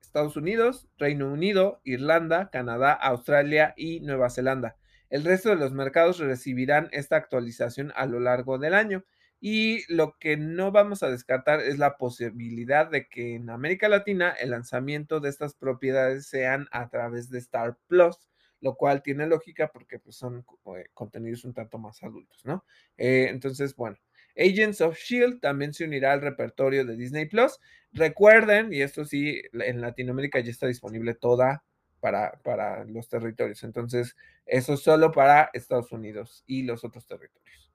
Estados 0.00 0.36
Unidos, 0.36 0.88
Reino 0.98 1.32
Unido, 1.32 1.80
Irlanda, 1.84 2.50
Canadá, 2.50 2.92
Australia 2.92 3.72
y 3.76 4.00
Nueva 4.00 4.30
Zelanda. 4.30 4.74
El 5.10 5.22
resto 5.22 5.50
de 5.50 5.54
los 5.54 5.70
mercados 5.74 6.18
recibirán 6.18 6.88
esta 6.90 7.14
actualización 7.14 7.92
a 7.94 8.06
lo 8.06 8.18
largo 8.18 8.58
del 8.58 8.74
año. 8.74 9.04
Y 9.38 9.84
lo 9.94 10.18
que 10.18 10.36
no 10.36 10.72
vamos 10.72 11.04
a 11.04 11.10
descartar 11.10 11.60
es 11.60 11.78
la 11.78 11.98
posibilidad 11.98 12.90
de 12.90 13.06
que 13.06 13.36
en 13.36 13.48
América 13.48 13.88
Latina 13.88 14.30
el 14.32 14.50
lanzamiento 14.50 15.20
de 15.20 15.28
estas 15.28 15.54
propiedades 15.54 16.26
sean 16.26 16.66
a 16.72 16.88
través 16.88 17.30
de 17.30 17.38
Star 17.38 17.78
Plus 17.86 18.31
lo 18.62 18.76
cual 18.76 19.02
tiene 19.02 19.26
lógica 19.26 19.70
porque 19.70 19.98
pues, 19.98 20.16
son 20.16 20.46
eh, 20.76 20.86
contenidos 20.94 21.44
un 21.44 21.52
tanto 21.52 21.78
más 21.78 22.02
adultos, 22.02 22.44
¿no? 22.44 22.64
Eh, 22.96 23.26
entonces, 23.28 23.76
bueno, 23.76 23.98
Agents 24.36 24.80
of 24.80 24.96
Shield 24.96 25.40
también 25.40 25.74
se 25.74 25.84
unirá 25.84 26.12
al 26.12 26.22
repertorio 26.22 26.86
de 26.86 26.96
Disney 26.96 27.26
Plus. 27.26 27.58
Recuerden, 27.92 28.72
y 28.72 28.80
esto 28.80 29.04
sí, 29.04 29.42
en 29.52 29.80
Latinoamérica 29.80 30.40
ya 30.40 30.50
está 30.50 30.68
disponible 30.68 31.14
toda 31.14 31.64
para, 32.00 32.32
para 32.42 32.84
los 32.84 33.08
territorios. 33.08 33.62
Entonces, 33.64 34.16
eso 34.46 34.76
solo 34.76 35.10
para 35.10 35.50
Estados 35.52 35.92
Unidos 35.92 36.44
y 36.46 36.62
los 36.62 36.84
otros 36.84 37.06
territorios. 37.06 37.72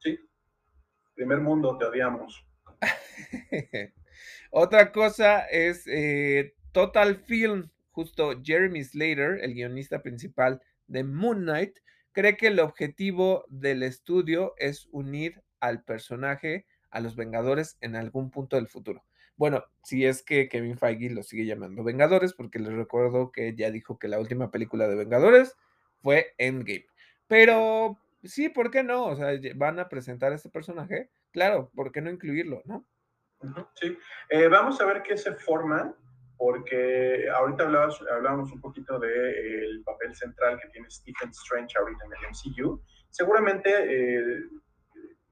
sí. 0.00 0.18
Primer 1.14 1.38
mundo, 1.38 1.78
te 1.78 1.84
odiamos. 1.84 2.44
Otra 4.50 4.90
cosa 4.90 5.46
es 5.46 5.86
eh, 5.86 6.56
Total 6.72 7.16
Film 7.16 7.70
Justo 7.94 8.42
Jeremy 8.42 8.82
Slater, 8.82 9.38
el 9.40 9.54
guionista 9.54 10.02
principal 10.02 10.60
de 10.88 11.04
Moon 11.04 11.42
Knight, 11.42 11.78
cree 12.10 12.36
que 12.36 12.48
el 12.48 12.58
objetivo 12.58 13.44
del 13.48 13.84
estudio 13.84 14.54
es 14.58 14.88
unir 14.90 15.44
al 15.60 15.84
personaje 15.84 16.66
a 16.90 16.98
los 16.98 17.14
Vengadores 17.14 17.78
en 17.80 17.94
algún 17.94 18.32
punto 18.32 18.56
del 18.56 18.66
futuro. 18.66 19.04
Bueno, 19.36 19.64
si 19.84 20.04
es 20.06 20.24
que 20.24 20.48
Kevin 20.48 20.76
Feige 20.76 21.08
lo 21.10 21.22
sigue 21.22 21.46
llamando 21.46 21.84
Vengadores, 21.84 22.34
porque 22.34 22.58
les 22.58 22.72
recuerdo 22.72 23.30
que 23.30 23.54
ya 23.54 23.70
dijo 23.70 23.96
que 23.96 24.08
la 24.08 24.18
última 24.18 24.50
película 24.50 24.88
de 24.88 24.96
Vengadores 24.96 25.54
fue 26.02 26.34
Endgame. 26.38 26.86
Pero 27.28 27.96
sí, 28.24 28.48
¿por 28.48 28.72
qué 28.72 28.82
no? 28.82 29.04
O 29.04 29.14
sea, 29.14 29.38
van 29.54 29.78
a 29.78 29.88
presentar 29.88 30.32
a 30.32 30.34
este 30.34 30.50
personaje. 30.50 31.10
Claro, 31.30 31.70
¿por 31.76 31.92
qué 31.92 32.00
no 32.00 32.10
incluirlo, 32.10 32.60
no? 32.64 32.84
Sí. 33.80 33.96
Eh, 34.30 34.48
vamos 34.48 34.80
a 34.80 34.84
ver 34.84 35.04
qué 35.04 35.16
se 35.16 35.32
forma 35.34 35.94
porque 36.44 37.26
ahorita 37.30 37.64
hablábamos 37.64 38.52
un 38.52 38.60
poquito 38.60 38.98
del 38.98 39.82
papel 39.82 40.14
central 40.14 40.60
que 40.60 40.68
tiene 40.68 40.90
Stephen 40.90 41.30
Strange 41.30 41.78
ahorita 41.78 42.04
en 42.04 42.12
el 42.12 42.18
MCU. 42.28 42.82
Seguramente 43.08 43.70
eh, 43.70 44.42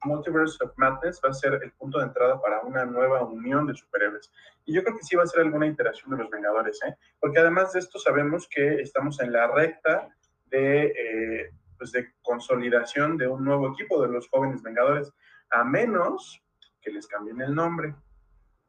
Multiverse 0.05 0.63
of 0.63 0.71
Madness 0.75 1.21
va 1.23 1.29
a 1.29 1.33
ser 1.33 1.59
el 1.61 1.71
punto 1.73 1.99
de 1.99 2.05
entrada 2.05 2.41
para 2.41 2.61
una 2.61 2.83
nueva 2.85 3.23
unión 3.23 3.67
de 3.67 3.75
superhéroes. 3.75 4.31
Y 4.65 4.73
yo 4.73 4.83
creo 4.83 4.97
que 4.97 5.03
sí 5.03 5.15
va 5.15 5.21
a 5.21 5.27
ser 5.27 5.41
alguna 5.41 5.67
iteración 5.67 6.09
de 6.09 6.17
los 6.17 6.31
Vengadores, 6.31 6.79
¿eh? 6.83 6.95
porque 7.19 7.37
además 7.37 7.73
de 7.73 7.81
esto 7.81 7.99
sabemos 7.99 8.49
que 8.49 8.81
estamos 8.81 9.21
en 9.21 9.33
la 9.33 9.45
recta 9.51 10.09
de, 10.47 10.85
eh, 10.85 11.51
pues 11.77 11.91
de 11.91 12.11
consolidación 12.23 13.17
de 13.17 13.27
un 13.27 13.45
nuevo 13.45 13.71
equipo 13.71 14.01
de 14.01 14.07
los 14.07 14.27
jóvenes 14.29 14.63
Vengadores, 14.63 15.13
a 15.51 15.63
menos 15.63 16.43
que 16.81 16.89
les 16.89 17.05
cambien 17.05 17.39
el 17.39 17.53
nombre. 17.53 17.93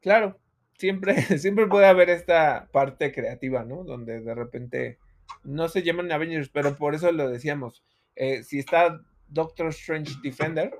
Claro, 0.02 0.38
siempre, 0.78 1.14
siempre 1.38 1.66
puede 1.66 1.86
haber 1.86 2.10
esta 2.10 2.68
parte 2.72 3.12
creativa, 3.12 3.64
¿no? 3.64 3.84
Donde 3.84 4.20
de 4.20 4.34
repente 4.34 4.98
no 5.42 5.68
se 5.68 5.82
llaman 5.82 6.12
Avengers, 6.12 6.48
pero 6.48 6.76
por 6.76 6.94
eso 6.94 7.10
lo 7.12 7.28
decíamos. 7.28 7.84
Eh, 8.16 8.42
si 8.42 8.58
está 8.58 9.00
Doctor 9.28 9.68
Strange 9.68 10.14
Defender, 10.22 10.78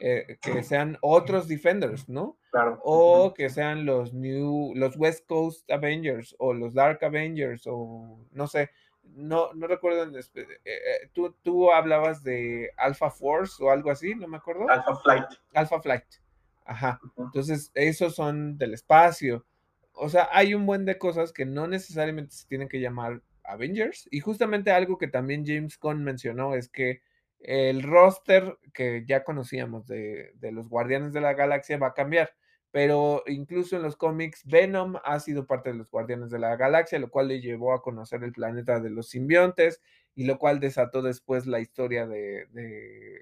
eh, 0.00 0.38
que 0.40 0.62
sean 0.62 0.96
otros 1.00 1.48
Defenders, 1.48 2.08
¿no? 2.08 2.38
Claro. 2.50 2.80
O 2.84 3.34
que 3.34 3.50
sean 3.50 3.84
los 3.84 4.14
New, 4.14 4.72
los 4.74 4.96
West 4.96 5.26
Coast 5.26 5.70
Avengers 5.70 6.36
o 6.38 6.54
los 6.54 6.74
Dark 6.74 7.04
Avengers 7.04 7.64
o 7.66 8.24
no 8.30 8.46
sé, 8.46 8.70
no, 9.02 9.52
no 9.54 9.66
recuerdo. 9.66 10.04
Eh, 10.16 10.46
eh, 10.64 11.10
tú, 11.12 11.34
tú 11.42 11.72
hablabas 11.72 12.22
de 12.22 12.70
Alpha 12.76 13.10
Force 13.10 13.62
o 13.62 13.70
algo 13.70 13.90
así, 13.90 14.14
no 14.14 14.28
me 14.28 14.36
acuerdo. 14.36 14.68
Alpha 14.68 14.96
Flight. 14.96 15.26
Alpha 15.54 15.80
Flight. 15.80 16.04
Ajá. 16.68 17.00
Entonces, 17.16 17.70
esos 17.74 18.14
son 18.14 18.58
del 18.58 18.74
espacio. 18.74 19.46
O 19.94 20.10
sea, 20.10 20.28
hay 20.32 20.54
un 20.54 20.66
buen 20.66 20.84
de 20.84 20.98
cosas 20.98 21.32
que 21.32 21.46
no 21.46 21.66
necesariamente 21.66 22.34
se 22.34 22.46
tienen 22.46 22.68
que 22.68 22.78
llamar 22.78 23.22
Avengers. 23.42 24.06
Y 24.10 24.20
justamente 24.20 24.70
algo 24.70 24.98
que 24.98 25.08
también 25.08 25.46
James 25.46 25.78
Gunn 25.80 26.04
mencionó 26.04 26.54
es 26.54 26.68
que 26.68 27.00
el 27.40 27.82
roster 27.82 28.58
que 28.74 29.04
ya 29.06 29.24
conocíamos 29.24 29.86
de, 29.86 30.34
los 30.52 30.68
Guardianes 30.68 31.14
de 31.14 31.22
la 31.22 31.32
Galaxia 31.32 31.78
va 31.78 31.88
a 31.88 31.94
cambiar. 31.94 32.34
Pero 32.70 33.22
incluso 33.26 33.76
en 33.76 33.82
los 33.82 33.96
cómics, 33.96 34.42
Venom 34.44 34.96
ha 35.02 35.20
sido 35.20 35.46
parte 35.46 35.70
de 35.70 35.76
los 35.76 35.90
Guardianes 35.90 36.28
de 36.28 36.38
la 36.38 36.54
Galaxia, 36.56 36.98
lo 36.98 37.10
cual 37.10 37.28
le 37.28 37.40
llevó 37.40 37.72
a 37.72 37.80
conocer 37.80 38.22
el 38.24 38.32
planeta 38.32 38.78
de 38.78 38.90
los 38.90 39.08
simbiontes 39.08 39.80
y 40.14 40.24
lo 40.24 40.38
cual 40.38 40.60
desató 40.60 41.00
después 41.00 41.46
la 41.46 41.60
historia 41.60 42.06
de, 42.06 42.46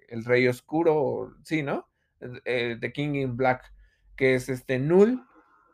El 0.09 0.25
Rey 0.25 0.49
Oscuro, 0.49 1.33
sí, 1.45 1.63
¿no? 1.63 1.87
Eh, 2.21 2.77
The 2.81 2.93
King 2.93 3.15
in 3.15 3.37
Black, 3.37 3.73
que 4.17 4.35
es 4.35 4.49
este 4.49 4.79
Null, 4.79 5.23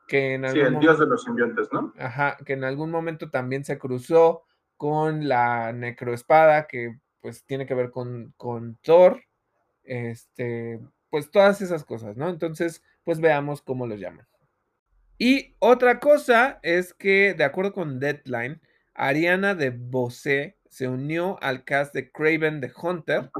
que 0.08 0.34
en 0.34 0.44
algún 0.44 0.60
sí, 0.60 0.74
el 0.74 0.80
dios 0.80 0.98
de 0.98 1.06
los 1.06 1.24
simbiontes, 1.24 1.68
¿no? 1.72 1.92
Ajá, 1.98 2.36
que 2.44 2.54
en 2.54 2.64
algún 2.64 2.90
momento 2.90 3.30
también 3.30 3.64
se 3.64 3.78
cruzó 3.78 4.44
con 4.76 5.28
la 5.28 5.72
necroespada, 5.72 6.66
que 6.66 6.98
pues 7.20 7.44
tiene 7.44 7.66
que 7.66 7.74
ver 7.74 7.90
con, 7.90 8.34
con 8.36 8.76
Thor, 8.82 9.22
este, 9.84 10.80
pues 11.08 11.30
todas 11.30 11.60
esas 11.60 11.84
cosas, 11.84 12.16
¿no? 12.16 12.28
Entonces, 12.28 12.82
pues 13.04 13.20
veamos 13.20 13.62
cómo 13.62 13.86
los 13.86 14.00
llaman. 14.00 14.26
Y 15.18 15.54
otra 15.60 16.00
cosa 16.00 16.58
es 16.62 16.94
que, 16.94 17.34
de 17.34 17.44
acuerdo 17.44 17.72
con 17.72 18.00
Deadline, 18.00 18.60
Ariana 18.94 19.54
de 19.54 19.70
Bosé 19.70 20.58
se 20.68 20.88
unió 20.88 21.40
al 21.42 21.64
cast 21.64 21.94
de 21.94 22.10
Craven 22.10 22.60
the 22.60 22.72
Hunter. 22.74 23.30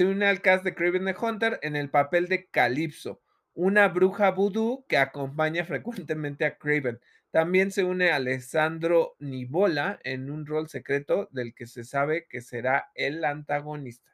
Se 0.00 0.06
une 0.06 0.26
al 0.26 0.42
cast 0.42 0.62
de 0.62 0.76
Craven 0.76 1.06
the 1.06 1.16
Hunter 1.20 1.58
en 1.60 1.74
el 1.74 1.90
papel 1.90 2.28
de 2.28 2.46
Calypso, 2.46 3.20
una 3.54 3.88
bruja 3.88 4.30
vudú 4.30 4.84
que 4.88 4.96
acompaña 4.96 5.64
frecuentemente 5.64 6.44
a 6.44 6.56
Craven. 6.56 7.00
También 7.32 7.72
se 7.72 7.82
une 7.82 8.12
Alessandro 8.12 9.16
Nibola 9.18 9.98
en 10.04 10.30
un 10.30 10.46
rol 10.46 10.68
secreto 10.68 11.28
del 11.32 11.52
que 11.52 11.66
se 11.66 11.82
sabe 11.82 12.28
que 12.28 12.42
será 12.42 12.92
el 12.94 13.24
antagonista. 13.24 14.08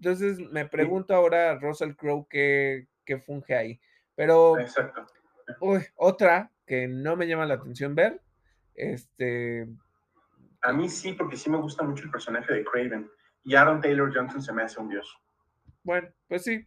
Entonces 0.00 0.40
me 0.40 0.66
pregunto 0.66 1.14
ahora 1.14 1.56
Russell 1.60 1.94
Crowe 1.94 2.26
qué, 2.28 2.88
funge 3.24 3.54
ahí. 3.54 3.80
Pero 4.16 4.58
Exacto. 4.58 5.06
otra 5.94 6.50
que 6.66 6.88
no 6.88 7.14
me 7.14 7.28
llama 7.28 7.46
la 7.46 7.54
atención 7.54 7.94
ver, 7.94 8.20
este... 8.74 9.68
A 10.62 10.72
mí 10.72 10.88
sí, 10.88 11.12
porque 11.12 11.36
sí 11.36 11.48
me 11.48 11.58
gusta 11.58 11.84
mucho 11.84 12.02
el 12.02 12.10
personaje 12.10 12.52
de 12.52 12.64
Craven. 12.64 13.08
Y 13.44 13.54
Aaron 13.54 13.80
Taylor 13.80 14.12
Johnson 14.12 14.42
se 14.42 14.52
me 14.52 14.64
hace 14.64 14.80
un 14.80 14.88
dios. 14.88 15.16
Bueno, 15.88 16.10
pues 16.26 16.44
sí, 16.44 16.66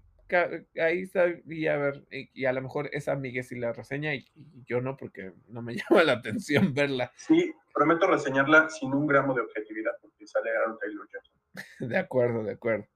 ahí 0.82 1.04
está, 1.04 1.28
y 1.46 1.68
a 1.68 1.78
ver, 1.78 2.04
y, 2.10 2.46
a 2.46 2.54
lo 2.54 2.64
mejor 2.64 2.90
esa 2.92 3.16
Miguel 3.16 3.44
sí 3.44 3.56
la 3.56 3.72
reseña 3.72 4.16
y, 4.16 4.26
yo 4.66 4.82
no, 4.82 4.98
porque 4.98 5.34
no 5.48 5.62
me 5.62 5.76
llama 5.92 6.04
la 6.04 6.14
atención 6.14 6.74
verla. 6.74 7.12
Sí, 7.18 7.54
prometo 7.72 8.08
reseñarla 8.08 8.68
sin 8.72 8.96
un 8.96 9.06
gramo 9.06 9.36
de 9.36 9.42
objetividad, 9.42 9.92
porque 10.02 10.26
sale 10.26 10.50
Aaron 10.50 10.80
Taylor 10.80 11.08
Johnson. 11.14 11.36
de 11.92 11.98
acuerdo, 12.00 12.44
de 12.44 12.54
acuerdo. 12.54 12.88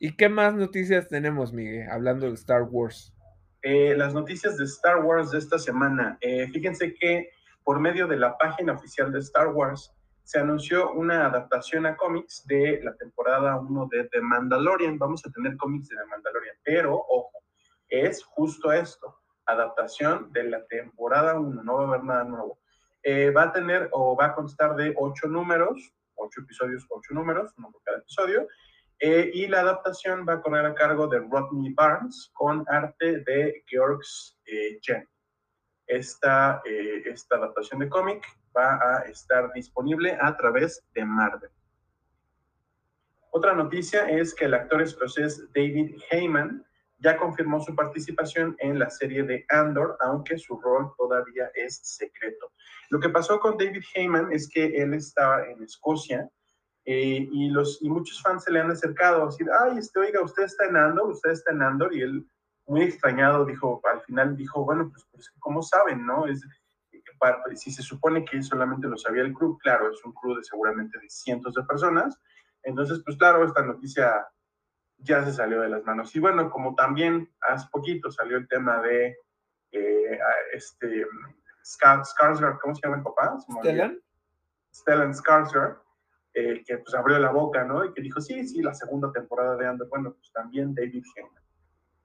¿Y 0.00 0.16
qué 0.16 0.28
más 0.28 0.52
noticias 0.56 1.06
tenemos, 1.06 1.52
Miguel, 1.52 1.88
hablando 1.88 2.26
de 2.26 2.34
Star 2.34 2.62
Wars? 2.62 3.14
Eh, 3.62 3.94
las 3.96 4.14
noticias 4.14 4.58
de 4.58 4.64
Star 4.64 5.04
Wars 5.04 5.30
de 5.30 5.38
esta 5.38 5.60
semana. 5.60 6.18
Eh, 6.20 6.48
fíjense 6.48 6.92
que 6.94 7.30
por 7.62 7.78
medio 7.78 8.08
de 8.08 8.16
la 8.16 8.36
página 8.36 8.72
oficial 8.72 9.12
de 9.12 9.20
Star 9.20 9.46
Wars, 9.54 9.94
se 10.28 10.38
anunció 10.38 10.92
una 10.92 11.24
adaptación 11.24 11.86
a 11.86 11.96
cómics 11.96 12.46
de 12.46 12.82
la 12.82 12.94
temporada 12.96 13.58
1 13.58 13.88
de 13.90 14.10
The 14.10 14.20
Mandalorian. 14.20 14.98
Vamos 14.98 15.24
a 15.24 15.30
tener 15.30 15.56
cómics 15.56 15.88
de 15.88 15.96
The 15.96 16.04
Mandalorian, 16.04 16.56
pero 16.62 16.96
ojo, 16.96 17.30
es 17.88 18.22
justo 18.24 18.70
esto, 18.70 19.22
adaptación 19.46 20.30
de 20.30 20.44
la 20.44 20.66
temporada 20.66 21.40
1, 21.40 21.62
no 21.62 21.76
va 21.76 21.84
a 21.84 21.88
haber 21.88 22.04
nada 22.04 22.24
nuevo. 22.24 22.58
Eh, 23.02 23.30
va 23.30 23.44
a 23.44 23.52
tener 23.54 23.88
o 23.92 24.14
va 24.14 24.26
a 24.26 24.34
constar 24.34 24.76
de 24.76 24.92
ocho 24.98 25.28
números, 25.28 25.94
ocho 26.16 26.42
episodios, 26.42 26.84
ocho 26.90 27.14
números, 27.14 27.54
uno 27.56 27.72
por 27.72 27.82
cada 27.82 27.96
episodio, 27.96 28.46
eh, 28.98 29.30
y 29.32 29.46
la 29.46 29.60
adaptación 29.60 30.26
va 30.28 30.34
a 30.34 30.42
correr 30.42 30.66
a 30.66 30.74
cargo 30.74 31.06
de 31.06 31.20
Rodney 31.20 31.72
Barnes 31.72 32.30
con 32.34 32.66
arte 32.68 33.20
de 33.20 33.64
Georgs 33.66 34.38
eh. 34.44 34.78
Esta, 35.86 36.60
esta 36.66 37.36
adaptación 37.36 37.80
de 37.80 37.88
cómic 37.88 38.26
va 38.58 38.78
a 38.82 39.02
estar 39.02 39.52
disponible 39.52 40.18
a 40.20 40.36
través 40.36 40.84
de 40.94 41.04
Marvel. 41.04 41.50
Otra 43.30 43.54
noticia 43.54 44.08
es 44.08 44.34
que 44.34 44.46
el 44.46 44.54
actor 44.54 44.82
escocés 44.82 45.46
David 45.54 45.96
Heyman 46.10 46.64
ya 46.98 47.16
confirmó 47.16 47.60
su 47.60 47.74
participación 47.76 48.56
en 48.58 48.78
la 48.78 48.90
serie 48.90 49.22
de 49.22 49.44
Andor, 49.48 49.96
aunque 50.00 50.36
su 50.38 50.58
rol 50.60 50.92
todavía 50.96 51.50
es 51.54 51.78
secreto. 51.82 52.50
Lo 52.90 52.98
que 52.98 53.10
pasó 53.10 53.38
con 53.38 53.56
David 53.56 53.84
Heyman 53.94 54.32
es 54.32 54.48
que 54.48 54.64
él 54.82 54.94
estaba 54.94 55.44
en 55.46 55.62
Escocia 55.62 56.28
eh, 56.84 57.28
y, 57.30 57.50
los, 57.50 57.80
y 57.82 57.88
muchos 57.88 58.20
fans 58.22 58.44
se 58.44 58.50
le 58.50 58.60
han 58.60 58.70
acercado 58.70 59.22
a 59.22 59.26
decir, 59.26 59.46
ay, 59.60 59.78
este, 59.78 60.00
oiga, 60.00 60.22
usted 60.22 60.44
está 60.44 60.64
en 60.64 60.76
Andor, 60.76 61.10
usted 61.10 61.30
está 61.30 61.52
en 61.52 61.62
Andor, 61.62 61.94
y 61.94 62.00
él 62.00 62.26
muy 62.66 62.82
extrañado 62.82 63.44
dijo, 63.44 63.80
al 63.92 64.00
final 64.02 64.36
dijo, 64.36 64.64
bueno, 64.64 64.90
pues, 64.90 65.06
pues 65.12 65.30
¿cómo 65.38 65.62
saben, 65.62 66.04
no? 66.06 66.26
Es, 66.26 66.42
si 67.54 67.70
se 67.70 67.82
supone 67.82 68.24
que 68.24 68.42
solamente 68.42 68.88
lo 68.88 68.96
sabía 68.96 69.22
el 69.22 69.34
club, 69.34 69.58
claro, 69.60 69.90
es 69.90 70.04
un 70.04 70.12
club 70.12 70.36
de 70.36 70.44
seguramente 70.44 70.98
de 70.98 71.08
cientos 71.08 71.54
de 71.54 71.62
personas, 71.64 72.20
entonces, 72.62 73.00
pues 73.04 73.16
claro, 73.16 73.44
esta 73.44 73.62
noticia 73.62 74.26
ya 74.98 75.24
se 75.24 75.32
salió 75.32 75.60
de 75.60 75.68
las 75.68 75.84
manos. 75.84 76.14
Y 76.14 76.20
bueno, 76.20 76.50
como 76.50 76.74
también 76.74 77.32
hace 77.40 77.66
poquito 77.70 78.10
salió 78.10 78.36
el 78.36 78.48
tema 78.48 78.80
de 78.82 79.16
eh, 79.70 80.18
este 80.52 81.06
Skarsgård, 81.62 82.58
¿cómo 82.60 82.74
se 82.74 82.82
llama 82.82 82.98
el 82.98 83.02
papá? 83.02 83.38
Stellan. 83.40 84.00
Stellan 84.74 85.14
Skarsgård, 85.14 85.80
eh, 86.34 86.62
que 86.66 86.78
pues 86.78 86.94
abrió 86.94 87.18
la 87.18 87.30
boca, 87.30 87.64
¿no? 87.64 87.84
Y 87.84 87.92
que 87.92 88.02
dijo, 88.02 88.20
sí, 88.20 88.46
sí, 88.46 88.62
la 88.62 88.74
segunda 88.74 89.12
temporada 89.12 89.56
de 89.56 89.66
Andor. 89.66 89.88
Bueno, 89.88 90.14
pues 90.14 90.32
también 90.32 90.74
David 90.74 91.04
Heyman. 91.16 91.42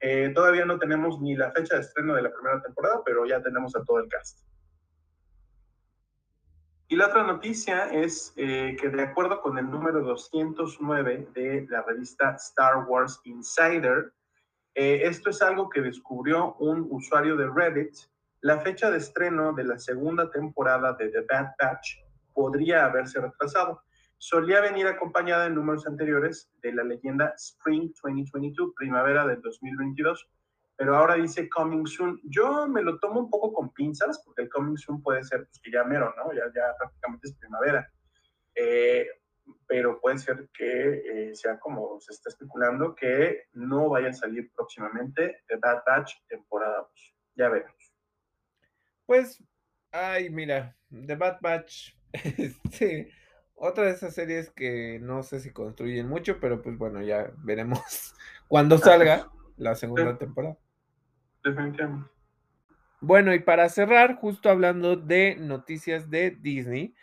Eh, 0.00 0.32
todavía 0.34 0.66
no 0.66 0.78
tenemos 0.78 1.20
ni 1.20 1.34
la 1.34 1.50
fecha 1.52 1.76
de 1.76 1.80
estreno 1.80 2.14
de 2.14 2.22
la 2.22 2.32
primera 2.32 2.60
temporada, 2.62 3.02
pero 3.04 3.24
ya 3.26 3.42
tenemos 3.42 3.74
a 3.74 3.82
todo 3.84 4.00
el 4.00 4.08
cast. 4.08 4.40
Y 6.86 6.96
la 6.96 7.06
otra 7.06 7.22
noticia 7.22 7.86
es 7.86 8.34
eh, 8.36 8.76
que 8.78 8.90
de 8.90 9.02
acuerdo 9.02 9.40
con 9.40 9.56
el 9.56 9.70
número 9.70 10.02
209 10.02 11.28
de 11.34 11.66
la 11.70 11.82
revista 11.82 12.32
Star 12.32 12.84
Wars 12.86 13.20
Insider, 13.24 14.12
eh, 14.74 15.00
esto 15.04 15.30
es 15.30 15.40
algo 15.40 15.70
que 15.70 15.80
descubrió 15.80 16.54
un 16.56 16.86
usuario 16.90 17.36
de 17.36 17.48
Reddit, 17.48 17.94
la 18.42 18.60
fecha 18.60 18.90
de 18.90 18.98
estreno 18.98 19.54
de 19.54 19.64
la 19.64 19.78
segunda 19.78 20.30
temporada 20.30 20.92
de 20.92 21.08
The 21.08 21.22
Bad 21.22 21.54
Batch 21.58 21.96
podría 22.34 22.84
haberse 22.84 23.18
retrasado. 23.18 23.80
Solía 24.18 24.60
venir 24.60 24.86
acompañada 24.86 25.46
en 25.46 25.54
números 25.54 25.86
anteriores 25.86 26.50
de 26.60 26.72
la 26.72 26.84
leyenda 26.84 27.32
Spring 27.38 27.92
2022, 28.02 28.72
primavera 28.76 29.26
del 29.26 29.40
2022, 29.40 30.28
pero 30.76 30.96
ahora 30.96 31.14
dice 31.14 31.48
coming 31.48 31.86
soon. 31.86 32.20
Yo 32.24 32.66
me 32.68 32.82
lo 32.82 32.98
tomo 32.98 33.20
un 33.20 33.30
poco 33.30 33.52
con 33.52 33.72
pinzas, 33.72 34.22
porque 34.24 34.42
el 34.42 34.48
coming 34.48 34.76
soon 34.76 35.02
puede 35.02 35.22
ser 35.22 35.46
pues, 35.46 35.60
que 35.60 35.70
ya 35.70 35.84
mero, 35.84 36.12
¿no? 36.16 36.32
Ya, 36.32 36.44
ya 36.54 36.74
prácticamente 36.76 37.28
es 37.28 37.36
primavera. 37.36 37.88
Eh, 38.54 39.06
pero 39.66 40.00
puede 40.00 40.18
ser 40.18 40.48
que 40.52 41.30
eh, 41.30 41.34
sea 41.34 41.58
como 41.58 42.00
se 42.00 42.12
está 42.12 42.30
especulando, 42.30 42.94
que 42.94 43.44
no 43.52 43.88
vaya 43.88 44.08
a 44.08 44.14
salir 44.14 44.50
próximamente 44.52 45.42
The 45.48 45.56
Bad 45.56 45.82
Batch 45.86 46.14
temporada 46.28 46.78
2. 46.78 47.14
Ya 47.36 47.48
veremos. 47.48 47.94
Pues, 49.06 49.42
ay, 49.92 50.30
mira, 50.30 50.76
The 50.90 51.14
Bad 51.14 51.38
Batch, 51.40 51.94
este, 52.12 53.12
otra 53.54 53.84
de 53.84 53.90
esas 53.92 54.14
series 54.14 54.50
que 54.50 54.98
no 55.00 55.22
sé 55.22 55.40
si 55.40 55.52
construyen 55.52 56.08
mucho, 56.08 56.40
pero 56.40 56.62
pues 56.62 56.76
bueno, 56.78 57.02
ya 57.02 57.32
veremos 57.38 58.14
cuando 58.48 58.78
salga 58.78 59.30
la 59.56 59.74
segunda 59.76 60.18
temporada 60.18 60.58
definitivamente. 61.44 62.10
Bueno, 63.00 63.34
y 63.34 63.40
para 63.40 63.68
cerrar, 63.68 64.16
justo 64.16 64.48
hablando 64.48 64.96
de 64.96 65.36
noticias 65.38 66.08
de 66.08 66.30
Disney, 66.30 66.94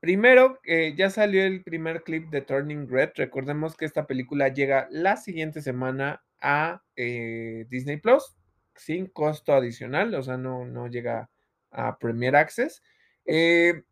primero 0.00 0.58
eh, 0.64 0.94
ya 0.96 1.10
salió 1.10 1.44
el 1.44 1.62
primer 1.62 2.02
clip 2.02 2.30
de 2.30 2.40
Turning 2.40 2.88
Red. 2.88 3.10
Recordemos 3.16 3.76
que 3.76 3.84
esta 3.84 4.06
película 4.06 4.48
llega 4.48 4.88
la 4.90 5.16
siguiente 5.16 5.60
semana 5.60 6.22
a 6.40 6.82
eh, 6.96 7.66
Disney 7.68 7.98
Plus 7.98 8.36
sin 8.74 9.06
costo 9.06 9.52
adicional, 9.52 10.14
o 10.14 10.22
sea, 10.22 10.38
no, 10.38 10.64
no 10.64 10.86
llega 10.86 11.28
a 11.70 11.98
Premier 11.98 12.36
Access. 12.36 12.82
Eh, 13.26 13.82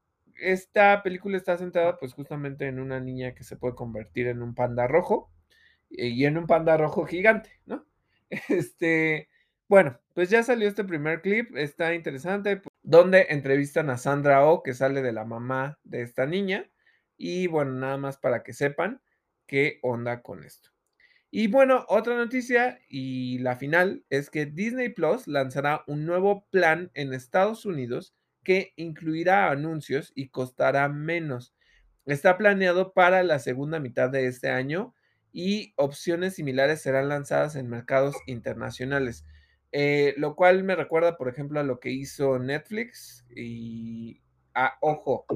esta 0.40 1.02
película 1.02 1.36
está 1.36 1.58
centrada 1.58 1.98
pues 1.98 2.14
justamente 2.14 2.66
en 2.66 2.78
una 2.80 3.00
niña 3.00 3.34
que 3.34 3.44
se 3.44 3.56
puede 3.56 3.74
convertir 3.74 4.28
en 4.28 4.40
un 4.40 4.54
panda 4.54 4.86
rojo 4.86 5.30
y 5.90 6.24
en 6.24 6.38
un 6.38 6.46
panda 6.46 6.76
rojo 6.76 7.04
gigante, 7.04 7.60
¿no? 7.66 7.84
Este, 8.48 9.28
bueno, 9.68 10.00
pues 10.14 10.30
ya 10.30 10.42
salió 10.42 10.68
este 10.68 10.84
primer 10.84 11.22
clip, 11.22 11.56
está 11.56 11.94
interesante, 11.94 12.56
pues, 12.58 12.72
donde 12.82 13.26
entrevistan 13.30 13.90
a 13.90 13.98
Sandra 13.98 14.46
Oh, 14.46 14.62
que 14.62 14.74
sale 14.74 15.02
de 15.02 15.12
la 15.12 15.24
mamá 15.24 15.78
de 15.84 16.02
esta 16.02 16.26
niña, 16.26 16.70
y 17.16 17.46
bueno, 17.48 17.72
nada 17.72 17.96
más 17.98 18.16
para 18.18 18.42
que 18.42 18.52
sepan 18.52 19.02
qué 19.46 19.78
onda 19.82 20.22
con 20.22 20.44
esto. 20.44 20.70
Y 21.30 21.48
bueno, 21.48 21.84
otra 21.88 22.16
noticia 22.16 22.80
y 22.88 23.38
la 23.40 23.56
final 23.56 24.04
es 24.08 24.30
que 24.30 24.46
Disney 24.46 24.88
Plus 24.88 25.26
lanzará 25.26 25.84
un 25.86 26.06
nuevo 26.06 26.46
plan 26.50 26.90
en 26.94 27.12
Estados 27.12 27.66
Unidos 27.66 28.14
que 28.44 28.72
incluirá 28.76 29.50
anuncios 29.50 30.12
y 30.14 30.30
costará 30.30 30.88
menos. 30.88 31.54
Está 32.06 32.38
planeado 32.38 32.94
para 32.94 33.22
la 33.22 33.38
segunda 33.40 33.78
mitad 33.78 34.08
de 34.08 34.26
este 34.26 34.48
año 34.48 34.94
y 35.30 35.74
opciones 35.76 36.36
similares 36.36 36.80
serán 36.80 37.10
lanzadas 37.10 37.56
en 37.56 37.68
mercados 37.68 38.16
internacionales. 38.26 39.26
Eh, 39.72 40.14
lo 40.16 40.34
cual 40.34 40.64
me 40.64 40.76
recuerda, 40.76 41.16
por 41.16 41.28
ejemplo, 41.28 41.60
a 41.60 41.64
lo 41.64 41.78
que 41.78 41.90
hizo 41.90 42.38
Netflix 42.38 43.26
y, 43.34 44.22
ah, 44.54 44.78
ojo, 44.80 45.26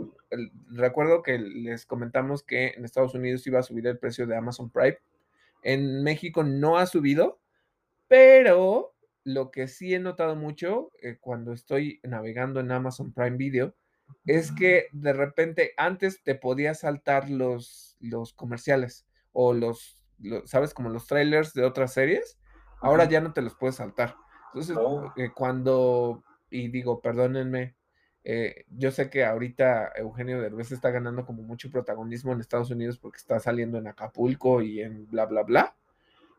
recuerdo 0.70 1.22
que 1.22 1.38
les 1.38 1.84
comentamos 1.84 2.42
que 2.42 2.68
en 2.68 2.84
Estados 2.84 3.14
Unidos 3.14 3.46
iba 3.46 3.59
a 3.59 3.62
subir 3.62 3.86
el 3.86 3.98
precio 3.98 4.26
de 4.26 4.36
Amazon 4.36 4.70
Prime. 4.70 4.98
En 5.62 6.02
México 6.02 6.42
no 6.42 6.78
ha 6.78 6.86
subido, 6.86 7.40
pero 8.09 8.94
lo 9.24 9.50
que 9.50 9.68
sí 9.68 9.94
he 9.94 10.00
notado 10.00 10.34
mucho 10.34 10.90
eh, 11.02 11.18
cuando 11.20 11.52
estoy 11.52 12.00
navegando 12.02 12.60
en 12.60 12.72
Amazon 12.72 13.12
Prime 13.12 13.36
Video 13.36 13.74
es 14.26 14.52
que 14.52 14.88
de 14.92 15.12
repente 15.12 15.72
antes 15.76 16.22
te 16.22 16.34
podías 16.34 16.80
saltar 16.80 17.30
los, 17.30 17.96
los 18.00 18.32
comerciales 18.34 19.06
o 19.32 19.52
los, 19.52 20.04
¿sabes? 20.44 20.74
Como 20.74 20.90
los 20.90 21.06
trailers 21.06 21.54
de 21.54 21.64
otras 21.64 21.94
series. 21.94 22.38
Ahora 22.82 23.04
ya 23.09 23.20
no 23.20 23.32
te 23.32 23.42
los 23.42 23.54
puedes 23.54 23.76
saltar. 23.76 24.16
Entonces, 24.48 24.76
Oh. 24.78 25.12
eh, 25.16 25.30
cuando, 25.34 26.22
y 26.50 26.68
digo, 26.68 27.00
perdónenme, 27.00 27.74
eh, 28.24 28.64
yo 28.68 28.90
sé 28.90 29.09
que 29.10 29.24
ahorita 29.24 29.92
Eugenio 29.96 30.40
Derbez 30.40 30.70
está 30.72 30.90
ganando 30.90 31.24
como 31.24 31.42
mucho 31.42 31.70
protagonismo 31.70 32.32
en 32.32 32.40
Estados 32.40 32.70
Unidos 32.70 32.98
porque 32.98 33.16
está 33.18 33.40
saliendo 33.40 33.78
en 33.78 33.86
Acapulco 33.88 34.62
y 34.62 34.80
en 34.80 35.09
bla, 35.09 35.24
bla, 35.26 35.42
bla. 35.42 35.74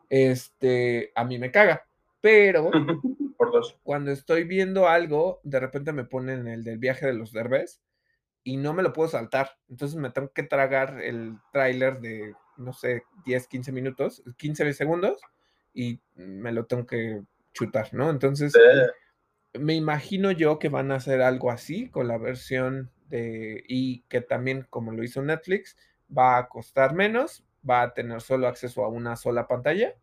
Este, 0.10 1.12
a 1.16 1.24
mí 1.26 1.40
me 1.40 1.52
caga, 1.52 1.86
pero 2.22 2.72
Por 3.38 3.52
dos. 3.52 3.78
cuando 3.84 4.12
estoy 4.12 4.44
viendo 4.44 4.88
algo, 4.88 5.40
de 5.44 5.60
repente 5.60 5.92
me 5.92 6.06
ponen 6.06 6.48
el 6.48 6.64
del 6.64 6.78
viaje 6.78 7.06
de 7.08 7.14
los 7.14 7.32
Derbez 7.32 7.82
y 8.44 8.58
no 8.58 8.74
me 8.74 8.84
lo 8.84 8.94
puedo 8.94 9.10
saltar. 9.10 9.58
Entonces 9.70 9.98
me 9.98 10.12
tengo 10.12 10.32
que 10.32 10.44
tragar 10.44 11.02
el 11.02 11.38
tráiler 11.52 12.00
de, 12.00 12.34
no 12.58 12.74
sé, 12.74 13.04
10, 13.26 13.48
15 13.48 13.72
minutos, 13.72 14.24
15 14.38 14.72
segundos 14.74 15.22
y 15.74 16.00
me 16.16 16.52
lo 16.52 16.66
tengo 16.66 16.86
que 16.86 17.22
chutar, 17.54 17.94
¿no? 17.94 18.10
Entonces, 18.10 18.54
me 19.54 19.76
imagino 19.76 20.32
yo 20.32 20.60
que 20.60 20.70
van 20.70 20.92
a 20.92 20.96
hacer 20.96 21.22
algo 21.22 21.52
así 21.52 21.90
con 21.90 22.08
la 22.08 22.18
versión 22.18 22.92
de, 23.08 23.64
y 23.68 24.02
que 24.04 24.22
también, 24.22 24.66
como 24.70 24.92
lo 24.92 25.04
hizo 25.04 25.22
Netflix, 25.22 25.78
va 26.16 26.38
a 26.38 26.48
costar 26.48 26.94
menos, 26.96 27.46
va 27.68 27.82
a 27.84 27.94
tener 27.94 28.22
solo 28.22 28.48
acceso 28.48 28.84
a 28.84 28.90
una 28.90 29.16
sola 29.16 29.48
pantalla 29.48 29.96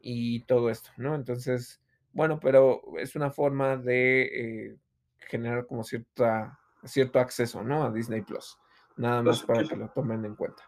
y 0.00 0.40
todo 0.44 0.70
esto, 0.70 0.90
¿no? 0.96 1.14
Entonces, 1.14 1.80
bueno, 2.12 2.40
pero 2.40 2.82
es 2.98 3.16
una 3.16 3.30
forma 3.30 3.76
de 3.76 4.22
eh, 4.22 4.76
generar 5.18 5.66
como 5.66 5.84
cierta, 5.84 6.58
cierto 6.84 7.18
acceso, 7.18 7.62
¿no? 7.62 7.84
A 7.84 7.90
Disney 7.92 8.22
Plus. 8.22 8.58
Nada 8.96 9.22
más 9.22 9.42
Pues, 9.42 9.46
para 9.46 9.62
sí. 9.62 9.68
que 9.68 9.76
lo 9.76 9.88
tomen 9.90 10.24
en 10.24 10.36
cuenta. 10.36 10.62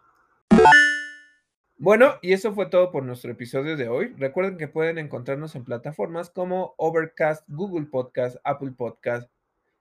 Bueno, 1.79 2.15
y 2.23 2.33
eso 2.33 2.53
fue 2.53 2.65
todo 2.65 2.91
por 2.91 3.03
nuestro 3.03 3.31
episodio 3.31 3.77
de 3.77 3.87
hoy. 3.87 4.07
Recuerden 4.17 4.57
que 4.57 4.67
pueden 4.67 4.97
encontrarnos 4.97 5.55
en 5.55 5.63
plataformas 5.63 6.31
como 6.31 6.73
Overcast, 6.77 7.43
Google 7.47 7.85
Podcast, 7.85 8.37
Apple 8.43 8.71
Podcast, 8.75 9.29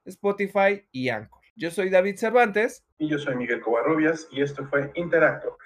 Spotify 0.05 0.85
y 0.93 1.09
Anchor. 1.09 1.41
Yo 1.57 1.71
soy 1.71 1.89
David 1.89 2.17
Cervantes. 2.17 2.85
y 2.99 3.09
yo 3.09 3.19
soy 3.19 3.35
Miguel 3.37 3.63
Covarrubias 3.63 4.29
y 4.31 4.43
esto 4.43 4.67
fue 4.67 4.91
Interacto. 4.95 5.57